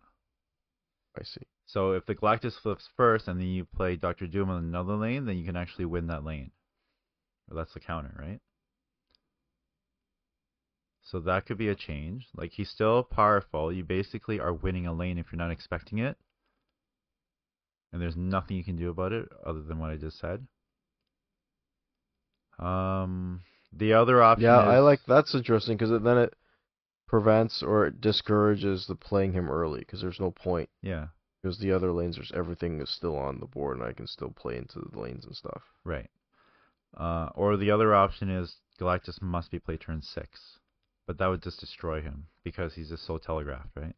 I 1.18 1.22
see. 1.22 1.42
So 1.66 1.92
if 1.92 2.04
the 2.06 2.14
Galactus 2.14 2.58
flips 2.60 2.88
first 2.96 3.28
and 3.28 3.40
then 3.40 3.46
you 3.46 3.64
play 3.64 3.96
Doctor 3.96 4.26
Doom 4.26 4.50
on 4.50 4.64
another 4.64 4.96
lane, 4.96 5.24
then 5.24 5.38
you 5.38 5.44
can 5.46 5.56
actually 5.56 5.86
win 5.86 6.08
that 6.08 6.24
lane. 6.24 6.50
Or 7.50 7.56
that's 7.56 7.72
the 7.72 7.80
counter, 7.80 8.14
right? 8.18 8.40
So 11.04 11.20
that 11.20 11.44
could 11.46 11.58
be 11.58 11.68
a 11.68 11.74
change. 11.74 12.28
Like 12.34 12.52
he's 12.52 12.70
still 12.70 13.02
powerful. 13.04 13.70
You 13.72 13.84
basically 13.84 14.40
are 14.40 14.52
winning 14.54 14.86
a 14.86 14.92
lane 14.92 15.18
if 15.18 15.30
you're 15.30 15.38
not 15.38 15.50
expecting 15.50 15.98
it. 15.98 16.16
And 17.92 18.02
there's 18.02 18.16
nothing 18.16 18.56
you 18.56 18.64
can 18.64 18.76
do 18.76 18.90
about 18.90 19.12
it 19.12 19.28
other 19.44 19.62
than 19.62 19.78
what 19.78 19.90
I 19.90 19.96
just 19.96 20.18
said. 20.18 20.46
Um 22.58 23.42
the 23.72 23.92
other 23.92 24.22
option 24.22 24.44
Yeah, 24.44 24.60
is 24.60 24.64
I 24.66 24.78
like 24.78 25.04
that's 25.06 25.34
interesting 25.34 25.76
because 25.76 25.90
then 26.02 26.18
it 26.18 26.34
prevents 27.06 27.62
or 27.62 27.86
it 27.86 28.00
discourages 28.00 28.86
the 28.86 28.94
playing 28.96 29.32
him 29.34 29.50
early 29.50 29.80
because 29.80 30.00
there's 30.00 30.20
no 30.20 30.30
point 30.30 30.70
Yeah, 30.82 31.08
because 31.42 31.58
the 31.58 31.72
other 31.72 31.92
lanes 31.92 32.16
there's 32.16 32.32
everything 32.32 32.80
is 32.80 32.88
still 32.90 33.16
on 33.16 33.40
the 33.40 33.46
board 33.46 33.76
and 33.78 33.86
I 33.86 33.92
can 33.92 34.06
still 34.06 34.30
play 34.30 34.56
into 34.56 34.80
the 34.80 34.98
lanes 34.98 35.26
and 35.26 35.36
stuff. 35.36 35.62
right. 35.84 36.10
Uh 36.96 37.28
or 37.34 37.56
the 37.56 37.70
other 37.70 37.94
option 37.94 38.30
is 38.30 38.56
Galactus 38.80 39.20
must 39.20 39.50
be 39.50 39.58
played 39.58 39.80
turn 39.80 40.00
6. 40.02 40.58
But 41.06 41.16
that 41.16 41.28
would 41.28 41.42
just 41.42 41.60
destroy 41.60 42.02
him 42.02 42.28
because 42.42 42.74
he's 42.74 42.90
just 42.90 43.04
so 43.06 43.16
telegraphed, 43.16 43.74
right? 43.74 43.96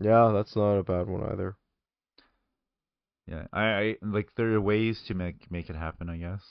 Yeah, 0.00 0.32
that's 0.34 0.56
not 0.56 0.78
a 0.78 0.82
bad 0.82 1.06
one 1.06 1.22
either. 1.22 1.56
Yeah, 3.26 3.46
I, 3.52 3.64
I 3.64 3.96
like 4.02 4.34
there 4.34 4.52
are 4.54 4.60
ways 4.60 5.02
to 5.06 5.14
make 5.14 5.50
make 5.50 5.70
it 5.70 5.76
happen, 5.76 6.10
I 6.10 6.18
guess. 6.18 6.42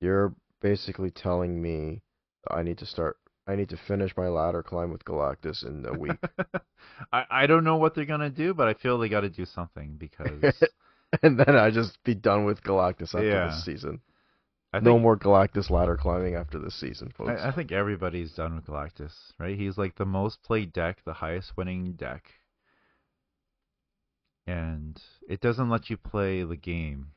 You're 0.00 0.34
basically 0.60 1.10
telling 1.10 1.62
me 1.62 2.02
I 2.50 2.62
need 2.62 2.76
to 2.76 2.84
start. 2.86 3.18
I 3.46 3.56
need 3.56 3.70
to 3.70 3.76
finish 3.76 4.16
my 4.16 4.28
ladder 4.28 4.62
climb 4.62 4.90
with 4.92 5.04
Galactus 5.04 5.64
in 5.66 5.84
a 5.86 5.94
week, 5.94 6.18
I 7.12 7.24
I 7.30 7.46
don't 7.46 7.64
know 7.64 7.76
what 7.76 7.94
they're 7.94 8.04
gonna 8.04 8.30
do, 8.30 8.54
but 8.54 8.68
I 8.68 8.74
feel 8.74 8.98
they 8.98 9.08
got 9.08 9.22
to 9.22 9.30
do 9.30 9.44
something 9.44 9.96
because 9.98 10.42
and 11.22 11.38
then 11.38 11.56
I 11.56 11.70
just 11.70 12.02
be 12.04 12.14
done 12.14 12.44
with 12.44 12.62
Galactus 12.62 13.14
after 13.14 13.24
Yeah. 13.24 13.48
this 13.48 13.64
season. 13.64 14.00
I 14.72 14.80
no 14.80 14.98
more 14.98 15.16
Galactus 15.18 15.70
ladder 15.70 15.96
climbing 15.96 16.34
after 16.34 16.58
this 16.58 16.74
season, 16.74 17.12
folks. 17.16 17.42
I, 17.42 17.48
I 17.48 17.52
think 17.52 17.72
everybody's 17.72 18.32
done 18.32 18.54
with 18.54 18.64
Galactus, 18.66 19.12
right? 19.38 19.58
He's 19.58 19.76
like 19.76 19.96
the 19.96 20.06
most 20.06 20.42
played 20.42 20.72
deck, 20.72 20.98
the 21.04 21.12
highest 21.12 21.56
winning 21.56 21.92
deck, 21.92 22.30
and 24.46 25.00
it 25.28 25.40
doesn't 25.40 25.68
let 25.68 25.90
you 25.90 25.96
play 25.96 26.42
the 26.42 26.56
game. 26.56 27.08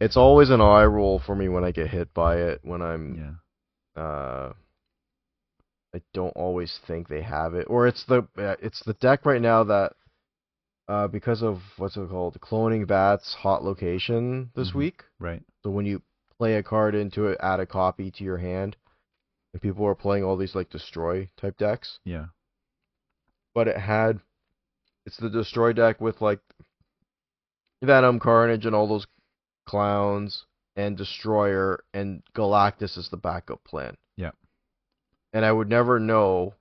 It's 0.00 0.16
always 0.16 0.50
an 0.50 0.60
eye 0.60 0.84
roll 0.84 1.18
for 1.18 1.34
me 1.34 1.48
when 1.48 1.64
I 1.64 1.70
get 1.72 1.88
hit 1.88 2.12
by 2.14 2.36
it. 2.36 2.60
When 2.62 2.82
I'm, 2.82 3.38
Yeah, 3.96 4.02
uh, 4.02 4.52
I 5.94 6.02
don't 6.12 6.36
always 6.36 6.78
think 6.86 7.08
they 7.08 7.22
have 7.22 7.54
it, 7.54 7.66
or 7.68 7.86
it's 7.86 8.04
the 8.04 8.26
uh, 8.36 8.56
it's 8.60 8.82
the 8.84 8.92
deck 8.94 9.24
right 9.24 9.40
now 9.40 9.64
that, 9.64 9.92
uh, 10.86 11.08
because 11.08 11.42
of 11.42 11.62
what's 11.78 11.96
it 11.96 12.08
called, 12.10 12.38
Cloning 12.40 12.86
Vats 12.86 13.34
hot 13.34 13.64
location 13.64 14.50
this 14.54 14.72
Mhm. 14.72 14.74
week. 14.74 15.04
right. 15.18 15.42
So 15.62 15.70
when 15.70 15.86
you 15.86 16.02
play 16.36 16.54
a 16.56 16.62
card 16.62 16.94
into 16.94 17.26
it, 17.28 17.38
add 17.40 17.58
a 17.60 17.66
copy 17.66 18.10
to 18.12 18.24
your 18.24 18.36
hand, 18.36 18.76
and 19.52 19.62
people 19.62 19.84
are 19.86 19.94
playing 19.94 20.24
all 20.24 20.36
these 20.36 20.54
like 20.54 20.68
destroy 20.70 21.28
type 21.36 21.56
decks. 21.56 21.98
Yeah, 22.04 22.26
But 23.54 23.66
it 23.68 23.76
had, 23.78 24.20
it's 25.06 25.16
the 25.16 25.30
destroy 25.30 25.72
deck 25.72 26.00
with 26.00 26.20
like 26.20 26.40
Venom, 27.82 28.20
Carnage, 28.20 28.66
and 28.66 28.74
all 28.74 28.86
those 28.86 29.06
clowns, 29.66 30.44
and 30.76 30.96
Destroyer, 30.96 31.82
and 31.94 32.22
Galactus 32.34 32.96
is 32.98 33.08
the 33.08 33.16
backup 33.16 33.64
plan. 33.64 33.96
Yeah. 35.32 35.38
And 35.38 35.44
I 35.46 35.52
would 35.52 35.68
never 35.68 35.98
know. 36.00 36.54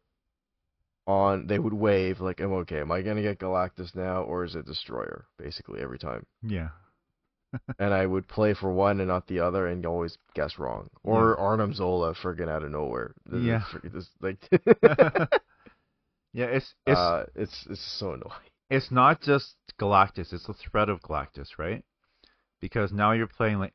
On 1.09 1.47
they 1.47 1.57
would 1.57 1.71
wave 1.71 2.19
like, 2.19 2.41
"I'm 2.41 2.51
okay. 2.51 2.81
Am 2.81 2.91
I 2.91 3.01
gonna 3.01 3.21
get 3.21 3.39
Galactus 3.39 3.95
now, 3.95 4.23
or 4.23 4.43
is 4.43 4.55
it 4.55 4.65
Destroyer?" 4.65 5.25
Basically 5.37 5.79
every 5.81 5.97
time. 5.97 6.25
yeah, 6.43 6.67
and 7.79 7.93
I 7.93 8.05
would 8.05 8.27
play 8.27 8.53
for 8.53 8.73
one 8.73 8.99
and 8.99 9.07
not 9.07 9.25
the 9.27 9.39
other, 9.39 9.67
and 9.67 9.85
always 9.85 10.17
guess 10.33 10.59
wrong. 10.59 10.89
Or 11.05 11.37
Arnim 11.37 11.73
Zola, 11.73 12.13
friggin' 12.13 12.49
out 12.49 12.63
of 12.63 12.71
nowhere. 12.71 13.13
This 13.25 13.41
Yeah. 13.41 13.63
this, 13.85 14.09
like, 14.19 14.37
yeah. 16.33 16.45
It's 16.47 16.73
it's 16.85 16.97
uh, 16.99 17.25
it's 17.35 17.65
it's 17.69 17.97
so 17.99 18.07
annoying. 18.11 18.49
it's 18.69 18.91
not 18.91 19.21
just 19.21 19.55
Galactus; 19.79 20.33
it's 20.33 20.47
the 20.47 20.53
threat 20.55 20.89
of 20.89 21.01
Galactus, 21.01 21.57
right? 21.57 21.85
Because 22.59 22.91
now 22.91 23.13
you're 23.13 23.27
playing 23.27 23.59
like, 23.59 23.73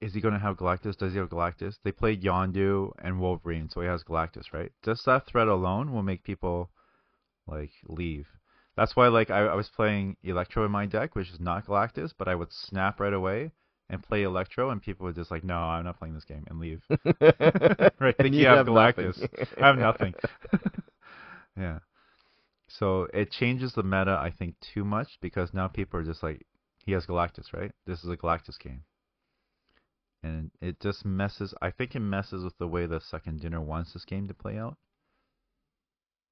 is 0.00 0.14
he 0.14 0.20
going 0.20 0.34
to 0.34 0.40
have 0.40 0.56
Galactus? 0.56 0.96
Does 0.96 1.12
he 1.12 1.18
have 1.18 1.28
Galactus? 1.28 1.76
They 1.84 1.92
played 1.92 2.22
Yondu 2.22 2.92
and 3.02 3.20
Wolverine, 3.20 3.68
so 3.70 3.80
he 3.80 3.86
has 3.86 4.02
Galactus, 4.02 4.52
right? 4.52 4.72
Just 4.84 5.06
that 5.06 5.26
threat 5.26 5.48
alone 5.48 5.92
will 5.92 6.02
make 6.02 6.24
people 6.24 6.70
like 7.46 7.70
leave. 7.86 8.26
That's 8.76 8.96
why, 8.96 9.08
like, 9.08 9.30
I, 9.30 9.40
I 9.46 9.54
was 9.54 9.68
playing 9.68 10.16
Electro 10.22 10.64
in 10.64 10.72
my 10.72 10.86
deck, 10.86 11.14
which 11.14 11.30
is 11.30 11.40
not 11.40 11.66
Galactus, 11.66 12.12
but 12.16 12.26
I 12.26 12.34
would 12.34 12.52
snap 12.52 13.00
right 13.00 13.12
away, 13.12 13.52
and 13.90 14.02
play 14.02 14.22
Electro, 14.22 14.70
and 14.70 14.80
people 14.80 15.04
would 15.04 15.14
just 15.14 15.30
like, 15.30 15.44
no, 15.44 15.56
I'm 15.56 15.84
not 15.84 15.98
playing 15.98 16.14
this 16.14 16.24
game, 16.24 16.44
and 16.48 16.58
leave. 16.58 16.82
right, 18.00 18.16
think 18.16 18.34
you 18.34 18.46
have 18.46 18.66
Galactus. 18.66 19.28
I 19.60 19.66
have 19.66 19.78
nothing. 19.78 20.14
yeah. 21.56 21.80
So 22.68 23.06
it 23.12 23.30
changes 23.30 23.74
the 23.74 23.82
meta, 23.82 24.18
I 24.20 24.30
think, 24.30 24.54
too 24.74 24.84
much 24.84 25.18
because 25.20 25.52
now 25.52 25.68
people 25.68 26.00
are 26.00 26.04
just 26.04 26.22
like, 26.22 26.46
he 26.78 26.92
has 26.92 27.04
Galactus, 27.06 27.52
right? 27.52 27.70
This 27.86 28.02
is 28.02 28.10
a 28.10 28.16
Galactus 28.16 28.58
game. 28.58 28.82
And 30.22 30.50
it 30.60 30.78
just 30.80 31.04
messes, 31.04 31.52
I 31.60 31.70
think 31.70 31.94
it 31.96 32.00
messes 32.00 32.44
with 32.44 32.56
the 32.58 32.68
way 32.68 32.86
the 32.86 33.00
second 33.00 33.40
dinner 33.40 33.60
wants 33.60 33.92
this 33.92 34.04
game 34.04 34.28
to 34.28 34.34
play 34.34 34.56
out. 34.58 34.76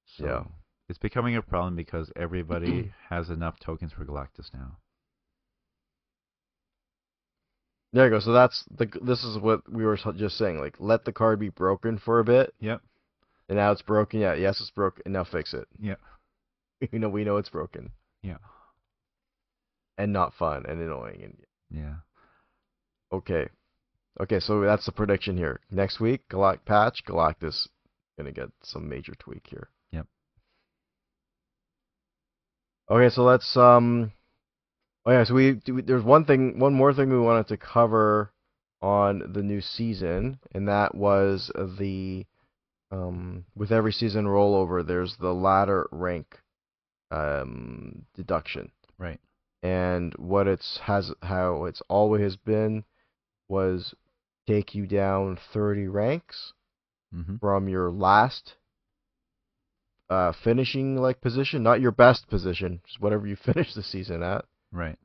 So 0.05 0.25
Yeah. 0.25 0.43
It's 0.89 0.99
becoming 0.99 1.37
a 1.37 1.41
problem 1.41 1.75
because 1.77 2.11
everybody 2.17 2.91
has 3.09 3.29
enough 3.29 3.59
tokens 3.59 3.93
for 3.93 4.03
Galactus 4.03 4.53
now. 4.53 4.77
There 7.93 8.05
you 8.05 8.11
go. 8.11 8.19
So 8.19 8.31
that's 8.33 8.63
the. 8.77 8.87
This 9.01 9.23
is 9.23 9.37
what 9.37 9.69
we 9.71 9.85
were 9.85 9.97
just 10.15 10.37
saying. 10.37 10.59
Like, 10.59 10.75
let 10.79 11.03
the 11.05 11.11
card 11.11 11.39
be 11.39 11.49
broken 11.49 11.97
for 11.97 12.19
a 12.19 12.23
bit, 12.23 12.53
Yep. 12.59 12.81
and 13.49 13.57
now 13.57 13.71
it's 13.71 13.81
broken. 13.81 14.19
Yeah, 14.21 14.33
yes, 14.33 14.61
it's 14.61 14.69
broken. 14.71 15.01
And 15.05 15.13
now 15.13 15.23
fix 15.25 15.53
it. 15.53 15.67
Yeah. 15.79 15.95
you 16.91 16.99
know, 16.99 17.09
we 17.09 17.23
know 17.25 17.37
it's 17.37 17.49
broken 17.49 17.91
Yeah. 18.23 18.37
and 19.97 20.11
not 20.13 20.33
fun 20.33 20.65
and 20.67 20.81
annoying. 20.81 21.21
And 21.23 21.37
Yeah. 21.69 21.95
okay, 23.11 23.49
okay. 24.19 24.39
So 24.39 24.61
that's 24.61 24.85
the 24.85 24.91
prediction 24.91 25.37
here. 25.37 25.59
Next 25.69 25.99
week, 25.99 26.27
Galact 26.29 26.65
patch 26.65 27.03
Galactus 27.07 27.67
gonna 28.17 28.31
get 28.31 28.49
some 28.63 28.89
major 28.89 29.13
tweak 29.19 29.45
here. 29.47 29.69
Yep. 29.91 30.07
Okay, 32.89 33.13
so 33.13 33.23
let's 33.23 33.55
um. 33.55 34.11
Oh 35.05 35.11
yeah, 35.11 35.23
so 35.23 35.33
we, 35.33 35.59
we 35.67 35.81
there's 35.81 36.03
one 36.03 36.25
thing, 36.25 36.59
one 36.59 36.73
more 36.73 36.93
thing 36.93 37.09
we 37.09 37.17
wanted 37.19 37.47
to 37.47 37.57
cover 37.57 38.31
on 38.81 39.31
the 39.33 39.41
new 39.41 39.61
season, 39.61 40.39
and 40.53 40.67
that 40.67 40.93
was 40.93 41.51
the 41.79 42.25
um 42.91 43.45
with 43.55 43.71
every 43.71 43.91
season 43.93 44.25
rollover, 44.25 44.85
there's 44.85 45.15
the 45.19 45.33
ladder 45.33 45.87
rank 45.91 46.39
um 47.09 48.05
deduction, 48.15 48.71
Right. 48.99 49.19
and 49.63 50.13
what 50.17 50.47
it's 50.47 50.79
has 50.83 51.11
how 51.23 51.65
it's 51.65 51.81
always 51.89 52.35
been 52.35 52.83
was 53.47 53.93
take 54.51 54.75
you 54.75 54.85
down 54.87 55.37
30 55.53 55.87
ranks 55.87 56.53
Mm-hmm. 57.15 57.35
from 57.37 57.67
your 57.67 57.91
last 57.91 58.55
uh 60.09 60.31
finishing 60.43 60.95
like 60.97 61.21
position, 61.21 61.63
not 61.63 61.81
your 61.81 61.91
best 61.91 62.27
position, 62.29 62.81
just 62.85 63.01
whatever 63.01 63.27
you 63.27 63.35
finish 63.45 63.73
the 63.73 63.83
season 63.83 64.23
at 64.23 64.45
Right. 64.71 64.97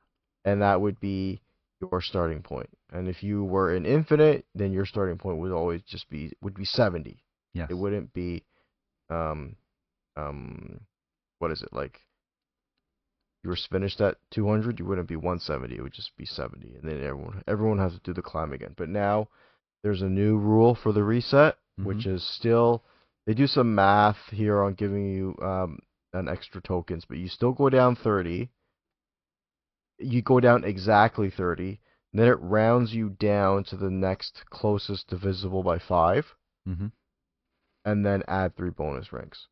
and 0.45 0.63
that 0.63 0.81
would 0.81 1.01
be 1.01 1.41
your 1.81 2.01
starting 2.01 2.43
point. 2.43 2.71
And 2.93 3.09
if 3.09 3.23
you 3.23 3.45
were 3.45 3.75
in 3.75 3.85
infinite, 3.85 4.47
then 4.55 4.73
your 4.73 4.87
starting 4.87 5.19
point 5.19 5.39
would 5.39 5.53
always 5.53 5.83
just 5.83 6.09
be 6.09 6.33
would 6.43 6.55
be 6.55 6.65
70. 6.65 7.23
Yes. 7.53 7.69
It 7.71 7.75
wouldn't 7.75 8.13
be 8.13 8.45
um 9.11 9.57
um 10.17 10.81
what 11.39 11.51
is 11.51 11.63
it 11.63 11.73
like 11.73 12.01
you 13.47 13.51
were 13.51 13.57
finished 13.71 14.01
at 14.01 14.19
200, 14.33 14.81
you 14.81 14.85
wouldn't 14.85 15.07
be 15.07 15.15
170, 15.15 15.77
it 15.77 15.81
would 15.81 15.93
just 15.93 16.17
be 16.17 16.27
70 16.27 16.75
and 16.75 16.83
then 16.83 17.01
everyone 17.05 17.45
everyone 17.47 17.79
has 17.79 17.93
to 17.93 18.01
do 18.01 18.13
the 18.13 18.21
climb 18.21 18.53
again. 18.53 18.75
But 18.77 18.89
now 18.89 19.29
there's 19.85 20.03
a 20.03 20.09
new 20.09 20.37
rule 20.37 20.75
for 20.75 20.93
the 20.93 21.05
reset 21.05 21.57
which 21.85 22.07
Mhm. 22.07 22.15
is 22.17 22.25
still 22.25 22.83
they 23.25 23.35
do 23.35 23.47
some 23.47 23.73
math 23.73 24.31
here 24.31 24.63
on 24.65 24.75
giving 24.75 25.07
you 25.07 25.37
um 25.41 25.79
an 26.13 26.29
extra 26.29 26.61
tokens, 26.61 27.05
but 27.05 27.19
you 27.19 27.29
still 27.29 27.53
go 27.53 27.71
down 27.71 27.95
30 27.95 28.51
you 29.99 30.23
go 30.23 30.41
down 30.41 30.65
exactly 30.65 31.31
30, 31.31 31.81
and 32.13 32.21
then 32.21 32.29
it 32.29 32.41
rounds 32.41 32.93
you 32.93 33.11
down 33.11 33.63
to 33.65 33.77
the 33.77 33.91
next 33.91 34.45
closest 34.51 35.07
divisible 35.09 35.63
by 35.63 35.79
5, 35.79 36.35
Mm-hmm. 36.69 36.89
and 37.85 38.05
then 38.05 38.25
add 38.27 38.57
3 38.57 38.71
bonus 38.71 39.13
ranks. 39.13 39.47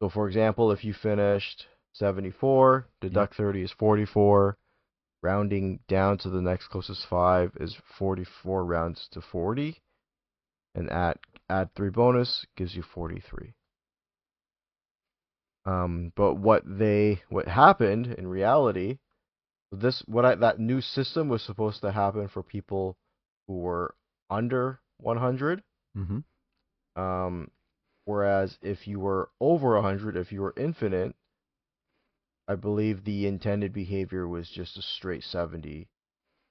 So, 0.00 0.08
for 0.08 0.26
example, 0.26 0.72
if 0.72 0.82
you 0.82 0.94
finished 0.94 1.66
74, 1.94 2.88
deduct 3.00 3.36
30 3.36 3.62
is 3.62 3.72
44, 3.78 4.56
rounding 5.22 5.80
down 5.88 6.18
to 6.18 6.28
the 6.28 6.40
next 6.40 6.68
closest 6.68 7.06
5 7.08 7.52
is 7.60 7.76
44 7.98 8.64
rounds 8.64 9.08
to 9.12 9.20
40, 9.20 9.80
and 10.74 10.90
add, 10.90 11.18
add 11.48 11.74
3 11.74 11.90
bonus 11.90 12.44
gives 12.56 12.74
you 12.74 12.82
43. 12.82 13.54
Um, 15.66 16.12
but 16.14 16.34
what 16.34 16.62
they 16.66 17.22
what 17.30 17.48
happened 17.48 18.06
in 18.06 18.26
reality, 18.26 18.98
this 19.72 20.02
what 20.06 20.24
I, 20.24 20.34
that 20.34 20.58
new 20.58 20.82
system 20.82 21.28
was 21.28 21.42
supposed 21.42 21.80
to 21.80 21.90
happen 21.90 22.28
for 22.28 22.42
people 22.42 22.98
who 23.46 23.60
were 23.60 23.94
under 24.28 24.80
100. 24.98 25.62
Mm-hmm. 25.96 27.00
Um, 27.00 27.50
whereas 28.04 28.58
if 28.60 28.86
you 28.86 29.00
were 29.00 29.30
over 29.40 29.74
100, 29.76 30.16
if 30.16 30.32
you 30.32 30.42
were 30.42 30.54
infinite, 30.56 31.14
I 32.46 32.56
believe 32.56 33.04
the 33.04 33.26
intended 33.26 33.72
behavior 33.72 34.28
was 34.28 34.48
just 34.48 34.76
a 34.76 34.82
straight 34.82 35.22
70 35.22 35.88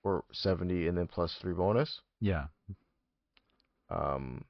or 0.03 0.23
70 0.31 0.87
and 0.87 0.97
then 0.97 1.07
plus 1.07 1.35
three 1.39 1.53
bonus. 1.53 2.01
Yeah. 2.19 2.45
Um, 3.89 4.45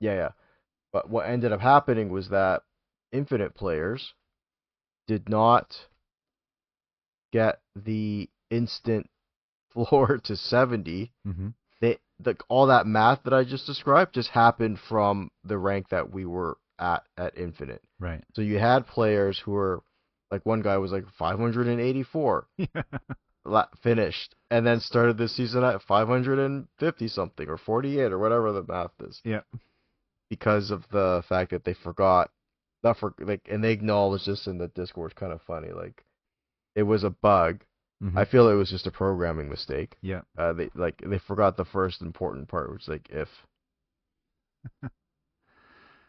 yeah, 0.00 0.14
yeah. 0.14 0.30
But 0.92 1.10
what 1.10 1.28
ended 1.28 1.52
up 1.52 1.60
happening 1.60 2.10
was 2.10 2.30
that 2.30 2.62
infinite 3.12 3.54
players 3.54 4.14
did 5.06 5.28
not 5.28 5.76
get 7.32 7.60
the 7.74 8.28
instant 8.50 9.10
floor 9.72 10.18
to 10.24 10.36
70. 10.36 11.12
Mm-hmm. 11.26 11.48
They 11.80 11.98
the 12.18 12.34
all 12.48 12.68
that 12.68 12.86
math 12.86 13.24
that 13.24 13.34
I 13.34 13.44
just 13.44 13.66
described 13.66 14.14
just 14.14 14.30
happened 14.30 14.78
from 14.88 15.30
the 15.44 15.58
rank 15.58 15.90
that 15.90 16.10
we 16.10 16.24
were 16.24 16.56
at 16.78 17.02
at 17.18 17.36
infinite. 17.36 17.82
Right. 18.00 18.24
So 18.34 18.40
you 18.40 18.58
had 18.58 18.86
players 18.86 19.38
who 19.38 19.50
were 19.50 19.82
like 20.30 20.44
one 20.44 20.60
guy 20.62 20.76
was 20.76 20.92
like 20.92 21.04
584 21.18 22.46
la- 23.44 23.66
finished 23.82 24.34
and 24.50 24.66
then 24.66 24.80
started 24.80 25.16
this 25.18 25.34
season 25.36 25.62
at 25.64 25.82
550 25.82 27.08
something 27.08 27.48
or 27.48 27.56
48 27.56 28.12
or 28.12 28.18
whatever 28.18 28.52
the 28.52 28.62
math 28.62 28.90
is 29.00 29.20
yeah. 29.24 29.40
because 30.30 30.70
of 30.70 30.84
the 30.90 31.22
fact 31.28 31.50
that 31.50 31.64
they 31.64 31.74
forgot 31.74 32.30
not 32.82 32.98
for 32.98 33.14
like 33.20 33.46
and 33.50 33.62
they 33.62 33.72
acknowledged 33.72 34.26
this 34.26 34.46
in 34.46 34.58
the 34.58 34.68
discord 34.68 35.10
it's 35.12 35.18
kind 35.18 35.32
of 35.32 35.40
funny 35.42 35.70
like 35.72 36.04
it 36.74 36.82
was 36.82 37.04
a 37.04 37.10
bug 37.10 37.62
Mm-hmm. 38.04 38.18
i 38.18 38.26
feel 38.26 38.50
it 38.50 38.54
was 38.56 38.68
just 38.68 38.86
a 38.86 38.90
programming 38.90 39.48
mistake 39.48 39.96
yeah. 40.02 40.20
uh 40.36 40.52
they 40.52 40.68
like 40.74 41.00
they 41.02 41.18
forgot 41.18 41.56
the 41.56 41.64
first 41.64 42.02
important 42.02 42.46
part 42.46 42.70
which 42.70 42.82
is 42.82 42.88
like 42.88 43.08
if 43.08 43.28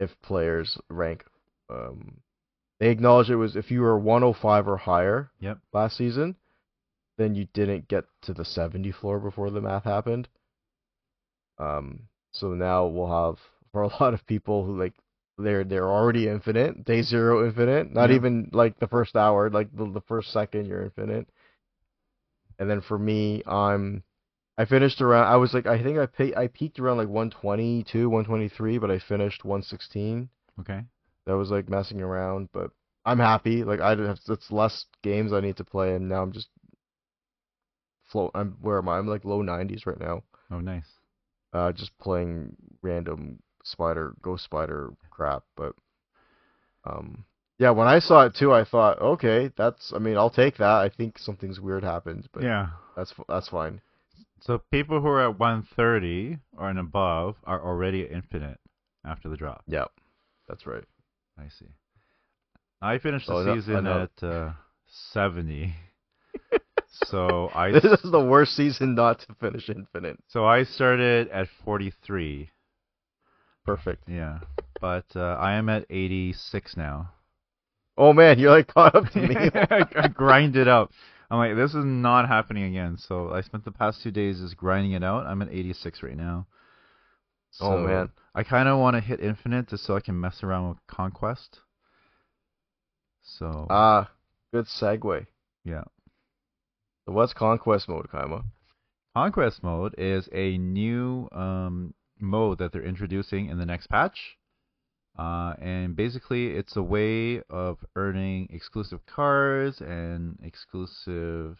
if 0.01 0.09
players 0.21 0.77
rank 0.89 1.23
um 1.69 2.17
they 2.79 2.89
acknowledged 2.89 3.29
it 3.29 3.35
was 3.37 3.55
if 3.55 3.71
you 3.71 3.81
were 3.81 3.97
105 3.97 4.67
or 4.67 4.77
higher 4.77 5.31
Yep. 5.39 5.59
last 5.73 5.97
season 5.97 6.35
then 7.17 7.33
you 7.35 7.47
didn't 7.53 7.87
get 7.87 8.05
to 8.21 8.33
the 8.33 8.45
70 8.45 8.91
floor 8.91 9.19
before 9.19 9.49
the 9.49 9.61
math 9.61 9.83
happened 9.83 10.27
um 11.57 12.01
so 12.31 12.49
now 12.53 12.85
we'll 12.85 13.07
have 13.07 13.39
for 13.71 13.81
a 13.83 13.87
lot 13.99 14.13
of 14.13 14.25
people 14.27 14.63
who 14.65 14.77
like 14.79 14.93
they're 15.37 15.63
they're 15.63 15.89
already 15.89 16.27
infinite 16.27 16.83
day 16.85 17.01
zero 17.01 17.45
infinite 17.45 17.91
not 17.93 18.09
Yeah. 18.09 18.15
even 18.17 18.49
like 18.53 18.79
the 18.79 18.87
first 18.87 19.15
hour 19.15 19.49
like 19.49 19.75
the, 19.75 19.85
the 19.91 20.01
first 20.01 20.31
second 20.31 20.65
you're 20.65 20.83
infinite 20.83 21.27
and 22.59 22.69
then 22.69 22.81
for 22.81 22.97
me 22.97 23.43
i'm 23.45 24.03
i 24.57 24.65
finished 24.65 25.01
around 25.01 25.27
i 25.27 25.35
was 25.35 25.53
like 25.53 25.67
i 25.67 25.81
think 25.81 25.97
i 25.99 26.05
pe- 26.07 26.35
i 26.35 26.47
peaked 26.47 26.79
around 26.79 26.97
like 26.97 27.07
122 27.07 28.09
123 28.09 28.77
but 28.79 28.89
i 28.91 28.97
finished 28.99 29.45
116 29.45 30.29
Okay. 30.59 30.81
That 31.27 31.37
was 31.37 31.51
like 31.51 31.69
messing 31.69 32.01
around 32.01 32.49
but 32.53 32.71
i'm 33.05 33.19
happy. 33.19 33.63
Like 33.63 33.81
i 33.81 33.91
didn't 33.91 34.07
have 34.07 34.19
it's 34.29 34.51
less 34.51 34.85
games 35.03 35.31
i 35.33 35.41
need 35.41 35.57
to 35.57 35.63
play 35.63 35.93
and 35.93 36.09
now 36.09 36.23
i'm 36.23 36.31
just 36.31 36.47
float 38.05 38.31
i'm 38.33 38.57
where 38.61 38.79
am 38.79 38.89
i? 38.89 38.97
I'm 38.97 39.07
like 39.07 39.25
low 39.25 39.43
90s 39.43 39.85
right 39.85 39.99
now. 39.99 40.23
Oh, 40.49 40.59
nice. 40.59 40.87
uh 41.53 41.71
just 41.73 41.95
playing 41.99 42.55
random 42.81 43.39
spider 43.63 44.15
ghost 44.21 44.45
spider 44.45 44.93
crap 45.11 45.43
but 45.57 45.73
um 46.85 47.25
yeah 47.59 47.71
when 47.71 47.87
i 47.87 47.99
saw 47.99 48.25
it 48.25 48.33
too 48.33 48.53
i 48.53 48.63
thought 48.63 49.01
okay 49.01 49.51
that's 49.57 49.91
i 49.93 49.99
mean 49.99 50.15
i'll 50.17 50.29
take 50.29 50.57
that. 50.57 50.77
I 50.81 50.89
think 50.89 51.19
something's 51.19 51.59
weird 51.59 51.83
happened 51.83 52.29
but 52.33 52.43
yeah. 52.43 52.67
that's 52.95 53.13
that's 53.27 53.49
fine. 53.49 53.81
So 54.39 54.61
people 54.71 55.01
who 55.01 55.07
are 55.07 55.23
at 55.29 55.39
130 55.39 56.37
or 56.57 56.69
and 56.69 56.79
above 56.79 57.35
are 57.43 57.61
already 57.61 58.03
at 58.05 58.11
infinite 58.11 58.59
after 59.03 59.27
the 59.27 59.35
drop. 59.35 59.63
yeah 59.67 59.85
that's 60.47 60.65
right 60.65 60.83
I 61.37 61.47
see. 61.49 61.67
I 62.81 62.97
finished 62.99 63.27
the 63.27 63.33
Oh, 63.33 63.55
season 63.55 63.83
know. 63.85 64.07
at 64.19 64.23
uh, 64.23 64.51
70. 65.13 65.73
so 67.05 67.49
I 67.53 67.71
this 67.71 67.83
is 68.03 68.11
the 68.11 68.19
worst 68.23 68.55
season 68.55 68.95
not 68.95 69.19
to 69.19 69.33
finish 69.39 69.69
infinite 69.69 70.17
so 70.27 70.45
I 70.45 70.63
started 70.63 71.27
at 71.29 71.47
43. 71.65 72.49
perfect 73.65 74.03
Yeah. 74.07 74.39
But 74.79 75.05
uh, 75.15 75.35
I 75.39 75.53
am 75.53 75.69
at 75.69 75.85
86 75.89 76.77
now. 76.77 77.11
oh 77.97 78.13
man 78.13 78.39
you're 78.39 78.51
like 78.51 78.67
caught 78.67 78.95
up 78.95 79.09
to 79.11 79.19
me 79.19 79.35
I, 79.53 80.07
grind 80.07 80.55
it 80.55 80.67
out. 80.67 80.91
I'm 81.29 81.39
like, 81.39 81.55
this 81.57 81.71
is 81.75 81.83
not 81.83 82.27
happening 82.29 82.63
again. 82.63 82.97
So 82.97 83.31
I 83.33 83.41
spent 83.41 83.65
the 83.65 83.71
past 83.71 84.01
two 84.01 84.11
days 84.11 84.39
just 84.39 84.55
grinding 84.55 84.93
it 84.93 85.03
out. 85.03 85.25
I'm 85.27 85.41
at 85.41 85.49
86 85.51 86.01
right 86.01 86.15
now. 86.15 86.47
Oh, 87.59 87.77
man. 87.77 88.09
I 88.35 88.43
kind 88.43 88.69
of 88.69 88.77
want 88.79 88.95
to 88.95 89.01
hit 89.01 89.19
infinite 89.19 89.67
just 89.69 89.83
so 89.83 89.95
I 89.95 89.99
can 89.99 90.19
mess 90.19 90.43
around 90.43 90.69
with 90.69 90.77
conquest. 90.87 91.59
So 93.23 93.67
Ah, 93.69 94.09
good 94.53 94.65
segue. 94.65 95.25
yeah, 95.63 95.83
So 97.05 97.11
what's 97.13 97.33
conquest 97.33 97.89
mode, 97.89 98.07
Kaima? 98.09 98.43
conquest 99.15 99.63
mode 99.63 99.95
is 99.97 100.29
a 100.31 100.57
new 100.57 101.27
um, 101.31 101.93
mode 102.19 102.59
that 102.59 102.71
they're 102.71 102.83
introducing 102.83 103.47
in 103.49 103.57
the 103.57 103.65
next 103.65 103.87
patch. 103.87 104.37
Uh, 105.17 105.55
and 105.59 105.95
basically, 105.95 106.49
it's 106.49 106.75
a 106.75 106.83
way 106.83 107.41
of 107.49 107.83
earning 107.95 108.47
exclusive 108.51 109.03
cards 109.07 109.81
and 109.81 110.37
exclusive 110.43 111.57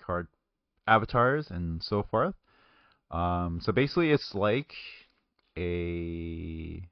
card 0.00 0.28
avatars 0.86 1.50
and 1.50 1.82
so 1.82 2.02
forth. 2.04 2.34
Um, 3.12 3.60
so 3.62 3.72
basically, 3.72 4.10
it's 4.10 4.34
like 4.34 4.72
a 5.56 6.82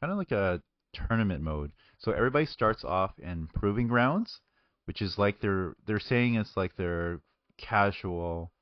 kind 0.00 0.12
of 0.12 0.18
like 0.18 0.30
a 0.30 0.62
tournament 0.92 1.42
mode. 1.42 1.72
So 1.98 2.12
everybody 2.12 2.46
starts 2.46 2.84
off 2.84 3.18
in 3.18 3.48
proving 3.54 3.88
grounds, 3.88 4.40
which 4.84 5.02
is 5.02 5.18
like 5.18 5.40
they're 5.40 5.74
they're 5.86 6.00
saying 6.00 6.34
it's 6.34 6.56
like 6.56 6.76
their 6.76 7.20
casual 7.56 8.52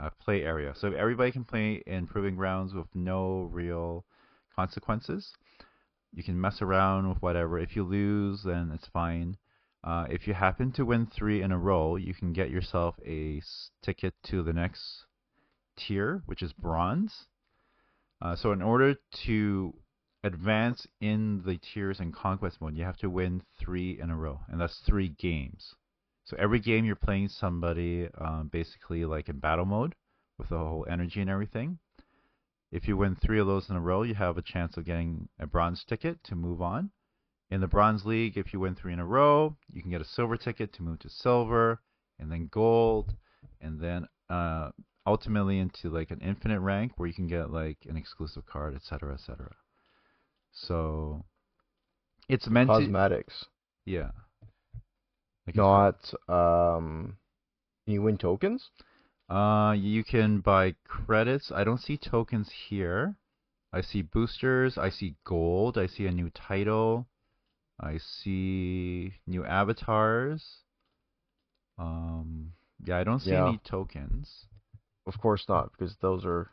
uh, 0.00 0.10
play 0.20 0.42
area. 0.42 0.74
So 0.76 0.92
everybody 0.92 1.32
can 1.32 1.44
play 1.44 1.82
in 1.86 2.06
proving 2.06 2.36
grounds 2.36 2.74
with 2.74 2.86
no 2.94 3.48
real 3.50 4.04
consequences. 4.54 5.32
You 6.14 6.22
can 6.22 6.40
mess 6.40 6.62
around 6.62 7.08
with 7.08 7.22
whatever. 7.22 7.58
If 7.58 7.76
you 7.76 7.82
lose, 7.82 8.42
then 8.44 8.70
it's 8.74 8.88
fine. 8.88 9.36
Uh, 9.82 10.06
if 10.10 10.26
you 10.26 10.34
happen 10.34 10.72
to 10.72 10.84
win 10.84 11.06
three 11.06 11.42
in 11.42 11.52
a 11.52 11.58
row, 11.58 11.96
you 11.96 12.14
can 12.14 12.32
get 12.32 12.50
yourself 12.50 12.96
a 13.06 13.40
ticket 13.82 14.14
to 14.24 14.42
the 14.42 14.52
next 14.52 15.04
tier, 15.76 16.22
which 16.26 16.42
is 16.42 16.52
bronze. 16.52 17.26
Uh, 18.20 18.34
so 18.34 18.52
in 18.52 18.62
order 18.62 18.96
to 19.26 19.74
advance 20.24 20.86
in 21.00 21.42
the 21.44 21.58
tiers 21.58 22.00
in 22.00 22.12
conquest 22.12 22.60
mode, 22.60 22.76
you 22.76 22.84
have 22.84 22.96
to 22.98 23.10
win 23.10 23.42
three 23.58 23.98
in 24.00 24.10
a 24.10 24.16
row, 24.16 24.40
and 24.48 24.60
that's 24.60 24.80
three 24.86 25.08
games. 25.08 25.74
So 26.24 26.36
every 26.38 26.58
game 26.58 26.84
you're 26.84 26.96
playing 26.96 27.28
somebody 27.28 28.08
um, 28.18 28.48
basically 28.52 29.04
like 29.04 29.28
in 29.28 29.38
battle 29.38 29.64
mode 29.64 29.94
with 30.38 30.48
the 30.48 30.58
whole 30.58 30.86
energy 30.90 31.20
and 31.20 31.30
everything. 31.30 31.78
If 32.72 32.88
you 32.88 32.96
win 32.96 33.14
three 33.14 33.38
of 33.38 33.46
those 33.46 33.70
in 33.70 33.76
a 33.76 33.80
row, 33.80 34.02
you 34.02 34.14
have 34.14 34.36
a 34.36 34.42
chance 34.42 34.76
of 34.76 34.84
getting 34.84 35.28
a 35.38 35.46
bronze 35.46 35.84
ticket 35.84 36.22
to 36.24 36.34
move 36.34 36.60
on. 36.60 36.90
In 37.48 37.60
the 37.60 37.68
bronze 37.68 38.04
league, 38.04 38.36
if 38.36 38.52
you 38.52 38.58
win 38.58 38.74
three 38.74 38.92
in 38.92 38.98
a 38.98 39.06
row, 39.06 39.56
you 39.72 39.82
can 39.82 39.90
get 39.92 40.00
a 40.00 40.04
silver 40.04 40.36
ticket 40.36 40.72
to 40.74 40.82
move 40.82 40.98
to 41.00 41.08
silver, 41.08 41.80
and 42.18 42.30
then 42.30 42.48
gold, 42.48 43.14
and 43.60 43.80
then 43.80 44.08
uh, 44.28 44.70
ultimately 45.06 45.58
into 45.58 45.88
like 45.90 46.10
an 46.10 46.20
infinite 46.20 46.60
rank 46.60 46.92
where 46.96 47.06
you 47.06 47.14
can 47.14 47.28
get 47.28 47.50
like 47.50 47.78
an 47.88 47.96
exclusive 47.96 48.44
card, 48.46 48.74
etc., 48.74 49.14
etc. 49.14 49.54
So 50.52 51.24
it's 52.28 52.48
meant 52.48 52.70
to, 52.70 52.80
Cosmetics, 52.80 53.46
yeah. 53.84 54.10
Like 55.46 55.56
not 55.56 56.12
um. 56.28 57.16
You 57.86 58.02
win 58.02 58.18
tokens? 58.18 58.70
Uh, 59.30 59.72
you 59.78 60.02
can 60.02 60.40
buy 60.40 60.74
credits. 60.88 61.52
I 61.54 61.62
don't 61.62 61.80
see 61.80 61.96
tokens 61.96 62.50
here. 62.68 63.14
I 63.72 63.80
see 63.80 64.02
boosters. 64.02 64.76
I 64.76 64.90
see 64.90 65.14
gold. 65.24 65.78
I 65.78 65.86
see 65.86 66.06
a 66.06 66.10
new 66.12 66.30
title. 66.30 67.06
I 67.80 67.98
see 67.98 69.12
new 69.26 69.44
avatars. 69.44 70.62
Um, 71.78 72.52
yeah, 72.84 72.98
I 72.98 73.04
don't 73.04 73.20
see 73.20 73.30
Yeah. 73.30 73.48
any 73.48 73.58
tokens. 73.58 74.46
Of 75.06 75.20
course 75.20 75.44
not, 75.48 75.70
because 75.72 75.96
those 76.00 76.24
are 76.24 76.50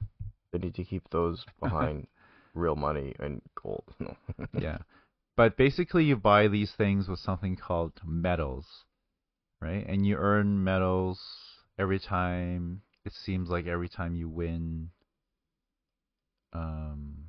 they 0.52 0.60
need 0.60 0.76
to 0.76 0.84
keep 0.84 1.10
those 1.10 1.46
behind 1.62 2.08
real 2.54 2.76
money 2.76 3.14
and 3.20 3.42
gold. 3.62 3.84
No. 4.00 4.16
yeah. 4.60 4.78
But 5.36 5.58
basically, 5.58 6.04
you 6.06 6.16
buy 6.16 6.48
these 6.48 6.72
things 6.74 7.08
with 7.08 7.20
something 7.20 7.56
called 7.56 7.94
medals, 8.06 8.66
right? 9.62 9.84
And 9.88 10.06
you 10.06 10.16
earn 10.18 10.64
medals 10.64 11.20
every 11.80 12.00
time. 12.00 12.82
It 13.06 13.14
seems 13.14 13.50
like 13.50 13.66
every 13.66 13.90
time 13.90 14.16
you 14.16 14.30
win. 14.30 14.90
Um, 16.54 17.26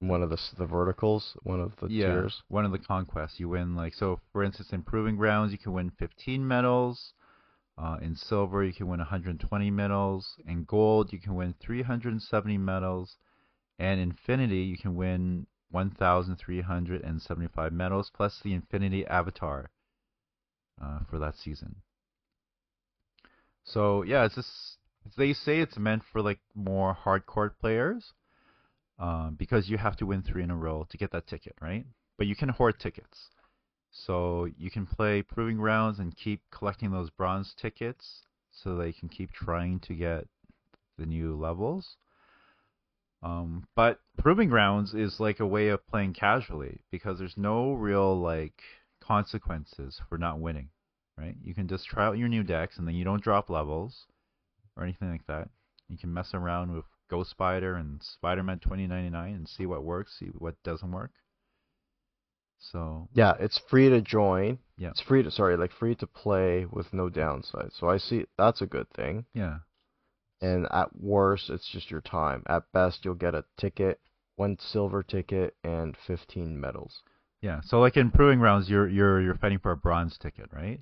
one 0.00 0.22
of 0.22 0.28
the 0.30 0.38
the 0.58 0.66
verticals, 0.66 1.34
one 1.44 1.60
of 1.60 1.72
the 1.80 1.88
yeah, 1.88 2.08
tiers. 2.08 2.42
one 2.48 2.66
of 2.66 2.72
the 2.72 2.78
conquests. 2.78 3.40
You 3.40 3.48
win 3.48 3.74
like 3.74 3.94
so. 3.94 4.20
For 4.32 4.42
instance, 4.42 4.72
in 4.72 4.82
proving 4.82 5.16
grounds, 5.16 5.52
you 5.52 5.58
can 5.58 5.72
win 5.72 5.90
15 5.98 6.46
medals. 6.46 7.14
Uh, 7.78 7.96
in 8.02 8.14
silver, 8.14 8.62
you 8.62 8.72
can 8.72 8.88
win 8.88 8.98
120 8.98 9.70
medals. 9.70 10.36
In 10.46 10.64
gold, 10.64 11.12
you 11.12 11.18
can 11.18 11.34
win 11.34 11.54
370 11.60 12.58
medals. 12.58 13.16
And 13.78 14.00
infinity, 14.00 14.62
you 14.62 14.76
can 14.76 14.94
win 14.94 15.46
1,375 15.70 17.72
medals 17.72 18.10
plus 18.14 18.40
the 18.42 18.52
infinity 18.52 19.06
avatar 19.06 19.70
uh, 20.82 21.00
for 21.08 21.18
that 21.18 21.36
season. 21.36 21.76
So 23.64 24.02
yeah, 24.02 24.24
it's 24.24 24.34
just 24.34 24.50
they 25.16 25.32
say 25.32 25.60
it's 25.60 25.78
meant 25.78 26.02
for 26.12 26.20
like 26.20 26.40
more 26.54 26.96
hardcore 27.04 27.50
players 27.58 28.12
um, 28.98 29.36
because 29.38 29.68
you 29.68 29.78
have 29.78 29.96
to 29.96 30.06
win 30.06 30.22
three 30.22 30.42
in 30.42 30.50
a 30.50 30.56
row 30.56 30.86
to 30.90 30.96
get 30.96 31.12
that 31.12 31.26
ticket, 31.26 31.54
right? 31.60 31.86
But 32.18 32.26
you 32.26 32.36
can 32.36 32.50
hoard 32.50 32.78
tickets. 32.78 33.30
So 33.92 34.48
you 34.58 34.70
can 34.70 34.86
play 34.86 35.22
proving 35.22 35.58
grounds 35.58 35.98
and 35.98 36.16
keep 36.16 36.40
collecting 36.50 36.90
those 36.90 37.10
bronze 37.10 37.54
tickets 37.54 38.22
so 38.50 38.74
they 38.74 38.92
can 38.92 39.08
keep 39.08 39.32
trying 39.32 39.80
to 39.80 39.94
get 39.94 40.26
the 40.98 41.06
new 41.06 41.36
levels. 41.36 41.96
Um, 43.22 43.68
but 43.76 44.00
proving 44.18 44.48
grounds 44.48 44.94
is 44.94 45.20
like 45.20 45.40
a 45.40 45.46
way 45.46 45.68
of 45.68 45.86
playing 45.86 46.14
casually 46.14 46.80
because 46.90 47.18
there's 47.18 47.36
no 47.36 47.74
real 47.74 48.18
like 48.18 48.62
consequences 49.00 50.00
for 50.08 50.18
not 50.18 50.40
winning, 50.40 50.70
right? 51.18 51.36
You 51.42 51.54
can 51.54 51.68
just 51.68 51.86
try 51.86 52.06
out 52.06 52.18
your 52.18 52.28
new 52.28 52.42
decks 52.42 52.78
and 52.78 52.88
then 52.88 52.94
you 52.94 53.04
don't 53.04 53.22
drop 53.22 53.50
levels 53.50 54.06
or 54.76 54.84
anything 54.84 55.10
like 55.10 55.26
that. 55.26 55.50
You 55.88 55.98
can 55.98 56.12
mess 56.12 56.32
around 56.32 56.74
with 56.74 56.86
Ghost 57.08 57.30
Spider 57.30 57.74
and 57.74 58.02
Spider-Man 58.02 58.60
2099 58.60 59.34
and 59.34 59.46
see 59.46 59.66
what 59.66 59.84
works, 59.84 60.16
see 60.18 60.30
what 60.38 60.60
doesn't 60.64 60.90
work. 60.90 61.12
So 62.70 63.08
Yeah, 63.12 63.34
it's 63.40 63.58
free 63.58 63.88
to 63.88 64.00
join. 64.00 64.58
Yeah. 64.76 64.90
It's 64.90 65.00
free 65.00 65.22
to 65.22 65.30
sorry, 65.30 65.56
like 65.56 65.72
free 65.72 65.94
to 65.96 66.06
play 66.06 66.64
with 66.70 66.92
no 66.92 67.08
downside. 67.08 67.72
So 67.72 67.88
I 67.88 67.98
see 67.98 68.26
that's 68.38 68.62
a 68.62 68.66
good 68.66 68.88
thing. 68.90 69.26
yeah, 69.34 69.58
And 70.40 70.66
at 70.70 70.94
worst, 70.96 71.50
it's 71.50 71.68
just 71.68 71.90
your 71.90 72.00
time. 72.00 72.42
At 72.46 72.70
best, 72.72 73.04
you'll 73.04 73.14
get 73.14 73.34
a 73.34 73.44
ticket, 73.56 74.00
one 74.36 74.56
silver 74.58 75.02
ticket, 75.02 75.56
and 75.64 75.96
15 76.06 76.58
medals. 76.60 77.02
Yeah, 77.40 77.60
so 77.62 77.80
like 77.80 77.96
in 77.96 78.10
proving 78.12 78.38
grounds, 78.38 78.70
you're 78.70 78.88
you're 78.88 79.20
you're 79.20 79.34
fighting 79.34 79.58
for 79.58 79.72
a 79.72 79.76
bronze 79.76 80.16
ticket, 80.16 80.50
right? 80.52 80.80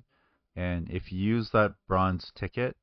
And 0.55 0.89
if 0.89 1.11
you 1.11 1.19
use 1.19 1.49
that 1.51 1.73
bronze 1.87 2.31
ticket 2.35 2.77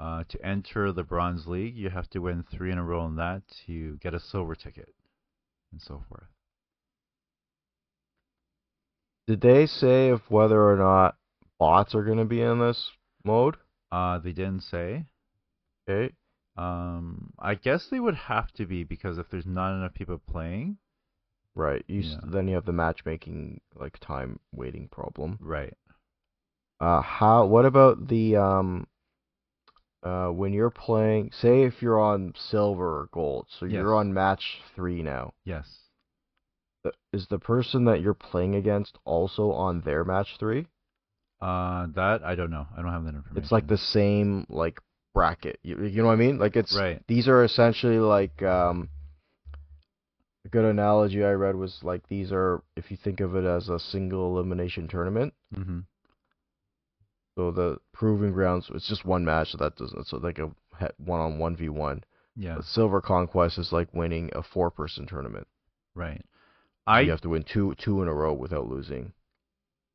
uh, 0.00 0.24
to 0.28 0.44
enter 0.44 0.90
the 0.92 1.02
bronze 1.04 1.46
league, 1.46 1.76
you 1.76 1.90
have 1.90 2.08
to 2.10 2.20
win 2.20 2.44
three 2.50 2.72
in 2.72 2.78
a 2.78 2.84
row 2.84 3.00
on 3.00 3.16
that 3.16 3.42
to 3.66 3.96
get 3.98 4.14
a 4.14 4.20
silver 4.20 4.54
ticket, 4.54 4.94
and 5.70 5.80
so 5.82 6.02
forth. 6.08 6.28
Did 9.26 9.40
they 9.40 9.66
say 9.66 10.10
if 10.10 10.20
whether 10.30 10.60
or 10.70 10.76
not 10.76 11.16
bots 11.58 11.94
are 11.94 12.02
going 12.04 12.18
to 12.18 12.24
be 12.24 12.40
in 12.42 12.58
this 12.58 12.90
mode? 13.24 13.56
Uh, 13.90 14.18
they 14.18 14.32
didn't 14.32 14.62
say. 14.62 15.06
Okay. 15.88 16.14
Um, 16.56 17.32
I 17.38 17.54
guess 17.54 17.86
they 17.90 18.00
would 18.00 18.14
have 18.14 18.52
to 18.54 18.66
be 18.66 18.84
because 18.84 19.18
if 19.18 19.28
there's 19.30 19.46
not 19.46 19.74
enough 19.74 19.94
people 19.94 20.18
playing, 20.18 20.78
Right. 21.54 21.84
You 21.86 22.00
s 22.00 22.06
Yeah. 22.06 22.20
then 22.24 22.48
you 22.48 22.54
have 22.54 22.64
the 22.64 22.72
matchmaking 22.72 23.60
like 23.74 23.98
time 23.98 24.40
waiting 24.52 24.88
problem. 24.88 25.38
right? 25.40 25.76
Uh, 26.80 27.02
how? 27.02 27.44
What 27.46 27.66
about 27.66 28.08
the 28.08 28.36
um? 28.36 28.86
Uh, 30.02 30.28
when 30.30 30.52
you're 30.52 30.70
playing, 30.70 31.30
say 31.30 31.62
if 31.62 31.80
you're 31.80 32.00
on 32.00 32.32
silver 32.36 33.00
or 33.02 33.08
gold, 33.12 33.46
so 33.50 33.66
Yes. 33.66 33.74
you're 33.74 33.94
on 33.94 34.12
match 34.14 34.60
three 34.74 35.02
now. 35.02 35.34
Yes. 35.44 35.81
Is 37.12 37.26
the 37.28 37.38
person 37.38 37.84
that 37.84 38.00
you're 38.00 38.14
playing 38.14 38.54
against 38.54 38.98
also 39.04 39.52
on 39.52 39.82
their 39.82 40.04
match 40.04 40.36
three? 40.38 40.66
Uh, 41.40 41.86
that 41.94 42.22
I 42.24 42.34
don't 42.34 42.50
know. 42.50 42.66
I 42.76 42.82
don't 42.82 42.92
have 42.92 43.04
that 43.04 43.14
information. 43.14 43.42
It's 43.42 43.52
like 43.52 43.66
the 43.66 43.78
same 43.78 44.46
like 44.48 44.78
bracket. 45.12 45.58
You, 45.62 45.84
you 45.84 46.02
know 46.02 46.08
what 46.08 46.14
I 46.14 46.16
mean? 46.16 46.38
Like 46.38 46.56
it's 46.56 46.74
right. 46.76 47.02
these 47.06 47.28
are 47.28 47.44
essentially 47.44 47.98
like 47.98 48.42
um 48.42 48.88
a 50.44 50.48
good 50.48 50.64
analogy 50.64 51.24
I 51.24 51.32
read 51.32 51.56
was 51.56 51.78
like 51.82 52.08
these 52.08 52.32
are 52.32 52.62
if 52.76 52.90
you 52.90 52.96
think 52.96 53.20
of 53.20 53.36
it 53.36 53.44
as 53.44 53.68
a 53.68 53.78
single 53.78 54.34
elimination 54.34 54.88
tournament. 54.88 55.34
Mm-hmm. 55.54 55.80
So 57.36 57.50
the 57.50 57.78
proving 57.92 58.32
grounds 58.32 58.70
it's 58.74 58.88
just 58.88 59.04
one 59.04 59.24
match 59.24 59.50
so 59.50 59.58
that 59.58 59.76
doesn't 59.76 59.98
it's 59.98 60.12
like 60.12 60.38
a 60.38 60.50
one 60.98 61.20
on 61.20 61.38
one 61.38 61.56
v 61.56 61.68
one. 61.68 62.04
Yeah. 62.36 62.56
But 62.56 62.64
Silver 62.64 63.00
Conquest 63.00 63.58
is 63.58 63.72
like 63.72 63.92
winning 63.92 64.30
a 64.32 64.42
four 64.42 64.70
person 64.70 65.06
tournament. 65.06 65.46
Right. 65.94 66.24
I, 66.86 67.00
you 67.02 67.10
have 67.10 67.20
to 67.22 67.28
win 67.28 67.44
two 67.44 67.74
two 67.78 68.02
in 68.02 68.08
a 68.08 68.14
row 68.14 68.32
without 68.32 68.66
losing. 68.68 69.12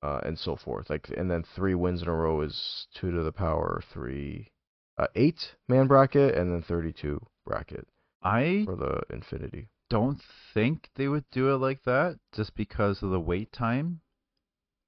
uh, 0.04 0.20
and 0.24 0.38
so 0.38 0.56
forth. 0.56 0.90
Like, 0.90 1.10
and 1.18 1.30
then 1.30 1.44
three 1.56 1.74
wins 1.76 2.02
in 2.04 2.08
a 2.08 2.14
row 2.14 2.42
is 2.42 2.88
two 2.94 3.12
to 3.12 3.24
the 3.24 3.32
power 3.32 3.82
three, 3.92 4.52
uh, 4.98 5.08
eight 5.16 5.56
man 5.68 5.88
bracket, 5.88 6.36
and 6.36 6.52
then 6.54 6.62
thirty-two 6.62 7.20
bracket 7.46 7.88
I 8.22 8.62
for 8.66 8.76
the 8.76 9.02
infinity. 9.10 9.70
don't 9.90 10.22
think 10.54 10.90
they 10.96 11.08
would 11.08 11.26
do 11.32 11.50
it 11.54 11.58
like 11.58 11.84
that 11.86 12.20
just 12.34 12.56
because 12.56 13.02
of 13.04 13.10
the 13.10 13.20
wait 13.20 13.52
time. 13.52 14.02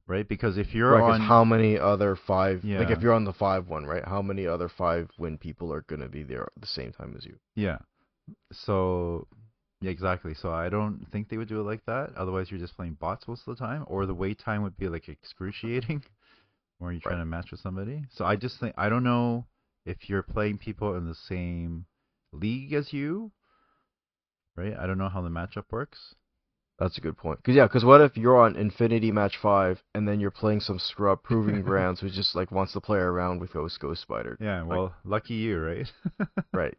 Right? 0.07 0.27
Because 0.27 0.57
if 0.57 0.73
you're 0.73 0.93
Right, 0.99 1.13
on 1.13 1.21
how 1.21 1.43
many 1.43 1.77
other 1.77 2.15
five? 2.15 2.63
Like, 2.63 2.89
if 2.89 3.01
you're 3.03 3.13
on 3.13 3.25
the 3.25 3.33
five 3.33 3.67
one, 3.67 3.85
right? 3.85 4.03
How 4.05 4.21
many 4.23 4.47
other 4.47 4.67
five 4.69 5.09
win 5.19 5.37
people 5.37 5.71
are 5.73 5.81
gonna 5.87 6.09
be 6.09 6.23
there 6.23 6.43
at 6.43 6.61
the 6.61 6.67
same 6.67 6.91
time 6.91 7.13
as 7.17 7.25
you? 7.25 7.37
Yeah. 7.55 7.77
So 8.51 9.27
yeah, 9.81 9.91
exactly. 9.91 10.33
So 10.33 10.51
I 10.51 10.69
don't 10.69 11.05
think 11.11 11.29
they 11.29 11.37
would 11.37 11.47
do 11.47 11.59
it 11.59 11.63
like 11.63 11.85
that. 11.85 12.11
Otherwise 12.17 12.51
you're 12.51 12.59
just 12.59 12.75
playing 12.75 12.93
bots 12.99 13.27
most 13.27 13.47
of 13.47 13.57
the 13.57 13.63
time. 13.65 13.85
Or 13.87 14.05
the 14.05 14.13
wait 14.13 14.39
time 14.39 14.61
would 14.63 14.77
be 14.77 14.87
like 14.89 15.07
excruciating 15.09 16.03
where 16.79 16.91
you're 16.91 17.01
trying 17.01 17.15
Right. 17.15 17.21
to 17.21 17.25
match 17.25 17.51
with 17.51 17.59
somebody. 17.61 18.03
So 18.11 18.25
I 18.25 18.35
just 18.35 18.59
think 18.59 18.73
I 18.77 18.89
don't 18.89 19.03
know 19.03 19.45
if 19.85 20.09
you're 20.09 20.23
playing 20.23 20.57
people 20.57 20.95
in 20.95 21.05
the 21.07 21.15
same 21.15 21.85
league 22.33 22.73
as 22.73 22.91
you. 22.93 23.31
Right? 24.55 24.75
I 24.77 24.85
don't 24.87 24.97
know 24.97 25.09
how 25.09 25.21
the 25.21 25.29
matchup 25.29 25.65
works. 25.71 26.15
That's 26.79 26.97
a 26.97 27.01
good 27.01 27.17
point. 27.17 27.43
Cause 27.43 27.55
yeah, 27.55 27.67
cause 27.67 27.83
what 27.83 27.99
if 28.01 28.15
you're 28.15 28.39
on 28.39 28.55
Infinity 28.55 29.11
Match 29.11 29.37
Five 29.41 29.81
and 29.95 30.07
then 30.07 30.19
you're 30.21 30.31
playing 30.31 30.61
some 30.61 30.79
scrub 30.79 31.23
Proving 31.23 31.61
Grounds 31.69 31.99
who 31.99 32.09
just 32.09 32.35
like 32.35 32.51
wants 32.51 32.71
to 32.73 32.81
play 32.81 32.99
around 32.99 33.39
with 33.41 33.51
Ghost 33.53 33.79
Ghost 33.81 34.01
Spider? 34.01 34.37
Yeah, 34.39 34.63
well, 34.63 34.93
lucky 35.03 35.33
you, 35.35 35.59
right? 35.59 35.91
Right. 36.53 36.77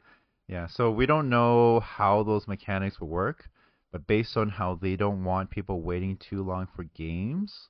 Yeah, 0.51 0.66
so 0.66 0.90
we 0.90 1.06
don't 1.06 1.28
know 1.28 1.78
how 1.78 2.24
those 2.24 2.48
mechanics 2.48 3.01
will 3.01 3.06
work, 3.06 3.48
but 3.93 4.09
based 4.09 4.36
on 4.36 4.48
how 4.48 4.74
they 4.74 4.97
don't 4.97 5.22
want 5.22 5.48
people 5.48 5.81
waiting 5.81 6.16
too 6.16 6.43
long 6.43 6.66
for 6.74 6.82
games, 6.82 7.68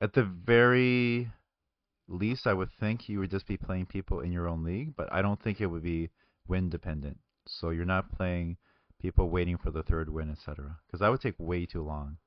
at 0.00 0.12
the 0.12 0.22
very 0.22 1.28
least, 2.06 2.46
I 2.46 2.52
would 2.52 2.70
think 2.78 3.08
you 3.08 3.18
would 3.18 3.32
just 3.32 3.48
be 3.48 3.56
playing 3.56 3.86
people 3.86 4.20
in 4.20 4.30
your 4.30 4.46
own 4.46 4.62
league, 4.62 4.94
but 4.94 5.12
I 5.12 5.22
don't 5.22 5.42
think 5.42 5.60
it 5.60 5.66
would 5.66 5.82
be 5.82 6.10
win 6.46 6.70
dependent. 6.70 7.18
So 7.48 7.70
you're 7.70 7.84
not 7.84 8.12
playing 8.12 8.58
people 9.00 9.28
waiting 9.28 9.58
for 9.58 9.72
the 9.72 9.82
third 9.82 10.08
win, 10.08 10.30
etc. 10.30 10.78
Because 10.86 11.00
that 11.00 11.08
would 11.08 11.20
take 11.20 11.34
way 11.36 11.66
too 11.66 11.82
long. 11.82 12.18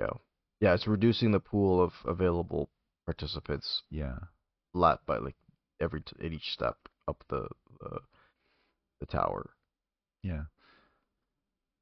Yeah, 0.00 0.14
yeah, 0.60 0.72
it's 0.72 0.86
reducing 0.86 1.32
the 1.32 1.40
pool 1.40 1.82
of 1.82 1.92
available 2.06 2.70
participants 3.04 3.82
Yeah. 3.90 4.16
A 4.74 4.78
lot 4.78 5.04
by 5.04 5.18
like 5.18 5.36
every 5.80 6.00
t- 6.00 6.16
at 6.24 6.32
each 6.32 6.50
step 6.50 6.78
up 7.06 7.22
the 7.28 7.46
the, 7.80 8.00
the 9.00 9.06
tower. 9.06 9.50
Yeah. 10.22 10.44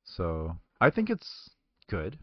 So 0.05 0.57
I 0.81 0.91
think 0.91 1.11
it's 1.11 1.51
good. 1.89 2.19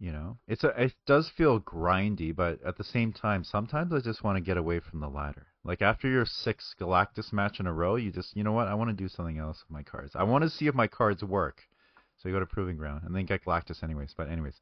You 0.00 0.12
know, 0.12 0.38
it's 0.48 0.64
a 0.64 0.68
it 0.82 0.94
does 1.06 1.30
feel 1.30 1.60
grindy, 1.60 2.34
but 2.34 2.62
at 2.64 2.76
the 2.76 2.84
same 2.84 3.12
time, 3.12 3.44
sometimes 3.44 3.92
I 3.92 4.00
just 4.00 4.24
want 4.24 4.36
to 4.36 4.42
get 4.42 4.56
away 4.56 4.80
from 4.80 5.00
the 5.00 5.08
ladder. 5.08 5.46
Like 5.64 5.82
after 5.82 6.08
your 6.08 6.26
sixth 6.26 6.74
Galactus 6.78 7.32
match 7.32 7.60
in 7.60 7.66
a 7.66 7.72
row, 7.72 7.96
you 7.96 8.10
just 8.10 8.36
you 8.36 8.44
know 8.44 8.52
what? 8.52 8.68
I 8.68 8.74
want 8.74 8.90
to 8.90 8.94
do 8.94 9.08
something 9.08 9.38
else 9.38 9.62
with 9.62 9.70
my 9.70 9.82
cards. 9.82 10.12
I 10.14 10.24
want 10.24 10.42
to 10.44 10.50
see 10.50 10.66
if 10.66 10.74
my 10.74 10.88
cards 10.88 11.22
work. 11.22 11.62
So 12.18 12.28
you 12.28 12.34
go 12.34 12.40
to 12.40 12.46
Proving 12.46 12.76
Ground 12.76 13.02
and 13.04 13.14
then 13.14 13.24
get 13.24 13.44
Galactus 13.44 13.82
anyways. 13.82 14.14
But 14.16 14.28
anyways, 14.28 14.60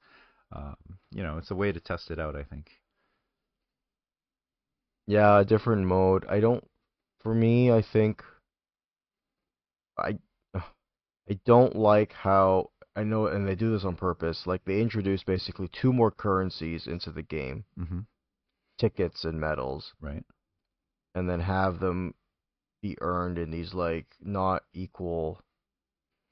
um, 0.53 0.77
you 1.11 1.23
know, 1.23 1.39
it's 1.39 1.51
a 1.51 1.57
way 1.57 1.73
to 1.73 1.81
test 1.81 2.11
it 2.11 2.21
out. 2.21 2.37
I 2.37 2.45
think. 2.45 2.71
Yeah, 5.07 5.41
a 5.41 5.45
different 5.45 5.87
mode. 5.87 6.25
I 6.29 6.41
don't. 6.41 6.65
For 7.21 7.35
me, 7.35 7.73
I 7.73 7.83
think 7.83 8.23
I 9.99 10.19
I 10.55 11.39
don't 11.45 11.77
like 11.77 12.13
how 12.13 12.71
I 12.97 13.05
know, 13.05 13.27
and 13.27 13.47
they 13.49 13.55
do 13.55 13.73
this 13.73 13.85
on 13.85 13.97
purpose. 13.97 14.47
Like 14.47 14.65
they 14.65 14.81
introduce 14.81 15.23
basically 15.25 15.69
two 15.69 15.93
more 15.93 16.11
currencies 16.11 16.87
into 16.87 17.11
the 17.11 17.23
game, 17.23 17.65
Mm-hmm. 17.79 18.01
tickets 18.79 19.25
and 19.25 19.41
medals, 19.41 19.93
Right. 20.01 20.25
and 21.15 21.29
then 21.29 21.41
have 21.41 21.79
them 21.81 22.15
be 22.83 22.97
earned 23.01 23.39
in 23.39 23.51
these 23.51 23.73
like 23.75 24.07
not 24.21 24.65
equal. 24.75 25.41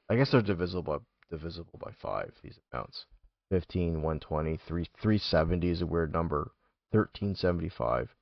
I 0.09 0.17
guess 0.17 0.33
they're 0.33 0.43
divisible 0.43 0.83
by 0.83 0.99
divisible 1.31 1.79
by 1.79 1.93
five. 1.93 2.33
These 2.43 2.59
amounts: 2.73 3.07
15, 3.51 4.03
120, 4.03 4.57
3, 4.57 4.85
370 5.01 5.69
is 5.71 5.81
a 5.83 5.87
weird 5.87 6.13
number. 6.13 6.51
1375. 6.91 8.15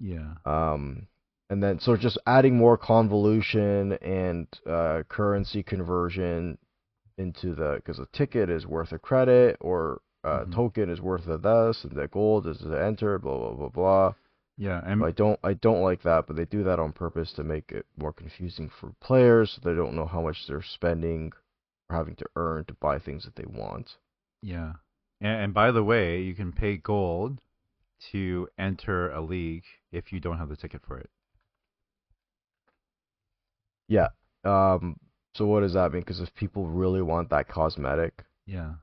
Yeah. 0.00 0.34
Um, 0.44 1.06
and 1.50 1.62
then 1.62 1.78
so 1.80 1.96
just 1.96 2.16
adding 2.26 2.56
more 2.56 2.78
convolution 2.78 3.92
and 4.00 4.46
uh, 4.66 5.02
currency 5.08 5.62
conversion 5.62 6.56
into 7.18 7.54
the 7.54 7.74
because 7.76 7.98
a 7.98 8.06
ticket 8.12 8.48
is 8.48 8.66
worth 8.66 8.92
a 8.92 8.98
credit 8.98 9.56
or 9.60 10.00
a 10.24 10.46
Mhm. 10.46 10.54
token 10.54 10.88
is 10.90 11.00
worth 11.00 11.26
a 11.28 11.36
this 11.38 11.84
and 11.84 11.96
the 11.96 12.06
gold 12.08 12.46
is 12.46 12.58
to 12.58 12.72
enter 12.82 13.18
blah 13.18 13.36
blah 13.36 13.54
blah 13.54 13.68
blah. 13.68 14.14
Yeah. 14.56 14.80
And 14.84 15.02
I 15.04 15.10
don't 15.10 15.40
I 15.42 15.54
don't 15.54 15.82
like 15.82 16.02
that, 16.02 16.26
but 16.26 16.36
they 16.36 16.44
do 16.44 16.62
that 16.64 16.78
on 16.78 16.92
purpose 16.92 17.32
to 17.34 17.42
make 17.44 17.72
it 17.72 17.86
more 17.96 18.12
confusing 18.12 18.68
for 18.68 18.92
players 19.00 19.50
so 19.52 19.60
they 19.64 19.74
don't 19.74 19.94
know 19.94 20.06
how 20.06 20.20
much 20.20 20.46
they're 20.46 20.62
spending 20.62 21.32
or 21.88 21.96
having 21.96 22.14
to 22.16 22.26
earn 22.36 22.64
to 22.66 22.74
buy 22.74 22.98
things 22.98 23.24
that 23.24 23.36
they 23.36 23.46
want. 23.46 23.96
Yeah. 24.42 24.74
And, 25.20 25.44
and 25.44 25.54
by 25.54 25.70
the 25.72 25.82
way, 25.84 26.20
you 26.20 26.34
can 26.34 26.52
pay 26.52 26.76
gold 26.76 27.40
to 28.12 28.48
enter 28.58 29.10
a 29.10 29.20
league 29.20 29.64
if 29.92 30.12
you 30.12 30.20
don't 30.20 30.38
have 30.38 30.48
the 30.48 30.56
ticket 30.56 30.82
for 30.86 30.98
it. 30.98 31.10
Yeah. 33.90 34.08
Um. 34.44 34.96
So 35.34 35.44
what 35.46 35.60
does 35.60 35.74
that 35.74 35.92
mean? 35.92 36.02
Because 36.02 36.20
if 36.20 36.34
people 36.34 36.66
really 36.66 37.02
want 37.02 37.30
that 37.30 37.48
cosmetic, 37.48 38.24
Yeah. 38.46 38.74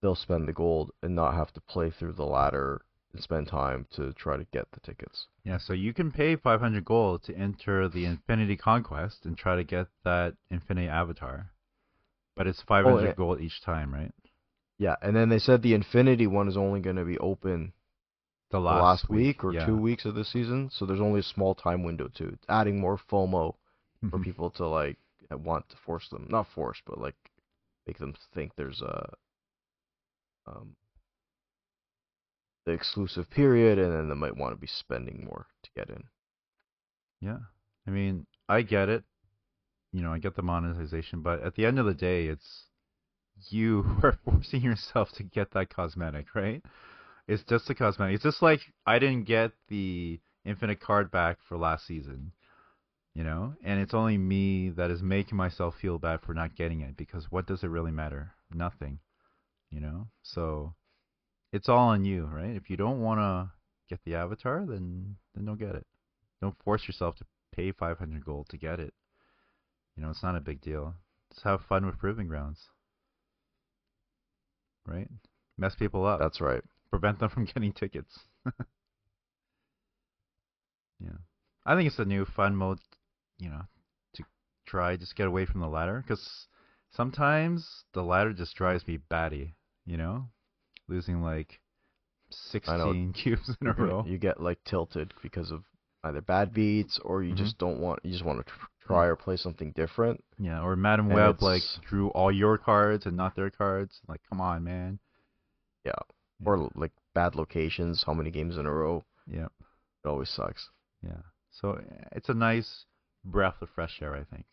they'll 0.00 0.14
spend 0.14 0.46
the 0.48 0.52
gold 0.52 0.92
and 1.02 1.14
not 1.14 1.34
have 1.34 1.52
to 1.54 1.60
play 1.60 1.90
through 1.90 2.12
the 2.12 2.24
ladder 2.24 2.82
and 3.12 3.22
spend 3.22 3.48
time 3.48 3.86
to 3.96 4.12
try 4.14 4.36
to 4.36 4.44
get 4.52 4.70
the 4.72 4.80
tickets. 4.80 5.26
Yeah, 5.44 5.58
so 5.58 5.72
you 5.72 5.92
can 5.92 6.10
pay 6.12 6.36
500 6.36 6.84
gold 6.84 7.22
to 7.24 7.34
enter 7.34 7.88
the 7.88 8.04
Infinity 8.06 8.56
Conquest 8.56 9.26
and 9.26 9.36
try 9.36 9.56
to 9.56 9.64
get 9.64 9.88
that 10.04 10.36
Infinity 10.50 10.88
Avatar. 10.88 11.50
But 12.36 12.46
it's 12.46 12.62
500 12.62 13.04
yeah. 13.04 13.12
gold 13.14 13.40
each 13.40 13.60
time, 13.62 13.92
right? 13.92 14.12
Yeah, 14.78 14.96
and 15.02 15.14
then 15.14 15.28
they 15.28 15.38
said 15.38 15.60
the 15.60 15.74
Infinity 15.74 16.26
one 16.26 16.48
is 16.48 16.56
only 16.56 16.80
going 16.80 16.96
to 16.96 17.04
be 17.04 17.18
open 17.18 17.72
The 18.50 18.56
the 18.56 18.60
last, 18.60 18.82
last 18.82 19.10
week, 19.10 19.44
or 19.44 19.52
yeah. 19.52 19.66
two 19.66 19.76
weeks 19.76 20.06
of 20.06 20.14
the 20.14 20.24
season, 20.24 20.70
so 20.72 20.86
there's 20.86 21.00
only 21.00 21.20
a 21.20 21.24
small 21.34 21.54
time 21.54 21.82
window 21.82 22.08
too. 22.08 22.30
It's 22.32 22.46
adding 22.48 22.80
more 22.80 22.96
FOMO 23.10 23.56
for 24.08 24.18
Mhm. 24.18 24.24
people 24.24 24.50
to 24.50 24.66
like 24.66 24.98
want 25.30 25.68
to 25.70 25.76
force 25.76 26.08
them, 26.08 26.26
not 26.28 26.48
force, 26.48 26.80
but 26.86 26.98
like 26.98 27.16
make 27.86 27.98
them 27.98 28.14
think 28.34 28.54
there's 28.56 28.82
a 28.82 29.14
um 30.46 30.76
the 32.64 32.72
exclusive 32.72 33.28
period, 33.30 33.78
and 33.78 33.92
then 33.92 34.08
they 34.08 34.14
might 34.14 34.36
want 34.36 34.54
to 34.54 34.60
be 34.60 34.66
spending 34.66 35.24
more 35.24 35.46
to 35.62 35.70
get 35.76 35.90
in. 35.90 36.04
Yeah. 37.20 37.38
I 37.86 37.90
mean, 37.90 38.26
I 38.48 38.62
get 38.62 38.88
it. 38.88 39.04
You 39.92 40.02
know, 40.02 40.12
I 40.12 40.18
get 40.18 40.36
the 40.36 40.42
monetization, 40.42 41.22
but 41.22 41.42
at 41.42 41.54
the 41.54 41.66
end 41.66 41.78
of 41.78 41.86
the 41.86 41.94
day, 41.94 42.26
it's 42.26 42.66
you 43.48 43.82
who 43.84 44.06
are 44.06 44.18
forcing 44.24 44.62
yourself 44.62 45.10
to 45.12 45.22
get 45.22 45.50
that 45.52 45.70
cosmetic, 45.74 46.34
right? 46.34 46.62
It's 47.28 47.44
just 47.44 47.70
a 47.70 47.74
cosmetic. 47.74 48.16
It's 48.16 48.24
just 48.24 48.42
like 48.42 48.60
I 48.86 48.98
didn't 48.98 49.24
get 49.24 49.52
the 49.68 50.20
infinite 50.44 50.80
card 50.80 51.10
back 51.10 51.38
for 51.48 51.56
last 51.58 51.86
season, 51.86 52.32
you 53.14 53.24
know? 53.24 53.54
And 53.64 53.80
it's 53.80 53.94
only 53.94 54.18
me 54.18 54.70
that 54.70 54.90
is 54.90 55.02
making 55.02 55.36
myself 55.36 55.74
feel 55.80 55.98
bad 55.98 56.20
for 56.22 56.34
not 56.34 56.56
getting 56.56 56.80
it 56.80 56.96
because 56.96 57.30
what 57.30 57.46
does 57.46 57.62
it 57.62 57.68
really 57.68 57.90
matter? 57.90 58.32
Nothing, 58.52 58.98
you 59.70 59.80
know? 59.80 60.08
So 60.22 60.74
it's 61.52 61.68
all 61.68 61.88
on 61.88 62.04
you, 62.04 62.26
right? 62.26 62.56
If 62.56 62.70
you 62.70 62.76
don't 62.76 63.00
want 63.00 63.20
to 63.20 63.50
get 63.88 64.00
the 64.04 64.14
avatar, 64.14 64.64
then 64.66 65.16
then 65.34 65.44
don't 65.44 65.58
get 65.58 65.74
it. 65.74 65.86
Don't 66.40 66.56
force 66.64 66.86
yourself 66.86 67.16
to 67.16 67.24
pay 67.54 67.72
500 67.72 68.24
gold 68.24 68.48
to 68.50 68.56
get 68.56 68.80
it. 68.80 68.94
You 69.96 70.02
know, 70.02 70.10
it's 70.10 70.22
not 70.22 70.36
a 70.36 70.40
big 70.40 70.60
deal. 70.60 70.94
Just 71.32 71.44
have 71.44 71.60
fun 71.68 71.84
with 71.86 71.98
proving 71.98 72.28
grounds. 72.28 72.68
Right? 74.86 75.08
Mess 75.58 75.74
people 75.74 76.06
up. 76.06 76.20
That's 76.20 76.40
right. 76.40 76.62
Prevent 76.90 77.18
them 77.18 77.28
from 77.34 77.44
getting 77.44 77.72
tickets. 77.72 78.20
yeah. 81.00 81.18
I 81.66 81.76
think 81.76 81.88
it's 81.88 81.98
a 81.98 82.04
new 82.04 82.24
fun 82.24 82.56
mode, 82.56 82.78
you 83.40 83.48
know, 83.50 83.62
to 84.14 84.24
try 84.66 84.96
just 84.96 85.16
get 85.16 85.26
away 85.26 85.46
from 85.46 85.60
the 85.60 85.68
ladder 85.68 86.04
cuz 86.06 86.48
sometimes 86.90 87.84
the 87.92 88.02
ladder 88.02 88.32
just 88.32 88.54
drives 88.56 88.86
me 88.86 88.96
batty, 88.96 89.54
you 89.86 89.96
know? 89.96 90.28
Losing 90.88 91.22
like 91.22 91.60
16 92.30 93.12
cubes 93.14 93.56
in 93.60 93.66
a 93.68 93.72
row. 93.78 94.04
You 94.06 94.18
get 94.18 94.40
like 94.40 94.62
tilted 94.64 95.12
because 95.22 95.50
of 95.50 95.64
either 96.04 96.20
bad 96.20 96.52
beats 96.52 96.98
or 97.00 97.22
you 97.22 97.34
Mhm. 97.34 97.38
just 97.38 97.58
don't 97.58 97.80
want 97.80 98.00
you 98.04 98.10
just 98.12 98.24
want 98.24 98.44
to 98.46 98.52
try 98.86 99.06
or 99.06 99.16
play 99.16 99.36
something 99.36 99.72
different. 99.72 100.24
Yeah, 100.38 100.62
or 100.62 100.74
Madam 100.76 101.06
And 101.06 101.14
Web 101.14 101.42
like 101.42 101.62
drew 101.82 102.08
all 102.10 102.32
your 102.32 102.58
cards 102.58 103.06
and 103.06 103.16
not 103.16 103.34
their 103.36 103.50
cards. 103.50 104.00
Like, 104.08 104.20
come 104.28 104.40
on, 104.40 104.64
man. 104.64 104.98
Yeah. 105.84 105.92
Or 106.44 106.70
like 106.74 106.92
bad 107.14 107.34
locations, 107.34 108.02
how 108.04 108.14
many 108.14 108.30
games 108.30 108.56
in 108.56 108.66
a 108.66 108.72
row? 108.72 109.04
Yeah, 109.26 109.48
It 110.04 110.08
always 110.08 110.30
sucks. 110.30 110.70
yeah. 111.02 111.22
So 111.50 111.74
eh, 111.74 112.04
it's 112.12 112.28
a 112.28 112.34
nice 112.34 112.86
breath 113.24 113.60
of 113.60 113.68
fresh 113.70 114.00
air, 114.02 114.14
I 114.14 114.24
think. 114.24 114.46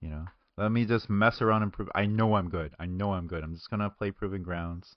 You 0.00 0.10
know, 0.10 0.24
let 0.56 0.72
me 0.72 0.84
just 0.84 1.08
mess 1.08 1.40
around 1.40 1.62
and 1.62 1.72
prove. 1.72 1.90
I 1.94 2.06
know 2.06 2.34
I'm 2.34 2.48
good. 2.48 2.74
I 2.78 2.86
know 2.86 3.12
I'm 3.12 3.26
good. 3.26 3.44
I'm 3.44 3.54
just 3.54 3.70
gonna 3.70 3.90
play 3.90 4.10
Proving 4.10 4.42
Grounds, 4.42 4.96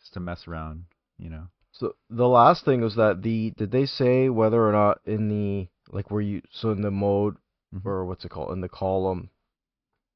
just 0.00 0.14
to 0.14 0.20
mess 0.20 0.46
around. 0.48 0.84
You 1.18 1.30
know. 1.30 1.48
So 1.72 1.94
the 2.08 2.28
last 2.28 2.64
thing 2.64 2.80
was 2.80 2.96
that 2.96 3.22
the 3.22 3.52
did 3.56 3.70
they 3.70 3.86
say 3.86 4.28
whether 4.28 4.66
or 4.66 4.72
not 4.72 5.00
in 5.04 5.28
the 5.28 5.68
like 5.92 6.10
were 6.10 6.22
you 6.22 6.42
so 6.50 6.70
in 6.70 6.82
the 6.82 6.90
mode 6.90 7.36
Mhm. 7.74 7.84
or 7.84 8.04
what's 8.04 8.24
it 8.24 8.30
called 8.30 8.52
in 8.52 8.60
the 8.60 8.68
column 8.68 9.30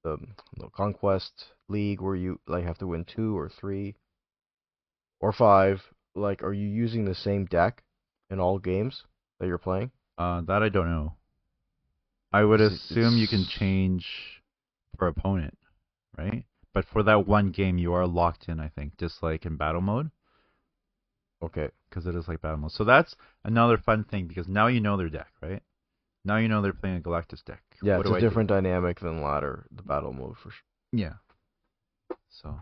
the, 0.05 0.17
the 0.57 0.69
conquest 0.71 1.53
league 1.69 2.01
where 2.01 2.17
you 2.17 2.41
like 2.47 2.65
have 2.65 2.79
to 2.79 2.87
win 2.87 3.05
two 3.05 3.37
or 3.37 3.49
three 3.49 3.97
or 5.21 5.33
five 5.33 5.83
like 6.15 6.43
are 6.43 6.53
you 6.53 6.67
using 6.67 7.05
the 7.05 7.15
same 7.15 7.45
deck 7.45 7.83
in 8.31 8.41
all 8.41 8.59
games 8.59 9.05
that 9.39 9.47
you're 9.47 9.59
playing? 9.59 9.91
Uh, 10.17 10.41
that 10.43 10.63
I 10.63 10.69
don't 10.69 10.91
know. 10.91 11.15
I 12.33 12.45
would 12.45 12.61
assume 12.61 13.17
you 13.17 13.27
can 13.27 13.45
change 13.45 14.43
per 14.97 15.09
opponent, 15.09 15.59
right? 16.17 16.45
But 16.73 16.85
for 16.85 17.03
that 17.03 17.27
one 17.27 17.51
game, 17.51 17.79
you 17.79 17.93
are 17.93 18.07
locked 18.07 18.49
in. 18.49 18.61
I 18.61 18.69
think, 18.69 18.97
just 18.99 19.23
like 19.23 19.45
in 19.47 19.57
battle 19.57 19.81
mode, 19.81 20.11
Okay. 21.43 21.71
because 21.89 22.07
it 22.07 22.15
is 22.15 22.29
like 22.29 22.41
battle 22.41 22.59
mode. 22.59 22.73
So 22.73 22.85
that's 22.85 23.17
another 23.45 23.77
fun 23.79 24.05
thing 24.05 24.27
because 24.29 24.47
now 24.47 24.69
you 24.69 24.81
know 24.81 24.97
their 24.97 25.09
deck, 25.09 25.33
right? 25.43 25.63
Now 26.25 26.37
you 26.37 26.47
know 26.49 26.63
they're 26.63 26.73
playing 26.73 26.99
a 26.99 27.01
Galactus 27.01 27.43
deck. 27.45 27.63
Yeah, 27.83 27.97
What 27.97 28.03
it's 28.07 28.11
do 28.11 28.15
a 28.15 28.17
I 28.19 28.21
do? 28.21 28.29
different 28.29 28.49
dynamic 28.51 29.01
than 29.01 29.23
ladder, 29.23 29.67
the 29.75 29.83
battle 29.83 30.13
mode 30.13 30.37
for 30.37 30.51
sure. 30.51 30.63
Yeah. 30.93 31.15
So, 32.29 32.61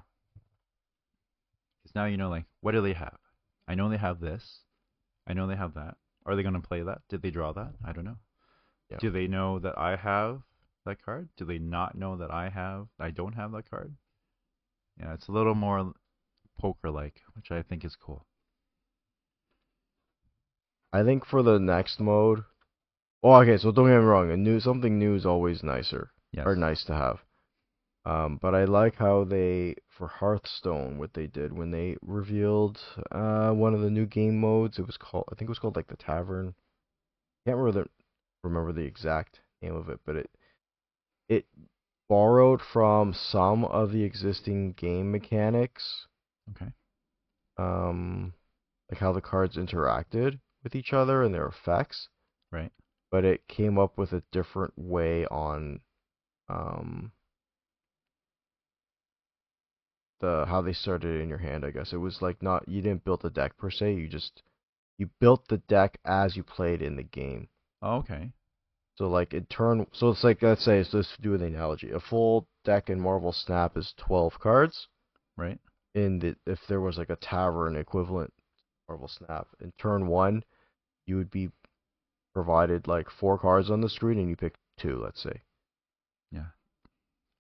because 1.83 1.95
now 1.95 2.07
you 2.07 2.17
know, 2.17 2.31
like, 2.31 2.45
what 2.63 2.73
do 2.73 2.81
they 2.81 2.95
have? 2.95 3.19
I 3.67 3.75
know 3.75 3.91
they 3.91 3.97
have 3.99 4.21
this. 4.21 4.61
I 5.27 5.35
know 5.35 5.47
they 5.47 5.57
have 5.57 5.75
that. 5.75 5.97
Are 6.25 6.35
they 6.37 6.43
going 6.43 6.55
to 6.55 6.67
play 6.67 6.83
that? 6.83 7.03
Did 7.11 7.21
they 7.21 7.31
draw 7.31 7.53
that? 7.53 7.75
I 7.85 7.93
don't 7.93 8.05
know. 8.05 8.17
Yeah. 8.91 8.99
Do 9.01 9.11
they 9.11 9.27
know 9.27 9.59
that 9.59 9.79
I 9.79 9.97
have 9.97 10.43
that 10.85 11.03
card? 11.05 11.29
Do 11.37 11.45
they 11.45 11.59
not 11.59 11.95
know 11.97 12.17
that 12.17 12.31
I 12.31 12.49
have? 12.49 12.89
I 12.99 13.11
don't 13.11 13.35
have 13.35 13.53
that 13.53 13.69
card. 13.69 13.95
Yeah, 14.99 15.15
it's 15.15 15.29
a 15.29 15.33
little 15.33 15.55
more 15.55 15.93
poker-like, 16.59 17.21
which 17.35 17.51
I 17.51 17.63
think 17.63 17.85
is 17.85 17.97
cool. 17.97 18.27
I 20.93 21.03
think 21.03 21.27
for 21.27 21.43
the 21.43 21.59
next 21.59 22.01
mode 22.01 22.45
Oh, 23.23 23.35
okay, 23.35 23.59
so 23.59 23.73
don't 23.73 23.89
get 23.89 23.99
me 23.99 24.05
wrong, 24.05 24.31
a 24.31 24.37
new 24.37 24.61
something 24.61 24.99
new 24.99 25.15
is 25.17 25.27
always 25.27 25.63
nicer. 25.63 26.13
Yes. 26.31 26.47
are 26.47 26.55
nice 26.55 26.85
to 26.85 26.95
have. 26.95 27.25
Um, 28.05 28.39
but 28.41 28.55
I 28.55 28.65
like 28.65 28.97
how 28.97 29.25
they 29.25 29.75
for 29.89 30.07
Hearthstone 30.07 30.99
what 30.99 31.15
they 31.15 31.27
did 31.27 31.53
when 31.53 31.71
they 31.71 31.97
revealed 32.01 32.79
uh, 33.11 33.51
one 33.51 33.75
of 33.75 33.81
the 33.81 33.91
new 33.91 34.07
game 34.07 34.39
modes. 34.39 34.79
It 34.79 34.87
was 34.87 34.97
called 34.97 35.25
I 35.33 35.35
think 35.35 35.49
it 35.49 35.51
was 35.51 35.59
called 35.59 35.77
like 35.77 35.89
the 35.89 35.97
Tavern. 35.97 36.55
Can't 37.45 37.57
remember 37.57 37.85
the 37.85 37.98
remember 38.43 38.73
the 38.73 38.85
exact 38.85 39.41
name 39.63 39.75
of 39.75 39.89
it, 39.89 40.01
but 40.05 40.17
it 40.17 40.31
it 41.29 41.47
borrowed 42.09 42.61
from 42.61 43.15
some 43.15 43.65
of 43.65 43.93
the 43.93 44.05
existing 44.05 44.73
game 44.73 45.11
mechanics, 45.13 46.07
Okay. 46.51 46.73
um, 47.59 48.33
like 48.91 49.01
how 49.01 49.13
the 49.13 49.21
cards 49.21 49.57
interacted 49.57 50.41
with 50.63 50.75
each 50.75 50.93
other 50.93 51.23
and 51.23 51.35
their 51.35 51.47
effects 51.47 52.09
Right. 52.51 52.73
but 53.11 53.25
it 53.25 53.47
came 53.49 53.79
up 53.79 53.99
with 53.99 54.13
a 54.13 54.23
different 54.33 54.73
way 54.79 55.27
on 55.27 55.81
um 56.49 57.13
the 60.21 60.45
how 60.47 60.61
they 60.61 60.73
started 60.73 61.21
in 61.21 61.29
your 61.29 61.39
hand, 61.39 61.65
I 61.65 61.71
guess. 61.71 61.93
It 61.93 61.97
was 61.99 62.23
like 62.23 62.43
not 62.43 62.69
you 62.69 62.81
didn't 62.83 63.05
build 63.05 63.23
the 63.23 63.31
deck 63.31 63.57
per 63.57 63.71
se, 63.71 63.95
you 63.95 64.09
just 64.09 64.43
you 64.99 65.09
built 65.21 65.49
the 65.49 65.59
deck 65.59 65.99
as 66.05 66.37
you 66.37 66.45
played 66.45 66.83
in 66.83 66.97
the 66.97 67.03
game. 67.03 67.49
Oh, 67.83 67.97
okay. 67.99 68.31
So 68.97 69.09
like 69.09 69.33
it 69.33 69.49
turn 69.49 69.87
so 69.93 70.11
it's 70.11 70.25
like 70.25 70.43
let's 70.43 70.65
say 70.65 70.83
so 70.83 70.99
let's 70.99 71.17
do 71.21 71.35
an 71.35 71.43
analogy. 71.43 71.91
A 71.93 72.01
full 72.01 72.49
deck 72.65 72.91
in 72.91 73.01
Marvel 73.01 73.33
Snap 73.33 73.77
is 73.77 73.95
12 73.97 74.41
cards. 74.41 74.89
Right. 75.37 75.59
In 75.95 76.19
the 76.19 76.37
if 76.47 76.59
there 76.69 76.81
was 76.81 76.99
like 76.99 77.11
a 77.11 77.17
tavern 77.17 77.77
equivalent 77.77 78.33
Marvel 78.89 79.09
Snap 79.09 79.47
in 79.61 79.73
turn 79.79 80.09
1, 80.09 80.43
you 81.07 81.17
would 81.17 81.31
be 81.31 81.51
provided 82.35 82.89
like 82.89 83.09
four 83.11 83.39
cards 83.39 83.71
on 83.71 83.81
the 83.81 83.89
screen 83.89 84.19
and 84.19 84.29
you 84.29 84.37
pick 84.37 84.55
two, 84.79 85.01
let's 85.03 85.23
say. 85.23 85.43
Yeah. 86.33 86.47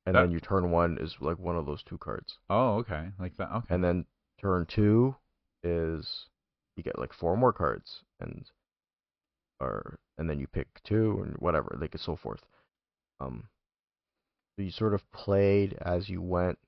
And 0.06 0.14
That- 0.14 0.22
then 0.22 0.30
your 0.30 0.40
turn 0.40 0.70
1 0.70 0.98
is 1.00 1.16
like 1.20 1.38
one 1.38 1.56
of 1.56 1.66
those 1.66 1.82
two 1.82 1.98
cards. 1.98 2.38
Oh, 2.48 2.76
okay. 2.78 3.10
Like 3.18 3.36
that. 3.36 3.50
Okay. 3.50 3.74
And 3.74 3.82
then 3.82 4.06
turn 4.40 4.64
2 4.66 5.14
is 5.64 6.26
you 6.76 6.84
get 6.84 6.98
like 6.98 7.12
four 7.12 7.36
more 7.36 7.52
cards 7.52 8.04
and 8.20 8.44
or 9.60 9.98
and 10.18 10.28
then 10.28 10.38
you 10.38 10.46
pick 10.46 10.82
two 10.84 11.22
and 11.24 11.36
whatever, 11.38 11.76
like 11.80 11.94
and 11.94 12.00
so 12.00 12.16
forth. 12.16 12.44
Um 13.20 13.48
so 14.56 14.62
you 14.62 14.70
sort 14.70 14.94
of 14.94 15.10
played 15.12 15.74
as 15.80 16.08
you 16.08 16.20
went 16.20 16.58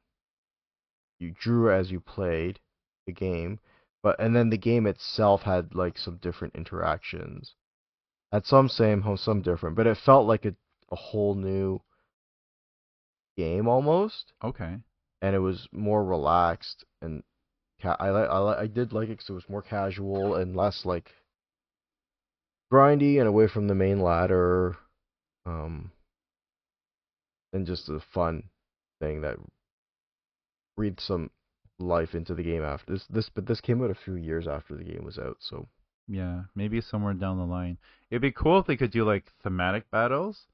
you 1.21 1.31
drew 1.31 1.71
as 1.73 1.91
you 1.93 2.01
played 2.01 2.59
the 3.07 3.13
game, 3.13 3.61
but 4.03 4.19
and 4.21 4.35
then 4.35 4.51
the 4.51 4.59
game 4.59 4.87
itself 4.87 5.43
had 5.43 5.75
like 5.75 5.99
some 5.99 6.17
different 6.17 6.55
interactions. 6.57 7.55
Had 8.33 8.47
some 8.47 8.69
same, 8.69 9.03
some 9.17 9.43
different, 9.43 9.77
but 9.77 9.87
it 9.87 9.97
felt 9.99 10.27
like 10.27 10.45
a 10.47 10.55
a 10.91 10.97
whole 10.97 11.35
new 11.37 11.81
game 13.37 13.69
almost, 13.69 14.33
okay. 14.43 14.79
and 15.23 15.35
it 15.37 15.41
was 15.41 15.69
more 15.73 16.05
relaxed 16.05 16.85
and 17.03 17.23
ca- 17.81 17.97
I 18.01 18.11
li- 18.11 18.29
I 18.29 18.39
li- 18.39 18.57
I 18.59 18.67
did 18.67 18.93
like 18.93 19.09
it 19.09 19.13
because 19.19 19.31
it 19.31 19.35
was 19.35 19.49
more 19.49 19.63
casual 19.63 20.35
and 20.37 20.57
less 20.57 20.85
like 20.85 21.13
grindy 22.73 23.19
and 23.19 23.29
away 23.29 23.49
from 23.49 23.69
the 23.69 23.75
main 23.75 24.01
ladder, 24.01 24.77
um, 25.47 25.91
and 27.53 27.67
just 27.67 27.89
a 27.89 28.01
fun 28.01 28.45
thing 29.01 29.21
that 29.23 29.37
breathed 30.77 31.01
some 31.01 31.31
life 31.79 32.15
into 32.15 32.35
the 32.35 32.43
game 32.43 32.63
after 32.63 32.93
this. 32.93 33.07
This 33.09 33.29
but 33.29 33.47
this 33.47 33.61
came 33.61 33.83
out 33.83 33.91
a 33.91 33.95
few 33.95 34.15
years 34.15 34.47
after 34.47 34.77
the 34.77 34.85
game 34.85 35.05
was 35.05 35.19
out, 35.19 35.39
so 35.41 35.69
Yeah, 36.09 36.45
maybe 36.55 36.81
somewhere 36.81 37.15
down 37.15 37.39
the 37.39 37.45
line. 37.47 37.79
It'd 38.11 38.23
be 38.23 38.33
cool 38.33 38.59
if 38.59 38.67
they 38.67 38.77
could 38.77 38.91
do 38.91 39.05
like 39.05 39.33
thematic 39.43 39.91
battles. 39.91 40.47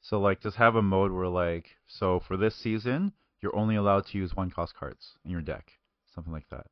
So 0.00 0.18
like 0.20 0.40
just 0.40 0.56
have 0.56 0.76
a 0.76 0.82
mode 0.82 1.12
where 1.12 1.28
like 1.28 1.76
so 1.86 2.20
for 2.20 2.36
this 2.36 2.54
season 2.56 3.12
you're 3.40 3.56
only 3.56 3.76
allowed 3.76 4.06
to 4.06 4.18
use 4.18 4.34
one 4.36 4.50
cost 4.50 4.74
cards 4.74 5.16
in 5.24 5.30
your 5.30 5.40
deck, 5.42 5.72
something 6.14 6.32
like 6.32 6.48
that, 6.50 6.66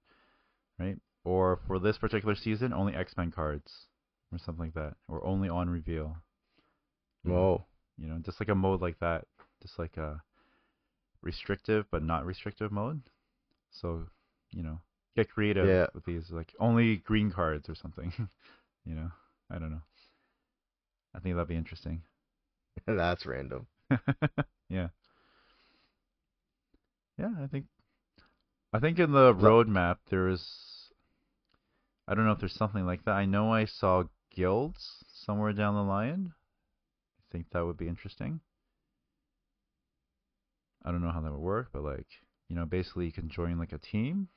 right? 0.79 0.99
Or 1.25 1.61
for 1.67 1.79
this 1.79 1.99
particular 1.99 2.35
season 2.35 2.73
only 2.73 2.95
X 2.95 3.17
Men 3.17 3.31
cards 3.31 3.89
or 4.33 4.39
something 4.39 4.67
like 4.67 4.75
that, 4.75 4.95
or 5.09 5.25
only 5.25 5.49
on 5.49 5.71
reveal. 5.71 6.17
Oh 7.29 7.65
you 7.99 8.09
know, 8.09 8.19
just 8.19 8.41
like 8.41 8.49
a 8.49 8.55
mode 8.55 8.81
like 8.81 8.99
that, 9.01 9.27
just 9.61 9.79
like 9.79 9.97
a 9.97 10.23
restrictive 11.23 11.87
but 11.91 12.03
not 12.03 12.25
restrictive 12.25 12.73
mode. 12.73 13.03
So 13.71 14.05
you 14.51 14.63
know, 14.63 14.81
get 15.17 15.31
creative 15.31 15.67
Yeah. 15.67 15.87
with 15.95 16.05
these, 16.05 16.31
like 16.31 16.55
only 16.61 16.97
green 16.97 17.31
cards 17.31 17.69
or 17.69 17.75
something. 17.75 18.13
you 18.85 18.95
know, 18.95 19.11
I 19.51 19.59
don't 19.59 19.71
know. 19.71 19.83
I 21.15 21.19
think 21.21 21.35
that'd 21.35 21.49
be 21.49 21.57
interesting. 21.57 22.03
that's 22.87 23.27
random. 23.27 23.67
yeah. 24.69 24.89
Yeah, 27.19 27.33
I 27.43 27.47
think 27.49 27.67
I 28.73 28.79
think 28.79 28.99
in 28.99 29.11
the 29.13 29.35
roadmap 29.35 29.97
there 30.09 30.29
is 30.29 30.93
I 32.07 32.15
don't 32.15 32.25
know 32.25 32.33
if 32.33 32.39
there's 32.39 32.55
something 32.55 32.87
like 32.87 33.05
that. 33.05 33.13
I 33.13 33.27
know 33.27 33.53
I 33.53 33.65
saw 33.67 34.05
guilds 34.39 35.05
somewhere 35.13 35.53
down 35.53 35.75
the 35.75 35.83
line. 35.83 36.33
I 37.19 37.23
think 37.33 37.47
that 37.51 37.67
would 37.67 37.77
be 37.77 37.89
interesting. 37.89 38.41
I 40.85 40.93
don't 40.93 41.03
know 41.03 41.11
how 41.11 41.21
that 41.21 41.33
would 41.33 41.41
work, 41.41 41.71
but 41.73 41.83
like, 41.83 42.07
you 42.49 42.55
know, 42.55 42.65
basically 42.65 43.07
you 43.07 43.13
can 43.13 43.29
join 43.29 43.59
like 43.59 43.73
a 43.73 43.79
team. 43.79 44.29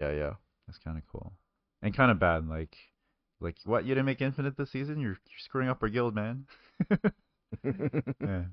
Yeah, 0.00 0.10
yeah. 0.10 0.32
That's 0.66 0.78
kind 0.78 0.98
of 0.98 1.04
cool. 1.10 1.32
And 1.80 1.96
kind 1.96 2.10
of 2.10 2.18
bad 2.18 2.48
like 2.48 2.76
like 3.40 3.56
what 3.64 3.84
you 3.84 3.94
didn't 3.94 4.06
make 4.06 4.20
infinite 4.20 4.56
this 4.56 4.72
season? 4.72 4.98
You're 4.98 5.10
you're 5.10 5.44
screwing 5.44 5.68
up 5.68 5.82
our 5.82 5.88
guild, 5.88 6.14
man. 6.14 6.46
yeah. 6.90 8.44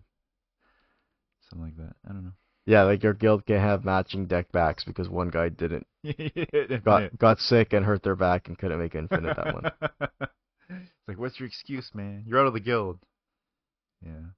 Something 1.49 1.61
like 1.61 1.77
that. 1.77 1.95
I 2.07 2.13
don't 2.13 2.23
know. 2.23 2.33
yeah, 2.65 2.83
like 2.83 3.01
your 3.01 3.13
guild 3.13 3.45
can't 3.45 3.61
have 3.61 3.83
matching 3.83 4.27
deck 4.27 4.51
backs 4.51 4.83
because 4.83 5.09
one 5.09 5.29
guy 5.29 5.49
didn't 5.49 5.87
got 6.85 7.17
got 7.17 7.39
sick 7.39 7.73
and 7.73 7.85
hurt 7.85 8.03
their 8.03 8.15
back 8.15 8.47
and 8.47 8.57
couldn't 8.57 8.79
make 8.79 8.95
infinite 8.95 9.35
that 9.35 9.53
one. 9.53 10.29
it's 10.77 11.07
like, 11.07 11.19
what's 11.19 11.39
your 11.39 11.47
excuse, 11.47 11.89
man? 11.93 12.23
You're 12.27 12.39
out 12.39 12.47
of 12.47 12.53
the 12.53 12.59
guild. 12.59 12.99
Yeah. 14.05 14.31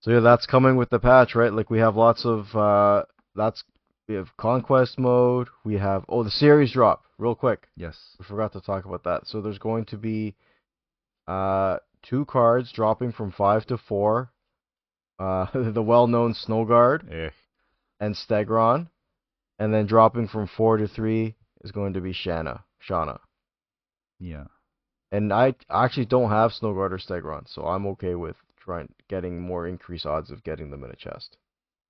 So 0.00 0.10
yeah, 0.12 0.20
that's 0.20 0.46
coming 0.46 0.76
with 0.76 0.90
the 0.90 0.98
patch, 0.98 1.34
right? 1.34 1.52
Like 1.52 1.68
we 1.70 1.78
have 1.78 1.96
lots 1.96 2.24
of 2.24 2.54
uh 2.54 3.04
that's 3.34 3.64
we 4.08 4.14
have 4.14 4.36
conquest 4.36 4.98
mode, 4.98 5.48
we 5.64 5.74
have 5.78 6.04
oh 6.08 6.22
the 6.22 6.30
series 6.30 6.72
drop, 6.72 7.04
real 7.18 7.34
quick. 7.34 7.66
Yes. 7.76 7.96
We 8.18 8.24
forgot 8.24 8.52
to 8.52 8.60
talk 8.60 8.84
about 8.84 9.04
that. 9.04 9.26
So 9.26 9.40
there's 9.40 9.58
going 9.58 9.84
to 9.86 9.96
be 9.96 10.36
uh 11.26 11.78
two 12.02 12.24
cards 12.26 12.70
dropping 12.72 13.12
from 13.12 13.32
5 13.32 13.66
to 13.66 13.78
4. 13.78 14.30
Uh 15.18 15.46
the 15.72 15.82
well-known 15.82 16.34
Snow 16.34 16.64
Guard 16.64 17.08
Eh. 17.10 17.30
and 17.98 18.14
Stegron, 18.14 18.88
and 19.58 19.74
then 19.74 19.86
dropping 19.86 20.28
from 20.28 20.46
4 20.46 20.76
to 20.76 20.86
3 20.88 21.34
is 21.64 21.72
going 21.72 21.94
to 21.94 22.00
be 22.00 22.12
Shanna, 22.12 22.64
Shauna. 22.88 23.18
Yeah. 24.18 24.44
And 25.12 25.32
I 25.32 25.54
actually 25.70 26.06
don't 26.06 26.30
have 26.30 26.52
Snow 26.52 26.74
Guard 26.74 26.92
or 26.92 26.98
Stegron, 26.98 27.48
so 27.48 27.66
I'm 27.66 27.86
okay 27.88 28.14
with 28.14 28.36
trying 28.56 28.92
getting 29.08 29.40
more 29.40 29.66
increased 29.66 30.06
odds 30.06 30.30
of 30.30 30.42
getting 30.42 30.70
them 30.70 30.82
in 30.84 30.90
a 30.90 30.96
chest. 30.96 31.36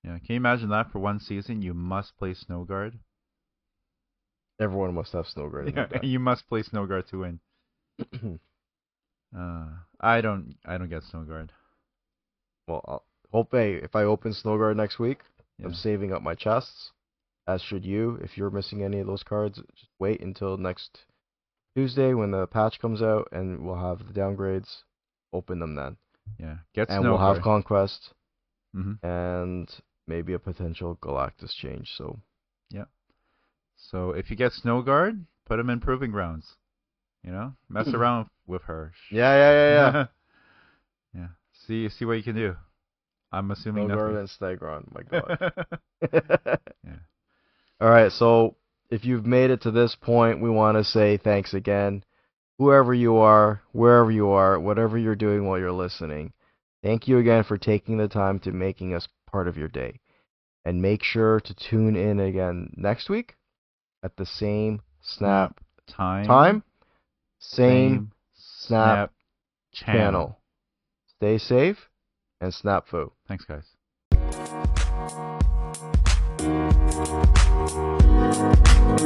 Yeah. 0.05 0.19
Can 0.19 0.27
you 0.35 0.37
imagine 0.37 0.69
that 0.71 0.93
for 0.93 0.99
one 0.99 1.19
season? 1.21 1.63
You 1.63 1.73
must 1.75 2.17
play 2.19 2.35
Snow 2.35 2.65
Guard. 2.65 2.99
Everyone 4.61 4.95
must 4.95 5.13
have 5.13 5.27
Snowguard. 5.27 5.75
Yeah, 5.77 6.01
you 6.03 6.19
must 6.19 6.49
play 6.49 6.63
Snowguard 6.63 7.07
to 7.11 7.19
win. 7.19 7.41
Uh, 9.37 9.67
I 10.01 10.21
don't. 10.21 10.55
I 10.65 10.79
don't 10.79 10.89
get 10.89 11.03
Snowguard. 11.03 11.51
well, 12.69 12.81
I'll 12.87 13.05
hope 13.33 13.49
hey, 13.51 13.75
if 13.75 13.95
I 13.95 14.05
open 14.05 14.33
Snowguard 14.33 14.77
next 14.77 14.99
week, 14.99 15.19
Yeah. 15.59 15.67
I'm 15.67 15.75
saving 15.75 16.13
up 16.13 16.23
my 16.23 16.35
chests. 16.35 16.93
As 17.47 17.61
should 17.61 17.85
you. 17.85 18.19
If 18.23 18.39
you're 18.39 18.51
missing 18.51 18.83
any 18.83 19.01
of 19.01 19.07
those 19.09 19.25
cards, 19.25 19.59
just 19.75 19.91
wait 19.99 20.21
until 20.23 20.57
next 20.57 21.01
Tuesday 21.77 22.15
when 22.15 22.31
the 22.31 22.47
patch 22.47 22.81
comes 22.81 23.03
out, 23.03 23.29
and 23.33 23.63
we'll 23.63 23.79
have 23.79 23.99
the 23.99 24.19
downgrades. 24.19 24.79
Open 25.33 25.59
them 25.59 25.75
then, 25.75 25.99
Yeah. 26.41 26.57
Get 26.75 26.89
and 26.89 27.05
we'll 27.05 27.19
have 27.19 27.43
Conquest 27.43 28.15
hmm 28.73 28.95
and 29.03 29.69
maybe 30.07 30.33
a 30.33 30.39
potential 30.39 30.97
Galactus 31.03 31.53
change. 31.55 31.93
So 31.97 32.19
Yeah. 32.71 32.85
So 33.77 34.13
if 34.13 34.31
you 34.31 34.37
get 34.37 34.53
Snowguard, 34.53 35.25
put 35.45 35.59
him 35.61 35.69
in 35.69 35.81
Proving 35.81 36.11
Grounds. 36.13 36.57
You 37.23 37.33
know, 37.33 37.53
mess 37.69 37.89
around 37.95 38.31
with 38.47 38.63
her. 38.63 38.93
yeah, 39.11 39.35
yeah, 39.35 39.53
yeah, 39.53 39.93
yeah. 39.93 40.07
yeah. 41.21 41.29
See, 41.67 41.89
see 41.91 42.05
what 42.07 42.17
you 42.17 42.23
can 42.23 42.37
do. 42.37 42.57
I'm 43.33 43.51
assuming 43.51 43.89
Snowguard 43.89 44.15
nothing. 44.15 44.19
and 44.19 44.61
Stegron. 44.61 44.95
My 44.95 45.03
God. 45.11 45.53
Yeah. 46.85 47.01
All 47.81 47.91
right, 47.91 48.11
so 48.13 48.57
if 48.91 49.05
you've 49.05 49.27
made 49.27 49.51
it 49.51 49.63
to 49.63 49.71
this 49.71 49.95
point, 49.95 50.41
we 50.41 50.51
want 50.51 50.77
to 50.77 50.85
say 50.85 51.17
thanks 51.17 51.55
again. 51.55 52.05
Whoever 52.59 52.95
you 52.95 53.17
are, 53.17 53.63
wherever 53.73 54.11
you 54.11 54.31
are, 54.31 54.59
whatever 54.59 54.97
you're 54.97 55.15
doing 55.15 55.47
while 55.47 55.59
you're 55.59 55.73
listening, 55.73 56.33
thank 56.83 57.07
you 57.07 57.19
again 57.19 57.45
for 57.45 57.59
taking 57.59 57.99
the 57.99 58.09
time 58.09 58.39
to 58.41 58.53
making 58.53 58.95
us 58.95 59.09
part 59.31 59.49
of 59.49 59.57
your 59.57 59.69
day. 59.69 60.01
And 60.65 60.83
make 60.83 61.03
sure 61.05 61.39
to 61.41 61.55
tune 61.55 61.95
in 61.97 62.19
again 62.19 62.73
next 62.77 63.09
week 63.09 63.37
at 64.03 64.17
the 64.17 64.27
same 64.27 64.81
snap 65.01 65.61
Time. 65.87 66.25
time, 66.25 66.63
same 67.39 68.11
snap 68.35 69.13
channel. 69.73 70.01
channel. 70.03 70.39
Stay 71.17 71.39
safe 71.39 71.89
and 72.41 72.53
Snap 72.53 72.87
Fu. 72.89 73.13
Thanks, 73.29 73.45
guys. 73.45 73.65
Thank 78.29 79.01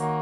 you. 0.00 0.21